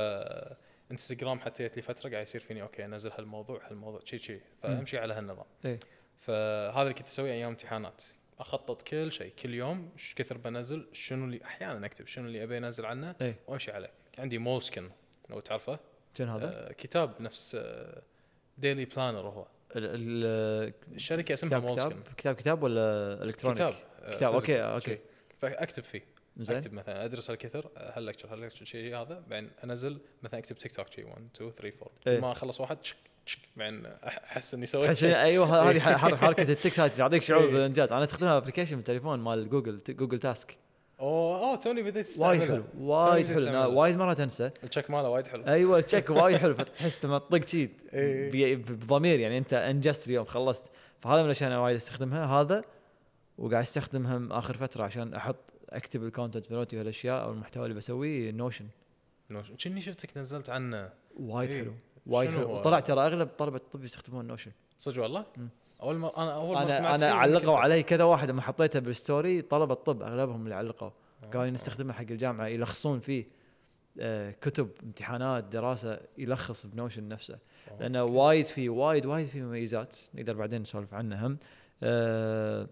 انستغرام 0.93 1.41
حتى 1.41 1.65
جت 1.65 1.77
لي 1.77 1.83
فترة 1.83 2.11
قاعد 2.11 2.23
يصير 2.23 2.41
فيني 2.41 2.63
okay 2.63 2.85
أنزل 2.85 3.11
هالموضوع 3.19 3.61
هالموضوع 3.71 4.01
شي 4.05 4.19
شي. 4.19 4.41
فأمشي 4.63 4.99
على 4.99 5.15
هالنظام. 5.15 5.47
إيه. 5.65 5.81
فهذا 6.19 6.83
اللي 6.83 6.95
كنت 6.95 7.09
أسويه 7.09 7.33
أيام 7.33 7.49
امتحانات. 7.49 8.05
أخطط 8.39 8.83
كل 8.83 9.13
شيء 9.13 9.33
كل 9.43 9.55
يوم 9.55 9.91
إيش 9.93 10.15
كثر 10.15 10.39
بنزل 10.39 10.89
شنو 10.93 11.25
اللي 11.25 11.45
أحيانا 11.45 11.87
أكتب 11.87 12.07
شنو 12.07 12.27
اللي 12.27 12.43
أبي 12.43 12.59
أنزل 12.59 12.87
عنه 12.87 13.15
إيه. 13.21 13.37
وأمشي 13.47 13.73
عليه. 13.73 13.91
عندي 14.19 14.39
Moleskine 14.39 14.91
لو 15.31 15.41
تعرفه. 15.41 15.79
شنو 16.19 16.33
هذا؟ 16.33 16.69
آه 16.69 16.73
كتاب 16.73 17.23
نفس 17.23 17.57
daily 18.59 18.85
planner 18.85 19.29
هو. 19.29 19.47
الشركة 19.77 21.33
اسمها 21.33 21.51
كتاب 21.51 21.63
Moleskine 21.63 21.89
كتاب 21.91 22.15
كتاب 22.17 22.35
كتاب 22.35 22.63
ولا 22.63 22.83
electronic؟ 23.23 23.59
كتاب 23.59 23.75
آه، 24.03 24.11
كتاب 24.17 24.33
okay 24.35 24.57
physical 24.59 24.61
okay 24.61 24.85
شيء. 24.87 25.01
فأكتب 25.39 25.85
فيه. 25.85 26.05
زين. 26.37 26.57
أكتب 26.57 26.73
مثلا 26.73 27.05
أدرس 27.05 27.31
هالكثر 27.31 27.71
آه، 27.77 27.99
هال 27.99 28.06
lecture 28.06 28.33
هال 28.35 28.41
lecture 28.41 28.65
شيء 28.65 28.97
هذا؟ 28.97 29.23
بعدين 29.31 29.51
أنزل 29.65 29.99
مثلا 30.23 30.41
أكتب 30.41 30.57
تيك 30.59 30.73
توك 30.73 30.89
شيء 30.91 31.07
1 31.07 31.29
2 31.37 31.51
3 31.51 31.77
4 31.83 31.91
إيه. 32.07 32.17
كل 32.17 32.21
ما 32.23 32.33
أخلص 32.33 32.61
واحد 32.61 32.77
check 32.77 32.97
check. 33.27 33.39
بعدين 33.57 33.87
أحس 34.05 34.55
إني 34.55 34.67
سويت 34.67 34.85
تحس 34.87 35.01
شيء. 35.01 35.17
أيوه 35.17 35.71
هذه 35.71 35.81
حر- 35.81 36.17
حركة 36.27 36.43
ال 36.43 36.49
ticks 36.49 36.81
هذه 36.81 36.91
تعطيك 36.91 37.23
شعور 37.23 37.45
إيه. 37.45 37.51
بالإنجاز. 37.53 37.93
أنا 37.93 38.05
أستخدمها 38.05 38.37
application 38.37 38.77
بالتليفون 38.77 39.19
مال 39.19 39.49
Google 39.51 39.79
Google 39.89 40.19
Task 40.19 40.57
أوه 41.01 41.39
أوه 41.39 41.57
توني 41.57 41.83
بديت 41.83 42.19
وايد 42.19 42.43
حلو 42.43 42.65
وايد 42.79 43.29
حلو 43.29 43.81
وايد 43.81 43.97
مرات 43.97 44.21
انسى 44.21 44.47
ال 44.47 44.54
check 44.54 44.91
ماله 44.91 45.09
وايد 45.09 45.29
حلو. 45.29 45.47
أيوه 45.47 45.81
check 45.81 46.11
وايد 46.11 46.37
حلو 46.37 46.55
فتحس 46.59 47.05
لما 47.05 47.19
تطق 47.19 47.45
شيء 47.45 47.71
إيه. 47.93 48.57
بضمير 48.57 49.21
يعني 49.21 49.39
أنت 49.39 49.53
أنجزت 49.53 50.07
اليوم 50.07 50.25
خلصت. 50.25 50.65
فهذا 51.01 51.19
من 51.19 51.25
الأشياء 51.25 51.51
أنا 51.51 51.59
وايد 51.59 51.77
أستخدمها. 51.77 52.27
هذا 52.27 52.65
وقاعد 53.39 53.63
أستخدمها 53.63 54.39
آخر 54.39 54.57
فترة 54.57 54.85
عشان 54.85 55.15
أحط 55.15 55.37
اكتب 55.71 56.05
ال 56.05 56.11
content 56.11 56.53
مالتي 56.53 56.79
والاشياء 56.79 57.25
أو 57.25 57.33
المحتوى 57.33 57.65
اللي 57.65 57.75
بسويه 57.75 58.31
Notion 58.31 58.67
نوشن 59.31 59.57
كني 59.57 59.81
شفتك 59.81 60.17
نزلت 60.17 60.51
عنه. 60.51 60.91
وايد 61.21 61.53
إيه. 61.53 61.63
حلو 61.63 61.73
وايد 62.07 62.31
حلو؟ 62.31 62.51
وطلع 62.51 62.81
ترى 62.81 63.07
أغلب 63.07 63.29
طلبه 63.39 63.57
الطب 63.57 63.85
يستخدمون 63.85 64.27
نوشن 64.27 64.53
صدق 64.79 65.03
والله. 65.03 65.27
أول 65.83 65.97
ما 65.97 66.23
أنا 66.23 66.35
أول 66.35 66.55
ما 66.55 66.63
أنا 66.63 66.77
سمعت 66.77 67.03
أنا 67.03 67.13
علقوا 67.13 67.57
علي 67.57 67.83
كذا 67.83 68.05
واحد 68.05 68.31
لما 68.31 68.43
حطيته 68.43 68.79
بال 68.79 68.97
story 68.97 69.43
طلبة 69.43 69.75
الطب 69.75 70.03
أغلبهم 70.03 70.45
اللي 70.45 70.55
علقوا 70.55 70.91
قالوا 71.33 71.47
آه. 71.47 71.51
نستخدمه 71.51 71.93
حق 71.93 72.01
الجامعة 72.01 72.47
يلخصون 72.47 73.01
فيه 73.01 73.43
آه، 74.01 74.31
كتب 74.31 74.69
امتحانات 74.83 75.45
دراسة 75.45 76.01
يلخص 76.19 76.67
ب 76.67 76.73
Notion 76.73 77.09
نفسه. 77.09 77.39
لأنه. 77.81 78.05
وايد 78.05 78.47
في 78.47 78.69
وايد 78.69 79.07
وايد 79.07 79.27
في 79.27 79.43
مميزات 79.43 79.99
نقدر 80.15 80.35
بعدين 80.35 80.63
نسولف 80.63 80.95
عنها 80.95 81.27
هم 81.27 81.39
آه، 81.83 82.69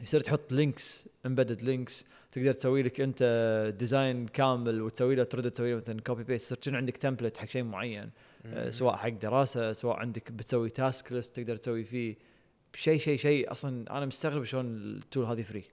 يصير 0.00 0.20
تحط 0.20 0.52
links 0.52 1.08
embedded 1.26 1.62
links 1.62 2.04
تقدر 2.32 2.52
تسوي 2.52 2.82
لك 2.82 3.00
أنت 3.00 3.74
design 3.78 4.26
كامل 4.26 4.82
وتسوي 4.82 5.14
له 5.14 5.24
ترد 5.24 5.50
تسوي 5.50 5.70
له 5.70 5.76
مثلا 5.76 6.00
copy 6.00 6.24
paste 6.24 6.60
يصير 6.60 6.76
عندك 6.76 6.96
template 6.96 7.36
حق 7.36 7.48
شيء 7.48 7.62
معين. 7.62 8.10
سواء 8.70 8.96
حق 8.96 9.08
دراسة 9.08 9.72
سواء 9.72 9.96
عندك 9.96 10.32
بتسوي 10.32 10.70
task 10.70 11.12
list 11.12 11.36
تقدر 11.36 11.56
تسوي 11.56 11.84
فيه 11.84 12.16
شيء 12.74 12.98
شيء 12.98 13.18
شيء. 13.18 13.52
أصلا 13.52 13.98
أنا 13.98 14.06
مستغرب 14.06 14.44
شلون 14.44 14.66
ال 14.76 14.86
tool 14.86 15.24
هذه 15.24 15.42
free 15.42 15.58
من 15.60 15.64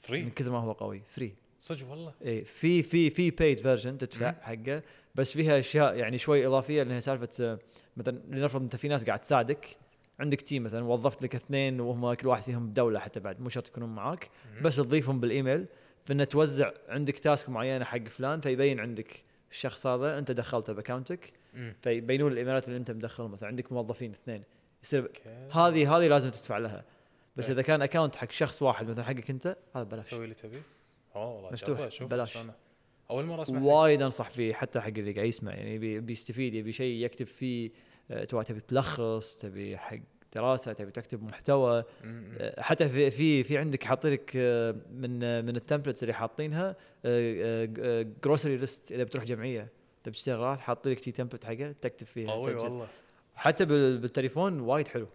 free 0.00 0.30
كثر 0.30 0.50
ما 0.50 0.58
هو 0.58 0.72
قوي. 0.72 1.02
free 1.10 1.34
صدق 1.60 1.90
والله. 1.90 2.14
اي 2.24 2.44
في 2.44 2.82
في 2.82 3.10
في 3.10 3.30
paid 3.30 3.60
version 3.60 3.98
تدفع. 3.98 4.32
حقه 4.40 4.82
بس 5.14 5.32
فيها 5.32 5.58
أشياء 5.58 5.96
يعني 5.96 6.18
شوي 6.18 6.46
إضافية 6.46 6.82
لأنها 6.82 7.00
سالفة 7.00 7.28
آه، 7.40 7.58
مثلا 7.96 8.18
لنفرض 8.28 8.62
أنت 8.62 8.76
في 8.76 8.88
ناس 8.88 9.04
قاعد 9.04 9.20
تساعدك 9.20 9.76
عندك 10.20 10.40
team 10.40 10.62
مثلا 10.62 10.84
وظفت 10.84 11.22
لك 11.22 11.34
اثنين 11.34 11.80
وهم 11.80 12.14
كل 12.14 12.28
واحد 12.28 12.42
فيهم 12.42 12.68
بدوله 12.68 12.98
حتى 12.98 13.20
بعد 13.20 13.40
مو 13.40 13.48
شرط 13.48 13.68
يكونون 13.68 13.94
معاك. 13.94 14.30
بس 14.62 14.76
تضيفهم 14.76 15.20
بالإيميل. 15.20 15.66
فإنه 16.04 16.24
توزع 16.24 16.70
عندك 16.88 17.18
task 17.18 17.48
معينة 17.48 17.84
حق 17.84 18.08
فلان 18.08 18.40
فيبين 18.40 18.80
عندك 18.80 19.22
الشخص 19.52 19.86
هذا 19.86 20.18
أنت 20.18 20.30
دخلته 20.30 20.72
باكونتك. 20.72 21.32
فيبينون 21.82 22.32
الايميلات 22.32 22.64
اللي 22.68 22.76
أنت 22.76 22.90
مدخلهم 22.90 23.32
مثلا 23.32 23.48
عندك 23.48 23.72
موظفين 23.72 24.12
اثنين 24.12 24.42
يصير 24.82 25.10
هذه 25.52 25.96
هذه 25.96 26.08
لازم 26.08 26.30
تدفع 26.30 26.58
لها 26.58 26.84
بس. 27.36 27.50
إذا 27.50 27.62
كان 27.62 27.82
account 27.82 28.16
حق 28.16 28.30
شخص 28.30 28.62
واحد 28.62 28.90
مثلا 28.90 29.04
حقك 29.04 29.30
أنت 29.30 29.56
هذا 29.76 29.84
ببلاش 29.84 30.06
تسوي 30.06 30.24
اللي 30.24 30.34
تبي 30.34 30.62
أوه 31.16 31.34
والله 31.34 31.52
مفتوح، 31.52 31.88
بلاش. 32.00 32.38
أول 33.10 33.24
مرة 33.24 33.42
أسمع. 33.42 33.62
وايد 33.62 34.02
أنصح 34.02 34.30
فيه 34.30 34.54
حتى 34.54 34.80
حق 34.80 34.86
اللي 34.88 35.12
قاعد 35.12 35.26
يسمع 35.26 35.54
يعني 35.54 36.00
بيستفيد 36.00 36.54
يبي 36.54 36.72
شيء 36.72 37.04
يكتب 37.04 37.26
فيه 37.26 37.70
آه، 38.10 38.24
تبي 38.24 38.60
تلخص 38.60 39.36
تبي 39.36 39.78
حق 39.78 39.98
دراسة 40.34 40.72
تبي 40.72 40.90
تكتب 40.90 41.22
محتوى. 41.22 41.84
آه، 42.04 42.60
حتى 42.60 42.88
في 42.88 43.10
في 43.10 43.42
في 43.42 43.58
عندك 43.58 43.84
حاطين 43.84 44.12
لك 44.12 44.32
آه، 44.36 44.74
من 44.92 45.22
آه، 45.22 45.40
من 45.40 45.56
ال 45.56 45.61
templates 45.61 46.02
اللي 46.02 46.14
حاطينها 46.14 46.76
grocery 48.24 48.56
list 48.56 48.92
إذا 48.92 49.04
بتروح 49.04 49.24
جمعية. 49.24 49.68
تبي 50.04 50.14
تشتغل 50.14 50.58
حاطين 50.60 50.92
لك 50.92 51.00
template 51.10 51.44
حقه 51.44 51.74
تكتب 51.80 52.06
فيها. 52.06 52.30
قوي. 52.32 52.54
والله. 52.54 52.86
حتى 53.34 53.64
بال- 53.64 53.98
بالتليفون 53.98 54.60
وايد 54.60 54.88
حلو. 54.88 55.06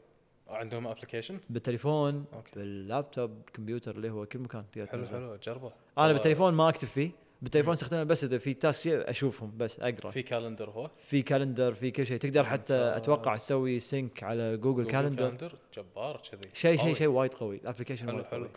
عندهم 0.47 0.87
application 0.87 1.39
بالتليفون 1.49 2.25
okay. 2.33 2.51
باللابتوب 2.55 3.31
الكمبيوتر 3.47 3.95
اللي 3.95 4.09
هو 4.09 4.25
كل 4.25 4.39
مكان 4.39 4.63
تقدر 4.71 4.87
حلو. 4.87 5.05
حلو 5.07 5.35
جربه. 5.43 5.71
أنا 5.97 6.13
بالتليفون 6.13 6.53
ما 6.53 6.69
أكتب 6.69 6.87
فيه. 6.87 7.11
بالتليفون. 7.41 7.73
استخدمه 7.73 8.03
بس 8.03 8.23
إذا 8.23 8.37
في 8.37 8.53
task 8.53 8.87
أشوفهم 8.87 9.53
بس 9.57 9.79
أقرأ. 9.79 10.09
في 10.09 10.23
calendar 10.23 10.69
هو؟ 10.69 10.89
في 11.07 11.21
calendar 11.21 11.73
في 11.73 11.91
كل 11.91 12.07
شيء. 12.07 12.17
تقدر 12.17 12.43
حتى. 12.43 12.75
أتوقع 12.75 13.35
تسوي 13.35 13.79
sync 13.79 14.23
على 14.23 14.57
Google 14.57 14.85
Calendar 14.85 15.53
جبار 15.77 16.21
كذي. 16.31 16.41
شيء 16.53 16.77
شيء. 16.77 16.93
شيء 16.93 17.07
وايد 17.07 17.33
قوي. 17.33 17.55
ال 17.55 17.59
application 17.59 18.05
حلو 18.05 18.15
وايد 18.15 18.25
حلو. 18.25 18.43
قوي. 18.43 18.51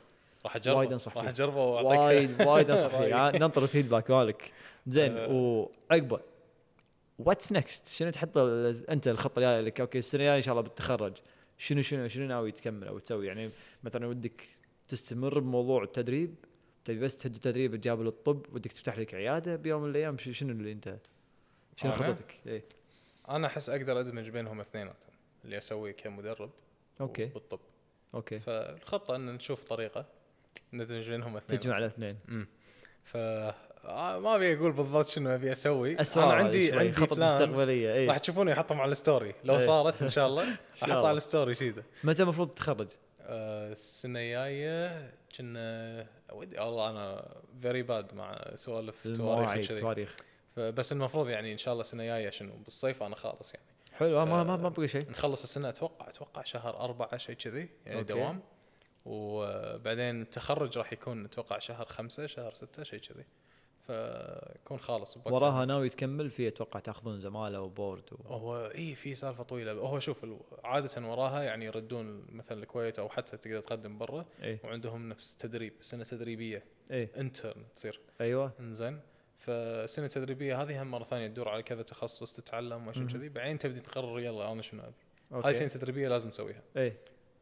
راح 0.45 0.57
أجربه. 0.57 0.79
وايد 0.79 0.93
أنصح 0.93 1.17
راح. 1.17 1.29
أجربه 1.29 1.67
وأعطيك. 1.67 2.01
وايد 2.01 2.43
وايد 2.43 2.71
أنصح 2.71 2.89
فيه. 2.89 3.31
ننطر 3.39 3.63
ال 3.63 3.68
feedback 3.68 4.11
مالك. 4.11 4.53
زين 4.87 5.17
آه. 5.17 5.29
وعقبه. 5.31 6.21
what's 7.19 7.53
next 7.53 7.89
شنو 7.89 8.11
تحط 8.11 8.39
أنت 8.39 9.09
الخطة 9.09 9.39
الجاية 9.39 9.61
لك؟ 9.61 9.81
okay 9.81 9.99
السنة 9.99 10.21
الجاية 10.21 10.37
إن 10.37 10.43
شاء 10.43 10.53
الله 10.53 10.63
بتتخرج 10.63 11.13
شنو 11.59 11.83
شنو 11.83 12.09
شنو 12.09 12.27
ناوي 12.27 12.53
تكمل 12.53 12.89
أو 12.89 12.99
تسوي 12.99 13.27
يعني 13.27 13.49
مثلا 13.85 14.07
ودك 14.07 14.49
تستمر 14.89 15.39
بموضوع 15.39 15.83
التدريب 15.83 16.35
تبي 16.85 17.01
بس 17.01 17.17
تهد 17.17 17.35
التدريب 17.35 17.77
تجابل 17.77 18.03
الطب 18.03 18.47
ودك 18.53 18.73
تفتح 18.73 18.99
لك 18.99 19.15
عيادة 19.15 19.57
بيوم 19.57 19.83
من 19.83 19.91
الأيام 19.91 20.19
شنو 20.19 20.51
اللي 20.51 20.73
انت 20.73 20.97
شنو؟ 21.77 21.93
خطتك؟ 21.93 22.41
إيه. 22.47 22.65
أنا 23.29 23.47
أحس 23.47 23.71
أقدر 23.71 24.01
أدمج 24.01 24.29
بينهم 24.29 24.61
اثنيناتهم 24.61 25.13
اللي 25.45 25.59
أسويه 25.59 25.93
كمدرب 25.93 26.51
okay. 27.01 27.27
بالطب 27.27 27.61
okay. 28.15 28.39
فالخطه 28.39 29.17
أن 29.17 29.35
نشوف 29.35 29.65
طريقة 29.65 30.07
ندمج 30.73 31.09
بينهم 31.09 31.37
اثنين. 31.37 31.61
تجمع 31.61 31.79
الاثنين. 31.79 32.19
امم 32.29 32.47
ف 33.05 33.17
آه، 33.85 34.19
ما 34.19 34.37
أبي 34.37 34.55
أقول 34.55 34.73
بالضبط 34.73 35.07
شنو 35.07 35.31
أبي 35.31 35.53
أسوي. 35.53 35.97
أنا 36.17 36.33
عندي 36.33 36.71
شوي، 36.71 36.79
عندي 36.79 36.93
خطط 36.93 37.19
مستقبلية 37.19 37.95
اي 37.95 38.07
راح 38.07 38.19
تشوفوني 38.19 38.53
أحطهم 38.53 38.81
على 38.81 38.93
ال 38.93 38.99
story. 38.99 39.35
لو 39.45 39.55
إيه. 39.55 39.67
صارت 39.67 40.03
إن 40.03 40.11
شاء 40.11 40.27
الله. 40.27 40.45
أحطها. 40.83 41.09
على 41.09 41.17
ال 41.17 41.23
story 41.23 41.55
سيده 41.55 41.85
متى 42.05 42.23
المفروض 42.23 42.51
تتخرج؟ 42.51 42.89
آه، 43.21 43.73
السنة 43.73 44.21
الجاية 44.21 45.11
كنا 45.37 46.07
ودي 46.33 46.61
والله 46.61 46.91
أنا 46.91 47.35
very 47.63 47.83
bad 47.83 48.15
مع 48.15 48.43
سوالف 48.55 49.09
تواريخ 49.17 49.69
تواريخ. 49.69 50.17
بس 50.57 50.93
المفروض 50.93 51.29
يعني 51.29 51.53
إن 51.53 51.59
شاء 51.59 51.73
الله 51.73 51.81
السنة 51.81 52.03
الجاية 52.03 52.31
شنو 52.31 52.57
بالصيف 52.57 53.03
أنا 53.03 53.17
خالص 53.17 53.55
يعني. 53.55 53.67
حلو 53.93 54.25
ما 54.25 54.45
ما 54.45 54.57
ما 54.57 54.69
بقي 54.69 54.89
شيء. 54.89 55.11
نخلص 55.11 55.43
السنة 55.43 55.69
أتوقع 55.69 56.09
أتوقع 56.09 56.43
شهر 56.43 56.81
أربعة 56.81 57.17
شيء 57.17 57.35
كذي 57.35 57.69
يعني 57.87 57.99
okay. 58.01 58.13
دوام. 58.13 58.41
وبعدين 59.05 60.21
التخرج 60.21 60.79
راح 60.79 60.93
يكون 60.93 61.25
أتوقع 61.25 61.59
شهر 61.59 61.87
خمسة 61.87 62.27
شهر 62.27 62.55
ستة 62.55 62.83
شيء 62.83 63.01
كذي. 63.01 63.25
فيكون 63.87 64.79
خالص. 64.79 65.17
وراها 65.27 65.65
ناوي 65.65 65.89
تكمل 65.89 66.31
في 66.31 66.49
أتوقع 66.49 66.81
تأخذون 66.81 67.21
زمالة 67.21 67.61
و 67.61 67.70
board 67.70 68.13
و... 68.13 68.17
هو 68.29 68.67
إي 68.67 68.95
في 68.95 69.15
سالفة 69.15 69.43
طويلة. 69.43 69.73
هو 69.73 69.99
شوف 69.99 70.27
عادة 70.65 71.09
وراها 71.09 71.43
يعني 71.43 71.65
يردون 71.65 72.27
مثلا 72.29 72.63
الكويت 72.63 72.99
أو 72.99 73.09
حتى 73.09 73.37
تقدر 73.37 73.61
تقدم 73.61 73.99
برا 73.99 74.27
إيه 74.43 74.61
وعندهم 74.65 75.09
نفس 75.09 75.37
تدريب 75.37 75.73
سنة 75.81 76.05
تدريبية 76.05 76.65
إيه 76.91 77.11
intern 77.17 77.65
تصير. 77.77 78.01
أيوه. 78.21 78.53
إنزين. 78.61 79.01
فالسنه 79.39 80.07
التدريبيه 80.07 80.63
هذه 80.63 80.83
هم 80.83 80.91
مرة 80.91 81.05
ثانية 81.05 81.27
تدور 81.27 81.49
على 81.49 81.63
كذا 81.63 81.83
تخصص 81.83 82.33
تتعلم 82.33 82.87
مهم. 82.87 83.09
كذي. 83.09 83.29
بعدين 83.29 83.59
تبدي 83.59 83.81
تقرر 83.81 84.21
يلا 84.21 84.53
أنا 84.53 84.63
شنو 84.63 84.83
أبي. 84.83 84.95
هاي 85.47 85.55
سنة 85.55 85.69
تدريبية 85.69 86.09
لازم 86.09 86.31
تسويها. 86.31 86.63
إيه 86.77 86.97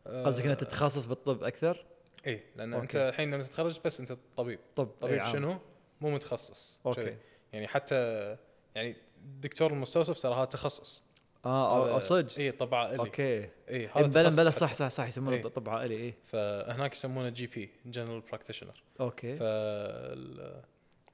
قصدك 0.07 0.47
إنك 0.47 0.57
تتخصص 0.61 1.05
بالطب 1.05 1.43
أكثر؟ 1.43 1.84
إي 2.26 2.43
لأن 2.57 2.74
okay. 2.75 2.85
انت 2.84 2.97
الحين 2.97 3.34
لما 3.34 3.43
تتخرج 3.43 3.78
بس 3.84 4.01
أنت 4.01 4.16
طبيب. 4.36 4.59
طب 4.76 4.86
طبيب 5.01 5.14
إيه،. 5.14 5.32
شنو؟ 5.32 5.59
مو 6.01 6.11
متخصص. 6.11 6.81
okay. 6.87 7.16
يعني 7.53 7.69
حتى 7.69 8.37
يعني 8.75 8.97
دكتور 9.41 9.73
المستوصف 9.73 10.23
ترى 10.23 10.35
هذا 10.35 10.45
تخصص. 10.45 11.09
آه 11.45 11.95
أو 11.95 12.01
صدق؟ 12.01 12.39
اي 12.39 12.51
طب 12.53 12.75
عائلي 12.75 12.99
okay. 12.99 13.23
اي 13.23 13.51
إيه، 13.69 13.91
هذا 13.97 14.07
بلا 14.07 14.23
تخصص 14.23 14.37
بلا 14.41 14.51
حتى. 14.51 14.61
صح 14.61 14.73
صح 14.73 14.89
صح 14.89 15.09
يسمونه 15.09 15.37
إيه. 15.37 15.43
طب 15.43 15.69
عائلي 15.69 15.97
إيه. 15.97 16.15
فهناك 16.25 16.93
يسمونه 16.93 17.29
GP 17.29 17.71
general 17.87 18.21
practitioner 18.21 18.83
okay. 19.01 19.37
ف 19.37 19.43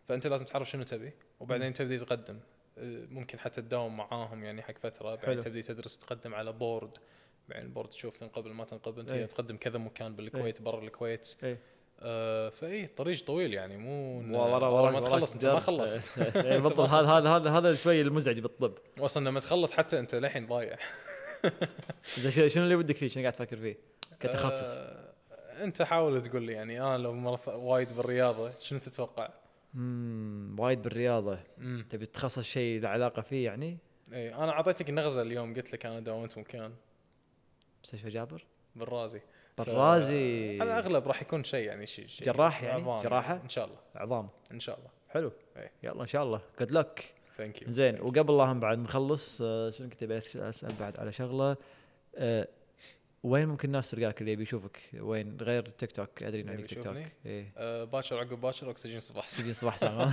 فأنت 0.09 0.27
لازم 0.27 0.45
تعرف 0.45 0.71
شنو 0.71 0.83
تبي 0.83 1.13
وبعدين 1.41 1.73
تبدي 1.73 1.99
تقدم. 1.99 2.41
ممكن 3.11 3.39
حتى 3.39 3.63
تداوم 3.63 3.97
معاهم 3.97 4.45
يعني 4.45 4.63
حق 4.63 4.79
فترة 4.79 5.15
بعدين. 5.15 5.41
تبدي 5.41 5.63
تدرس 5.63 5.99
تقدم 5.99 6.35
على 6.35 6.53
board 6.53 6.95
بعدين 7.49 7.65
ال 7.65 7.69
board 7.69 7.91
تشوف 7.91 8.17
تنقبل 8.17 8.51
ما 8.51 8.65
تنقبل 8.65 9.01
أنت 9.01 9.13
إيه. 9.13 9.27
تقدم 9.27 9.57
كذا 9.57 9.79
مكان 9.79 10.17
بالكويت 10.17 10.63
برا 10.63 10.81
الكويت. 10.81 11.37
إيه. 11.43 11.59
آه 12.05 12.49
فاي 12.49 12.87
طريق 12.87 13.25
طويل 13.25 13.55
يعني 13.55 13.77
مو 13.77 14.19
ورا 14.39 14.69
ورا 14.69 14.91
ما 14.91 15.01
تخلص 15.01 15.33
أنت 15.33 15.47
ما 15.47 15.61
خلصت 15.61 16.19
إيه، 16.19 16.59
بالضبط 16.59 16.81
هذا 16.81 17.09
هذا 17.09 17.31
هذا 17.31 17.51
هذا 17.51 17.75
شوي 17.75 18.01
المزعج 18.01 18.41
بالطب 18.41 18.75
أصلا 18.99 19.29
لما 19.29 19.41
تخلص 19.41 19.73
حتى 19.73 19.99
أنت 19.99 20.15
للحين 20.15 20.47
ضايع 20.47 20.79
زين 22.19 22.31
شنو- 22.31 22.49
شنو 22.49 22.65
اللي 22.65 22.75
ودك 22.75 22.97
فيه؟ 22.97 23.09
شنو 23.09 23.23
قاعد 23.23 23.33
تفكر 23.33 23.57
فيه؟ 23.57 23.77
كتخصص 24.21 24.77
آه 24.79 25.15
أنت 25.65 25.83
حاول 25.83 26.23
تقول 26.23 26.43
لي 26.43 26.53
يعني 26.53 26.81
أنا 26.83 26.99
لو 26.99 27.13
مرة 27.13 27.57
وايد 27.57 27.93
بالرياضة 27.97 28.51
شنو 28.61 28.79
تتوقع؟ 28.79 29.29
امم 29.75 30.61
وايد 30.61 30.83
بالرياضة 30.83 31.39
تبي 31.91 32.07
تتخصص 32.07 32.43
شيء 32.43 32.81
له 32.81 32.89
علاقة 32.89 33.23
فيه 33.23 33.45
يعني؟ 33.45 33.79
اي 34.13 34.35
أنا 34.35 34.51
أعطيتك 34.53 34.91
نغزه 34.91 35.23
اليوم 35.23 35.55
قلت 35.55 35.73
لك 35.73 35.87
أنا 35.87 36.01
داومت 36.01 36.39
مكان 36.39 36.73
مستشفى 37.85 38.09
جابر؟ 38.09 38.45
بالرازي 38.77 39.21
ف- 39.57 39.61
بالرازي 39.61 40.59
على 40.61 40.71
الأغلب 40.73 41.09
راح 41.09 41.23
يكون 41.23 41.45
شيء 41.45 41.67
يعني 41.67 41.87
شيء 41.87 42.07
شيء 42.07 42.27
جراح 42.27 42.63
يعني؟ 42.63 42.83
عظام 42.83 43.03
جراحة؟ 43.03 43.41
إن 43.45 43.49
شاء 43.49 43.65
الله. 43.65 43.77
عظام. 43.95 44.29
إن 44.53 44.61
شاء 44.61 44.79
الله. 44.79 44.89
حلو. 45.09 45.33
إيه. 45.57 45.71
يلا 45.83 46.03
إن 46.03 46.07
شاء 46.07 46.23
الله. 46.23 46.41
good 46.61 46.71
luck 46.71 47.15
thank 47.39 47.63
you 47.63 47.71
زين 47.71 48.01
وقبل 48.01 48.35
هم 48.41 48.61
بعد 48.61 48.79
نخلص 48.79 49.43
آه، 49.43 49.71
شنو 49.71 49.89
كنت 49.89 50.03
أبي 50.03 50.19
أسأل 50.37 50.73
بعد 50.81 50.97
على 50.97 51.13
شغلة؟ 51.13 51.57
آه، 52.17 52.49
وين 53.23 53.49
ممكن 53.49 53.69
الناس 53.69 53.91
تلقاك 53.91 54.21
اللي 54.21 54.33
يبي 54.33 54.43
يشوفك؟ 54.43 54.91
وين؟ 55.01 55.37
غير 55.41 55.63
تيك 55.69 55.93
توك 55.93 56.23
ادري 56.23 56.41
ان 56.41 56.49
عندك 56.49 56.67
تيك 56.67 56.85
توك؟ 56.85 56.97
إيه. 57.27 57.53
آه 57.57 57.85
باكر 57.85 58.19
عقب 58.19 58.41
باكر 58.41 58.71
أكسجين 58.71 59.01
صباح 59.01 59.29
تجي 59.29 59.51
الصباح 59.51 59.77
سلام 59.77 60.11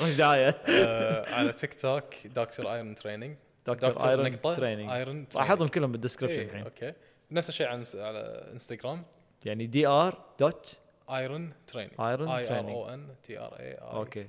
خوش 0.00 0.16
دعايه 0.16 0.48
آه 0.68 1.34
على 1.34 1.52
تيك 1.52 1.74
توك 1.74 2.04
دكتور 2.26 2.72
ايرون 2.74 2.94
تريننج 2.94 3.36
دكتور 3.66 4.10
ايرون 4.10 4.40
تريننج 4.40 4.90
ايرون 4.90 5.26
راح 5.36 5.50
أحطهم 5.50 5.68
كلهم 5.68 5.92
بالدسكربشن 5.92 6.40
الحين. 6.40 6.62
أوكي. 6.62 6.92
نفس 7.32 7.48
الشيء 7.48 7.66
على 7.66 7.84
على 7.94 8.48
انستغرام 8.52 9.02
يعني 9.44 9.66
دي 9.66 9.86
ار 9.86 10.24
دوت 10.40 10.80
ايرون 11.10 11.52
تريننج 11.66 11.92
Iron 11.92 12.00
اي 12.00 12.58
ار. 12.58 12.68
أو 12.68 12.88
ان 12.88 13.14
تي 13.22 13.38
ار 13.38 13.56
اي 13.60 13.74
أوكي 13.74 14.28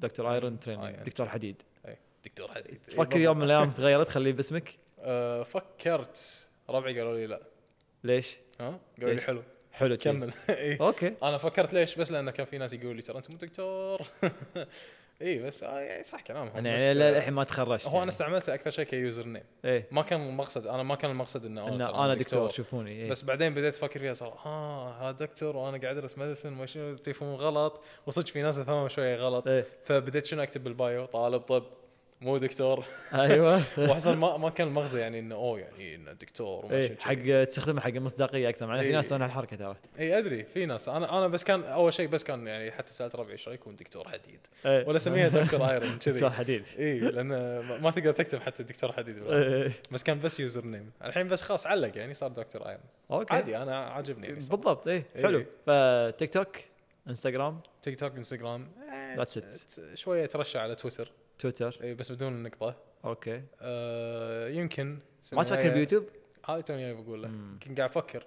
دكتور 0.00 0.32
ايرون 0.32 0.58
تريننج. 0.58 0.96
دكتور 0.96 1.28
حديد 1.28 1.62
دكتور 2.24 2.48
حديد 2.54 2.78
تفكر 2.86 3.20
يوم 3.20 3.36
من 3.36 3.42
الأيام 3.44 3.70
تغيرت 3.70 4.08
خليه 4.08 4.32
باسمك. 4.32 4.74
آه 4.98 5.42
فكرت. 5.42 6.48
ربعي 6.70 6.98
قالوا 6.98 7.16
لي 7.18 7.26
لا. 7.26 7.40
ليش؟ 8.04 8.38
ها؟ 8.60 8.78
قالوا 9.00 9.14
لي؟ 9.14 9.20
حلو. 9.20 9.42
حلو. 9.72 9.96
كمل. 9.96 10.32
اي 10.50 10.76
okay. 10.80 11.14
أنا 11.22 11.38
فكرت 11.38 11.72
ليش 11.74 11.94
بس 11.94 12.12
لأن 12.12 12.30
كان 12.30 12.46
في 12.46 12.58
ناس 12.58 12.72
يقولوا 12.72 12.94
لي 12.94 13.02
ترى 13.02 13.18
أنت 13.18 13.30
مو 13.30 13.36
دكتور. 13.36 14.02
اي 15.22 15.38
بس 15.38 15.62
آه 15.62 15.80
يعني 15.80 16.04
صح 16.04 16.20
كلامهم 16.20 16.56
أنا 16.56 16.70
يعني 16.70 16.82
آه، 16.82 16.94
للحين 16.94 17.34
ما 17.34 17.44
تخرجت 17.44 17.86
هو 17.86 18.02
أنا 18.02 18.08
استعملته 18.08 18.54
أكثر 18.54 18.70
شيء 18.70 18.84
ك 18.84 19.26
username. 19.26 19.42
إيه. 19.64 19.86
ما 19.90 20.02
كان 20.02 20.28
المقصد 20.28 20.66
أنا 20.66 20.82
ما 20.82 20.94
كان 20.94 21.10
المقصد 21.10 21.44
إنه 21.44 21.68
ان 21.68 21.80
أوه 21.82 21.90
ترى 21.90 22.04
أنا 22.04 22.14
دكتور. 22.14 22.50
شوفوني 22.50 22.90
إيه. 22.90 23.10
بس 23.10 23.22
بعدين 23.22 23.54
بديت 23.54 23.74
أفكر 23.74 24.00
فيها 24.00 24.12
صار 24.12 24.38
آه 24.46 24.92
هذا 25.08 25.16
دكتور 25.26 25.56
وأنا 25.56 25.78
قاعد 25.78 25.96
أدرس 25.96 26.18
مدرسه 26.18 26.50
ما 26.50 26.66
شنو 26.66 26.96
تفهم 26.96 27.34
غلط. 27.34 27.80
وصدق 28.06 28.26
في 28.26 28.42
ناس 28.42 28.58
يفهموا 28.58 28.88
شوية 28.88 29.16
غلط. 29.16 29.48
إيه. 29.48 29.66
فبديت 29.82 30.26
شنو 30.26 30.42
أكتب 30.42 30.64
بال 30.64 30.77
bio؟ 30.77 31.04
طالب 31.04 31.40
طب 31.40 31.64
مو 32.22 32.36
دكتور. 32.38 32.84
أيوه. 33.14 33.62
واحسن 33.90 34.16
ما 34.18 34.36
ما 34.36 34.50
كان 34.50 34.68
المغزى 34.68 35.00
يعني 35.00 35.18
إنه 35.18 35.34
أوه 35.34 35.58
يعني 35.60 35.94
إنه 35.94 36.12
دكتور 36.12 36.66
وما 36.66 36.74
إيه 36.74 36.96
حق 37.00 37.12
كذي. 37.12 37.46
تستخدمها 37.46 37.80
حق 37.82 37.88
المصداقية 37.88 38.48
أكثر 38.48 38.66
مع 38.66 38.74
إن 38.76 38.80
في. 38.80 38.92
ناس 38.92 39.04
يسوون 39.06 39.22
هالحركة 39.22 39.56
ترى. 39.56 39.76
اي 39.98 40.18
أدري 40.18 40.44
في 40.44 40.66
ناس. 40.66 40.88
أنا 40.88 41.18
أنا 41.18 41.28
بس 41.28 41.44
كان 41.44 41.64
أول 41.64 41.92
شيء 41.92 42.08
بس 42.08 42.24
كان 42.24 42.46
يعني 42.46 42.70
حتى 42.72 42.92
سألت 42.92 43.16
ربعي 43.16 43.32
إيش 43.32 43.48
رأيك 43.48 43.60
يكون 43.60 43.76
دكتور 43.76 44.08
حديد؟ 44.08 44.40
إيه. 44.66 44.88
ولا 44.88 44.96
اسميها 44.96 45.28
دكتور 45.28 45.64
Iron 45.70 45.94
دكتور 45.98 46.12
كذي 46.14 46.30
حديد. 46.30 46.62
اي 46.78 46.98
لأن 47.00 47.28
ما- 47.82 47.90
تقدر 47.90 48.12
تكتب 48.12 48.40
حتى 48.40 48.62
دكتور 48.62 48.92
حديد. 48.92 49.26
إيه. 49.26 49.72
بس 49.90 50.02
كان 50.02 50.20
بس 50.20 50.40
username 50.40 50.90
الحين 51.04 51.28
بس 51.28 51.42
خلاص 51.42 51.66
علق 51.66 51.96
يعني 51.98 52.14
صار 52.14 52.30
دكتور 52.30 52.68
Iron. 52.68 52.84
Okay. 53.10 53.34
عادي 53.34 53.56
أنا 53.56 53.78
عاجبني 53.78 54.22
يعني. 54.22 54.34
بالضبط 54.34 54.88
إيه 54.88 55.04
إيه. 55.16 55.22
حلو. 55.22 55.44
فتيك 55.66 56.32
توك 56.32 56.56
انستغرام 57.08 57.60
تيك 57.82 58.00
توك 58.00 58.16
انستغرام 58.16 58.68
شوية 59.94 60.26
ترشح 60.26 60.60
على 60.60 60.74
تويتر 60.74 61.10
تويتر. 61.38 61.78
اي 61.82 61.94
بس 61.94 62.12
بدون 62.12 62.32
النقطه 62.32 62.76
okay. 63.04 63.42
آه 63.60 64.48
يمكن 64.48 64.98
ما 65.32 65.42
تفكر 65.42 65.74
بيوتيوب؟ 65.74 66.04
هذا 66.48 66.60
توني 66.60 66.80
جاي 66.82 66.94
بقول 67.02 67.22
له 67.22 67.28
مم. 67.28 67.58
كنت 67.62 67.78
قاعد 67.78 67.90
أفكر. 67.90 68.26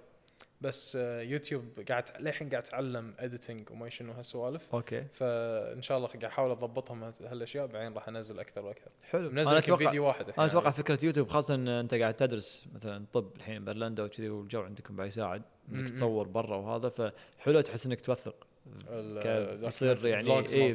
بس 0.60 0.96
آه 1.00 1.20
يوتيوب 1.20 1.64
قاعد 1.88 2.04
للحين 2.20 2.48
قاعد 2.50 2.62
أتعلم 2.62 3.14
editing 3.18 3.70
وما 3.70 3.88
شنو 3.88 4.12
هالسوالف. 4.12 4.74
Okay. 4.74 5.04
فإن 5.12 5.82
شاء 5.82 5.96
الله 5.96 6.08
قاعد 6.08 6.24
أحاول 6.24 6.50
أضبطهم 6.50 7.04
هال- 7.04 7.26
هالأشياء 7.26 7.66
بعدين 7.66 7.92
راح 7.94 8.08
أنزل 8.08 8.38
أكثر 8.38 8.64
وأكثر. 8.64 8.90
حلو. 9.10 9.30
منزل 9.30 9.50
أنا 9.50 9.58
أتوقع 9.58 9.84
فيديو 9.84 10.06
واحد 10.06 10.30
أنا 10.30 10.44
أتوقع. 10.46 10.70
فكرة 10.70 10.98
يوتيوب 11.02 11.28
خاصة 11.28 11.54
إن 11.54 11.68
أنت 11.68 11.94
قاعد 11.94 12.14
تدرس 12.14 12.66
مثلا 12.74 13.04
طب 13.12 13.30
الحين 13.36 13.64
بإيرلندا 13.64 14.02
وكذي 14.02 14.28
والجو 14.28 14.60
عندكم 14.62 14.96
بعد 14.96 15.08
يساعد 15.08 15.42
انك. 15.72 15.90
تصور 15.90 16.28
برا 16.28 16.56
وهذا 16.56 16.88
فحلو 16.88 17.60
تحس 17.60 17.86
إنك 17.86 18.00
توثق. 18.00 18.46
يصير 19.62 20.06
يعني 20.06 20.28
ما 20.28 20.34
وكذي. 20.38 20.74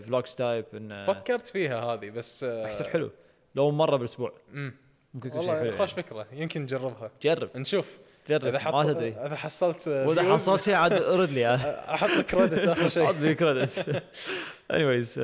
vlogs 0.00 0.34
type 0.36 0.64
إنه 0.74 1.04
فكرت 1.04 1.46
فيها 1.46 1.80
هذه 1.80 2.10
بس 2.10 2.44
آه، 2.44 2.68
يصير 2.68 2.86
حلو. 2.88 3.10
لو 3.54 3.70
مرة 3.70 3.96
بالأسبوع. 3.96 4.32
مم. 4.52 4.74
ممكن 5.14 5.30
والله 5.30 5.60
حلو 5.60 5.70
خوش 5.70 5.90
يعني. 5.90 6.02
فكرة 6.02 6.26
يمكن 6.32 6.62
نجربها. 6.62 7.10
جرب. 7.22 7.56
نشوف. 7.56 7.98
جرب. 8.28 8.44
إذا 8.44 8.50
ما 8.52 8.58
حط 8.58 8.86
تدري. 8.86 9.08
إذا 9.08 9.36
حصلت 9.36 9.88
آه، 9.88 10.08
وإذا 10.08 10.22
حصلت 10.34 10.62
شيء 10.62 10.74
عاد 10.74 10.92
ارد 10.92 11.30
لي. 11.30 11.54
أحط 11.94 12.10
لك 12.10 12.26
credit 12.26 12.68
آخر 12.68 12.88
شيء. 12.88 13.06
حط 13.06 13.14
لي 13.14 13.34
credit 13.34 14.02
anyways 14.74 15.18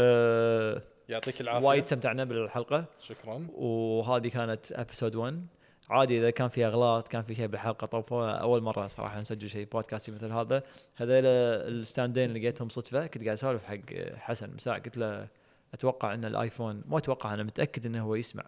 يعطيك 1.08 1.40
العافية. 1.40 1.66
وايد 1.66 1.82
استمتعنا 1.82 2.24
بالحلقة. 2.24 2.84
شكرا. 3.00 3.46
وهذه 3.54 4.28
كانت 4.28 4.72
episode 4.72 5.16
1 5.16 5.46
عادي 5.90 6.18
إذا 6.18 6.30
كان 6.30 6.48
في 6.48 6.66
إغلاط 6.66 7.08
كان 7.08 7.22
في 7.22 7.34
شيء 7.34 7.46
بالحلقة 7.46 7.86
طوفوها 7.86 8.30
أول 8.30 8.62
مرة 8.62 8.86
صراحة 8.86 9.20
نسجل 9.20 9.50
شيء 9.50 9.68
بودكاستي 9.72 10.12
مثل 10.12 10.32
هذا. 10.32 10.62
هذول 10.96 11.26
ال 11.26 11.40
stand 11.40 12.06
ين 12.06 12.32
لقيتهم 12.32 12.68
صدفة 12.68 13.06
كنت 13.06 13.24
قاعد 13.24 13.36
أسولف 13.36 13.64
حق 13.64 14.16
حسن 14.16 14.54
مساء 14.54 14.74
قلت 14.78 14.96
له 14.96 15.28
أتوقع 15.74 16.14
إن 16.14 16.24
الآيفون 16.24 16.82
مو 16.86 16.98
أتوقع 16.98 17.34
أنا 17.34 17.42
متأكد 17.42 17.86
إنه 17.86 18.04
هو 18.04 18.14
يسمع 18.14 18.44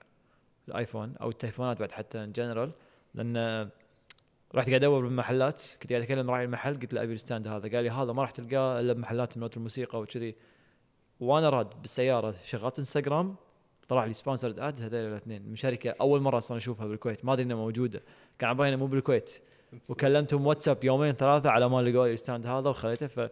الآيفون 0.68 1.14
أو 1.20 1.28
التليفونات 1.28 1.78
بعد 1.78 1.92
حتى 1.92 2.24
in 2.24 2.32
general 2.32 2.72
لأن 3.14 3.68
رحت 4.54 4.68
قاعد 4.68 4.84
أدور 4.84 5.02
بالمحلات 5.02 5.62
كنت 5.82 5.92
قاعد 5.92 6.02
أكلم 6.02 6.30
راعي 6.30 6.44
المحل 6.44 6.74
قلت 6.74 6.94
له 6.94 7.02
أبي 7.02 7.12
ال 7.12 7.18
stand 7.18 7.48
هذا. 7.48 7.68
قال 7.68 7.84
لي 7.84 7.90
هذا 7.90 8.12
ما 8.12 8.22
راح 8.22 8.30
تلقاه 8.30 8.80
إلا 8.80 8.92
بمحلات 8.92 9.38
نوت 9.38 9.56
الموسيقى 9.56 10.00
وكذي. 10.00 10.34
وأنا 11.20 11.48
راد 11.48 11.82
بالسيارة 11.82 12.34
شغلت 12.44 12.78
إنستغرام 12.78 13.36
طلع 13.88 14.04
لي 14.04 14.12
sponsored 14.14 14.58
ad 14.58 14.82
هذول 14.82 15.00
الاثنين. 15.00 15.42
من 15.48 15.56
شركه 15.56 15.94
أول 16.00 16.20
مرة 16.20 16.38
أصلا 16.38 16.56
أشوفها 16.56 16.86
بالكويت. 16.86 17.24
ما 17.24 17.32
أدري 17.32 17.44
إنها 17.44 17.56
موجودة. 17.56 18.02
كان 18.38 18.50
عبالي 18.50 18.68
إنها 18.68 18.78
مو 18.78 18.86
بالكويت. 18.86 19.38
وكلمتهم 19.90 20.46
واتساب 20.46 20.84
يومين 20.84 21.12
ثلاثة 21.12 21.50
على 21.50 21.68
ما 21.68 21.82
لقوا 21.82 22.06
لي 22.06 22.14
ال 22.14 22.20
stand 22.20 22.46
هذا 22.46 22.70
وخليته 22.70 23.06
ف 23.06 23.18
أنا 23.18 23.30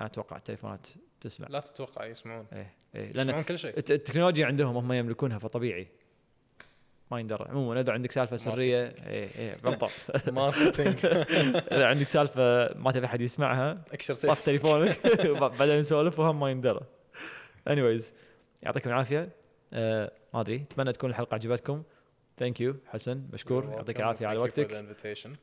أتوقع 0.00 0.36
التليفونات 0.36 0.86
تسمع. 1.20 1.46
لا 1.50 1.60
تتوقع 1.60 2.06
يسمعون. 2.06 2.46
إيه 2.52 2.72
إيه. 2.94 3.12
لأن 3.12 3.26
يسمعون 3.28 3.42
كل 3.44 3.58
شيء. 3.58 3.78
الت- 3.78 3.90
التكنولوجيا 3.90 4.46
عندهم 4.46 4.76
هم 4.76 4.92
يملكونها 4.92 5.38
فطبيعي. 5.38 5.88
ما 7.10 7.20
يندرى. 7.20 7.46
عموما 7.50 7.80
إذا 7.80 7.92
عندك 7.92 8.12
سالفة 8.12 8.36
سرية 8.36 8.78
إيه 9.06 9.28
إيه 9.38 9.56
بالضبط. 9.64 9.90
marketing 10.28 10.96
إذا 11.72 11.86
عندك 11.86 12.06
سالفة 12.06 12.74
ما 12.78 12.92
تبي 12.92 13.06
أحد 13.06 13.20
يسمعها 13.20 13.84
اكسر 13.92 14.14
طف 14.14 14.20
سيف 14.20 14.40
تليفونك. 14.44 15.06
بعدين 15.58 15.80
نسولف 15.80 16.18
وهم 16.18 16.40
ما 16.40 16.50
يندرى. 16.50 16.80
Anyways. 17.70 18.04
يعطيكم 18.66 18.90
العافية. 18.90 19.28
آه 19.72 20.12
ما 20.34 20.40
أدري 20.40 20.56
أتمنى 20.56 20.92
تكون 20.92 21.10
الحلقة 21.10 21.34
عجبتكم. 21.34 21.82
thank 22.38 22.60
you 22.60 22.76
حسن 22.86 23.28
مشكور. 23.32 23.64
يعطيك 23.64 24.00
العافية 24.00 24.26
على 24.26 24.38
وقتك. 24.38 24.72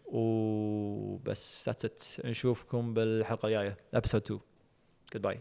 وبس 0.06 1.64
that's 1.66 1.86
it 2.20 2.26
نشوفكم 2.26 2.94
بالحلقة 2.94 3.46
الجاية. 3.46 3.78
episode 3.94 4.22
2 4.22 4.40
goodbye 5.14 5.40